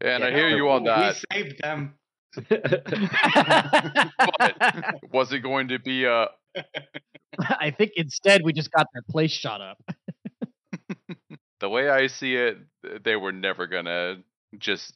And 0.00 0.24
I 0.24 0.32
hear 0.32 0.48
you 0.50 0.68
on 0.68 0.84
that. 0.84 1.16
We 1.30 1.36
saved 1.42 1.60
them. 1.62 1.94
Was 5.12 5.32
it 5.32 5.40
going 5.42 5.68
to 5.68 5.78
be 5.78 6.04
a 6.04 6.26
I 7.38 7.70
think 7.70 7.92
instead 7.96 8.42
we 8.44 8.52
just 8.52 8.70
got 8.72 8.86
their 8.92 9.02
place 9.10 9.32
shot 9.32 9.60
up. 9.60 9.78
the 11.60 11.68
way 11.68 11.88
I 11.88 12.06
see 12.08 12.34
it, 12.36 12.58
they 13.04 13.16
were 13.16 13.32
never 13.32 13.66
gonna 13.66 14.16
just 14.58 14.94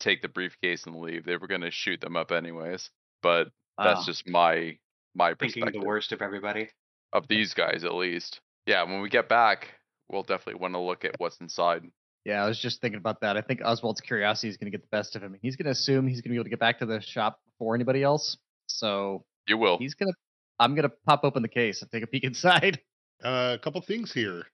take 0.00 0.22
the 0.22 0.28
briefcase 0.28 0.84
and 0.86 0.96
leave. 0.96 1.24
They 1.24 1.36
were 1.36 1.46
gonna 1.46 1.70
shoot 1.70 2.00
them 2.00 2.16
up 2.16 2.32
anyways. 2.32 2.90
But 3.22 3.48
that's 3.78 4.00
Ah. 4.00 4.04
just 4.06 4.28
my 4.28 4.78
my 5.14 5.34
perspective. 5.34 5.64
Thinking 5.64 5.80
the 5.80 5.86
worst 5.86 6.12
of 6.12 6.22
everybody. 6.22 6.68
of 7.12 7.28
these 7.28 7.54
guys 7.54 7.84
at 7.84 7.94
least. 7.94 8.40
Yeah, 8.66 8.82
when 8.84 9.00
we 9.00 9.08
get 9.08 9.28
back, 9.28 9.68
we'll 10.08 10.22
definitely 10.24 10.60
want 10.60 10.74
to 10.74 10.80
look 10.80 11.04
at 11.04 11.14
what's 11.18 11.38
inside. 11.40 11.82
Yeah, 12.24 12.42
I 12.44 12.48
was 12.48 12.58
just 12.58 12.80
thinking 12.80 12.98
about 12.98 13.20
that. 13.20 13.36
I 13.36 13.42
think 13.42 13.60
Oswald's 13.62 14.00
curiosity 14.00 14.48
is 14.48 14.56
going 14.56 14.72
to 14.72 14.76
get 14.76 14.80
the 14.82 14.88
best 14.90 15.14
of 15.14 15.22
him. 15.22 15.36
He's 15.42 15.54
going 15.56 15.66
to 15.66 15.70
assume 15.72 16.06
he's 16.08 16.22
going 16.22 16.24
to 16.24 16.28
be 16.30 16.34
able 16.36 16.44
to 16.44 16.50
get 16.50 16.58
back 16.58 16.78
to 16.78 16.86
the 16.86 17.00
shop 17.02 17.38
before 17.46 17.74
anybody 17.74 18.02
else. 18.02 18.36
So 18.66 19.24
You 19.46 19.58
will. 19.58 19.76
he's 19.78 19.92
going 19.94 20.10
to. 20.10 20.16
I'm 20.58 20.74
going 20.74 20.88
to 20.88 20.94
pop 21.06 21.20
open 21.24 21.42
the 21.42 21.48
case 21.48 21.82
and 21.82 21.90
take 21.90 22.02
a 22.02 22.06
peek 22.06 22.24
inside. 22.30 22.80
Uh, 23.22 23.56
a 23.58 23.62
couple 23.62 23.80
things 23.80 24.12
here. 24.12 24.44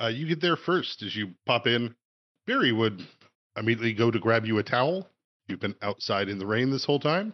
Uh, 0.00 0.06
you 0.08 0.26
get 0.28 0.40
there 0.40 0.56
first 0.56 1.02
as 1.02 1.14
you 1.16 1.30
pop 1.46 1.66
in. 1.66 1.94
Barry 2.46 2.72
would 2.72 3.04
immediately 3.56 3.92
go 3.94 4.10
to 4.10 4.18
grab 4.18 4.44
you 4.46 4.58
a 4.58 4.62
towel. 4.62 5.08
You've 5.48 5.60
been 5.60 5.74
outside 5.82 6.28
in 6.28 6.38
the 6.38 6.46
rain 6.46 6.70
this 6.70 6.84
whole 6.84 7.00
time. 7.00 7.32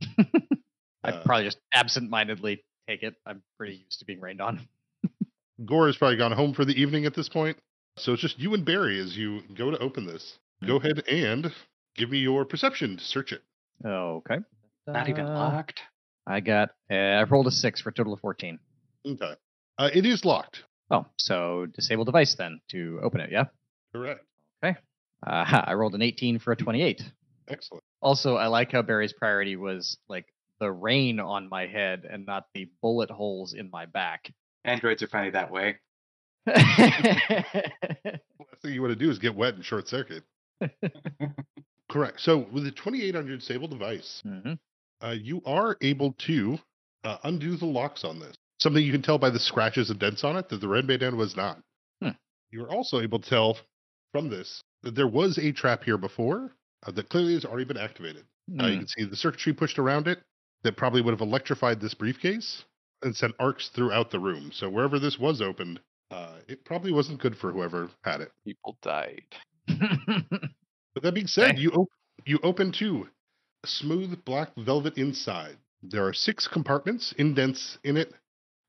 I'd 0.18 1.14
Uh, 1.14 1.22
probably 1.24 1.44
just 1.44 1.58
absent-mindedly 1.72 2.64
take 2.88 3.02
it. 3.02 3.14
I'm 3.26 3.42
pretty 3.58 3.76
used 3.84 3.98
to 4.00 4.04
being 4.04 4.20
rained 4.20 4.40
on. 4.40 4.66
Gore 5.64 5.86
has 5.86 5.96
probably 5.96 6.16
gone 6.16 6.32
home 6.32 6.54
for 6.54 6.64
the 6.64 6.80
evening 6.80 7.04
at 7.06 7.14
this 7.14 7.28
point. 7.28 7.58
So 7.98 8.12
it's 8.12 8.22
just 8.22 8.38
you 8.38 8.54
and 8.54 8.64
Barry 8.64 8.98
as 8.98 9.16
you 9.16 9.42
go 9.54 9.70
to 9.70 9.78
open 9.78 10.06
this. 10.06 10.38
Go 10.66 10.76
ahead 10.76 11.02
and 11.08 11.52
give 11.96 12.10
me 12.10 12.18
your 12.18 12.44
perception 12.44 12.96
to 12.96 13.04
search 13.04 13.32
it. 13.32 13.42
Okay. 13.84 14.38
Not 14.86 15.08
even 15.08 15.26
Uh, 15.26 15.34
locked. 15.34 15.80
I 16.30 16.40
got. 16.40 16.70
Uh, 16.90 16.94
I 16.94 17.22
rolled 17.24 17.46
a 17.46 17.50
six 17.50 17.80
for 17.80 17.90
a 17.90 17.92
total 17.92 18.12
of 18.12 18.20
fourteen. 18.20 18.58
Okay. 19.06 19.34
Uh, 19.78 19.90
it 19.92 20.04
is 20.06 20.24
locked. 20.24 20.64
Oh, 20.90 21.06
so 21.16 21.66
disable 21.74 22.04
device 22.04 22.34
then 22.36 22.60
to 22.70 23.00
open 23.02 23.20
it. 23.20 23.30
Yeah. 23.30 23.44
Correct. 23.94 24.24
Okay. 24.62 24.76
Uh, 25.26 25.62
I 25.64 25.74
rolled 25.74 25.94
an 25.94 26.02
18 26.02 26.38
for 26.38 26.52
a 26.52 26.56
28. 26.56 27.02
Excellent. 27.48 27.84
Also, 28.02 28.36
I 28.36 28.48
like 28.48 28.72
how 28.72 28.82
Barry's 28.82 29.12
priority 29.12 29.56
was 29.56 29.96
like 30.08 30.26
the 30.58 30.70
rain 30.70 31.20
on 31.20 31.48
my 31.48 31.66
head 31.66 32.06
and 32.10 32.26
not 32.26 32.46
the 32.54 32.68
bullet 32.82 33.10
holes 33.10 33.54
in 33.54 33.70
my 33.70 33.86
back. 33.86 34.32
Androids 34.64 35.02
are 35.02 35.08
funny 35.08 35.30
that 35.30 35.50
way. 35.50 35.76
Last 36.46 36.62
thing 38.62 38.74
you 38.74 38.82
want 38.82 38.92
to 38.92 38.96
do 38.96 39.10
is 39.10 39.18
get 39.18 39.34
wet 39.34 39.54
and 39.54 39.64
short 39.64 39.88
circuit. 39.88 40.24
Correct. 41.90 42.20
So 42.20 42.46
with 42.52 42.64
the 42.64 42.70
28 42.70 43.16
on 43.16 43.26
your 43.26 43.36
disable 43.36 43.68
device, 43.68 44.22
hmm 44.24 44.54
uh, 45.02 45.10
you 45.20 45.42
are 45.46 45.76
able 45.80 46.12
to 46.26 46.58
uh, 47.04 47.18
undo 47.24 47.56
the 47.56 47.66
locks 47.66 48.04
on 48.04 48.18
this. 48.20 48.34
Something 48.58 48.84
you 48.84 48.92
can 48.92 49.02
tell 49.02 49.18
by 49.18 49.30
the 49.30 49.38
scratches 49.40 49.90
and 49.90 49.98
dents 49.98 50.22
on 50.24 50.36
it 50.36 50.48
that 50.50 50.60
the 50.60 50.68
red 50.68 50.86
bandana 50.86 51.16
was 51.16 51.36
not. 51.36 51.58
Hmm. 52.02 52.10
You 52.50 52.64
are 52.64 52.70
also 52.70 53.00
able 53.00 53.18
to 53.20 53.28
tell 53.30 53.56
from 54.12 54.28
this 54.28 54.62
that 54.82 54.94
there 54.94 55.06
was 55.08 55.38
a 55.38 55.52
trap 55.52 55.82
here 55.84 55.96
before 55.98 56.52
uh, 56.86 56.90
that 56.92 57.08
clearly 57.08 57.34
has 57.34 57.44
already 57.44 57.64
been 57.64 57.76
activated. 57.76 58.24
Uh, 58.60 58.66
you 58.66 58.78
can 58.78 58.88
see 58.88 59.04
the 59.04 59.16
circuitry 59.16 59.52
pushed 59.52 59.78
around 59.78 60.08
it 60.08 60.18
that 60.64 60.76
probably 60.76 61.00
would 61.00 61.12
have 61.12 61.20
electrified 61.20 61.80
this 61.80 61.94
briefcase 61.94 62.64
and 63.02 63.14
sent 63.14 63.32
arcs 63.38 63.70
throughout 63.74 64.10
the 64.10 64.18
room. 64.18 64.50
So 64.52 64.68
wherever 64.68 64.98
this 64.98 65.18
was 65.18 65.40
opened, 65.40 65.80
uh, 66.10 66.34
it 66.48 66.64
probably 66.64 66.92
wasn't 66.92 67.20
good 67.20 67.36
for 67.36 67.52
whoever 67.52 67.88
had 68.02 68.20
it. 68.20 68.32
People 68.44 68.76
died. 68.82 69.22
But 70.94 71.04
that 71.04 71.14
being 71.14 71.28
said, 71.28 71.50
Okay. 71.52 71.60
you 71.60 71.70
op- 71.70 71.88
you 72.26 72.38
open 72.42 72.72
to 72.80 73.04
a 73.04 73.08
smooth 73.64 74.24
black 74.24 74.50
velvet 74.56 74.96
inside. 74.96 75.56
There 75.82 76.06
are 76.06 76.12
six 76.12 76.46
compartments, 76.46 77.12
indents 77.18 77.78
in 77.84 77.96
it, 77.96 78.12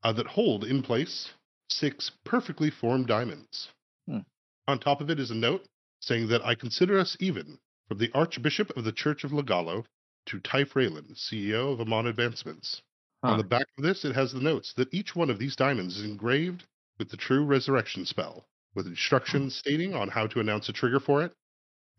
uh, 0.03 0.13
that 0.13 0.27
hold 0.27 0.63
in 0.63 0.81
place 0.81 1.31
six 1.69 2.11
perfectly 2.23 2.69
formed 2.69 3.07
diamonds. 3.07 3.69
Hmm. 4.07 4.19
On 4.67 4.79
top 4.79 5.01
of 5.01 5.09
it 5.09 5.19
is 5.19 5.31
a 5.31 5.35
note 5.35 5.65
saying 5.99 6.27
that 6.29 6.45
I 6.45 6.55
consider 6.55 6.99
us 6.99 7.15
even, 7.19 7.59
from 7.87 7.97
the 7.97 8.11
Archbishop 8.13 8.75
of 8.75 8.83
the 8.83 8.91
Church 8.91 9.23
of 9.23 9.31
Legalo 9.31 9.85
to 10.27 10.39
Ty 10.39 10.65
Fralin, 10.65 11.15
CEO 11.15 11.73
of 11.73 11.81
Amon 11.81 12.07
Advancements. 12.07 12.81
On 13.23 13.37
the 13.37 13.43
back 13.43 13.67
of 13.77 13.83
this, 13.83 14.03
it 14.03 14.15
has 14.15 14.33
the 14.33 14.39
notes 14.39 14.73
that 14.73 14.91
each 14.91 15.15
one 15.15 15.29
of 15.29 15.37
these 15.37 15.55
diamonds 15.55 15.97
is 15.97 16.05
engraved 16.05 16.65
with 16.97 17.09
the 17.09 17.17
true 17.17 17.45
resurrection 17.45 18.03
spell, 18.03 18.47
with 18.73 18.87
instructions 18.87 19.55
stating 19.55 19.93
on 19.93 20.09
how 20.09 20.25
to 20.25 20.39
announce 20.39 20.69
a 20.69 20.73
trigger 20.73 20.99
for 20.99 21.23
it 21.23 21.35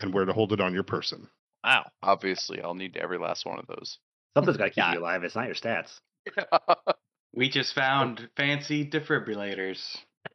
and 0.00 0.12
where 0.12 0.24
to 0.24 0.32
hold 0.32 0.52
it 0.52 0.60
on 0.60 0.74
your 0.74 0.82
person. 0.82 1.28
Wow. 1.64 1.90
Obviously, 2.02 2.60
I'll 2.62 2.74
need 2.74 2.96
every 2.96 3.18
last 3.18 3.44
one 3.46 3.58
of 3.58 3.66
those. 3.66 3.98
Something's 4.36 4.56
got 4.56 4.64
to 4.64 4.70
keep 4.74 4.76
Yeah. 4.78 4.92
you 4.94 4.98
alive. 5.00 5.24
It's 5.24 5.34
not 5.36 5.46
your 5.46 5.54
stats. 5.54 5.90
We 7.34 7.48
just 7.48 7.74
found 7.74 8.28
fancy 8.36 8.86
defibrillators. 8.88 9.80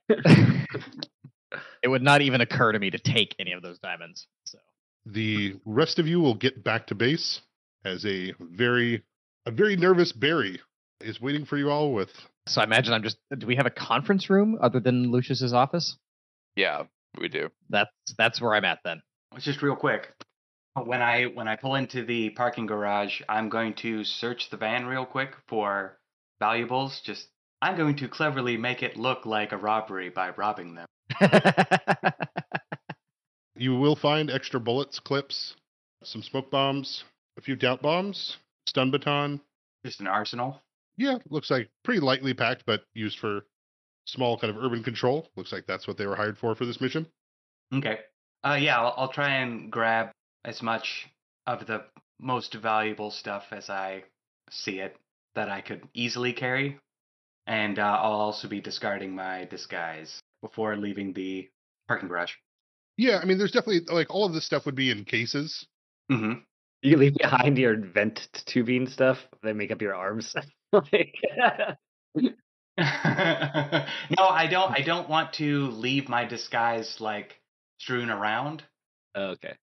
It 1.82 1.88
would 1.88 2.02
not 2.02 2.22
even 2.22 2.42
occur 2.42 2.72
to 2.74 2.80
me 2.80 2.90
to 2.90 2.98
take 2.98 3.36
any 3.40 3.54
of 3.54 3.62
those 3.62 3.80
diamonds. 3.80 4.28
So 4.46 4.58
The 5.06 5.56
rest 5.64 5.98
of 6.00 6.08
you 6.08 6.20
will 6.20 6.34
get 6.34 6.64
back 6.64 6.88
to 6.88 6.96
base 6.96 7.40
as 7.86 8.06
a 8.06 8.34
very 8.40 9.04
a 9.46 9.52
very 9.52 9.76
nervous 9.78 10.12
Barry 10.12 10.60
is 11.00 11.22
waiting 11.22 11.46
for 11.46 11.58
you 11.58 11.70
all 11.70 11.94
with 11.94 12.10
so 12.48 12.60
I 12.62 12.64
imagine 12.66 12.94
I'm 12.94 13.04
just 13.04 13.18
do 13.38 13.46
we 13.48 13.56
have 13.56 13.66
a 13.66 13.70
conference 13.72 14.30
room 14.30 14.58
other 14.62 14.80
than 14.80 15.12
Lucius's 15.12 15.54
office? 15.54 15.96
yeah, 16.56 16.84
We 17.20 17.30
do. 17.30 17.50
That's 17.70 17.92
that's 18.18 18.42
where 18.42 18.54
I'm 18.56 18.66
at 18.66 18.80
then. 18.84 19.02
It's 19.36 19.46
just 19.46 19.62
real 19.62 19.76
quick. 19.76 20.12
When 20.86 21.02
I 21.02 21.26
when 21.26 21.48
I 21.48 21.56
pull 21.56 21.76
into 21.76 22.06
the 22.06 22.30
parking 22.32 22.66
garage, 22.66 23.22
I'm 23.28 23.50
going 23.50 23.74
to 23.76 24.04
search 24.04 24.50
the 24.50 24.58
van 24.58 24.86
real 24.86 25.06
quick 25.06 25.34
for 25.48 25.98
valuables. 26.40 27.02
Just 27.02 27.28
I'm 27.62 27.76
going 27.76 27.96
to 27.98 28.08
cleverly 28.08 28.58
make 28.58 28.84
it 28.84 28.98
look 28.98 29.26
like 29.26 29.52
a 29.52 29.58
robbery 29.58 30.10
by 30.10 30.30
robbing 30.32 30.76
them. 30.76 30.88
You 33.60 33.76
will 33.76 33.96
find 33.96 34.30
extra 34.30 34.60
bullets, 34.60 35.00
clips, 35.00 35.56
some 36.04 36.22
smoke 36.22 36.52
bombs, 36.52 37.04
a 37.38 37.42
few 37.42 37.56
doubt 37.56 37.82
bombs, 37.82 38.38
stun 38.68 38.92
baton. 38.92 39.42
Just 39.84 40.00
an 40.00 40.08
arsenal. 40.08 40.62
Yeah, 40.96 41.18
looks 41.30 41.50
like 41.50 41.70
pretty 41.84 42.00
lightly 42.00 42.36
packed, 42.36 42.66
but 42.68 42.84
used 42.94 43.18
for 43.18 43.46
small 44.06 44.38
kind 44.38 44.56
of 44.56 44.64
urban 44.64 44.84
control. 44.84 45.28
Looks 45.36 45.52
like 45.52 45.66
that's 45.66 45.88
what 45.88 45.98
they 45.98 46.06
were 46.06 46.16
hired 46.16 46.38
for 46.38 46.54
for 46.54 46.66
this 46.66 46.80
mission. 46.80 47.08
Okay. 47.74 48.00
Uh, 48.44 48.58
yeah, 48.60 48.80
I'll, 48.80 48.94
I'll 48.96 49.12
try 49.12 49.38
and 49.38 49.72
grab 49.72 50.12
as 50.46 50.62
much 50.62 51.08
of 51.46 51.66
the 51.66 51.86
most 52.20 52.54
valuable 52.54 53.12
stuff 53.12 53.46
as 53.52 53.70
I 53.70 54.04
see 54.50 54.80
it 54.80 54.98
that 55.36 55.50
I 55.50 55.62
could 55.62 55.88
easily 55.94 56.34
carry, 56.34 56.80
and 57.46 57.80
uh, 57.80 58.00
I'll 58.02 58.14
also 58.14 58.48
be 58.48 58.60
discarding 58.60 59.16
my 59.16 59.46
disguise 59.46 60.20
before 60.42 60.76
leaving 60.76 61.14
the 61.14 61.50
parking 61.88 62.10
garage. 62.10 62.34
Yeah, 62.98 63.20
I 63.22 63.26
mean, 63.26 63.38
there's 63.38 63.52
definitely 63.52 63.94
like 63.94 64.10
all 64.10 64.26
of 64.26 64.34
this 64.34 64.46
stuff 64.46 64.66
would 64.66 64.76
be 64.76 64.90
in 64.90 65.06
cases. 65.06 65.66
Mm-hmm. 66.12 66.40
You 66.82 66.98
leave 66.98 67.16
behind 67.16 67.58
your 67.58 67.78
vent 67.78 68.28
tubing 68.46 68.88
stuff 68.88 69.18
that 69.44 69.56
make 69.56 69.72
up 69.72 69.82
your 69.82 69.96
arms. 69.96 70.34
like, 70.72 71.16
no, 72.16 72.26
I 72.78 74.48
don't. 74.50 74.72
I 74.72 74.82
don't 74.86 75.10
want 75.10 75.34
to 75.34 75.68
leave 75.68 76.10
my 76.10 76.26
disguise 76.26 76.98
like 77.00 77.40
strewn 77.80 78.10
around. 78.10 78.64
okay. 79.16 79.56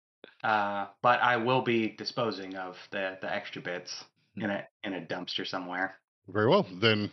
Uh, 0.43 0.87
but 1.01 1.21
I 1.21 1.37
will 1.37 1.61
be 1.61 1.89
disposing 1.97 2.55
of 2.55 2.75
the 2.91 3.17
the 3.21 3.33
extra 3.33 3.61
bits 3.61 4.03
in 4.35 4.49
a 4.49 4.67
in 4.83 4.93
a 4.93 5.01
dumpster 5.01 5.47
somewhere. 5.47 5.95
Very 6.27 6.47
well. 6.49 6.67
Then 6.81 7.11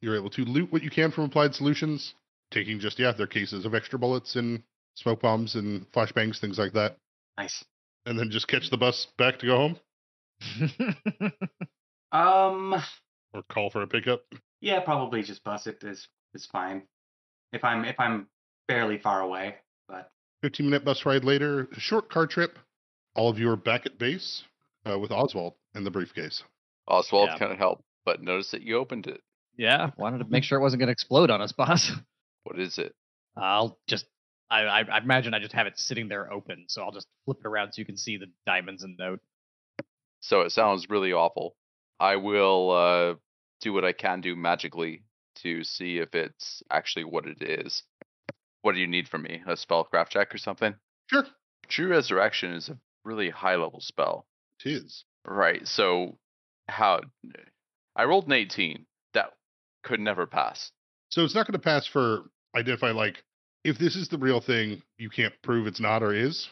you're 0.00 0.16
able 0.16 0.30
to 0.30 0.42
loot 0.44 0.72
what 0.72 0.82
you 0.82 0.90
can 0.90 1.10
from 1.10 1.24
Applied 1.24 1.54
Solutions, 1.54 2.14
taking 2.50 2.78
just, 2.78 2.98
yeah, 2.98 3.12
their 3.12 3.26
cases 3.26 3.64
of 3.64 3.74
extra 3.74 3.98
bullets 3.98 4.36
and 4.36 4.62
smoke 4.94 5.20
bombs 5.20 5.54
and 5.54 5.90
flashbangs, 5.92 6.40
things 6.40 6.58
like 6.58 6.72
that. 6.74 6.96
Nice. 7.38 7.64
And 8.04 8.18
then 8.18 8.30
just 8.30 8.46
catch 8.48 8.70
the 8.70 8.76
bus 8.76 9.06
back 9.18 9.38
to 9.40 9.46
go 9.46 9.56
home 9.56 9.80
Um. 12.12 12.74
or 13.34 13.42
call 13.50 13.70
for 13.70 13.82
a 13.82 13.86
pickup. 13.86 14.22
Yeah, 14.60 14.80
probably 14.80 15.22
just 15.22 15.44
bus 15.44 15.66
it 15.66 15.82
is 15.82 16.06
is 16.34 16.46
fine. 16.46 16.82
If 17.52 17.64
I'm 17.64 17.84
if 17.84 17.98
I'm 17.98 18.28
fairly 18.68 18.98
far 18.98 19.20
away, 19.20 19.56
but 19.88 20.10
15 20.46 20.64
minute 20.64 20.84
bus 20.84 21.04
ride 21.04 21.24
later, 21.24 21.66
short 21.72 22.08
car 22.08 22.24
trip. 22.24 22.56
All 23.16 23.28
of 23.28 23.36
you 23.40 23.50
are 23.50 23.56
back 23.56 23.84
at 23.84 23.98
base 23.98 24.44
uh, 24.88 24.96
with 24.96 25.10
Oswald 25.10 25.54
and 25.74 25.84
the 25.84 25.90
briefcase. 25.90 26.44
Oswald 26.86 27.30
Yeah. 27.32 27.38
couldn't 27.38 27.56
help 27.56 27.82
but 28.04 28.22
notice 28.22 28.52
that 28.52 28.62
you 28.62 28.76
opened 28.76 29.08
it. 29.08 29.20
yeah, 29.58 29.90
wanted 29.96 30.18
to 30.18 30.24
make 30.28 30.44
sure 30.44 30.56
it 30.56 30.62
wasn't 30.62 30.78
going 30.78 30.86
to 30.86 30.92
explode 30.92 31.32
on 31.32 31.42
us, 31.42 31.50
boss. 31.56 31.90
What 32.44 32.60
is 32.60 32.78
it? 32.78 32.94
I'll 33.36 33.76
just. 33.88 34.06
I, 34.48 34.60
I, 34.60 34.80
I 34.82 34.98
imagine 34.98 35.34
I 35.34 35.40
just 35.40 35.52
have 35.54 35.66
it 35.66 35.76
sitting 35.76 36.06
there 36.06 36.32
open, 36.32 36.66
so 36.68 36.82
I'll 36.82 36.92
just 36.92 37.08
flip 37.24 37.38
it 37.40 37.48
around 37.48 37.72
so 37.72 37.80
you 37.80 37.84
can 37.84 37.96
see 37.96 38.16
the 38.16 38.26
diamonds 38.46 38.84
and 38.84 38.96
note. 38.96 39.18
So 40.20 40.42
it 40.42 40.52
sounds 40.52 40.88
really 40.88 41.12
awful. 41.12 41.56
I 41.98 42.14
will 42.14 42.70
uh, 42.70 43.14
do 43.60 43.72
what 43.72 43.84
I 43.84 43.90
can 43.90 44.20
do 44.20 44.36
magically 44.36 45.02
to 45.42 45.64
see 45.64 45.98
if 45.98 46.14
it's 46.14 46.62
actually 46.70 47.04
what 47.06 47.26
it 47.26 47.42
is. 47.42 47.82
What 48.66 48.74
do 48.74 48.80
you 48.80 48.88
need 48.88 49.06
from 49.06 49.22
me? 49.22 49.40
A 49.46 49.52
spellcraft 49.52 50.08
check 50.08 50.34
or 50.34 50.38
something? 50.38 50.74
Sure, 51.08 51.22
True 51.68 51.86
Resurrection 51.86 52.52
is 52.52 52.68
a 52.68 52.76
really 53.04 53.30
high 53.30 53.54
level 53.54 53.78
spell. 53.80 54.26
it 54.64 54.68
is. 54.68 55.04
Right. 55.24 55.64
So 55.68 56.18
how 56.66 57.02
I 57.94 58.06
rolled 58.06 58.26
an 58.26 58.32
18. 58.32 58.84
That 59.14 59.34
could 59.84 60.00
never 60.00 60.26
pass. 60.26 60.72
So 61.10 61.22
it's 61.22 61.32
not 61.32 61.46
going 61.46 61.52
to 61.52 61.60
pass 61.60 61.86
for 61.86 62.24
identify 62.56 62.90
like 62.90 63.22
if 63.62 63.78
this 63.78 63.94
is 63.94 64.08
the 64.08 64.18
real 64.18 64.40
thing, 64.40 64.82
you 64.98 65.10
can't 65.10 65.34
prove 65.44 65.68
it's 65.68 65.78
not 65.78 66.02
or 66.02 66.12
is. 66.12 66.48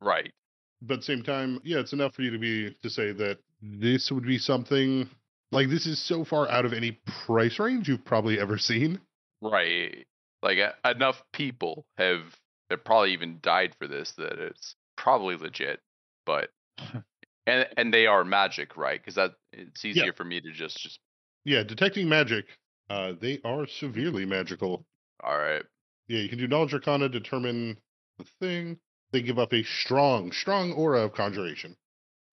Right. 0.00 0.32
But 0.80 0.94
at 0.94 1.00
the 1.00 1.04
same 1.04 1.22
time, 1.22 1.60
yeah, 1.64 1.80
it's 1.80 1.92
enough 1.92 2.14
for 2.14 2.22
you 2.22 2.30
to 2.30 2.38
be 2.38 2.74
to 2.82 2.88
say 2.88 3.12
that 3.12 3.40
this 3.60 4.10
would 4.10 4.24
be 4.24 4.38
something 4.38 5.06
like 5.52 5.68
this 5.68 5.84
is 5.84 6.02
so 6.02 6.24
far 6.24 6.48
out 6.48 6.64
of 6.64 6.72
any 6.72 6.98
price 7.26 7.58
range 7.58 7.88
you've 7.88 8.06
probably 8.06 8.40
ever 8.40 8.56
seen. 8.56 9.00
Right. 9.42 10.06
Like 10.42 10.58
enough 10.84 11.22
people 11.32 11.86
have 11.96 12.22
have 12.70 12.84
probably 12.84 13.12
even 13.12 13.38
died 13.42 13.74
for 13.78 13.86
this 13.88 14.12
that 14.18 14.38
it's 14.38 14.76
probably 14.96 15.36
legit. 15.36 15.80
But 16.26 16.50
and 17.46 17.68
and 17.76 17.92
they 17.92 18.06
are 18.06 18.24
magic, 18.24 18.76
right? 18.76 19.00
Because 19.00 19.16
that 19.16 19.32
it's 19.52 19.84
easier 19.84 20.12
for 20.12 20.24
me 20.24 20.40
to 20.40 20.52
just 20.52 20.78
just 20.78 21.00
Yeah, 21.44 21.62
detecting 21.62 22.08
magic. 22.08 22.46
Uh, 22.90 23.12
they 23.20 23.40
are 23.44 23.66
severely 23.66 24.24
magical. 24.24 24.86
all 25.22 25.38
right. 25.38 25.62
Yeah, 26.08 26.20
you 26.20 26.28
can 26.28 26.38
do 26.38 26.48
knowledge 26.48 26.72
arcana, 26.72 27.08
determine 27.08 27.76
the 28.18 28.24
thing. 28.40 28.78
They 29.12 29.20
give 29.22 29.38
up 29.38 29.52
a 29.52 29.62
strong, 29.62 30.32
strong 30.32 30.72
aura 30.72 31.02
of 31.02 31.12
conjuration. 31.14 31.76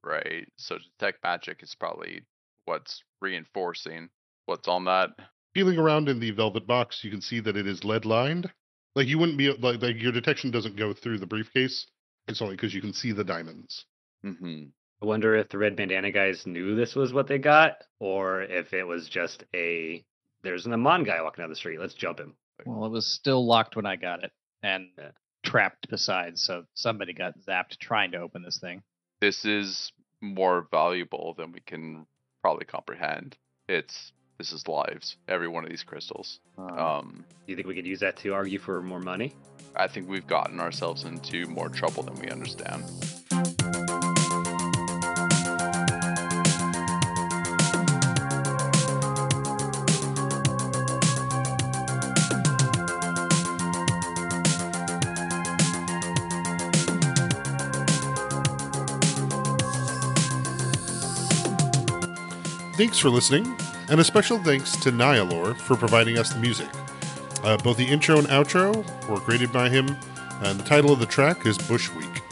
Right. 0.04 0.48
So 0.58 0.78
detect 0.78 1.24
magic 1.24 1.64
is 1.64 1.76
probably 1.76 2.26
what's 2.66 3.04
reinforcing 3.22 4.10
what's 4.46 4.68
on 4.68 4.86
that. 4.86 5.10
Feeling 5.56 5.80
around 5.80 6.10
in 6.10 6.20
the 6.20 6.32
velvet 6.32 6.68
box, 6.68 7.00
you 7.02 7.10
can 7.10 7.22
see 7.22 7.40
that 7.40 7.56
it 7.56 7.66
is 7.66 7.86
lead 7.86 8.04
lined. 8.04 8.52
Like 8.94 9.08
you 9.08 9.18
wouldn't 9.18 9.38
be 9.38 9.52
like, 9.54 9.82
like 9.82 10.02
your 10.02 10.12
detection 10.12 10.52
doesn't 10.52 10.76
go 10.76 10.94
through 10.94 11.18
the 11.20 11.26
briefcase. 11.26 11.88
It's 12.28 12.42
only 12.42 12.56
because 12.58 12.74
you 12.74 12.82
can 12.82 12.92
see 12.92 13.14
the 13.14 13.24
diamonds. 13.24 13.86
Mm-hmm. 14.26 14.66
I 15.02 15.06
wonder 15.06 15.34
if 15.36 15.48
the 15.48 15.58
red 15.58 15.78
bandana 15.78 16.12
guys 16.12 16.44
knew 16.46 16.76
this 16.76 16.94
was 16.94 17.14
what 17.14 17.28
they 17.28 17.38
got, 17.38 17.78
or 18.00 18.42
if 18.42 18.74
it 18.74 18.84
was 18.84 19.08
just 19.08 19.46
a 19.56 20.04
there's 20.44 20.66
an 20.66 20.74
Amon 20.74 21.06
guy 21.06 21.22
walking 21.22 21.42
down 21.42 21.50
the 21.50 21.56
street. 21.56 21.80
Let's 21.80 21.94
jump 21.94 22.20
him. 22.20 22.36
Well, 22.66 22.86
it 22.86 22.92
was 22.92 23.06
still 23.06 23.46
locked 23.46 23.78
when 23.78 23.86
I 23.86 23.96
got 23.96 24.24
it, 24.26 24.32
and 24.62 24.90
Yeah. 24.98 25.12
trapped 25.44 25.90
besides. 25.90 26.44
So 26.44 26.66
somebody 26.74 27.14
got 27.14 27.40
zapped 27.48 27.78
trying 27.80 28.12
to 28.12 28.18
open 28.20 28.44
this 28.44 28.60
thing. 28.60 28.84
This 29.22 29.46
is 29.46 29.94
more 30.20 30.68
valuable 30.70 31.34
than 31.38 31.54
we 31.54 31.62
can 31.62 32.06
probably 32.42 32.66
comprehend. 32.66 33.38
It's 33.70 34.12
this 34.38 34.52
is 34.52 34.68
lives. 34.68 35.18
Every 35.28 35.48
one 35.48 35.64
of 35.64 35.70
these 35.70 35.84
crystals. 35.84 36.40
Um, 36.58 36.78
Um, 36.78 37.26
Do 37.46 37.52
you 37.52 37.56
think 37.56 37.68
we 37.68 37.76
could 37.76 37.86
use 37.86 38.00
that 38.02 38.18
to 38.18 38.34
argue 38.34 38.60
for 38.60 38.82
more 38.82 39.00
money? 39.00 39.34
I 39.76 39.88
think 39.88 40.08
we've 40.10 40.28
gotten 40.28 40.60
ourselves 40.60 41.04
into 41.04 41.46
more 41.48 41.70
trouble 41.70 42.04
than 42.04 42.16
we 42.16 42.30
understand. 42.30 42.84
Thanks 62.78 63.00
for 63.00 63.10
listening, 63.10 63.56
and 63.90 64.00
a 64.00 64.04
special 64.04 64.38
thanks 64.40 64.76
to 64.78 64.92
Nihilore 64.92 65.56
for 65.56 65.76
providing 65.76 66.18
us 66.18 66.34
the 66.34 66.40
music. 66.40 66.70
Uh, 67.44 67.58
both 67.58 67.78
the 67.78 67.86
intro 67.86 68.18
and 68.18 68.28
outro 68.28 68.76
were 69.10 69.20
created 69.20 69.52
by 69.52 69.70
him, 69.70 69.96
and 70.42 70.60
the 70.60 70.64
title 70.64 70.92
of 70.92 71.00
the 71.00 71.06
track 71.06 71.46
is 71.46 71.58
Bush 71.58 71.92
Week. 71.94 72.25